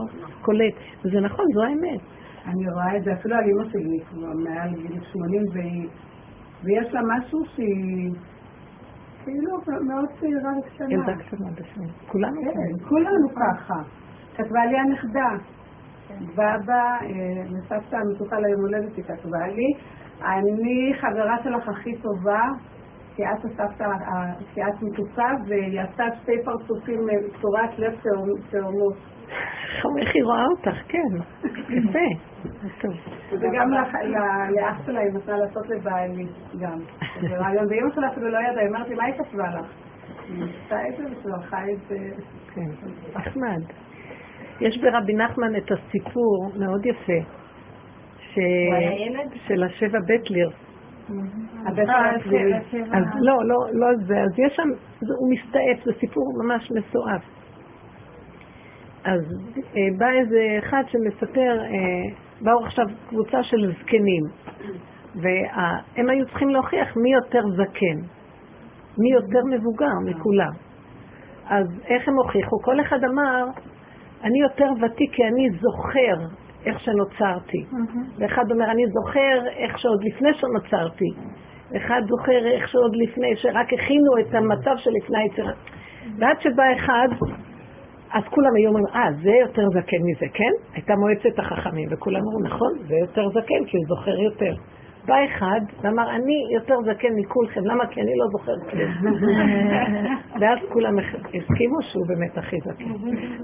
קולט, 0.42 0.74
וזה 1.04 1.20
נכון, 1.20 1.44
זו 1.54 1.62
האמת. 1.62 2.00
אני 2.46 2.70
רואה 2.70 2.96
את 2.96 3.04
זה 3.04 3.12
אפילו 3.12 3.36
על 3.36 3.44
אמא 3.44 3.70
שלי, 3.70 4.00
כבר 4.10 4.32
מעל 4.44 4.70
גיל 4.74 5.00
80, 5.02 5.42
ויש 6.64 6.94
לה 6.94 7.00
משהו 7.04 7.38
שהיא 7.54 8.10
כאילו 9.24 9.56
מאוד 9.88 10.08
צעירה 10.20 10.50
וקטנה. 10.58 10.92
ילדה 10.92 11.14
קטנה 11.16 11.50
בפנים. 11.50 11.88
כולנו 12.08 12.40
כן, 12.42 12.88
כולנו 12.88 13.28
ככה. 13.28 13.74
כתבה 14.36 14.66
לי 14.66 14.78
הנכדה. 14.78 15.30
בבא, 16.34 16.96
אה, 17.02 17.42
לסבתא 17.50 17.96
המתוקה 17.96 18.40
ליום 18.40 18.60
הולדת 18.60 18.96
היא 18.96 19.04
כתבה 19.04 19.46
לי, 19.46 19.72
אני 20.22 20.92
חברה 21.00 21.36
שלך 21.44 21.68
הכי 21.68 21.96
טובה, 21.96 22.42
כי 23.16 23.22
את 23.24 23.44
הוספת, 23.44 23.84
כי 24.54 24.60
את 24.62 24.82
מתוקה, 24.82 25.28
והיא 25.46 25.80
עשתה 25.80 26.04
שתי 26.22 26.32
פרצופים 26.44 27.00
בצורת 27.06 27.78
לב 27.78 27.94
תאומות. 28.50 28.96
איך 29.98 30.14
היא 30.14 30.24
רואה 30.24 30.44
אותך, 30.44 30.78
כן. 30.88 31.16
יפה. 31.68 31.98
טוב. 32.80 32.92
וגם 33.30 33.70
לאח 33.70 34.86
שלה 34.86 35.00
היא 35.00 35.12
נתנה 35.12 35.36
לעשות 35.36 35.68
לבעלי 35.68 36.26
גם. 36.60 36.78
רעיון, 37.22 37.66
ואימא 37.68 37.94
שלה 37.94 38.08
אפילו 38.08 38.28
לא 38.28 38.38
ידעה, 38.38 38.62
היא 38.62 38.68
אמרת 38.70 38.88
לי, 38.88 38.94
מה 38.94 39.04
היא 39.04 39.14
כתבה 39.14 39.48
לך? 39.48 39.66
היא 40.28 40.44
עשתה 40.44 40.88
את 40.88 40.96
זה 40.96 41.04
ושלחה 41.04 41.62
את 41.72 41.78
זה. 41.88 41.96
כן, 42.54 42.70
נחמד. 43.14 43.62
יש 44.60 44.78
ברבי 44.78 45.14
נחמן 45.14 45.56
את 45.56 45.70
הסיפור 45.72 46.52
מאוד 46.58 46.86
יפה, 46.86 47.20
של 49.46 49.62
השבע 49.62 49.98
בטליר. 50.08 50.50
אז 52.92 53.04
לא, 53.20 53.44
לא, 53.44 53.56
לא 53.72 53.86
זה, 54.06 54.20
אז 54.20 54.38
יש 54.38 54.52
שם, 54.56 54.68
הוא 55.18 55.32
מסתעף, 55.32 55.84
זה 55.84 55.92
סיפור 56.00 56.24
ממש 56.44 56.70
מסועף. 56.70 57.22
אז 59.04 59.20
אה, 59.76 59.98
בא 59.98 60.10
איזה 60.10 60.58
אחד 60.58 60.82
שמספר, 60.86 61.60
אה, 61.60 62.14
באו 62.40 62.64
עכשיו 62.64 62.84
קבוצה 63.08 63.42
של 63.42 63.72
זקנים, 63.80 64.24
והם 65.14 66.10
היו 66.10 66.26
צריכים 66.26 66.48
להוכיח 66.48 66.96
מי 66.96 67.12
יותר 67.12 67.42
זקן, 67.56 67.98
מי 68.98 69.12
יותר 69.12 69.40
מבוגר 69.50 69.94
מכולם. 70.06 70.52
אז 71.46 71.66
איך 71.84 72.08
הם 72.08 72.14
הוכיחו? 72.14 72.58
כל 72.62 72.80
אחד 72.80 73.04
אמר, 73.04 73.44
אני 74.24 74.40
יותר 74.40 74.70
ותיק 74.80 75.12
כי 75.12 75.22
אני 75.24 75.50
זוכר 75.50 76.26
איך 76.66 76.80
שנוצרתי. 76.80 77.64
ואחד 78.18 78.50
אומר, 78.50 78.70
אני 78.70 78.82
זוכר 78.86 79.46
איך 79.56 79.78
שעוד 79.78 80.04
לפני 80.04 80.34
שנוצרתי. 80.34 81.10
אחד 81.76 82.00
זוכר 82.08 82.46
איך 82.46 82.68
שעוד 82.68 82.96
לפני, 82.96 83.36
שרק 83.36 83.72
הכינו 83.72 84.18
את 84.20 84.34
המצב 84.34 84.76
שלפני 84.76 85.18
היצירה. 85.18 85.52
ועד 86.18 86.40
שבא 86.40 86.64
אחד, 86.76 87.08
אז 88.12 88.24
כולם 88.30 88.54
היו 88.56 88.68
אומרים, 88.68 88.86
אה, 88.94 89.08
זה 89.22 89.30
יותר 89.30 89.62
זקן 89.68 89.96
מזה, 90.02 90.26
כן? 90.34 90.52
הייתה 90.74 90.94
מועצת 90.96 91.38
החכמים, 91.38 91.88
וכולם 91.90 92.20
אמרו, 92.20 92.40
נכון, 92.40 92.72
זה 92.88 92.94
יותר 92.94 93.28
זקן, 93.28 93.64
כי 93.66 93.76
הוא 93.76 93.86
זוכר 93.88 94.20
יותר. 94.20 94.54
בא 95.06 95.14
אחד 95.24 95.60
ואמר, 95.82 96.10
אני 96.10 96.54
יותר 96.54 96.74
זקן 96.84 97.08
מכולכם, 97.16 97.60
למה? 97.64 97.86
כי 97.86 98.00
אני 98.00 98.12
לא 98.16 98.26
זוכר 98.32 98.52
כלום. 98.70 99.14
ואז 100.40 100.58
כולם 100.72 100.98
הסכימו 101.34 101.82
שהוא 101.82 102.06
באמת 102.08 102.38
הכי 102.38 102.56
זקן. 102.60 102.90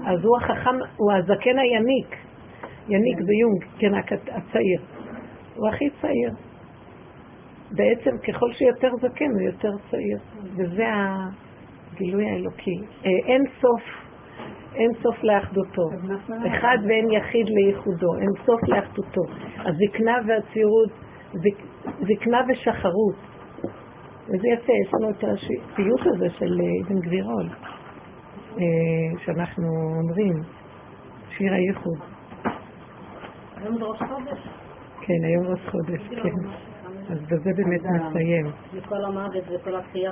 אז 0.05 0.25
הוא 0.25 0.37
החכם, 0.37 0.75
הוא 0.97 1.13
הזקן 1.13 1.59
היניק. 1.59 2.15
יניק 2.89 3.17
זה 3.21 3.33
יונג, 3.33 3.63
כן, 3.79 3.93
הצעיר. 4.31 4.81
הוא 5.55 5.67
הכי 5.67 5.89
צעיר. 6.01 6.31
בעצם 7.71 8.11
ככל 8.27 8.53
שיותר 8.53 8.89
זקן 9.01 9.31
הוא 9.31 9.41
יותר 9.41 9.71
צעיר. 9.91 10.17
וזה 10.55 10.85
הגילוי 10.87 12.29
האלוקי. 12.29 12.77
אה, 13.05 13.11
אין 13.25 13.43
סוף, 13.61 14.06
אין 14.77 14.91
סוף 15.01 15.23
לאחדותו. 15.23 15.89
אחד 16.47 16.77
ואין 16.87 17.11
יחיד 17.11 17.49
לייחודו, 17.49 18.15
אין 18.19 18.31
סוף 18.45 18.61
לאחדותו. 18.67 19.21
הזקנה 19.57 20.15
והצעירות 20.27 20.89
זקנה 22.01 22.41
ושחרות. 22.49 23.15
וזה 24.27 24.47
יפה, 24.47 24.73
יש 24.85 24.93
לנו 24.93 25.09
את 25.09 25.23
הפיוט 25.23 26.01
הזה 26.05 26.29
של 26.29 26.61
אה, 26.61 26.87
אבן 26.87 26.99
גבירול, 26.99 27.49
אה, 28.57 28.63
שאנחנו 29.25 29.67
אומרים, 29.99 30.33
שיר 31.37 31.53
הייחוד. 31.53 31.99
היום 33.55 33.77
זה 33.77 33.83
ראש 33.83 33.99
חודש? 33.99 34.39
כן, 35.01 35.23
היום 35.23 35.47
ראש 35.47 35.59
חודש, 35.71 36.01
כן. 36.09 36.49
אז 37.09 37.21
בזה 37.21 37.51
באמת 37.55 37.81
נסיים. 37.83 38.45
מכל 38.73 39.05
המוות 39.05 39.43
וכל 39.55 39.75
התחייה. 39.75 40.11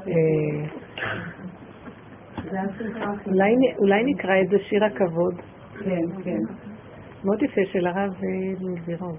אה, 2.54 3.76
אולי 3.78 4.04
נקרא 4.06 4.42
את 4.42 4.50
זה 4.50 4.60
שיר 4.60 4.86
הכבוד. 4.86 5.36
כן, 5.80 6.24
כן. 6.24 6.40
מאוד 7.26 7.44
יפה 7.44 7.62
של 7.72 7.88
הרב 7.88 8.14
אבן 8.14 8.76
גבירול. 8.76 9.16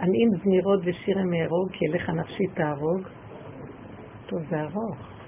עניים 0.00 0.28
זמירות 0.44 0.80
ושיר 0.84 1.18
מארוג, 1.18 1.70
כי 1.72 1.86
אליך 1.86 2.10
נפשי 2.10 2.46
תהרוג. 2.54 3.02
טוב, 4.26 4.40
זה 4.50 4.60
ארוך. 4.60 5.18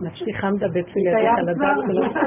נפשי 0.00 0.32
חמדה 0.40 0.68
בצל 0.68 1.00
ידיך 1.08 1.38
לדעת 1.42 1.76
כל 1.86 2.20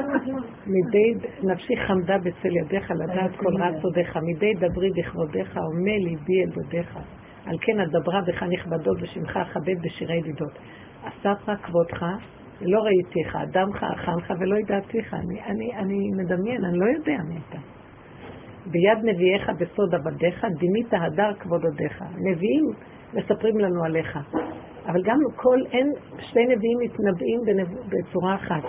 מדי 0.66 1.28
נפשי 1.42 1.76
חמדה 1.86 2.18
בצל 2.18 2.56
ידיך 2.56 2.90
לדעת 2.90 3.36
כל 3.36 3.56
רע 3.60 3.80
סודיך, 3.82 4.18
מדי 4.22 4.52
דברי 4.54 4.90
בכבודיך, 4.96 5.56
עומד 5.56 5.98
ליבי 6.04 6.44
אל 6.44 6.50
דודיך. 6.50 6.98
על 7.46 7.56
כן 7.60 7.80
אדברה 7.80 8.20
בך 8.26 8.42
נכבדות 8.42 8.96
ושמך 9.02 9.36
אכבד 9.36 9.82
בשירי 9.82 10.16
ידידות. 10.16 10.58
אסף 11.04 11.50
כבודך, 11.62 12.06
לא 12.62 12.80
ראיתיך, 12.80 13.36
אדמך, 13.36 13.84
אכנך 13.94 14.32
ולא 14.40 14.56
ידעתיך. 14.58 15.14
אני, 15.14 15.42
אני, 15.42 15.76
אני 15.76 16.10
מדמיין, 16.16 16.64
אני 16.64 16.78
לא 16.78 16.84
יודע 16.84 17.16
מי 17.28 17.38
אתה. 17.48 17.58
ביד 18.66 18.98
נביאיך 19.04 19.50
בסוד 19.58 19.94
עבדיך, 19.94 20.46
דימית 20.58 20.92
הדר 20.92 21.34
כבוד 21.38 21.64
עודיך. 21.64 22.04
נביאים 22.18 22.64
מספרים 23.14 23.58
לנו 23.58 23.84
עליך. 23.84 24.18
אבל 24.86 25.02
גם 25.02 25.18
כל, 25.36 25.58
אין, 25.72 25.92
שני 26.18 26.42
נביאים 26.46 26.78
מתנבאים 26.80 27.40
בצורה 27.88 28.34
אחת. 28.34 28.62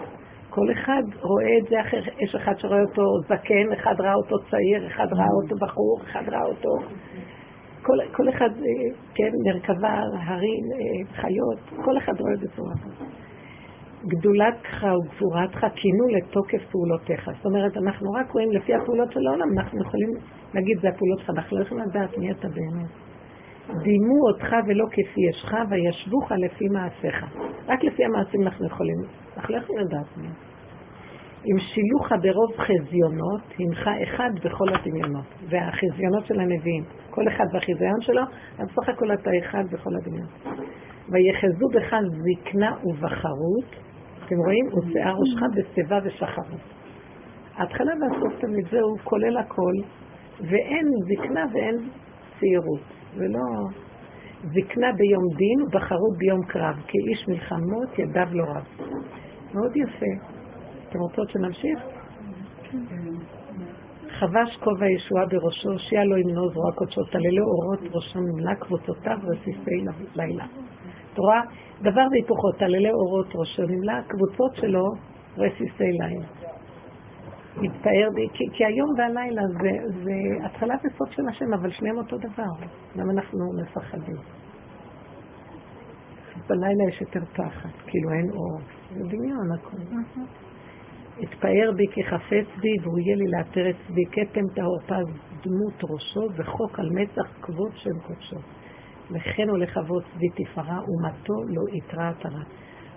כל 0.50 0.72
אחד 0.72 1.04
רואה 1.22 1.58
את 1.58 1.70
זה 1.70 1.82
אחר, 1.82 1.98
יש 2.20 2.36
אחד 2.36 2.54
שרואה 2.58 2.82
אותו 2.82 3.02
זקן, 3.28 3.74
אחד 3.74 4.02
ראה 4.02 4.14
אותו 4.14 4.36
צעיר, 4.50 4.88
אחד 4.88 5.08
ראה 5.14 5.28
אותו 5.44 5.56
בחור, 5.66 6.00
אחד 6.04 6.30
ראה 6.30 6.46
אותו... 6.46 6.70
כל, 7.82 7.98
כל 8.12 8.30
אחד, 8.30 8.50
אה, 8.50 8.96
כן, 9.16 9.32
מרכבה, 9.46 10.00
הרים, 10.14 10.64
אה, 10.74 11.22
חיות, 11.22 11.84
כל 11.86 11.98
אחד 11.98 12.22
רואה 12.22 12.34
בצורה 12.42 12.74
אחת. 12.74 13.23
גדולתך 14.08 14.84
וגבורתך 14.84 15.60
כינו 15.76 16.08
לתוקף 16.08 16.62
פעולותיך. 16.72 17.30
זאת 17.38 17.46
אומרת, 17.46 17.78
אנחנו 17.78 18.12
רק 18.12 18.32
רואים 18.32 18.52
לפי 18.52 18.74
הפעולות 18.74 19.12
של 19.12 19.28
העולם, 19.28 19.48
אנחנו 19.58 19.82
יכולים 19.82 20.10
להגיד, 20.54 20.78
זה 20.82 20.88
הפעולות 20.90 21.20
שלך, 21.20 21.30
אנחנו 21.30 21.58
לא 21.58 21.64
יכולים 21.64 21.86
לדעת 21.90 22.18
מי 22.18 22.32
אתה 22.32 22.48
באמת. 22.48 22.90
דימו 23.84 24.18
אותך 24.28 24.56
ולא 24.68 24.86
כפי 24.92 25.22
ישך, 25.30 25.54
וישבוך 25.70 26.32
לפי 26.32 26.66
מעשיך. 26.68 27.26
רק 27.68 27.84
לפי 27.84 28.06
המעשים 28.06 28.42
אנחנו 28.44 28.66
יכולים, 28.66 28.98
אנחנו 29.38 29.56
לא 29.56 29.60
יכולים 29.60 29.82
לדעת 29.86 30.18
מי. 30.18 30.28
אם 31.46 31.60
שילוך 31.60 32.12
ברוב 32.22 32.52
חזיונות, 32.58 33.42
הנך 33.60 33.90
אחד 34.04 34.30
בכל 34.44 34.66
הדמיונות. 34.74 35.26
והחזיונות 35.50 36.26
של 36.26 36.40
הנביאים, 36.40 36.84
כל 37.10 37.28
אחד 37.28 37.46
והחזיון 37.54 38.02
שלו, 38.02 38.22
אז 38.60 38.68
בסך 38.68 38.90
הכל 38.90 39.14
אתה 39.14 39.30
אחד 39.40 39.64
בכל 39.72 39.90
הדמיונות. 39.96 40.32
ויחזו 41.10 41.68
בך 41.74 41.96
זקנה 42.24 42.72
ובחרות, 42.84 43.76
אתם 44.34 44.42
רואים? 44.42 44.66
הוא 44.72 44.84
שיער 44.92 45.14
ראשך 45.14 45.42
בשיבה 45.56 46.00
ושחרות. 46.04 46.62
ההתחלה 47.56 47.94
והסוף 48.02 48.40
תמיד 48.42 48.66
זהו 48.72 48.96
כולל 49.04 49.38
הכל, 49.38 49.74
ואין 50.40 50.88
זקנה 51.08 51.46
ואין 51.54 51.76
צעירות. 52.40 52.82
ולא... 53.16 53.40
זקנה 54.44 54.92
ביום 54.98 55.24
דין 55.38 55.62
ובחרות 55.62 56.18
ביום 56.18 56.44
קרב, 56.44 56.76
כי 56.88 56.98
איש 57.10 57.28
מלחמות 57.28 58.00
ידיו 58.00 58.28
לא 58.32 58.44
רב. 58.44 58.66
מאוד 59.54 59.76
יפה. 59.76 60.26
אתם 60.90 61.00
רוצות 61.00 61.30
שנמשיך? 61.30 61.80
חבש 64.20 64.58
כובע 64.64 64.90
ישועה 64.90 65.26
בראשו, 65.26 65.80
שיעה 65.90 66.04
לו 66.04 66.18
ימנו 66.18 66.50
זרוע 66.50 66.72
קודשו, 66.76 67.02
תללו 67.04 67.46
אורות 67.46 67.80
ראשו 67.96 68.20
נמלה 68.20 68.56
קבוצותיו 68.56 69.18
רסיסי 69.24 69.86
לילה. 70.16 70.46
את 71.14 71.18
רואה? 71.18 71.42
דבר 71.82 72.06
והיפוכו, 72.12 72.52
תללי 72.52 72.92
אורות 72.92 73.28
ראשו 73.36 73.64
נמלה, 73.64 73.98
הקבוצות 73.98 74.56
שלו 74.56 74.86
רסיסי 75.38 75.92
לילה. 76.00 76.28
מתפאר 77.58 78.10
בי, 78.16 78.28
כי, 78.34 78.44
כי 78.54 78.66
היום 78.66 78.90
והלילה 78.98 79.42
זה, 79.62 79.72
זה 80.04 80.46
התחלה 80.46 80.76
וסוף 80.76 81.12
של 81.12 81.24
השם, 81.30 81.54
אבל 81.54 81.72
שניהם 81.72 81.98
אותו 81.98 82.18
דבר. 82.18 82.68
למה 82.96 83.12
אנחנו 83.12 83.40
מפחדים? 83.62 84.16
בלילה 86.48 86.84
יש 86.90 87.02
יותר 87.02 87.26
פחד, 87.26 87.70
כאילו 87.88 88.12
אין 88.12 88.30
אור. 88.30 88.60
זה 88.94 89.04
דמיון 89.04 89.52
הכול. 89.52 89.80
אתפאר 91.24 91.72
בי 91.76 91.84
כי 91.92 92.04
חפץ 92.04 92.60
בי, 92.62 92.76
והוא 92.82 93.00
יהיה 93.00 93.16
לי 93.16 93.26
לאתר 93.28 93.70
את 93.70 93.76
צבי, 93.88 94.06
כתם 94.12 94.48
טהור 94.56 94.80
פז 94.86 95.08
דמות 95.44 95.84
ראשו, 95.84 96.28
וחוק 96.36 96.80
על 96.80 96.90
מצח 96.90 97.42
כבוד 97.42 97.72
שם 97.76 98.00
קודשו. 98.08 98.38
וכן 99.12 99.50
הולך 99.50 99.78
אבות 99.78 100.04
צבי 100.04 100.44
תפארה, 100.44 100.80
ומטו 100.90 101.34
לא 101.48 101.62
יתרע 101.78 102.10
עטרה. 102.10 102.44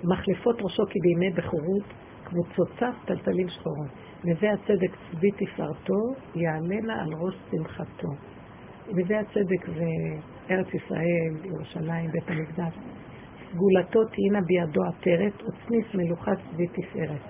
מחלפות 0.04 0.56
ראשו 0.62 0.82
כי 0.90 0.98
בימי 1.02 1.30
בכורות, 1.30 1.84
קבוצותיו 2.24 2.92
טלטלים 3.04 3.48
שחורות. 3.48 3.90
נווה 4.24 4.52
הצדק 4.52 4.96
צבי 5.10 5.30
תפארתו, 5.30 6.00
יעלנה 6.34 7.02
על 7.02 7.08
ראש 7.20 7.34
שמחתו. 7.50 8.08
נווה 8.88 9.20
הצדק 9.20 9.66
זה 9.66 9.88
ארץ 10.50 10.66
ישראל, 10.74 11.32
ירושלים, 11.44 12.10
בית 12.10 12.28
המקדש. 12.28 12.74
סגולתו 13.52 14.04
תהיינה 14.04 14.40
בידו 14.46 14.80
עטרת, 14.84 15.34
וצניף 15.34 15.94
מלוכה 15.94 16.30
צבי 16.36 16.66
תפארת. 16.66 17.20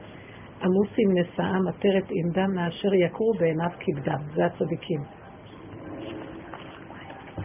עמוסים 0.63 1.09
נשאם 1.19 1.69
עטרת 1.69 2.05
עמדם, 2.11 2.55
מאשר 2.55 2.95
יקרו 2.95 3.33
בעיניו 3.39 3.71
כבדם. 3.81 4.19
זה 4.35 4.47
הצדיקים. 4.47 5.01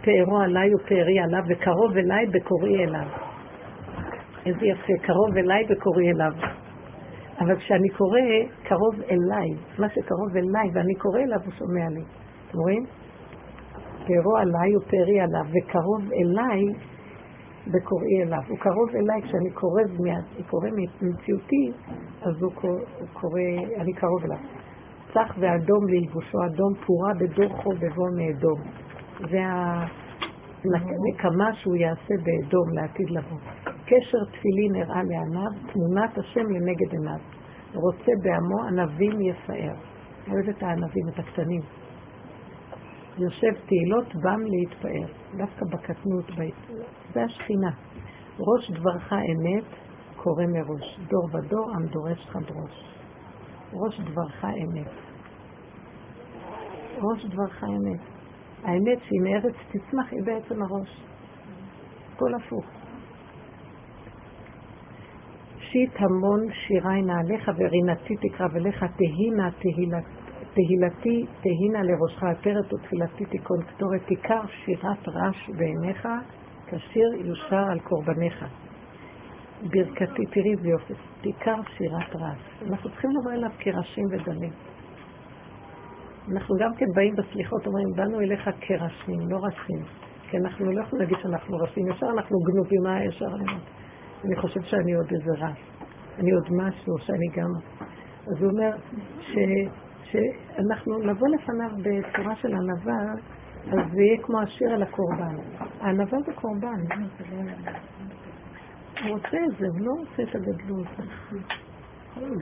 פארו 0.04 0.38
עליי 0.38 0.74
ופארי 0.74 1.18
עליו, 1.18 1.42
וקרוב 1.48 1.96
אליי 1.96 2.26
בקוראי 2.26 2.84
אליו. 2.84 3.08
איזה 4.46 4.66
יפה, 4.66 4.92
קרוב 5.02 5.36
אליי 5.36 5.64
בקוראי 5.70 6.10
אליו. 6.10 6.32
אבל 7.40 7.56
כשאני 7.56 7.88
קורא 7.88 8.20
קרוב 8.62 8.94
אליי, 9.10 9.48
מה 9.78 9.88
שקרוב 9.88 10.36
אליי, 10.36 10.70
ואני 10.74 10.94
קורא 10.94 11.20
אליו, 11.20 11.38
הוא 11.44 11.52
שומע 11.58 11.88
לי. 11.88 12.02
אתם 12.48 12.58
רואים? 12.58 12.84
פארו 14.06 14.36
עליי 14.36 14.76
ופארי 14.76 15.20
עליו, 15.20 15.44
וקרוב 15.52 16.12
אליי 16.12 16.62
בקוראי 17.66 18.22
אליו. 18.22 18.42
הוא 18.48 18.58
קרוב 18.58 18.88
אליי 18.94 19.22
כשאני 19.22 19.50
קורא, 19.50 19.82
קורא 20.50 20.68
ממציאותי, 21.02 21.72
אז 22.22 22.42
הוא 22.42 22.52
קורא, 23.12 23.40
אני 23.80 23.92
קרוב 23.92 24.24
אליו. 24.24 24.38
צח 25.14 25.34
ואדום 25.38 25.88
ללבושו, 25.88 26.38
אדום 26.46 26.74
פורה 26.86 27.12
בדור 27.20 27.62
חוב 27.62 27.74
בבוא 27.74 28.08
מאדום. 28.16 28.81
זה 29.30 29.38
הנקמה 30.64 31.54
שהוא 31.54 31.76
יעשה 31.76 32.14
באדום 32.24 32.72
לעתיד 32.72 33.10
לבוא. 33.10 33.38
קשר 33.64 34.18
תפילין 34.32 34.74
הראה 34.74 35.02
לעיניו, 35.02 35.72
תמונת 35.72 36.18
השם 36.18 36.50
לנגד 36.50 36.92
עיניו. 36.92 37.20
רוצה 37.74 38.12
בעמו 38.22 38.62
ענבים 38.68 39.20
יפאר. 39.20 39.74
אוהב 40.28 40.48
את 40.48 40.62
הענבים, 40.62 41.08
את 41.08 41.18
הקטנים. 41.18 41.60
יושב 43.18 43.52
תהילות 43.66 44.14
בם 44.14 44.40
להתפאר, 44.46 45.14
דווקא 45.36 45.64
בקטנות, 45.72 46.24
זה 47.14 47.22
השכינה. 47.22 47.70
ראש 48.38 48.70
דברך 48.70 49.12
אמת 49.12 49.64
קורא 50.16 50.44
מראש, 50.46 50.98
דור 51.08 51.24
ודור 51.24 51.70
עם 51.74 51.86
דורש 51.86 52.26
לך 52.26 52.36
דרוש. 52.36 52.94
ראש 53.72 54.00
דברך 54.00 54.44
אמת. 54.44 54.90
ראש 57.02 57.26
דברך 57.26 57.64
אמת. 57.64 58.11
האמת 58.64 58.98
שהיא 59.02 59.20
מארץ 59.20 59.54
תצמח 59.68 60.12
היא 60.12 60.22
בעצם 60.24 60.62
הראש. 60.62 61.02
הכל 62.14 62.34
הפוך. 62.34 62.64
שיט 65.58 65.92
המון 65.96 66.40
שירי 66.52 67.02
נעליך 67.02 67.50
ורינתי 67.56 68.16
תקרא 68.16 68.46
ולך 68.52 68.84
תהינה 68.96 69.50
תהילתי 70.54 71.26
תהינה 71.40 71.82
לראשך 71.82 72.22
עטרת 72.22 72.72
ותפילתי 72.72 73.24
תיכון 73.24 73.62
קטורת 73.62 74.02
תיקר 74.06 74.40
שירת 74.64 75.08
רש 75.08 75.50
בעיניך 75.56 76.08
כשיר 76.66 77.08
יושר 77.24 77.64
על 77.70 77.80
קורבניך. 77.80 78.44
ברכתי, 79.62 80.26
תראי 80.26 80.52
איזה 80.56 80.68
יופי, 80.68 80.94
תיקר 81.20 81.60
שירת 81.76 82.14
רש. 82.14 82.68
אנחנו 82.68 82.90
צריכים 82.90 83.10
לבוא 83.10 83.32
אליו 83.32 83.50
כראשים 83.58 84.04
ודלים. 84.10 84.52
אנחנו 86.30 86.54
גם 86.60 86.70
כן 86.76 86.86
באים 86.94 87.14
בסליחות, 87.14 87.66
אומרים, 87.66 87.88
באנו 87.96 88.20
אליך 88.20 88.50
כראשים, 88.60 89.20
לא 89.30 89.36
ראשים. 89.36 89.84
כי 90.30 90.36
אנחנו 90.38 90.72
לא 90.72 90.82
יכולים 90.82 91.04
להגיד 91.04 91.18
שאנחנו 91.22 91.56
ראשים, 91.56 91.88
ישר 91.88 92.06
אנחנו 92.16 92.38
גנובים, 92.38 92.82
מה 92.82 93.04
ישר 93.04 93.26
אני 93.34 93.44
אני 94.24 94.36
חושב 94.36 94.60
שאני 94.62 94.94
עוד 94.94 95.06
איזה 95.12 95.44
רע. 95.44 95.52
אני 96.18 96.30
עוד 96.32 96.48
משהו, 96.52 96.98
שאני 96.98 97.26
גם... 97.36 97.50
אז 98.26 98.42
הוא 98.42 98.50
אומר 98.50 98.76
ש, 99.20 99.34
שאנחנו 100.04 100.98
נבוא 100.98 101.28
לפניו 101.28 101.70
בצורה 101.78 102.36
של 102.36 102.48
ענווה, 102.54 103.12
אז 103.66 103.90
זה 103.92 104.02
יהיה 104.02 104.22
כמו 104.22 104.40
השיר 104.40 104.72
על 104.74 104.82
הקורבן. 104.82 105.36
הענווה 105.80 106.18
זה 106.26 106.32
קורבן. 106.32 106.80
הוא 109.02 109.10
רוצה 109.10 109.36
את 109.52 109.58
זה, 109.58 109.66
הוא 109.66 109.80
לא 109.80 109.92
רוצה 109.98 110.22
את 110.22 110.34
הגדלות. 110.34 110.86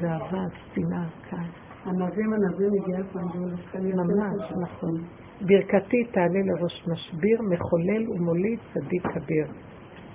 גאווה, 0.01 0.44
שנאה, 0.74 1.07
כעס. 1.31 1.70
ענבים 1.86 2.32
ענבים 2.32 2.70
הגיע 2.82 3.05
פעם 3.12 3.28
ממש, 3.74 4.52
נכון. 4.62 4.94
ברכתי 5.40 6.05
תעלה 6.05 6.40
לראש 6.44 6.89
משביר, 6.89 7.39
מחולל 7.43 8.11
ומוליד 8.11 8.59
צדיק 8.74 9.02
כביר. 9.07 9.47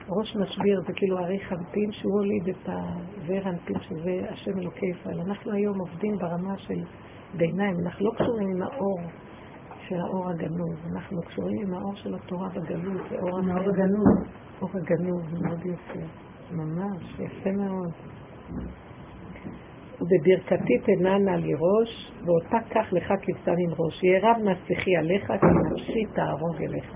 ראש 0.09 0.35
משביר 0.35 0.81
זה 0.87 0.93
כאילו 0.93 1.17
ארי 1.17 1.39
חנפין 1.39 1.91
שהוא 1.91 2.13
הוליד 2.13 2.49
את 2.49 2.69
הזעיר 2.69 3.49
אנפין 3.49 3.79
שזה 3.79 4.19
השם 4.29 4.59
אלוקי 4.59 4.85
ישראל. 4.85 5.19
אנחנו 5.19 5.51
היום 5.51 5.79
עובדים 5.79 6.17
ברמה 6.17 6.57
של 6.57 6.79
ביניים, 7.37 7.75
אנחנו 7.85 8.05
לא 8.05 8.11
קשורים 8.15 8.47
עם 8.47 8.61
האור 8.61 8.99
של 9.87 9.95
האור 9.95 10.29
הגנוז, 10.29 10.77
אנחנו 10.93 11.21
קשורים 11.21 11.67
עם 11.67 11.73
האור 11.73 11.95
של 11.95 12.15
התורה 12.15 12.49
בגלות, 12.49 13.01
זה 13.09 13.15
אור 13.15 13.39
הגנוז. 13.39 14.27
אור 14.61 14.69
הגנוז, 14.73 15.41
מאוד 15.41 15.59
יפה. 15.65 16.05
ממש, 16.51 17.19
יפה 17.19 17.51
מאוד. 17.51 17.91
ובברכתי 20.01 20.77
תנענה 20.85 21.37
לי 21.37 21.53
ראש, 21.53 22.11
ואותה 22.25 22.57
קח 22.69 22.93
לך 22.93 23.13
כבשן 23.21 23.59
עם 23.59 23.71
ראש. 23.79 24.03
יהיה 24.03 24.19
רב 24.23 24.37
נסיכי 24.43 24.95
עליך, 24.95 25.27
כי 25.27 25.45
נפשי 25.71 26.05
תערוג 26.15 26.55
אליך. 26.61 26.95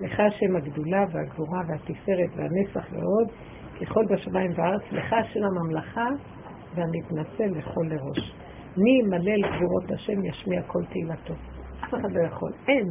לך 0.00 0.20
השם 0.20 0.56
הגדולה 0.56 1.04
והגבורה 1.12 1.60
והתפארת 1.68 2.30
והנצח 2.36 2.92
ועוד, 2.92 3.28
ככל 3.80 4.04
בשמיים 4.10 4.50
וארץ, 4.56 4.82
לך 4.92 5.12
השם 5.12 5.40
הממלכה 5.44 6.08
והמתנצל 6.74 7.58
לכל 7.58 7.84
לראש. 7.88 8.34
מי 8.76 8.90
ימלל 8.90 9.40
גבורות 9.42 9.90
השם 9.90 10.24
ישמיע 10.24 10.62
כל 10.62 10.84
תהילתו. 10.84 11.34
אף 11.84 11.94
אחד 11.94 12.12
לא 12.12 12.20
יכול. 12.26 12.52
אין. 12.68 12.86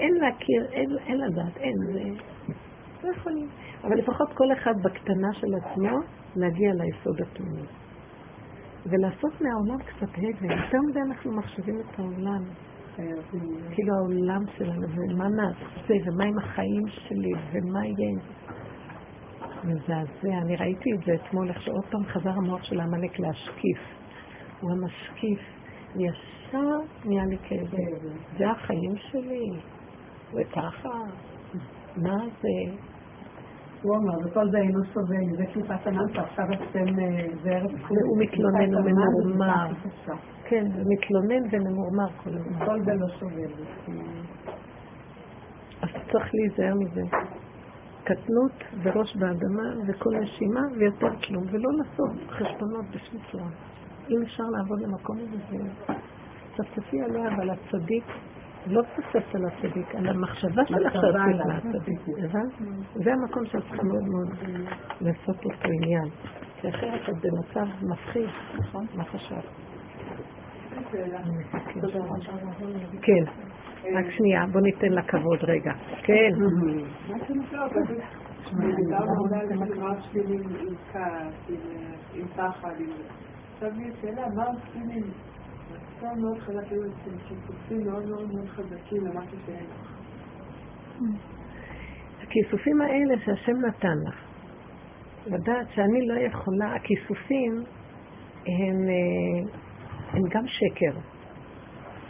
אין 0.00 0.14
להכיר, 0.14 0.66
אין, 0.72 0.90
אין 1.06 1.18
לדעת, 1.20 1.56
אין. 1.56 1.74
זה... 1.92 2.02
לא 3.04 3.12
יכולים. 3.16 3.48
אבל 3.84 3.98
לפחות 3.98 4.28
כל 4.34 4.52
אחד 4.52 4.74
בקטנה 4.82 5.32
של 5.32 5.46
עצמו 5.54 5.98
להגיע 6.36 6.72
ליסוד 6.74 7.20
התאומי. 7.20 7.66
ולעשות 8.86 9.40
מהעולם 9.40 9.78
קצת 9.78 10.08
הבל. 10.18 10.62
יותר 10.62 10.78
מדי 10.90 11.00
אנחנו 11.10 11.36
מחשבים 11.36 11.80
את 11.80 11.98
העולם. 11.98 12.42
כאילו 13.70 13.94
העולם 13.94 14.40
שלנו, 14.56 14.86
ומה 14.88 15.28
נעשה, 15.28 15.94
ומה 16.06 16.24
עם 16.24 16.38
החיים 16.38 16.82
שלי, 16.88 17.32
ומה 17.52 17.86
יהיה. 17.86 18.40
מזעזע. 19.64 20.38
אני 20.42 20.56
ראיתי 20.56 20.90
את 20.98 21.04
זה 21.06 21.12
אתמול, 21.14 21.48
איך 21.48 21.62
שעוד 21.62 21.84
פעם 21.90 22.04
חזר 22.04 22.30
המוח 22.30 22.62
של 22.62 22.80
העמלק 22.80 23.18
להשקיף. 23.18 23.78
הוא 24.60 24.70
המשקיף. 24.72 25.40
וישר 25.96 26.68
נהיה 27.04 27.24
לי 27.26 27.38
כאב. 27.38 27.80
זה 28.38 28.50
החיים 28.50 28.96
שלי. 28.96 29.60
וככה, 30.34 30.88
מה 31.96 32.16
זה? 32.42 32.89
הוא 33.82 33.96
אומר, 33.96 34.14
וכל 34.24 34.50
זה 34.50 34.58
אינו 34.58 34.84
סובל, 34.84 35.36
זה 35.36 35.44
קליפת 35.52 35.86
ענן 35.86 36.14
שעכשיו 36.14 36.44
אתם, 36.52 36.84
זה 37.42 37.50
ארץ 37.50 37.70
והוא 37.70 38.18
מתלונן 38.18 38.74
וממורמר. 38.74 39.66
כן, 40.44 40.64
הוא 40.74 40.84
מתלונן 40.92 41.42
וממורמר 41.50 42.08
כל 42.24 42.30
הזמן. 42.30 42.66
כל 42.66 42.82
זה 42.84 42.94
לא 42.94 43.06
סובל. 43.18 43.52
אז 45.82 45.88
צריך 46.12 46.30
להיזהר 46.34 46.74
מזה. 46.74 47.02
קטנות 48.04 48.52
וראש 48.82 49.16
באדמה 49.16 49.68
וכל 49.88 50.10
נשימה 50.20 50.60
ויותר 50.78 51.16
כלום, 51.26 51.44
ולא 51.50 51.70
לעשות 51.78 52.30
חשבונות 52.30 52.84
בשום 52.94 53.20
צורה. 53.32 53.50
אם 54.10 54.22
אפשר 54.22 54.44
לעבוד 54.44 54.80
למקום 54.80 55.16
הזה, 55.16 55.36
זה... 55.50 55.94
צפצפי 56.56 57.02
עליה, 57.02 57.28
אבל 57.34 57.50
הצדיק 57.50 58.04
לא 58.66 58.82
תצפצף 58.82 59.34
על 59.34 59.42
הצדיק, 59.46 59.94
על 59.94 60.08
המחשבה 60.08 60.62
שלך 60.66 60.92
שעשית 60.92 61.46
מהצדיק, 61.46 62.00
הבנת? 62.18 62.52
זה 62.94 63.12
המקום 63.12 63.46
שאת 63.46 63.62
צריכה 63.62 63.82
מאוד 63.82 64.02
מאוד 64.02 64.28
לעשות 65.00 65.44
אותו 65.44 65.68
עניין. 65.68 66.08
כי 66.60 66.68
אחרת 66.68 67.08
את 67.08 67.14
במצב 67.22 67.66
מפחיד, 67.82 68.28
נכון? 68.58 68.86
מה 68.94 69.04
חשבת? 69.04 69.44
כן. 73.02 73.24
רק 73.94 74.10
שנייה, 74.10 74.46
בוא 74.52 74.60
ניתן 74.60 74.92
לה 74.92 75.02
כבוד 75.02 75.38
רגע. 75.42 75.72
כן. 76.02 76.30
עכשיו 83.54 83.70
לי 83.76 83.90
שאלה, 84.00 84.22
מה 84.36 84.44
עושים 84.44 84.90
עם 84.90 85.02
רצון 86.00 86.20
מאוד 86.22 86.38
חזק, 86.38 86.72
היו 86.72 86.82
אצל 86.82 87.10
כיסופים 87.28 87.86
מאוד 87.86 88.08
מאוד 88.08 88.34
מאוד 88.34 88.48
חזקים 88.48 89.06
למשהו 89.06 89.38
שאין 89.46 89.64
לך. 89.64 89.90
הכיסופים 92.22 92.80
האלה 92.80 93.14
שהשם 93.24 93.56
נתן 93.66 93.96
לך, 94.08 94.14
לדעת 95.26 95.66
שאני 95.74 96.06
לא 96.06 96.14
יכולה, 96.14 96.74
הכיסופים 96.74 97.52
הם, 98.46 98.88
אה, 98.88 99.58
הם 100.12 100.22
גם 100.30 100.46
שקר. 100.46 100.98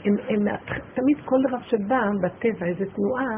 הם, 0.05 0.15
הם, 0.29 0.57
תמיד 0.95 1.17
כל 1.25 1.37
דבר 1.49 1.62
שבא 1.62 2.01
בטבע, 2.23 2.67
איזו 2.67 2.85
תנועה, 2.95 3.37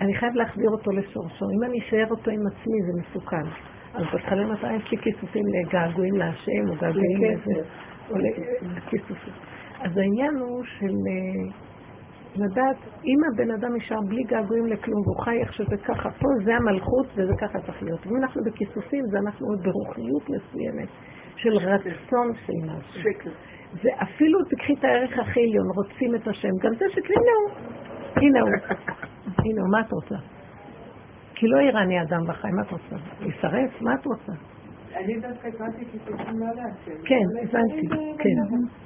אני 0.00 0.14
חייב 0.14 0.34
להחזיר 0.34 0.70
אותו 0.70 0.90
לשורשו. 0.90 1.44
אם 1.50 1.64
אני 1.64 1.78
אשאר 1.78 2.06
אותו 2.10 2.30
עם 2.30 2.46
עצמי, 2.46 2.82
זה 2.86 3.00
מסוכן. 3.00 3.46
אז 3.94 4.04
בהתחלה 4.12 4.46
מתי 4.46 4.72
יש 4.74 4.90
לי 4.90 4.98
כיסופים 4.98 5.44
לגעגועים 5.46 6.14
להשם, 6.14 6.68
או 6.68 6.74
געגועים 6.74 7.22
לזה, 7.22 7.68
או 8.10 8.14
לכיסופים. 8.76 9.51
אז 9.84 9.96
העניין 9.96 10.34
הוא 10.36 10.64
של 10.64 10.94
אה, 11.10 11.52
לדעת, 12.36 12.76
אם 13.04 13.18
הבן 13.32 13.50
אדם 13.50 13.76
נשאר 13.76 14.00
בלי 14.08 14.22
געגועים 14.22 14.66
לכלום, 14.66 15.00
והוא 15.00 15.24
חי 15.24 15.38
איך 15.40 15.52
שזה 15.52 15.76
ככה, 15.76 16.10
פה 16.10 16.28
זה 16.44 16.56
המלכות 16.56 17.06
וזה 17.16 17.32
ככה 17.40 17.60
צריך 17.60 17.82
להיות. 17.82 18.06
ואם 18.06 18.16
אנחנו 18.16 18.42
בכיסופים, 18.44 19.04
זה 19.10 19.18
אנחנו 19.18 19.46
עוד 19.46 19.62
ברוחניות 19.62 20.22
מסוימת, 20.22 20.88
של 21.36 21.56
רצון 21.56 22.32
של 22.46 22.52
משהו. 22.64 23.30
זה 23.82 23.88
אפילו 24.02 24.38
תקחי 24.44 24.74
את 24.74 24.84
הערך 24.84 25.18
הכי 25.18 25.40
עליון, 25.40 25.66
רוצים 25.74 26.14
את 26.14 26.28
השם, 26.28 26.48
גם 26.62 26.74
זה 26.78 26.84
שקרי, 26.90 27.16
הנה 28.16 28.40
הוא, 28.40 28.50
הנה 29.44 29.60
הוא. 29.60 29.70
מה 29.72 29.80
את 29.80 29.92
רוצה? 29.92 30.16
כי 31.34 31.48
לא 31.48 31.60
איראני 31.60 32.02
אדם 32.02 32.20
וחי, 32.28 32.48
מה 32.50 32.62
את 32.62 32.70
רוצה? 32.70 32.96
להישרף? 33.20 33.82
מה 33.82 33.94
את 33.94 34.06
רוצה? 34.06 34.32
אני 34.96 35.20
דווקא 35.20 35.48
הבנתי 35.48 35.84
כיסופים 35.84 36.38
לא 36.38 36.46
להשם. 36.46 37.02
כן, 37.04 37.24
הבנתי, 37.42 37.88
כן. 38.18 38.82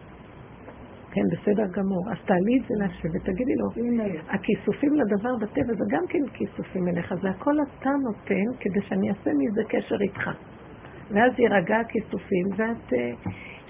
כן, 1.17 1.27
בסדר 1.33 1.67
גמור. 1.77 2.11
אז 2.13 2.17
תעלי 2.27 2.59
את 2.59 2.65
זה 2.69 2.75
להשם 2.81 3.09
ותגידי 3.15 3.55
לו, 3.61 3.67
הכיסופים 4.29 4.93
לדבר 4.95 5.37
בטבע 5.41 5.73
זה 5.79 5.85
גם 5.91 6.05
כן 6.09 6.25
כיסופים 6.33 6.89
אליך, 6.89 7.15
זה 7.23 7.29
הכל 7.31 7.55
אתה 7.61 7.91
נותן 7.91 8.47
כדי 8.61 8.81
שאני 8.89 9.09
אעשה 9.09 9.31
מזה 9.39 9.63
קשר 9.69 9.97
איתך. 10.01 10.31
ואז 11.11 11.33
יירגע 11.39 11.77
הכיסופים, 11.81 12.47
ואת, 12.57 12.93
אה, 12.93 13.13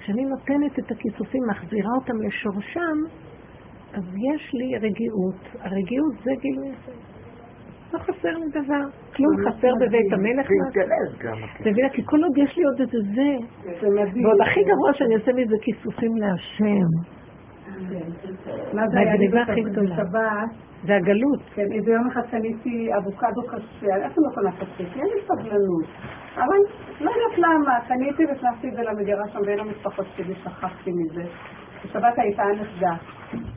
כשאני 0.01 0.25
נותנת 0.25 0.79
את 0.79 0.91
הכיסופים, 0.91 1.43
מחזירה 1.51 1.91
אותם 2.01 2.17
לשורשם, 2.27 2.99
אז 3.93 4.05
יש 4.05 4.55
לי 4.55 4.79
רגיעות. 4.79 5.41
הרגיעות 5.61 6.15
זה 6.25 6.31
גילוי 6.41 6.73
לא 7.93 7.99
חסר 7.99 8.39
לי 8.39 8.49
דבר. 8.51 8.85
כלום 9.17 9.33
חסר 9.47 9.73
בבית 9.81 10.13
המלך. 10.13 10.47
גם. 11.19 11.39
אתה 11.61 11.71
מבינה? 11.71 11.89
כי 11.89 12.03
כל 12.05 12.25
עוד 12.25 12.39
יש 12.39 12.57
לי 12.57 12.65
עוד 12.65 12.81
איזה 12.81 12.99
זה. 13.15 13.31
ועוד 14.23 14.41
הכי 14.41 14.61
גרוע 14.65 14.93
שאני 14.93 15.15
עושה 15.15 15.33
מזה 15.33 15.57
כיסופים 15.61 16.17
להשם. 16.17 17.16
מה 18.73 18.89
זה 18.89 18.99
היה 18.99 19.17
לי. 19.17 19.29
בשבת? 19.29 20.51
זה 20.85 20.97
הגלות. 20.97 21.41
כן, 21.55 21.73
איזה 21.73 21.93
יום 21.93 22.07
אחד 22.07 22.21
קניתי 22.31 22.91
אבוקדו 22.97 23.43
קשה, 23.49 23.97
איך 23.97 24.13
לא 24.19 24.35
קונה 24.35 24.53
קשה? 24.53 24.85
כי 24.93 25.01
אין 25.01 25.09
לי 25.15 25.21
סבלנות. 25.27 25.87
אבל 26.37 26.59
לא 27.01 27.11
יודעת 27.11 27.39
למה, 27.39 27.79
קניתי 27.89 28.27
והכנסתי 28.27 28.69
את 28.69 28.75
זה 28.75 28.83
למגירה 28.83 29.29
שם 29.29 29.41
בין 29.47 29.61
המשפחות 29.61 30.07
שלי, 30.17 30.35
שכחתי 30.35 30.91
מזה. 30.93 31.25
בשבת 31.85 32.19
הייתה 32.19 32.43
הנכדה, 32.43 32.95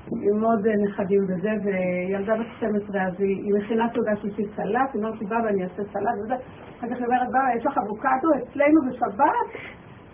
עם 0.07 0.43
עוד 0.43 0.67
נכדים 0.67 1.23
וזה, 1.23 1.51
וילדה 1.63 2.35
בת 2.35 2.45
12, 2.57 3.01
אז 3.01 3.13
היא 3.19 3.43
היא 3.43 3.53
מכינה 3.53 3.89
תעודה 3.93 4.15
שלישית 4.15 4.49
סלט, 4.55 4.89
היא 4.93 5.03
אומרת 5.03 5.21
לי, 5.21 5.25
בבא, 5.25 5.49
אני 5.49 5.63
אעשה 5.63 5.83
סלט 5.93 6.17
וזה. 6.23 6.35
אחר 6.79 6.87
כך 6.87 6.97
היא 6.97 7.05
אומרת, 7.05 7.29
בבא, 7.29 7.39
יש 7.57 7.65
לך 7.65 7.77
אבוקדו? 7.77 8.29
אצלנו 8.43 8.79
בשבת 8.89 9.49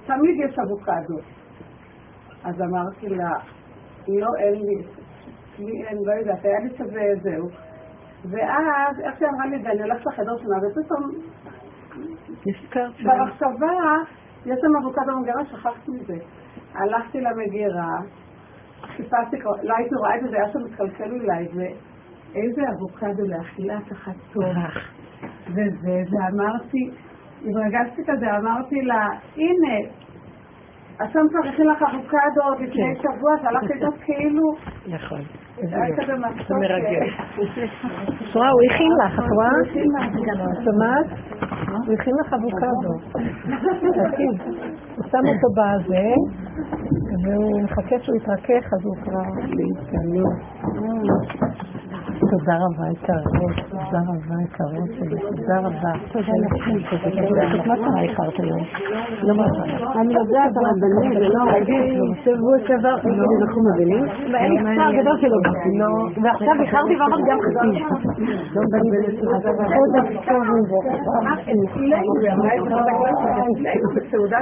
תמיד 0.06 0.36
יש 0.50 0.60
אבוקדו. 0.60 1.20
אז 2.44 2.62
אמרתי 2.62 3.10
לה, 3.10 3.30
לא, 4.08 4.28
אין 4.38 4.54
לי, 4.54 4.76
לי 5.60 5.86
אין, 5.88 5.98
לא 6.06 6.12
יודעת, 6.12 6.46
היה 6.46 6.60
לי 6.60 6.78
כזה, 6.78 7.14
זהו. 7.22 7.50
ואז, 8.30 9.00
איך 9.00 9.18
שהיא 9.18 9.30
אמרה 9.30 9.46
לי 9.46 9.56
את 9.56 9.62
זה, 9.62 9.70
אני 9.70 9.82
הולכת 9.82 10.06
לחדר 10.06 10.38
שלה, 10.38 10.58
ופתאום. 10.58 11.12
במחשבה, 13.04 13.74
יש 14.46 14.60
שם 14.62 14.76
אבוקדו 14.82 15.16
במגירה, 15.16 15.46
שכחתי 15.46 15.92
מזה. 15.92 16.18
הלכתי 16.74 17.22
למגירה, 17.22 17.92
חיפשתי, 18.82 19.38
לא 19.64 19.76
הייתי 19.78 19.96
רואה 19.96 20.16
את 20.16 20.22
זה, 20.22 20.30
זה 20.30 20.36
היה 20.36 20.50
שם 20.50 20.60
מתקלקל 20.66 21.12
אולי, 21.12 21.48
ואיזה 21.54 22.62
אבוקדו 22.78 23.28
לאכילה 23.28 23.80
ככה 23.90 24.12
טוב. 24.34 24.44
וזה, 25.48 26.04
ואמרתי, 26.12 26.92
התרגשתי 27.46 28.02
כזה, 28.08 28.38
אמרתי 28.38 28.82
לה, 28.82 29.08
הנה, 29.36 29.90
השם 31.00 31.20
כבר 31.30 31.40
הכין 31.50 31.68
לך 31.68 31.84
אבוקדו 31.84 32.64
לפני 32.64 32.96
שבוע, 32.96 33.32
שהלכתי 33.42 33.74
איתו 33.74 33.88
כאילו, 34.02 34.48
נכון. 34.88 35.22
זה. 35.56 35.76
מרגש. 36.60 37.20
את 38.30 38.36
רואה, 38.36 38.50
הוא 38.50 38.62
הכין 38.72 38.92
לך, 39.06 39.20
את 39.20 39.32
רואה? 39.32 39.50
שומעת? 40.64 41.08
הוא 41.86 41.94
הכין 41.94 42.14
לך 42.22 42.34
אבוקדו. 42.34 42.94
הוא 44.96 45.06
שם 45.12 45.26
אותו 45.28 45.48
בזה, 45.58 46.06
והוא 47.24 47.62
מחכה 47.64 47.96
שהוא 48.00 48.16
יתרכך, 48.16 48.74
אז 48.74 48.86
הוא 48.86 48.96
כבר. 49.04 49.26
תודה 52.20 52.56
רבה, 52.64 52.86
יקרות. 52.92 53.24
תודה 53.70 54.02
רבה, 54.10 54.36
יקרות 54.46 54.90
שלי. 54.98 55.20
תודה 55.20 55.58
רבה. 55.60 55.92
תודה 56.12 56.34
לכם. 56.44 56.78
מה 57.70 57.76
קרה 57.76 58.02
איחרת 58.02 58.40
היום? 58.40 58.64
לא 59.22 59.34
מה 59.36 59.46
קרה? 59.50 60.02
אני 60.02 60.14
יודעת, 60.14 60.52
הרבנים, 60.58 61.12
זה 61.20 61.28
לא 61.36 61.44
רגיל, 61.56 62.14
שבוע 62.24 62.56
שעבר, 62.68 62.96
אנחנו 63.42 63.62
מבינים? 63.74 64.06
ואין 64.34 64.52
לי 64.52 64.76
צער 64.76 64.92
גדול 64.92 65.18
שלא 65.22 65.38
לא, 65.80 65.92
ועכשיו 66.24 66.56
איחרתי 66.62 66.96
ואמרתי 67.00 67.24
גם 67.30 67.40
חצי. 67.46 67.72
לא 68.56 68.62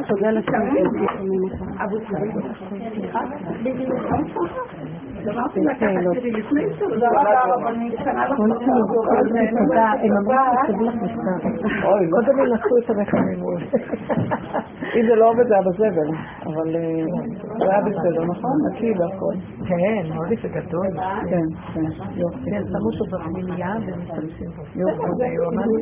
תודה 0.08 0.32
לכם. 0.32 0.64
אמרתי 5.28 5.60
לה 5.62 5.76
ככה, 5.76 5.86
תראי, 6.14 6.32
לפני 6.32 6.62
תודה 6.80 7.08
רבה 7.08 7.56
רבנית, 7.56 7.94
קנה 8.04 8.26
לך 8.28 8.38
תודה, 9.68 9.92
הם 10.04 10.18
אמרו 10.18 10.34
שתביא 10.68 10.88
לך 10.88 10.96
מכתב. 10.96 11.40
קודם 12.12 12.40
הם 12.40 12.46
לקחו 12.46 12.78
את 12.78 12.90
הרחמים. 12.90 13.40
אם 14.96 15.06
זה 15.08 15.16
לא 15.16 15.30
עובד 15.30 15.48
זה 15.48 15.54
היה 15.54 15.64
בזבל, 15.64 16.10
אבל 16.46 16.76
אה, 16.76 17.06
זה 17.58 17.72
היה 17.72 17.82
בסדר, 17.82 18.24
נכון? 18.26 18.52
נקי 18.72 18.92
והכל. 19.00 19.36
כן, 19.68 20.14
מאוד 20.16 20.32
יפה 20.32 20.48
גדול. 20.48 20.88
כן, 21.30 21.48
כן, 21.74 21.82
יופי. 22.16 22.52
כן, 22.52 22.62
שמו 22.72 22.90
אותו 22.92 23.06
בפנימייה 23.12 23.74
ומשתמשים 23.86 24.50
בו. 24.56 24.64
לי, 25.66 25.80